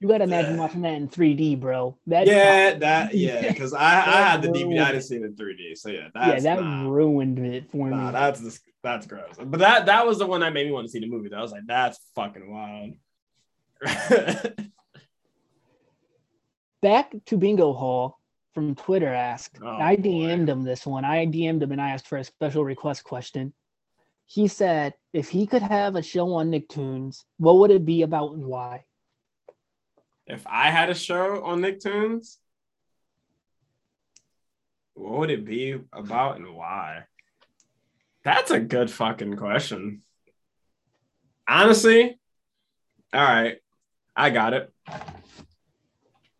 you 0.01 0.07
gotta 0.09 0.25
imagine 0.25 0.57
watching 0.57 0.81
that 0.81 0.93
in 0.93 1.07
3D, 1.07 1.59
bro. 1.59 1.97
That 2.07 2.27
yeah, 2.27 2.75
that 2.75 3.15
yeah, 3.15 3.47
because 3.47 3.73
I 3.73 3.99
I 3.99 4.29
had 4.29 4.41
the 4.41 4.49
DVD, 4.49 4.83
I 4.83 4.91
didn't 4.91 5.05
see 5.05 5.15
it 5.15 5.23
in 5.23 5.35
3D. 5.35 5.77
So 5.77 5.89
yeah, 5.89 6.09
yeah, 6.13 6.39
that 6.39 6.61
nah, 6.61 6.89
ruined 6.89 7.39
it 7.39 7.71
for 7.71 7.89
nah, 7.89 8.07
me. 8.07 8.11
that's 8.11 8.59
that's 8.83 9.07
gross. 9.07 9.35
But 9.41 9.59
that 9.59 9.85
that 9.85 10.05
was 10.05 10.19
the 10.19 10.27
one 10.27 10.41
that 10.41 10.53
made 10.53 10.67
me 10.67 10.73
want 10.73 10.85
to 10.85 10.91
see 10.91 10.99
the 10.99 11.07
movie. 11.07 11.29
That 11.29 11.39
I 11.39 11.41
was 11.41 11.51
like, 11.51 11.65
that's 11.65 11.99
fucking 12.15 12.51
wild. 12.51 12.91
Back 16.81 17.13
to 17.27 17.37
Bingo 17.37 17.73
Hall 17.73 18.20
from 18.53 18.75
Twitter 18.75 19.07
asked. 19.07 19.59
Oh, 19.61 19.67
I. 19.67 19.95
DM'd 19.95 20.49
him 20.49 20.63
this 20.63 20.85
one. 20.85 21.05
I 21.05 21.25
DM'd 21.25 21.63
him 21.63 21.71
and 21.71 21.81
I 21.81 21.91
asked 21.91 22.07
for 22.07 22.17
a 22.17 22.23
special 22.23 22.63
request 22.65 23.03
question. 23.03 23.53
He 24.25 24.47
said 24.47 24.93
if 25.13 25.29
he 25.29 25.47
could 25.47 25.61
have 25.61 25.95
a 25.95 26.01
show 26.01 26.33
on 26.33 26.51
Nicktoons, 26.51 27.23
what 27.37 27.57
would 27.57 27.71
it 27.71 27.85
be 27.85 28.01
about 28.01 28.33
and 28.33 28.45
why? 28.45 28.85
if 30.31 30.45
I 30.47 30.69
had 30.71 30.89
a 30.89 30.95
show 30.95 31.43
on 31.43 31.61
Nicktoons, 31.61 32.37
what 34.93 35.19
would 35.19 35.29
it 35.29 35.45
be 35.45 35.77
about 35.91 36.37
and 36.37 36.55
why? 36.55 37.03
That's 38.23 38.51
a 38.51 38.59
good 38.59 38.89
fucking 38.89 39.35
question. 39.35 40.03
Honestly, 41.47 42.17
all 43.13 43.21
right, 43.21 43.57
I 44.15 44.29
got 44.29 44.53
it. 44.53 44.73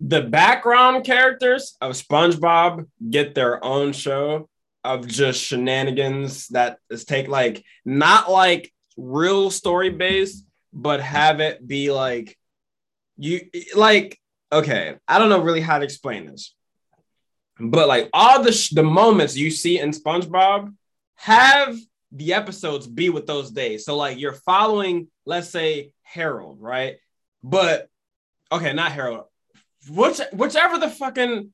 The 0.03 0.21
background 0.21 1.05
characters 1.05 1.77
of 1.79 1.93
SpongeBob 1.93 2.87
get 3.09 3.35
their 3.35 3.63
own 3.63 3.93
show 3.93 4.49
of 4.83 5.07
just 5.07 5.43
shenanigans 5.43 6.47
that 6.49 6.79
is 6.89 7.05
take 7.05 7.27
like 7.27 7.63
not 7.85 8.31
like 8.31 8.73
real 8.97 9.51
story 9.51 9.89
based, 9.89 10.45
but 10.73 11.01
have 11.01 11.39
it 11.39 11.65
be 11.65 11.91
like 11.91 12.37
you 13.17 13.41
like 13.75 14.19
okay 14.51 14.95
i 15.07 15.19
don't 15.19 15.29
know 15.29 15.41
really 15.41 15.61
how 15.61 15.77
to 15.77 15.83
explain 15.83 16.25
this 16.25 16.55
but 17.59 17.87
like 17.87 18.09
all 18.13 18.41
the 18.41 18.51
sh- 18.51 18.69
the 18.69 18.83
moments 18.83 19.37
you 19.37 19.51
see 19.51 19.79
in 19.79 19.91
spongebob 19.91 20.73
have 21.15 21.77
the 22.11 22.33
episodes 22.33 22.87
be 22.87 23.09
with 23.09 23.25
those 23.25 23.51
days. 23.51 23.85
So 23.85 23.95
like 23.95 24.19
you're 24.19 24.33
following 24.33 25.07
let's 25.25 25.49
say 25.49 25.93
harold 26.03 26.57
right? 26.59 26.97
But 27.43 27.87
okay 28.51 28.73
not 28.73 28.91
harold 28.91 29.25
which 29.89 30.19
whichever 30.33 30.77
the 30.77 30.89
fucking 30.89 31.51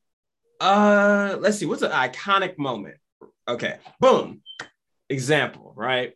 uh 0.59 1.37
let's 1.39 1.57
see 1.57 1.65
what's 1.65 1.81
an 1.81 1.91
iconic 1.91 2.57
moment 2.57 2.97
okay 3.47 3.77
boom 3.99 4.41
example 5.09 5.73
right 5.75 6.13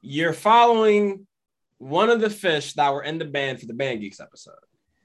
you're 0.00 0.32
following 0.32 1.26
one 1.78 2.10
of 2.10 2.20
the 2.20 2.30
fish 2.30 2.74
that 2.74 2.92
were 2.92 3.02
in 3.02 3.18
the 3.18 3.24
band 3.24 3.60
for 3.60 3.66
the 3.66 3.74
Band 3.74 4.00
Geeks 4.00 4.20
episode. 4.20 4.54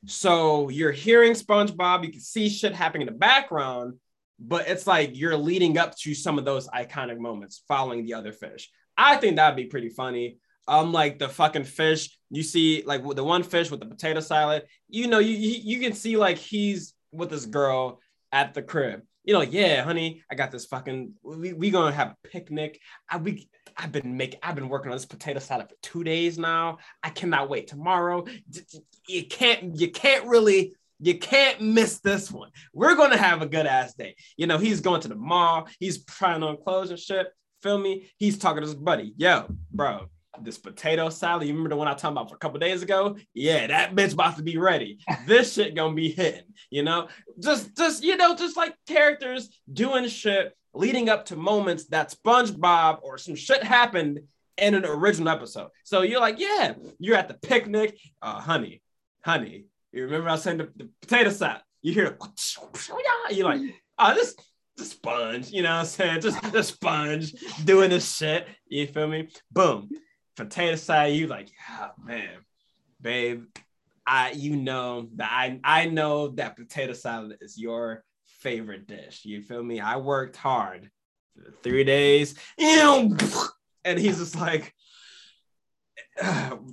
So 0.06 0.70
you're 0.70 0.92
hearing 0.92 1.34
SpongeBob, 1.34 2.04
you 2.04 2.12
can 2.12 2.20
see 2.20 2.50
shit 2.50 2.74
happening 2.74 3.08
in 3.08 3.14
the 3.14 3.20
background, 3.20 3.96
but 4.40 4.68
it's 4.68 4.86
like 4.86 5.18
you're 5.18 5.38
leading 5.38 5.78
up 5.78 5.96
to 6.00 6.14
some 6.14 6.38
of 6.38 6.46
those 6.46 6.68
iconic 6.70 7.20
moments 7.20 7.64
following 7.68 8.04
the 8.04 8.16
other 8.16 8.34
fish. 8.34 8.70
I 8.98 9.16
think 9.16 9.38
that'd 9.38 9.56
be 9.56 9.66
pretty 9.66 9.90
funny. 9.90 10.38
Um, 10.68 10.94
like 10.94 11.20
the 11.20 11.28
fucking 11.28 11.66
fish, 11.66 12.18
you 12.30 12.42
see, 12.42 12.84
like 12.86 13.04
the 13.16 13.24
one 13.24 13.44
fish 13.44 13.70
with 13.70 13.82
the 13.82 13.86
potato 13.86 14.22
salad, 14.22 14.64
you 14.88 15.08
know, 15.08 15.20
you 15.20 15.36
you, 15.36 15.60
you 15.62 15.80
can 15.82 15.94
see 15.94 16.16
like 16.16 16.38
he's 16.38 16.94
with 17.12 17.30
this 17.30 17.46
girl 17.46 18.00
at 18.32 18.54
the 18.54 18.62
crib. 18.62 19.02
You 19.26 19.34
know, 19.34 19.42
yeah, 19.42 19.84
honey, 19.84 20.24
I 20.32 20.36
got 20.36 20.52
this 20.52 20.66
fucking. 20.66 21.14
We 21.22 21.54
we 21.54 21.70
gonna 21.70 21.92
have 21.92 22.12
a 22.12 22.28
picnic. 22.28 22.80
I 23.10 23.18
we 23.18 23.50
I've 23.78 23.92
been 23.92 24.18
making, 24.18 24.40
I've 24.44 24.56
been 24.56 24.70
working 24.70 24.92
on 24.92 24.98
this 24.98 25.06
potato 25.06 25.40
salad 25.40 25.70
for 25.70 25.76
two 25.82 26.04
days 26.04 26.38
now. 26.38 26.78
I 27.02 27.10
cannot 27.10 27.50
wait 27.50 27.68
tomorrow. 27.68 28.26
You 29.08 29.26
can't, 29.26 29.80
you 29.80 29.92
can't 29.92 30.26
really, 30.26 30.74
you 31.00 31.18
can't 31.18 31.62
miss 31.62 32.00
this 32.00 32.32
one. 32.32 32.52
We're 32.74 32.96
gonna 32.96 33.18
have 33.18 33.42
a 33.42 33.48
good 33.48 33.66
ass 33.66 33.94
day. 33.94 34.16
You 34.38 34.48
know, 34.48 34.58
he's 34.58 34.82
going 34.82 35.02
to 35.02 35.08
the 35.08 35.16
mall, 35.16 35.68
he's 35.80 36.04
trying 36.06 36.44
on 36.44 36.58
clothes 36.58 36.90
and 36.90 37.00
shit. 37.00 37.28
Feel 37.62 37.78
me? 37.78 38.12
He's 38.18 38.38
talking 38.38 38.62
to 38.62 38.68
his 38.68 38.76
buddy. 38.76 39.14
Yo, 39.18 39.48
bro, 39.72 40.08
this 40.42 40.58
potato 40.58 41.10
salad. 41.10 41.48
You 41.48 41.54
remember 41.54 41.70
the 41.70 41.76
one 41.76 41.88
I 41.88 41.94
talked 41.94 42.14
about 42.14 42.30
for 42.30 42.36
a 42.36 42.40
couple 42.40 42.60
days 42.60 42.82
ago? 42.82 43.18
Yeah, 43.34 43.68
that 43.68 43.96
bitch 43.96 44.14
about 44.14 44.38
to 44.38 44.44
be 44.44 44.58
ready. 44.58 45.00
This 45.28 45.54
shit 45.54 45.76
gonna 45.76 45.94
be 45.94 46.12
hitting. 46.12 46.44
You 46.70 46.84
know, 46.84 47.08
just, 47.40 47.76
just 47.78 48.04
you 48.04 48.18
know, 48.18 48.36
just 48.36 48.58
like 48.58 48.76
characters 48.88 49.50
doing 49.72 50.08
shit 50.08 50.56
leading 50.74 51.08
up 51.08 51.26
to 51.26 51.36
moments 51.36 51.86
that 51.88 52.14
SpongeBob 52.14 53.00
or 53.04 53.18
some 53.18 53.36
shit 53.36 53.64
happened 53.64 54.20
in 54.58 54.76
an 54.76 54.86
original 54.86 55.30
episode. 55.30 55.70
So 55.84 56.02
you're 56.02 56.20
like, 56.20 56.40
yeah, 56.40 56.74
you're 57.00 57.16
at 57.16 57.28
the 57.28 57.36
picnic, 57.36 57.98
uh, 58.22 58.40
honey. 58.40 58.82
honey, 59.24 59.66
you 59.92 60.04
remember 60.04 60.30
I 60.30 60.36
said 60.36 60.58
the, 60.58 60.70
the 60.76 60.90
potato 61.02 61.30
salad? 61.30 61.62
You 61.82 61.94
hear, 61.94 62.18
you're 63.32 63.46
like, 63.46 63.62
oh, 64.00 64.14
this 64.14 64.36
the 64.78 64.86
sponge, 64.86 65.52
you 65.52 65.62
know 65.62 65.70
what 65.70 65.82
I'm 65.82 65.86
saying? 65.86 66.22
Just 66.22 66.52
the 66.52 66.64
sponge 66.64 67.34
doing 67.64 67.92
this 67.92 68.16
shit. 68.16 68.48
You 68.68 68.88
feel 68.88 69.08
me? 69.08 69.30
Boom. 69.52 69.90
Potato 70.36 70.76
salad, 70.76 71.16
you 71.16 71.28
like, 71.28 71.50
oh 71.80 71.92
man, 72.04 72.38
babe. 73.02 73.46
I 74.06 74.32
you 74.32 74.58
know 74.58 75.08
that 75.16 75.32
I 75.32 75.60
I 75.64 75.86
know 75.86 76.30
that 76.30 76.58
potato 76.58 76.94
salad 76.94 77.38
is 77.40 77.58
your 77.58 78.04
favorite 78.26 78.86
dish. 78.86 79.24
You 79.24 79.42
feel 79.42 79.64
me? 79.64 79.80
I 79.80 79.98
worked 79.98 80.36
hard 80.36 80.90
three 81.64 81.86
days, 81.86 82.36
and 82.60 83.20
he's 83.98 84.18
just 84.18 84.36
like, 84.36 84.74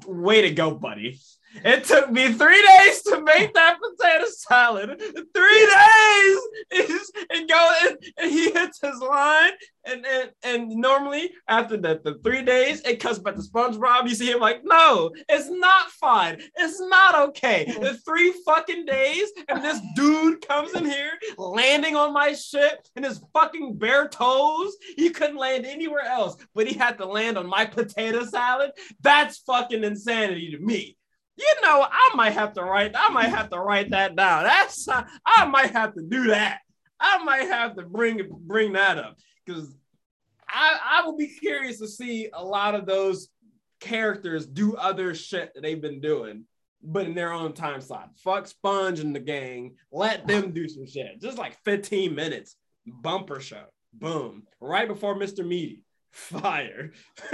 way 0.06 0.42
to 0.42 0.50
go, 0.50 0.72
buddy. 0.72 1.20
It 1.54 1.84
took 1.84 2.10
me 2.10 2.32
three 2.32 2.66
days 2.78 3.02
to 3.02 3.22
make 3.22 3.54
that 3.54 3.78
potato 3.80 4.24
salad. 4.26 5.00
Three 5.34 5.66
days! 5.66 7.10
and 7.30 7.48
go 7.48 7.72
and, 7.82 7.98
and 8.18 8.30
he 8.30 8.50
hits 8.50 8.80
his 8.80 8.98
line. 9.00 9.52
And, 9.84 10.04
and 10.06 10.30
and 10.42 10.68
normally 10.68 11.32
after 11.48 11.76
the, 11.76 12.00
the 12.04 12.18
three 12.22 12.42
days, 12.42 12.82
it 12.82 13.00
comes 13.00 13.18
back 13.18 13.34
to 13.36 13.40
SpongeBob. 13.40 14.08
You 14.08 14.14
see 14.14 14.30
him 14.30 14.40
like, 14.40 14.60
no, 14.62 15.10
it's 15.28 15.48
not 15.48 15.90
fine. 15.90 16.40
It's 16.56 16.80
not 16.80 17.28
okay. 17.28 17.64
The 17.80 17.94
three 18.04 18.32
fucking 18.44 18.84
days, 18.84 19.30
and 19.48 19.64
this 19.64 19.80
dude 19.96 20.46
comes 20.46 20.74
in 20.74 20.84
here 20.84 21.12
landing 21.38 21.96
on 21.96 22.12
my 22.12 22.34
shit 22.34 22.88
in 22.94 23.04
his 23.04 23.22
fucking 23.32 23.78
bare 23.78 24.08
toes. 24.08 24.76
He 24.96 25.10
couldn't 25.10 25.36
land 25.36 25.64
anywhere 25.64 26.04
else, 26.04 26.36
but 26.54 26.66
he 26.66 26.74
had 26.74 26.98
to 26.98 27.06
land 27.06 27.38
on 27.38 27.46
my 27.46 27.64
potato 27.64 28.24
salad. 28.24 28.72
That's 29.00 29.38
fucking 29.38 29.82
insanity 29.82 30.50
to 30.50 30.58
me 30.58 30.98
you 31.40 31.54
know, 31.62 31.86
I 31.90 32.10
might 32.14 32.34
have 32.34 32.52
to 32.54 32.62
write, 32.62 32.92
I 32.94 33.08
might 33.08 33.30
have 33.30 33.48
to 33.50 33.58
write 33.58 33.90
that 33.90 34.14
down. 34.14 34.44
That's 34.44 34.86
I 35.24 35.46
might 35.46 35.70
have 35.70 35.94
to 35.94 36.02
do 36.02 36.28
that. 36.28 36.60
I 37.00 37.22
might 37.24 37.48
have 37.48 37.76
to 37.76 37.82
bring 37.82 38.20
bring 38.46 38.74
that 38.74 38.98
up 38.98 39.16
because 39.44 39.74
I 40.48 40.78
I 40.84 41.06
will 41.06 41.16
be 41.16 41.28
curious 41.28 41.78
to 41.78 41.88
see 41.88 42.28
a 42.32 42.44
lot 42.44 42.74
of 42.74 42.84
those 42.84 43.28
characters 43.80 44.46
do 44.46 44.76
other 44.76 45.14
shit 45.14 45.54
that 45.54 45.62
they've 45.62 45.80
been 45.80 46.00
doing, 46.02 46.44
but 46.82 47.06
in 47.06 47.14
their 47.14 47.32
own 47.32 47.54
time 47.54 47.80
slot. 47.80 48.10
Fuck 48.18 48.46
Sponge 48.46 49.00
and 49.00 49.16
the 49.16 49.20
gang. 49.20 49.76
Let 49.90 50.26
them 50.26 50.52
do 50.52 50.68
some 50.68 50.86
shit. 50.86 51.22
Just 51.22 51.38
like 51.38 51.56
15 51.64 52.14
minutes. 52.14 52.56
Bumper 52.86 53.40
show. 53.40 53.64
Boom. 53.94 54.42
Right 54.60 54.88
before 54.88 55.14
Mr. 55.14 55.46
Meaty. 55.46 55.84
Fire. 56.10 56.92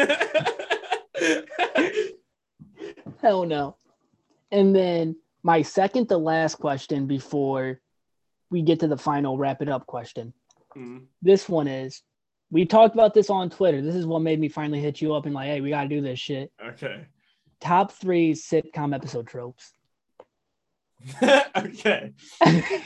Hell 3.21 3.47
no. 3.47 3.77
And 4.51 4.75
then 4.75 5.17
my 5.43 5.63
second 5.63 6.09
to 6.09 6.17
last 6.17 6.57
question 6.57 7.07
before 7.07 7.81
we 8.51 8.63
get 8.63 8.81
to 8.81 8.89
the 8.89 8.97
final 8.97 9.39
wrap 9.39 9.63
it 9.63 9.69
up 9.69 9.87
question. 9.87 10.33
Mm-hmm. 10.77 11.05
This 11.23 11.49
one 11.49 11.69
is 11.69 12.03
we 12.51 12.65
talked 12.65 12.95
about 12.95 13.15
this 13.15 13.31
on 13.31 13.51
Twitter. 13.51 13.83
This 13.83 13.95
is 13.95 14.07
what 14.07 14.23
made 14.23 14.39
me 14.39 14.49
finally 14.49 14.81
hit 14.81 15.01
you 15.01 15.15
up 15.15 15.27
and 15.27 15.35
like, 15.35 15.49
hey, 15.49 15.61
we 15.61 15.71
gotta 15.71 15.89
do 15.89 16.01
this 16.01 16.19
shit. 16.19 16.53
Okay. 16.65 17.07
Top 17.61 17.93
three 17.93 18.35
sitcom 18.35 18.95
episode 18.95 19.27
tropes. 19.27 19.73
okay. 21.57 22.13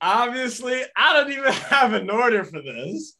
Obviously, 0.00 0.82
I 0.94 1.12
don't 1.14 1.32
even 1.32 1.52
have 1.52 1.92
an 1.92 2.10
order 2.10 2.44
for 2.44 2.60
this. 2.60 3.16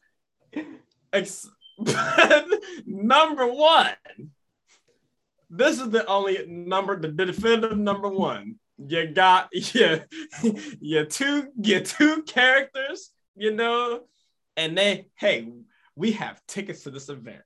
Ex- 1.11 1.49
number 2.85 3.47
one, 3.47 3.93
this 5.49 5.79
is 5.79 5.89
the 5.89 6.05
only 6.07 6.45
number, 6.47 6.99
the 6.99 7.09
definitive 7.09 7.77
number 7.77 8.09
one. 8.09 8.55
You 8.77 9.07
got 9.07 9.49
yeah, 9.73 9.99
your 10.79 11.05
two 11.05 11.47
your 11.61 11.79
two 11.79 12.23
characters, 12.23 13.11
you 13.35 13.53
know, 13.53 14.01
and 14.55 14.77
they 14.77 15.07
hey, 15.15 15.51
we 15.95 16.11
have 16.13 16.45
tickets 16.47 16.83
to 16.83 16.91
this 16.91 17.09
event. 17.09 17.41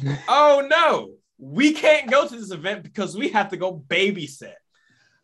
oh 0.28 0.66
no, 0.70 1.14
we 1.38 1.72
can't 1.72 2.10
go 2.10 2.26
to 2.28 2.36
this 2.36 2.52
event 2.52 2.82
because 2.82 3.16
we 3.16 3.30
have 3.30 3.50
to 3.50 3.56
go 3.56 3.82
babysit. 3.88 4.54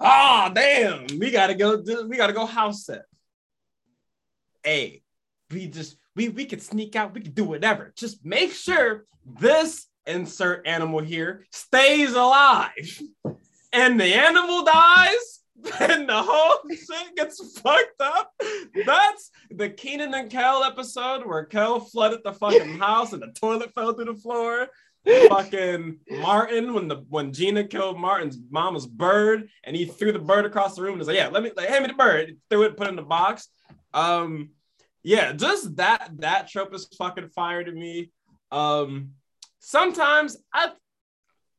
Oh 0.01 0.51
damn, 0.55 1.07
we 1.19 1.31
gotta 1.31 1.55
go. 1.55 1.83
We 2.09 2.17
gotta 2.17 2.33
go 2.33 2.45
house 2.45 2.85
set. 2.85 3.03
Hey, 4.65 5.03
we 5.51 5.69
just 5.69 5.97
we 6.17 6.29
we 6.29 6.47
could 6.47 6.63
sneak 6.63 6.97
out. 6.97 7.15
We 7.15 7.21
could 7.21 7.35
do 7.35 7.45
whatever. 7.45 7.93
Just 7.97 8.25
make 8.25 8.53
sure 8.53 9.05
this 9.25 9.87
insert 10.07 10.67
animal 10.67 11.01
here, 11.01 11.45
stays 11.51 12.15
alive 12.15 13.01
and 13.73 14.01
the 14.01 14.15
animal 14.15 14.65
dies 14.65 15.41
and 15.81 16.09
the 16.09 16.23
whole 16.23 16.59
shit 16.71 17.17
gets 17.17 17.59
fucked 17.61 18.01
up. 18.01 18.33
That's 18.87 19.31
the 19.51 19.69
Kenan 19.69 20.15
and 20.15 20.31
Kel 20.31 20.65
episode 20.65 21.27
where 21.27 21.45
Kel 21.45 21.81
flooded 21.81 22.21
the 22.25 22.33
fucking 22.33 22.79
house 22.79 23.13
and 23.13 23.23
the 23.23 23.33
toilet 23.33 23.73
fell 23.75 23.93
through 23.93 24.07
the 24.07 24.15
floor. 24.15 24.69
fucking 25.29 25.99
Martin 26.11 26.75
when 26.75 26.89
the 26.89 26.97
when 27.09 27.33
Gina 27.33 27.65
killed 27.65 27.99
Martin's 27.99 28.39
mama's 28.51 28.87
bird 28.87 29.49
and 29.65 29.77
he 29.77 29.85
threw 29.85 30.13
the 30.13 30.19
bird 30.19 30.45
across 30.45 30.75
the 30.75 30.83
room 30.83 30.93
and 30.93 30.99
was 30.99 31.09
like, 31.09 31.17
yeah, 31.17 31.29
let 31.29 31.43
me 31.43 31.53
like 31.57 31.69
hand 31.69 31.85
me 31.85 31.89
the 31.89 31.95
bird. 31.95 32.37
Threw 32.51 32.65
it, 32.65 32.77
put 32.77 32.87
it 32.87 32.91
in 32.91 32.97
the 32.97 33.03
box. 33.03 33.49
Um, 33.95 34.51
yeah, 35.03 35.33
just 35.33 35.77
that 35.77 36.11
that 36.19 36.49
trope 36.49 36.75
is 36.75 36.89
fucking 36.99 37.29
fire 37.29 37.63
to 37.63 37.73
me. 37.73 38.11
Um, 38.51 39.13
sometimes 39.67 40.37
I 40.55 40.71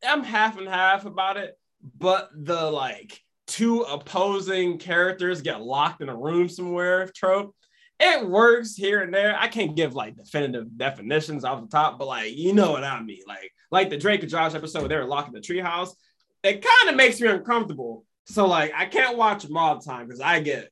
I'm 0.07 0.23
half 0.23 0.57
and 0.57 0.67
half 0.67 1.05
about 1.05 1.37
it, 1.37 1.57
but 1.97 2.29
the 2.33 2.71
like 2.71 3.21
two 3.47 3.81
opposing 3.81 4.77
characters 4.77 5.41
get 5.41 5.61
locked 5.61 6.01
in 6.01 6.09
a 6.09 6.15
room 6.15 6.49
somewhere 6.49 7.09
trope. 7.13 7.53
It 7.99 8.27
works 8.27 8.75
here 8.75 9.01
and 9.01 9.13
there. 9.13 9.35
I 9.37 9.47
can't 9.47 9.75
give 9.75 9.95
like 9.95 10.15
definitive 10.15 10.77
definitions 10.77 11.43
off 11.43 11.61
the 11.61 11.67
top, 11.67 11.99
but 11.99 12.07
like 12.07 12.35
you 12.35 12.53
know 12.53 12.71
what 12.71 12.83
I 12.83 13.01
mean. 13.01 13.21
Like 13.27 13.51
like 13.71 13.89
the 13.89 13.97
Drake 13.97 14.21
and 14.21 14.29
Josh 14.29 14.55
episode 14.55 14.79
where 14.79 14.89
they 14.89 14.95
were 14.95 15.05
locked 15.05 15.27
in 15.27 15.33
the 15.33 15.41
treehouse. 15.41 15.89
It 16.43 16.63
kind 16.65 16.89
of 16.89 16.95
makes 16.95 17.19
me 17.19 17.27
uncomfortable. 17.27 18.05
So 18.25 18.47
like 18.47 18.71
I 18.75 18.85
can't 18.85 19.17
watch 19.17 19.43
them 19.43 19.57
all 19.57 19.79
the 19.79 19.85
time 19.85 20.05
because 20.05 20.21
I 20.21 20.39
get 20.39 20.71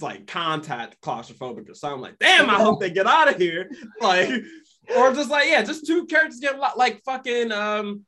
like 0.00 0.26
contact 0.26 1.00
claustrophobic 1.00 1.68
or 1.68 1.74
something. 1.74 2.00
Like, 2.00 2.18
damn, 2.18 2.48
I 2.48 2.54
hope 2.54 2.80
they 2.80 2.90
get 2.90 3.06
out 3.06 3.28
of 3.28 3.36
here. 3.36 3.70
Like 4.00 4.30
or 4.94 5.12
just 5.12 5.30
like 5.30 5.48
yeah, 5.48 5.62
just 5.62 5.86
two 5.86 6.06
characters 6.06 6.40
get 6.40 6.58
like 6.76 7.02
fucking 7.04 7.52
um, 7.52 8.04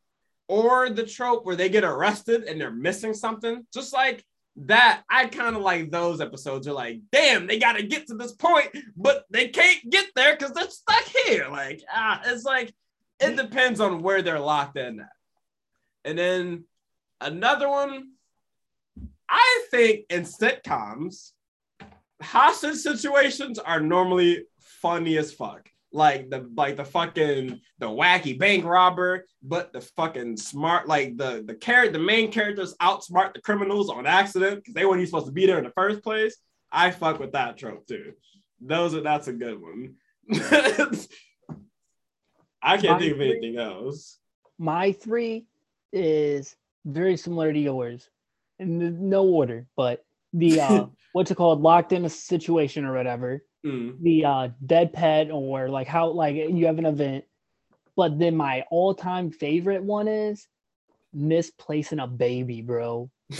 or 0.48 0.90
the 0.90 1.04
trope 1.04 1.44
where 1.44 1.56
they 1.56 1.68
get 1.68 1.84
arrested 1.84 2.44
and 2.44 2.60
they're 2.60 2.70
missing 2.70 3.14
something, 3.14 3.66
just 3.72 3.92
like 3.92 4.24
that. 4.56 5.02
I 5.10 5.26
kind 5.26 5.56
of 5.56 5.62
like 5.62 5.90
those 5.90 6.20
episodes. 6.20 6.66
Are 6.68 6.72
like, 6.72 7.00
damn, 7.12 7.46
they 7.46 7.58
got 7.58 7.76
to 7.76 7.82
get 7.82 8.06
to 8.08 8.14
this 8.14 8.32
point, 8.32 8.68
but 8.96 9.24
they 9.30 9.48
can't 9.48 9.90
get 9.90 10.06
there 10.14 10.36
because 10.36 10.52
they're 10.52 10.70
stuck 10.70 11.04
here. 11.26 11.48
Like, 11.50 11.82
ah, 11.92 12.20
it's 12.26 12.44
like 12.44 12.72
it 13.20 13.36
depends 13.36 13.80
on 13.80 14.02
where 14.02 14.22
they're 14.22 14.40
locked 14.40 14.76
in 14.76 15.00
at. 15.00 15.08
And 16.04 16.18
then 16.18 16.64
another 17.20 17.68
one, 17.68 18.12
I 19.28 19.64
think 19.70 20.06
in 20.10 20.22
sitcoms, 20.22 21.32
hostage 22.22 22.76
situations 22.76 23.58
are 23.58 23.80
normally 23.80 24.44
funny 24.58 25.18
as 25.18 25.32
fuck 25.32 25.68
like 25.92 26.28
the 26.30 26.50
like 26.54 26.76
the 26.76 26.84
fucking 26.84 27.60
the 27.78 27.86
wacky 27.86 28.38
bank 28.38 28.64
robber, 28.64 29.24
but 29.42 29.72
the 29.72 29.80
fucking 29.80 30.36
smart 30.36 30.86
like 30.86 31.16
the 31.16 31.42
the 31.46 31.54
character 31.54 31.92
the 31.92 32.04
main 32.04 32.30
characters 32.30 32.76
outsmart 32.80 33.34
the 33.34 33.40
criminals 33.40 33.88
on 33.88 34.06
accident 34.06 34.56
because 34.56 34.74
they 34.74 34.84
weren't 34.84 35.00
even 35.00 35.06
supposed 35.06 35.26
to 35.26 35.32
be 35.32 35.46
there 35.46 35.58
in 35.58 35.64
the 35.64 35.70
first 35.70 36.02
place. 36.02 36.36
I 36.70 36.90
fuck 36.90 37.18
with 37.18 37.32
that 37.32 37.56
trope 37.56 37.86
too. 37.86 38.12
Those 38.60 38.94
are 38.94 39.00
that's 39.00 39.28
a 39.28 39.32
good 39.32 39.60
one. 39.60 39.94
I 42.60 42.76
can't 42.76 42.94
my 42.94 42.98
think 42.98 43.14
of 43.14 43.20
anything 43.20 43.54
three, 43.54 43.58
else. 43.58 44.18
My 44.58 44.92
three 44.92 45.46
is 45.92 46.54
very 46.84 47.16
similar 47.16 47.52
to 47.52 47.58
yours, 47.58 48.10
in 48.58 49.08
no 49.08 49.24
order, 49.26 49.66
but 49.76 50.04
the 50.34 50.60
uh, 50.60 50.86
what's 51.12 51.30
it 51.30 51.36
called, 51.36 51.62
locked 51.62 51.92
in 51.92 52.04
a 52.04 52.10
situation 52.10 52.84
or 52.84 52.94
whatever 52.94 53.42
mm. 53.68 54.02
the 54.02 54.24
uh, 54.24 54.48
dead 54.64 54.92
pet 54.92 55.30
or 55.30 55.68
like 55.68 55.86
how 55.86 56.10
like 56.10 56.36
you 56.36 56.66
have 56.66 56.78
an 56.78 56.86
event. 56.86 57.24
But 57.96 58.18
then 58.18 58.36
my 58.36 58.64
all-time 58.70 59.30
favorite 59.30 59.82
one 59.82 60.06
is 60.06 60.46
misplacing 61.12 61.98
a 61.98 62.06
baby, 62.06 62.62
bro. 62.62 63.10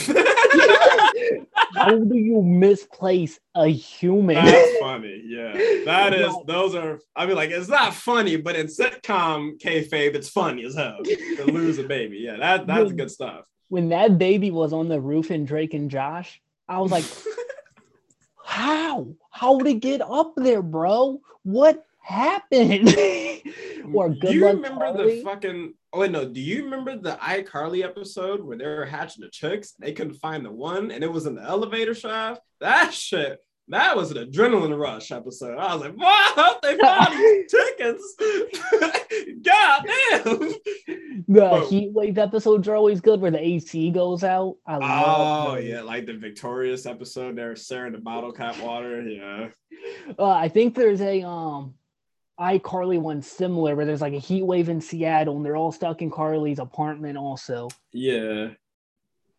how 1.75 1.99
do 1.99 2.17
you 2.17 2.43
misplace 2.43 3.39
a 3.55 3.69
human? 3.69 4.35
That's 4.35 4.79
funny. 4.79 5.23
Yeah, 5.25 5.53
that 5.85 6.15
is. 6.15 6.35
Those 6.47 6.75
are. 6.75 7.01
I 7.15 7.27
mean, 7.27 7.37
like 7.37 7.51
it's 7.51 7.69
not 7.69 7.95
funny, 7.95 8.37
but 8.37 8.57
in 8.57 8.67
sitcom 8.67 9.61
kayfabe, 9.61 10.15
it's 10.15 10.29
funny 10.29 10.65
as 10.65 10.75
hell 10.75 10.99
to 11.05 11.45
lose 11.45 11.79
a 11.79 11.85
baby. 11.85 12.19
Yeah, 12.19 12.37
that 12.37 12.67
that's 12.67 12.93
good 12.93 13.11
stuff. 13.11 13.45
When 13.69 13.91
that 13.91 14.19
baby 14.19 14.51
was 14.51 14.73
on 14.73 14.89
the 14.89 15.01
roof 15.01 15.31
in 15.31 15.45
Drake 15.45 15.75
and 15.75 15.91
Josh, 15.91 16.41
I 16.69 16.81
was 16.81 16.91
like, 16.91 17.05
how? 18.59 19.15
How 19.31 19.59
to 19.59 19.75
get 19.75 20.01
up 20.03 20.35
there, 20.37 20.63
bro? 20.63 21.21
What 21.45 21.85
happened? 22.01 22.89
or 23.95 24.09
good 24.09 24.21
do 24.21 24.35
you 24.35 24.45
luck 24.45 24.57
remember 24.57 24.85
Charlie? 24.87 25.17
the 25.19 25.23
fucking? 25.23 25.75
Oh 25.93 26.01
wait, 26.01 26.11
no. 26.11 26.25
Do 26.25 26.41
you 26.41 26.65
remember 26.65 26.97
the 26.97 27.17
iCarly 27.23 27.85
episode 27.85 28.43
where 28.43 28.59
they 28.59 28.67
were 28.67 28.85
hatching 28.85 29.23
the 29.23 29.31
chicks? 29.31 29.75
And 29.79 29.87
they 29.87 29.93
couldn't 29.93 30.15
find 30.15 30.45
the 30.45 30.51
one, 30.51 30.91
and 30.91 31.05
it 31.05 31.13
was 31.13 31.27
in 31.27 31.37
the 31.37 31.43
elevator 31.43 31.95
shaft. 31.95 32.43
That 32.61 32.93
shit. 33.07 33.39
That 33.71 33.97
was 33.97 34.11
an 34.11 34.17
adrenaline 34.31 34.79
rush 34.79 35.11
episode. 35.13 35.59
I 35.59 35.75
was 35.75 35.83
like, 35.85 35.95
"What? 35.95 36.59
They 36.63 36.77
found 36.79 37.13
these 37.19 37.51
chickens? 37.51 38.15
God 39.43 39.85
damn!" 39.87 40.55
The 41.29 41.51
Oh. 41.51 41.69
heat 41.69 41.93
wave 41.93 42.17
episodes 42.19 42.67
are 42.69 42.75
always 42.77 43.01
good 43.01 43.21
where 43.21 43.31
the 43.31 43.45
AC 43.45 43.91
goes 43.91 44.25
out. 44.25 44.57
I 44.67 44.77
Oh 44.77 44.79
love 44.81 45.55
those. 45.57 45.65
yeah, 45.67 45.83
like 45.83 46.07
the 46.07 46.15
victorious 46.17 46.87
episode. 46.87 47.37
They're 47.37 47.57
sharing 47.57 47.93
the 47.93 47.99
bottle 47.99 48.33
cap 48.33 48.59
water. 48.63 49.03
Yeah. 49.03 49.49
Uh, 50.19 50.25
I 50.31 50.49
think 50.49 50.75
there's 50.75 51.01
a 51.03 51.23
um 51.23 51.75
iCarly 52.41 53.01
one 53.01 53.21
similar 53.21 53.75
where 53.75 53.85
there's 53.85 54.01
like 54.01 54.15
a 54.15 54.19
heat 54.19 54.45
wave 54.45 54.69
in 54.69 54.81
Seattle 54.81 55.37
and 55.37 55.45
they're 55.45 55.57
all 55.57 55.73
stuck 55.73 56.01
in 56.03 56.11
Carly's 56.11 56.59
apartment 56.61 57.19
also. 57.19 57.69
Yeah. 57.93 58.49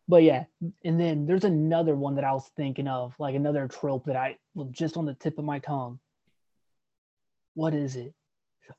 But 0.09 0.23
yeah, 0.23 0.45
and 0.83 0.99
then 0.99 1.27
there's 1.27 1.43
another 1.43 1.95
one 1.95 2.15
that 2.15 2.23
I 2.23 2.33
was 2.33 2.49
thinking 2.57 2.87
of, 2.87 3.13
like 3.19 3.35
another 3.35 3.67
trope 3.67 4.07
that 4.07 4.15
I 4.15 4.37
was 4.55 4.69
just 4.71 4.97
on 4.97 5.05
the 5.05 5.13
tip 5.13 5.37
of 5.37 5.45
my 5.45 5.59
tongue. 5.59 5.99
What 7.53 7.75
is 7.75 7.95
it? 7.95 8.15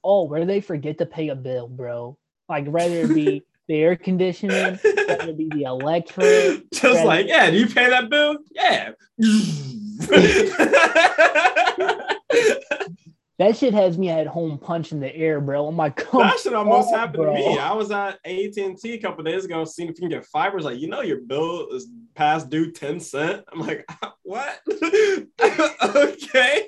Oh, 0.02 0.24
where 0.24 0.44
they 0.44 0.60
forget 0.60 0.98
to 0.98 1.06
pay 1.06 1.28
a 1.28 1.36
bill, 1.36 1.68
bro. 1.68 2.18
Like 2.48 2.64
rather 2.66 3.02
it 3.02 3.14
be 3.14 3.44
the 3.68 3.76
air 3.76 3.94
conditioning, 3.94 4.80
rather 4.82 5.30
it 5.30 5.38
be 5.38 5.48
the 5.50 5.62
electric. 5.62 6.68
Just 6.74 7.04
like, 7.04 7.28
yeah, 7.28 7.48
do 7.48 7.58
you 7.58 7.68
pay 7.68 7.88
that 7.88 8.10
bill? 8.10 8.38
Yeah. 8.50 8.90
That 13.40 13.56
shit 13.56 13.72
has 13.72 13.96
me 13.96 14.10
at 14.10 14.26
home 14.26 14.58
punching 14.58 15.00
the 15.00 15.16
air, 15.16 15.40
bro. 15.40 15.66
I'm 15.66 15.74
like, 15.74 15.96
that 16.12 16.38
should 16.40 16.52
almost 16.52 16.92
on, 16.92 16.98
happen 16.98 17.24
to 17.24 17.32
me. 17.32 17.56
I 17.56 17.72
was 17.72 17.90
at 17.90 18.18
AT&T 18.26 18.78
a 18.84 18.98
couple 18.98 19.24
days 19.24 19.46
ago, 19.46 19.64
seeing 19.64 19.88
if 19.88 19.94
you 19.96 20.02
can 20.02 20.10
get 20.10 20.26
fiber. 20.26 20.58
It's 20.58 20.66
like, 20.66 20.78
you 20.78 20.88
know, 20.88 21.00
your 21.00 21.22
bill 21.22 21.70
is 21.70 21.88
past 22.14 22.50
due 22.50 22.70
10 22.70 23.00
cent. 23.00 23.42
I'm 23.50 23.60
like, 23.60 23.88
what? 24.24 24.60
okay. 24.70 26.66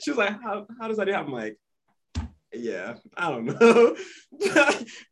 she 0.00 0.10
was 0.10 0.16
like, 0.16 0.40
how, 0.40 0.66
how 0.80 0.88
does 0.88 0.96
that 0.96 1.08
happen? 1.08 1.26
I'm 1.26 1.32
like, 1.34 1.58
yeah, 2.54 2.94
I 3.14 3.30
don't 3.30 3.44
know. 3.44 3.94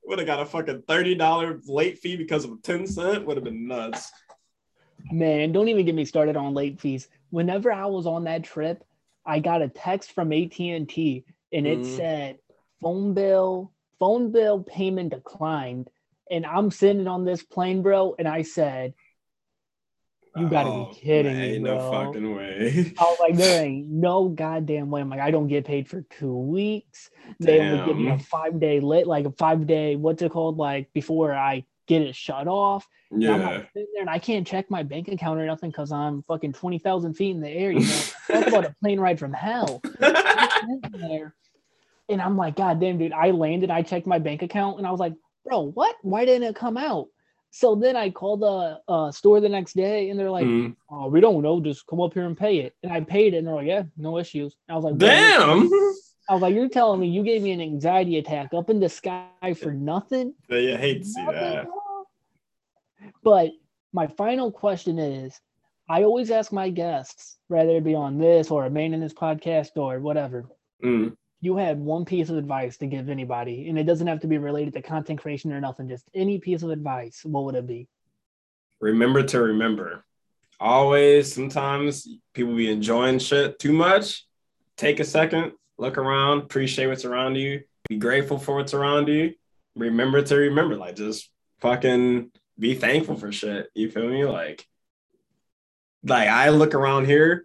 Would 0.05 0.21
have 0.21 0.27
got 0.27 0.41
a 0.41 0.47
fucking 0.47 0.85
$30 0.89 1.61
late 1.67 1.99
fee 1.99 2.17
because 2.17 2.47
of 2.47 2.63
10 2.63 2.87
cent. 2.87 3.27
Would 3.27 3.37
have 3.37 3.45
been 3.45 3.69
nuts. 3.69 4.11
Man, 5.13 5.53
don't 5.53 5.69
even 5.69 5.85
get 5.85 5.95
me 5.95 6.07
started 6.07 6.39
on 6.39 6.55
late 6.55 6.81
fees. 6.81 7.09
Whenever 7.29 7.71
I 7.71 7.85
was 7.85 8.07
on 8.07 8.25
that 8.25 8.43
trip, 8.43 8.83
I 9.25 9.41
got 9.41 9.63
a 9.63 9.69
text 9.69 10.13
from 10.13 10.33
AT&T 10.33 11.25
and 11.53 11.67
it 11.67 11.81
Mhm. 11.81 11.85
said 11.85 12.39
phone 12.81 13.15
bill, 13.15 13.73
phone 13.99 14.33
bill 14.33 14.63
payment 14.63 15.11
declined. 15.11 15.89
And 16.31 16.47
I'm 16.47 16.71
sitting 16.71 17.07
on 17.09 17.25
this 17.25 17.43
plane, 17.43 17.83
bro, 17.83 18.15
and 18.19 18.29
I 18.29 18.43
said, 18.43 18.95
You 20.37 20.49
gotta 20.49 20.71
Oh, 20.71 20.87
be 20.87 21.01
kidding 21.01 21.33
man, 21.35 21.43
me, 21.43 21.55
ain't 21.55 21.63
bro. 21.63 21.75
no 21.75 21.79
fucking 21.91 22.35
way. 22.35 22.95
I 22.99 23.03
was 23.05 23.19
like, 23.21 23.37
there 23.37 23.61
ain't 23.65 23.89
no 23.89 24.29
goddamn 24.29 24.91
way. 24.91 25.01
I'm 25.01 25.09
like, 25.11 25.21
I 25.21 25.31
don't 25.31 25.49
get 25.49 25.65
paid 25.65 25.89
for 25.89 26.03
two 26.03 26.37
weeks. 26.37 27.11
They 27.41 27.59
only 27.59 27.79
give 27.85 27.97
me 27.97 28.09
a 28.11 28.19
five 28.19 28.61
day 28.61 28.81
lit, 28.81 29.07
like 29.07 29.27
a 29.27 29.33
five 29.33 29.67
day, 29.67 29.97
what's 29.97 30.23
it 30.23 30.31
called? 30.33 30.57
Like 30.57 30.93
before 30.93 31.33
I 31.35 31.65
get 31.91 32.03
it 32.03 32.15
shut 32.15 32.47
off. 32.47 32.87
And 33.11 33.27
I'm 33.29 33.41
Yeah. 33.41 33.63
sitting 33.75 33.89
there 33.93 34.03
and 34.03 34.09
I 34.11 34.21
can't 34.21 34.47
check 34.47 34.71
my 34.71 34.85
bank 34.85 35.09
account 35.09 35.41
or 35.41 35.45
nothing 35.47 35.71
because 35.71 35.91
I'm 35.91 36.23
fucking 36.23 36.53
20,000 36.53 37.15
feet 37.15 37.33
in 37.33 37.41
the 37.41 37.51
air. 37.51 37.73
You 37.73 37.81
know, 37.81 38.01
talk 38.31 38.47
about 38.47 38.65
a 38.67 38.75
plane 38.81 39.01
ride 39.01 39.19
from 39.19 39.33
hell. 39.33 39.83
There, 40.93 41.35
and 42.09 42.21
I'm 42.21 42.37
like, 42.37 42.55
God 42.57 42.81
damn, 42.81 42.99
dude. 42.99 43.13
I 43.13 43.31
landed, 43.31 43.71
I 43.71 43.83
checked 43.83 44.07
my 44.07 44.19
bank 44.19 44.43
account, 44.43 44.79
and 44.79 44.87
I 44.87 44.91
was 44.91 45.01
like, 45.01 45.15
bro, 45.45 45.71
what? 45.73 45.97
Why 46.03 46.25
didn't 46.25 46.49
it 46.49 46.55
come 46.55 46.77
out? 46.77 47.07
So 47.51 47.75
then 47.75 47.97
I 47.97 48.11
called 48.11 48.41
the 48.43 48.81
uh, 48.87 49.11
store 49.11 49.41
the 49.41 49.49
next 49.49 49.75
day, 49.75 50.11
and 50.11 50.19
they're 50.21 50.31
like, 50.31 50.47
Mm. 50.47 50.77
oh, 50.91 51.09
we 51.09 51.21
don't 51.21 51.43
know. 51.43 51.61
Just 51.61 51.87
come 51.89 52.01
up 52.01 52.15
here 52.15 52.27
and 52.27 52.37
pay 52.37 52.59
it. 52.59 52.75
And 52.83 52.93
I 52.93 53.01
paid 53.01 53.35
it, 53.35 53.39
and 53.39 53.47
they're 53.47 53.55
like, 53.55 53.67
yeah, 53.67 53.85
no 53.97 54.19
issues. 54.19 54.55
I 54.69 54.77
was 54.77 54.85
like, 54.85 54.99
Damn. 54.99 55.69
I 56.29 56.35
was 56.35 56.43
like, 56.43 56.55
you're 56.55 56.69
telling 56.69 57.01
me 57.01 57.09
you 57.09 57.25
gave 57.25 57.43
me 57.43 57.51
an 57.51 57.61
anxiety 57.61 58.19
attack 58.19 58.55
up 58.55 58.71
in 58.71 58.79
the 58.79 58.89
sky 58.89 59.27
for 59.61 59.73
nothing? 59.73 60.35
Yeah, 60.49 60.59
you 60.59 60.77
hate 60.77 61.03
to 61.03 61.09
see 61.09 61.21
Nothing, 61.25 61.41
that. 61.41 61.67
But 63.23 63.51
my 63.93 64.07
final 64.07 64.51
question 64.53 64.99
is 64.99 65.41
I 65.89 66.05
always 66.05 66.31
ask 66.31 66.53
my 66.53 66.71
guests, 66.71 67.39
whether 67.49 67.71
it 67.77 67.85
be 67.85 67.95
on 67.95 68.19
this 68.19 68.51
or 68.51 68.65
a 68.67 68.71
main 68.71 68.95
in 68.95 69.01
this 69.01 69.15
podcast 69.15 69.71
or 69.77 69.99
whatever, 70.01 70.45
Mm. 70.85 71.17
you 71.41 71.57
had 71.57 71.79
one 71.81 72.05
piece 72.05 72.29
of 72.31 72.37
advice 72.37 72.77
to 72.79 72.87
give 72.87 73.09
anybody, 73.09 73.69
and 73.69 73.79
it 73.79 73.85
doesn't 73.85 74.07
have 74.07 74.21
to 74.21 74.27
be 74.27 74.39
related 74.39 74.73
to 74.75 74.83
content 74.83 75.21
creation 75.21 75.53
or 75.53 75.61
nothing, 75.61 75.89
just 75.89 76.09
any 76.15 76.39
piece 76.39 76.63
of 76.63 76.71
advice, 76.71 77.25
what 77.25 77.45
would 77.45 77.55
it 77.55 77.67
be? 77.67 77.89
remember 78.81 79.23
to 79.23 79.41
remember. 79.43 80.03
Always, 80.59 81.33
sometimes 81.35 82.09
people 82.33 82.55
be 82.57 82.71
enjoying 82.71 83.19
shit 83.19 83.59
too 83.59 83.73
much. 83.75 84.27
Take 84.77 85.01
a 85.01 85.05
second, 85.05 85.53
look 85.77 85.99
around, 85.99 86.39
appreciate 86.43 86.87
what's 86.87 87.05
around 87.05 87.35
you, 87.35 87.63
be 87.89 87.99
grateful 87.99 88.39
for 88.39 88.55
what's 88.57 88.73
around 88.73 89.09
you. 89.09 89.35
Remember 89.77 90.23
to 90.23 90.37
remember, 90.37 90.77
like 90.77 90.97
just 90.97 91.29
fucking 91.61 92.31
be 92.61 92.75
thankful 92.75 93.17
for 93.17 93.33
shit. 93.33 93.69
You 93.75 93.91
feel 93.91 94.09
me? 94.09 94.25
Like, 94.25 94.67
like 96.05 96.29
I 96.29 96.51
look 96.51 96.75
around 96.75 97.07
here, 97.07 97.45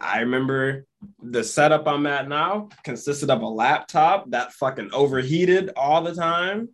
I 0.00 0.20
remember 0.20 0.86
the 1.22 1.42
setup 1.42 1.86
I'm 1.86 2.06
at 2.06 2.28
now 2.28 2.68
consisted 2.84 3.30
of 3.30 3.42
a 3.42 3.48
laptop 3.48 4.30
that 4.30 4.52
fucking 4.52 4.90
overheated 4.92 5.70
all 5.76 6.02
the 6.02 6.14
time. 6.14 6.68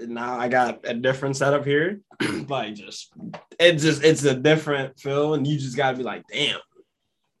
Now 0.00 0.38
I 0.38 0.48
got 0.48 0.80
a 0.84 0.94
different 0.94 1.36
setup 1.36 1.64
here. 1.64 2.00
like 2.48 2.74
just 2.74 3.12
it 3.58 3.74
just 3.74 4.02
it's 4.02 4.24
a 4.24 4.34
different 4.34 4.98
feel, 4.98 5.34
and 5.34 5.46
you 5.46 5.58
just 5.58 5.76
gotta 5.76 5.96
be 5.96 6.02
like, 6.02 6.24
damn, 6.32 6.58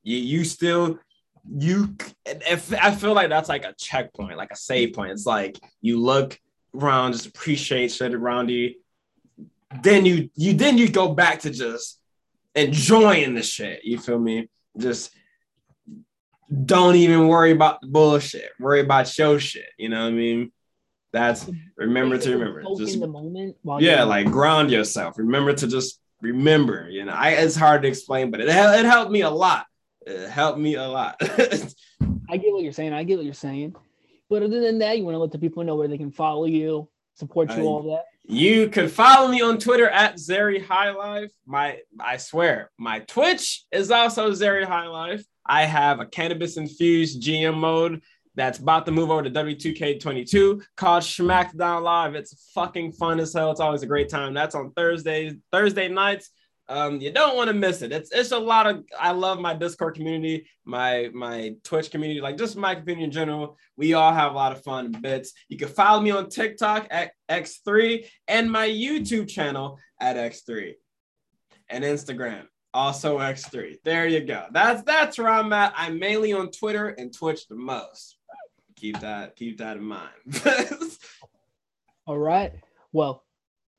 you 0.02 0.16
you 0.16 0.44
still 0.44 0.98
you 1.44 1.96
if 2.24 2.72
I 2.72 2.94
feel 2.94 3.14
like 3.14 3.28
that's 3.28 3.48
like 3.48 3.64
a 3.64 3.74
checkpoint, 3.76 4.36
like 4.36 4.52
a 4.52 4.56
save 4.56 4.92
point. 4.92 5.12
It's 5.12 5.26
like 5.26 5.58
you 5.80 5.98
look 5.98 6.38
around, 6.74 7.12
just 7.12 7.26
appreciate 7.26 7.90
shit 7.90 8.14
around 8.14 8.50
you. 8.50 8.74
Then 9.82 10.04
you 10.04 10.30
you 10.34 10.54
then 10.54 10.78
you 10.78 10.88
go 10.90 11.14
back 11.14 11.40
to 11.40 11.50
just 11.50 12.00
enjoying 12.54 13.34
the 13.34 13.42
shit. 13.42 13.84
You 13.84 13.98
feel 13.98 14.18
me? 14.18 14.48
Just 14.76 15.10
don't 16.64 16.96
even 16.96 17.28
worry 17.28 17.52
about 17.52 17.80
the 17.80 17.86
bullshit. 17.86 18.50
Worry 18.60 18.80
about 18.80 19.16
your 19.18 19.38
shit. 19.40 19.68
You 19.78 19.88
know 19.88 20.02
what 20.02 20.08
I 20.08 20.16
mean? 20.16 20.52
That's 21.12 21.48
remember 21.76 22.18
to 22.18 22.32
remember. 22.32 22.62
Just 22.76 22.94
in 22.94 23.00
the 23.00 23.06
moment 23.06 23.56
while 23.62 23.82
yeah, 23.82 24.04
like 24.04 24.30
ground 24.30 24.70
yourself. 24.70 25.18
Remember 25.18 25.52
to 25.52 25.66
just 25.66 26.00
remember. 26.20 26.88
You 26.90 27.04
know, 27.04 27.12
I 27.12 27.30
it's 27.30 27.56
hard 27.56 27.82
to 27.82 27.88
explain, 27.88 28.30
but 28.30 28.40
it 28.40 28.48
it 28.48 28.84
helped 28.84 29.10
me 29.10 29.22
a 29.22 29.30
lot. 29.30 29.66
It 30.06 30.28
helped 30.28 30.58
me 30.58 30.74
a 30.74 30.86
lot. 30.88 31.16
I 31.20 32.36
get 32.38 32.52
what 32.52 32.62
you're 32.62 32.72
saying. 32.72 32.92
I 32.92 33.04
get 33.04 33.16
what 33.18 33.24
you're 33.24 33.34
saying. 33.34 33.74
But 34.30 34.42
other 34.42 34.60
than 34.60 34.78
that, 34.78 34.96
you 34.96 35.04
want 35.04 35.14
to 35.14 35.18
let 35.18 35.30
the 35.30 35.38
people 35.38 35.62
know 35.64 35.76
where 35.76 35.88
they 35.88 35.98
can 35.98 36.10
follow 36.10 36.46
you, 36.46 36.88
support 37.14 37.50
you, 37.50 37.62
I- 37.62 37.66
all 37.66 37.82
that. 37.90 38.04
You 38.24 38.68
can 38.68 38.88
follow 38.88 39.28
me 39.28 39.42
on 39.42 39.58
Twitter 39.58 39.88
at 39.88 40.14
Xery 40.14 40.64
High 40.64 40.92
Life. 40.92 41.32
My 41.44 41.80
I 41.98 42.18
swear, 42.18 42.70
my 42.78 43.00
Twitch 43.00 43.64
is 43.72 43.90
also 43.90 44.30
Xery 44.30 44.64
High 44.64 44.86
Life. 44.86 45.24
I 45.44 45.64
have 45.64 45.98
a 45.98 46.06
cannabis 46.06 46.56
infused 46.56 47.22
GM 47.22 47.58
mode 47.58 48.00
that's 48.34 48.58
about 48.58 48.86
to 48.86 48.92
move 48.92 49.10
over 49.10 49.22
to 49.22 49.30
W2K22 49.30 50.62
called 50.76 51.02
Schmackdown 51.02 51.82
Live. 51.82 52.14
It's 52.14 52.50
fucking 52.54 52.92
fun 52.92 53.18
as 53.20 53.34
hell. 53.34 53.50
It's 53.50 53.60
always 53.60 53.82
a 53.82 53.86
great 53.86 54.08
time. 54.08 54.34
That's 54.34 54.54
on 54.54 54.72
Thursdays, 54.72 55.34
Thursday 55.50 55.88
nights. 55.88 56.30
Um, 56.72 57.00
you 57.00 57.12
don't 57.12 57.36
want 57.36 57.48
to 57.48 57.54
miss 57.54 57.82
it. 57.82 57.92
It's 57.92 58.10
it's 58.10 58.32
a 58.32 58.38
lot 58.38 58.66
of 58.66 58.84
I 58.98 59.12
love 59.12 59.38
my 59.38 59.52
Discord 59.52 59.94
community, 59.94 60.48
my 60.64 61.10
my 61.12 61.54
Twitch 61.64 61.90
community, 61.90 62.22
like 62.22 62.38
just 62.38 62.56
my 62.56 62.74
community 62.74 63.04
in 63.04 63.10
general. 63.10 63.58
We 63.76 63.92
all 63.92 64.12
have 64.12 64.32
a 64.32 64.34
lot 64.34 64.52
of 64.52 64.62
fun 64.62 64.92
bits. 64.92 65.32
You 65.48 65.58
can 65.58 65.68
follow 65.68 66.00
me 66.00 66.10
on 66.12 66.30
TikTok 66.30 66.88
at 66.90 67.12
XThreee 67.28 68.06
and 68.26 68.50
my 68.50 68.66
YouTube 68.66 69.28
channel 69.28 69.78
at 70.00 70.16
XThreee 70.16 70.74
and 71.68 71.84
Instagram 71.84 72.46
also 72.74 73.18
XThreee. 73.18 73.76
There 73.84 74.06
you 74.06 74.24
go. 74.24 74.46
That's 74.50 74.82
that's 74.82 75.18
where 75.18 75.28
I'm 75.28 75.52
at. 75.52 75.74
I'm 75.76 75.98
mainly 75.98 76.32
on 76.32 76.50
Twitter 76.50 76.88
and 76.88 77.14
Twitch 77.14 77.46
the 77.48 77.54
most. 77.54 78.16
Keep 78.76 79.00
that 79.00 79.36
keep 79.36 79.58
that 79.58 79.76
in 79.76 79.84
mind. 79.84 80.42
All 82.06 82.18
right. 82.18 82.52
Well, 82.92 83.24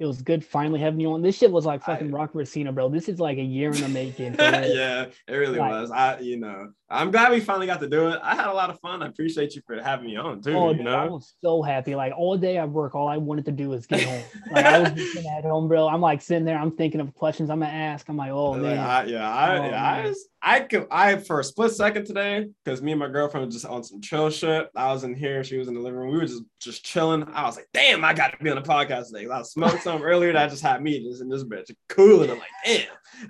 It 0.03 0.07
was 0.07 0.21
good 0.21 0.43
finally 0.43 0.81
having 0.81 0.99
you 0.99 1.13
on. 1.13 1.21
This 1.21 1.37
shit 1.37 1.49
was 1.49 1.65
like 1.65 1.81
I- 1.87 1.93
fucking 1.93 2.11
rock 2.11 2.33
Racina, 2.33 2.75
bro. 2.75 2.89
This 2.89 3.07
is 3.07 3.19
like 3.21 3.37
a 3.37 3.41
year 3.43 3.71
in 3.71 3.79
the 3.81 3.87
making. 3.87 4.33
yeah, 4.39 5.05
it 5.27 5.33
really 5.33 5.57
Like- 5.59 5.71
was. 5.71 5.91
I, 5.91 6.19
you 6.19 6.37
know, 6.37 6.71
I'm 6.89 7.09
glad 7.09 7.31
we 7.31 7.39
finally 7.39 7.65
got 7.67 7.79
to 7.79 7.87
do 7.89 8.09
it. 8.09 8.19
I 8.21 8.35
had 8.35 8.47
a 8.47 8.53
lot 8.53 8.69
of 8.69 8.79
fun. 8.81 9.01
I 9.01 9.07
appreciate 9.07 9.55
you 9.55 9.61
for 9.65 9.81
having 9.81 10.05
me 10.07 10.17
on 10.17 10.41
too. 10.41 10.51
Oh, 10.55 10.71
you 10.71 10.79
dude, 10.79 10.87
I 10.87 11.05
was 11.07 11.33
so 11.41 11.61
happy. 11.61 11.95
Like 11.95 12.13
all 12.17 12.37
day 12.37 12.57
at 12.57 12.69
work, 12.69 12.93
all 12.95 13.07
I 13.07 13.17
wanted 13.17 13.45
to 13.45 13.51
do 13.53 13.69
was 13.69 13.87
get 13.87 14.03
home. 14.03 14.21
Like 14.51 14.65
I 14.65 14.79
was 14.81 14.91
just 14.91 15.17
at 15.25 15.43
home, 15.45 15.67
bro. 15.69 15.87
I'm 15.87 16.01
like 16.01 16.21
sitting 16.21 16.43
there, 16.45 16.57
I'm 16.59 16.71
thinking 16.75 16.99
of 16.99 17.13
questions 17.13 17.49
I'm 17.49 17.61
gonna 17.61 17.71
ask. 17.71 18.07
I'm 18.09 18.17
like, 18.17 18.31
oh 18.31 18.55
man. 18.55 18.77
I, 18.77 19.05
yeah, 19.05 19.27
I, 19.33 19.57
Oh, 19.57 19.69
yeah, 19.69 19.83
I, 19.83 19.95
man. 20.01 20.05
was, 20.09 20.27
I 20.45 20.59
could, 20.59 20.87
I 20.91 21.15
for 21.15 21.39
a 21.39 21.43
split 21.43 21.71
second 21.71 22.05
today, 22.05 22.47
because 22.63 22.81
me 22.81 22.91
and 22.91 22.99
my 22.99 23.07
girlfriend 23.07 23.45
were 23.45 23.51
just 23.51 23.65
on 23.65 23.81
some 23.81 24.01
chill 24.01 24.29
shit. 24.29 24.69
I 24.75 24.91
was 24.91 25.05
in 25.05 25.15
here, 25.15 25.41
she 25.41 25.57
was 25.57 25.69
in 25.69 25.73
the 25.73 25.79
living 25.79 25.97
room. 25.97 26.11
We 26.11 26.17
were 26.17 26.25
just, 26.25 26.43
just 26.59 26.83
chilling. 26.83 27.23
I 27.33 27.45
was 27.45 27.55
like, 27.55 27.69
damn, 27.73 28.03
I 28.03 28.13
got 28.13 28.37
to 28.37 28.43
be 28.43 28.49
on 28.49 28.61
the 28.61 28.61
podcast 28.61 29.07
today. 29.07 29.25
I 29.31 29.41
smoked 29.43 29.83
some 29.83 30.03
earlier 30.03 30.33
that 30.33 30.45
I 30.45 30.49
just 30.49 30.61
had 30.61 30.83
meetings 30.83 31.21
in 31.21 31.29
this 31.29 31.45
bitch, 31.45 31.71
cooling. 31.87 32.29
I'm 32.29 32.39
like, 32.39 32.49
damn, 32.65 32.87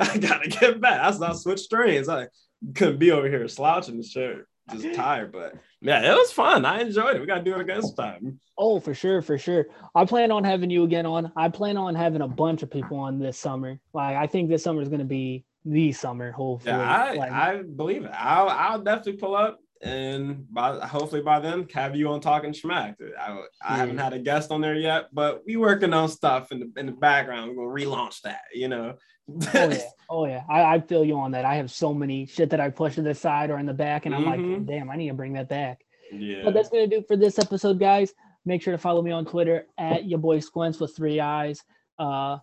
I 0.00 0.18
gotta 0.18 0.48
get 0.48 0.82
back. 0.82 1.00
That's 1.00 1.18
not 1.18 1.38
switch 1.38 1.60
strains. 1.60 2.10
I 2.10 2.26
couldn't 2.74 2.98
be 2.98 3.10
over 3.10 3.28
here 3.28 3.48
slouching 3.48 3.94
and 3.94 4.04
shit, 4.04 4.44
just 4.70 4.94
tired. 4.94 5.32
But 5.32 5.54
yeah, 5.80 6.12
it 6.12 6.14
was 6.14 6.30
fun. 6.30 6.66
I 6.66 6.82
enjoyed 6.82 7.16
it. 7.16 7.20
We 7.20 7.26
gotta 7.26 7.42
do 7.42 7.54
it 7.54 7.62
again 7.62 7.80
sometime. 7.80 8.38
Oh, 8.58 8.80
for 8.80 8.92
sure, 8.92 9.22
for 9.22 9.38
sure. 9.38 9.66
I 9.94 10.04
plan 10.04 10.30
on 10.30 10.44
having 10.44 10.68
you 10.68 10.84
again 10.84 11.06
on. 11.06 11.32
I 11.36 11.48
plan 11.48 11.78
on 11.78 11.94
having 11.94 12.20
a 12.20 12.28
bunch 12.28 12.62
of 12.62 12.70
people 12.70 12.98
on 12.98 13.18
this 13.18 13.38
summer. 13.38 13.80
Like 13.94 14.16
I 14.16 14.26
think 14.26 14.50
this 14.50 14.62
summer 14.62 14.82
is 14.82 14.90
gonna 14.90 15.04
be 15.04 15.46
the 15.64 15.92
summer, 15.92 16.30
hopefully. 16.32 16.74
Yeah, 16.74 16.80
I, 16.82 17.14
Like, 17.14 17.32
I 17.32 17.62
believe 17.62 18.04
it. 18.04 18.10
I'll, 18.14 18.48
I'll 18.48 18.80
definitely 18.82 19.14
pull 19.16 19.34
up 19.34 19.58
and 19.82 20.46
by 20.52 20.78
hopefully 20.86 21.20
by 21.20 21.40
then 21.40 21.66
have 21.74 21.94
you 21.94 22.08
on 22.08 22.20
talking 22.20 22.52
schmack. 22.52 22.94
I, 23.20 23.38
I 23.62 23.76
haven't 23.76 23.98
had 23.98 24.12
a 24.14 24.18
guest 24.18 24.50
on 24.50 24.60
there 24.60 24.74
yet, 24.76 25.06
but 25.12 25.42
we 25.46 25.56
working 25.56 25.92
on 25.92 26.08
stuff 26.08 26.52
in 26.52 26.60
the 26.60 26.72
in 26.80 26.86
the 26.86 26.92
background. 26.92 27.50
We're 27.56 27.66
gonna 27.68 27.86
relaunch 27.86 28.22
that, 28.22 28.40
you 28.54 28.68
know. 28.68 28.94
oh 29.28 29.40
yeah, 29.54 29.78
oh 30.10 30.26
yeah. 30.26 30.42
I, 30.48 30.74
I 30.76 30.80
feel 30.80 31.04
you 31.04 31.18
on 31.18 31.32
that. 31.32 31.44
I 31.44 31.56
have 31.56 31.70
so 31.70 31.92
many 31.92 32.24
shit 32.26 32.50
that 32.50 32.60
I 32.60 32.70
push 32.70 32.94
to 32.96 33.02
the 33.02 33.14
side 33.14 33.50
or 33.50 33.58
in 33.58 33.66
the 33.66 33.74
back, 33.74 34.06
and 34.06 34.14
I'm 34.14 34.24
Mhm. 34.24 34.56
like, 34.58 34.66
damn, 34.66 34.90
I 34.90 34.96
need 34.96 35.08
to 35.08 35.14
bring 35.14 35.34
that 35.34 35.48
back. 35.48 35.80
yeah. 36.12 36.42
But 36.44 36.54
that's 36.54 36.68
gonna 36.70 36.86
do 36.86 37.02
for 37.06 37.16
this 37.16 37.38
episode, 37.38 37.78
guys. 37.78 38.12
Make 38.46 38.62
sure 38.62 38.72
to 38.72 38.78
follow 38.78 39.00
me 39.02 39.10
on 39.10 39.24
Twitter 39.26 39.66
at 39.78 40.06
your 40.06 40.18
boy 40.18 40.40
Squints 40.40 40.78
with 40.78 40.94
three 40.96 41.20
eyes. 41.20 41.62
Uh, 41.98 42.38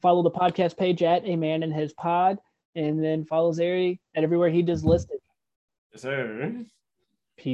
follow 0.00 0.22
the 0.22 0.30
podcast 0.30 0.76
page 0.78 1.02
at 1.02 1.22
a 1.26 1.36
man 1.36 1.62
and 1.62 1.72
his 1.72 1.92
pod, 1.92 2.38
and 2.74 3.02
then 3.02 3.24
follows 3.24 3.58
Xery 3.58 3.98
at 4.14 4.24
everywhere 4.24 4.50
he 4.50 4.62
does 4.62 4.84
listed. 4.84 5.18
Yes, 5.92 6.02
sir. 6.02 6.64